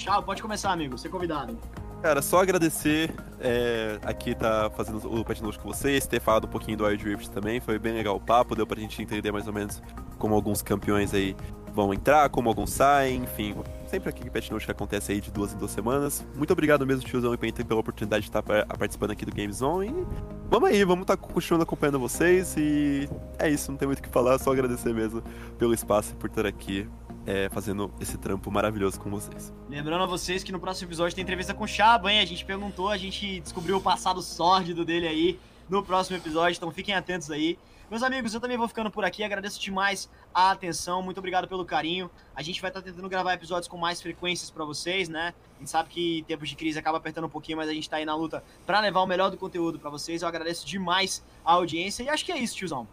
Tchau, 0.00 0.22
pode 0.22 0.40
começar, 0.40 0.72
amigo. 0.72 0.96
Ser 0.96 1.10
convidado. 1.10 1.58
Cara, 2.00 2.22
só 2.22 2.40
agradecer 2.40 3.14
é, 3.38 3.98
aqui 4.02 4.34
tá 4.34 4.70
fazendo 4.74 4.96
o 5.14 5.22
Pet 5.22 5.42
Note 5.42 5.58
com 5.58 5.68
vocês, 5.68 6.06
ter 6.06 6.18
falado 6.18 6.46
um 6.46 6.50
pouquinho 6.50 6.78
do 6.78 6.86
Wild 6.86 7.04
Rift 7.04 7.28
também, 7.28 7.60
foi 7.60 7.78
bem 7.78 7.92
legal 7.92 8.16
o 8.16 8.20
papo, 8.20 8.56
deu 8.56 8.66
pra 8.66 8.80
gente 8.80 9.02
entender 9.02 9.30
mais 9.30 9.46
ou 9.46 9.52
menos 9.52 9.82
como 10.18 10.34
alguns 10.34 10.62
campeões 10.62 11.12
aí 11.12 11.36
vão 11.74 11.92
entrar, 11.92 12.30
como 12.30 12.48
alguns 12.48 12.70
saem, 12.70 13.24
enfim. 13.24 13.54
Sempre 13.86 14.08
aqui 14.08 14.22
que 14.22 14.30
Pet 14.30 14.50
Note 14.50 14.70
acontece 14.70 15.12
aí 15.12 15.20
de 15.20 15.30
duas 15.30 15.52
em 15.52 15.58
duas 15.58 15.70
semanas. 15.70 16.26
Muito 16.34 16.50
obrigado 16.50 16.86
mesmo, 16.86 17.04
tiozão 17.04 17.34
e 17.34 17.36
Penta, 17.36 17.62
pela 17.62 17.80
oportunidade 17.80 18.22
de 18.22 18.30
estar 18.30 18.42
participando 18.42 19.10
aqui 19.10 19.26
do 19.26 19.32
Game 19.32 19.52
Zone. 19.52 19.88
E 19.88 20.06
vamos 20.48 20.70
aí, 20.70 20.82
vamos 20.82 21.02
estar 21.02 21.18
tá 21.18 21.22
continuando 21.22 21.64
acompanhando 21.64 21.98
vocês 21.98 22.56
e 22.56 23.06
é 23.38 23.50
isso, 23.50 23.70
não 23.70 23.76
tem 23.76 23.86
muito 23.86 23.98
o 23.98 24.02
que 24.02 24.08
falar, 24.08 24.38
só 24.38 24.50
agradecer 24.50 24.94
mesmo 24.94 25.22
pelo 25.58 25.74
espaço 25.74 26.12
e 26.12 26.16
por 26.16 26.30
estar 26.30 26.46
aqui 26.46 26.88
é, 27.26 27.48
fazendo 27.48 27.92
esse 28.00 28.16
trampo 28.18 28.50
maravilhoso 28.50 28.98
com 29.00 29.10
vocês. 29.10 29.52
Lembrando 29.68 30.04
a 30.04 30.06
vocês 30.06 30.42
que 30.42 30.52
no 30.52 30.60
próximo 30.60 30.88
episódio 30.88 31.14
tem 31.14 31.22
entrevista 31.22 31.54
com 31.54 31.64
o 31.64 31.68
Chaba, 31.68 32.12
hein? 32.12 32.20
A 32.20 32.24
gente 32.24 32.44
perguntou, 32.44 32.88
a 32.88 32.96
gente 32.96 33.40
descobriu 33.40 33.76
o 33.76 33.80
passado 33.80 34.22
sórdido 34.22 34.84
dele 34.84 35.06
aí 35.06 35.40
no 35.68 35.82
próximo 35.82 36.16
episódio, 36.16 36.56
então 36.56 36.70
fiquem 36.70 36.94
atentos 36.94 37.30
aí. 37.30 37.58
Meus 37.90 38.04
amigos, 38.04 38.32
eu 38.32 38.40
também 38.40 38.56
vou 38.56 38.68
ficando 38.68 38.88
por 38.88 39.04
aqui, 39.04 39.24
agradeço 39.24 39.60
demais 39.60 40.08
a 40.32 40.52
atenção, 40.52 41.02
muito 41.02 41.18
obrigado 41.18 41.48
pelo 41.48 41.64
carinho. 41.64 42.08
A 42.36 42.40
gente 42.40 42.60
vai 42.60 42.70
estar 42.70 42.80
tá 42.80 42.86
tentando 42.86 43.08
gravar 43.08 43.34
episódios 43.34 43.66
com 43.66 43.76
mais 43.76 44.00
frequências 44.00 44.48
para 44.48 44.64
vocês, 44.64 45.08
né? 45.08 45.34
A 45.56 45.58
gente 45.58 45.70
sabe 45.70 45.88
que 45.88 46.24
tempos 46.28 46.48
de 46.48 46.54
crise 46.54 46.78
acaba 46.78 46.98
apertando 46.98 47.24
um 47.24 47.28
pouquinho, 47.28 47.58
mas 47.58 47.68
a 47.68 47.74
gente 47.74 47.90
tá 47.90 47.96
aí 47.96 48.04
na 48.04 48.14
luta 48.14 48.44
para 48.64 48.78
levar 48.78 49.00
o 49.00 49.06
melhor 49.06 49.28
do 49.28 49.36
conteúdo 49.36 49.78
para 49.80 49.90
vocês. 49.90 50.22
Eu 50.22 50.28
agradeço 50.28 50.64
demais 50.64 51.20
a 51.44 51.52
audiência 51.54 52.04
e 52.04 52.08
acho 52.08 52.24
que 52.24 52.30
é 52.30 52.38
isso, 52.38 52.54
tiozão. 52.54 52.86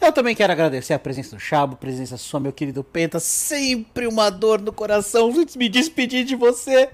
Eu 0.00 0.12
também 0.12 0.32
quero 0.32 0.52
agradecer 0.52 0.94
a 0.94 0.98
presença 0.98 1.34
do 1.34 1.40
Chabo, 1.40 1.74
presença 1.74 2.16
sua, 2.16 2.38
meu 2.38 2.52
querido 2.52 2.84
Penta. 2.84 3.18
Sempre 3.18 4.06
uma 4.06 4.30
dor 4.30 4.60
no 4.60 4.72
coração 4.72 5.32
me 5.56 5.68
despedir 5.68 6.24
de 6.24 6.36
você. 6.36 6.88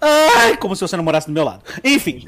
Ai, 0.00 0.56
como 0.56 0.74
se 0.74 0.80
você 0.80 0.96
não 0.96 1.04
morasse 1.04 1.26
do 1.26 1.34
meu 1.34 1.44
lado. 1.44 1.62
Enfim, 1.84 2.26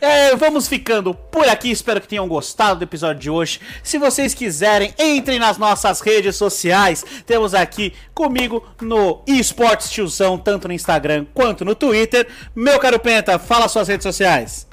é, 0.00 0.28
é, 0.30 0.36
vamos 0.36 0.68
ficando 0.68 1.12
por 1.12 1.48
aqui. 1.48 1.68
Espero 1.68 2.00
que 2.00 2.06
tenham 2.06 2.28
gostado 2.28 2.78
do 2.78 2.84
episódio 2.84 3.20
de 3.20 3.28
hoje. 3.28 3.60
Se 3.82 3.98
vocês 3.98 4.34
quiserem, 4.34 4.94
entrem 4.96 5.40
nas 5.40 5.58
nossas 5.58 6.00
redes 6.00 6.36
sociais. 6.36 7.04
Temos 7.26 7.54
aqui 7.54 7.92
comigo 8.14 8.64
no 8.80 9.22
eSports 9.26 9.90
Tiozão, 9.90 10.38
tanto 10.38 10.68
no 10.68 10.74
Instagram 10.74 11.26
quanto 11.34 11.64
no 11.64 11.74
Twitter. 11.74 12.28
Meu 12.54 12.78
caro 12.78 13.00
Penta, 13.00 13.36
fala 13.36 13.68
suas 13.68 13.88
redes 13.88 14.04
sociais 14.04 14.69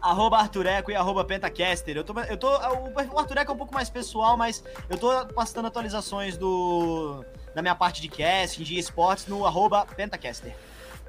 arroba 0.00 0.38
Artureco 0.38 0.90
e 0.90 0.94
arroba 0.94 1.24
Pentacaster. 1.24 1.96
Eu 1.96 2.04
tô, 2.04 2.18
eu 2.20 2.36
tô, 2.36 2.48
o 2.48 3.18
Artureco 3.18 3.50
é 3.50 3.54
um 3.54 3.58
pouco 3.58 3.74
mais 3.74 3.90
pessoal, 3.90 4.36
mas 4.36 4.62
eu 4.88 4.96
tô 4.96 5.26
postando 5.26 5.68
atualizações 5.68 6.36
do 6.36 7.24
da 7.54 7.62
minha 7.62 7.74
parte 7.74 8.00
de 8.00 8.08
casting, 8.08 8.62
de 8.62 8.78
esportes, 8.78 9.26
no 9.26 9.44
arroba 9.44 9.84
Pentacaster. 9.84 10.54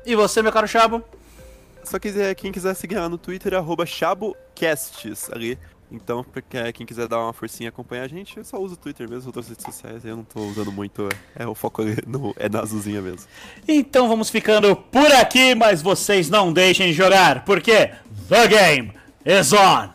E 0.05 0.15
você, 0.15 0.41
meu 0.41 0.51
caro 0.51 0.67
Chabo? 0.67 1.03
Só 1.83 1.99
quiser, 1.99 2.33
quem 2.35 2.51
quiser 2.51 2.73
seguir 2.75 2.95
lá 2.95 3.09
no 3.09 3.17
Twitter, 3.17 3.53
arroba 3.53 3.85
ChaboCasts 3.85 5.31
ali. 5.31 5.57
Então, 5.91 6.23
porque 6.23 6.71
quem 6.71 6.85
quiser 6.85 7.07
dar 7.07 7.19
uma 7.19 7.33
forcinha 7.33 7.67
e 7.67 7.69
acompanhar 7.69 8.03
a 8.03 8.07
gente, 8.07 8.37
eu 8.37 8.43
só 8.43 8.59
uso 8.59 8.75
o 8.75 8.77
Twitter 8.77 9.09
mesmo, 9.09 9.29
outras 9.29 9.49
redes 9.49 9.65
sociais, 9.65 10.05
eu 10.05 10.15
não 10.15 10.23
tô 10.23 10.39
usando 10.41 10.71
muito, 10.71 11.09
é 11.35 11.47
o 11.47 11.55
foco 11.55 11.81
no, 12.05 12.33
é 12.37 12.47
na 12.47 12.59
azulzinha 12.59 13.01
mesmo. 13.01 13.27
Então 13.67 14.07
vamos 14.07 14.29
ficando 14.29 14.75
por 14.75 15.11
aqui, 15.13 15.55
mas 15.55 15.81
vocês 15.81 16.29
não 16.29 16.53
deixem 16.53 16.87
de 16.87 16.93
jogar, 16.93 17.43
porque 17.43 17.91
The 18.29 18.45
Game 18.47 18.91
is 19.25 19.51
On! 19.55 19.91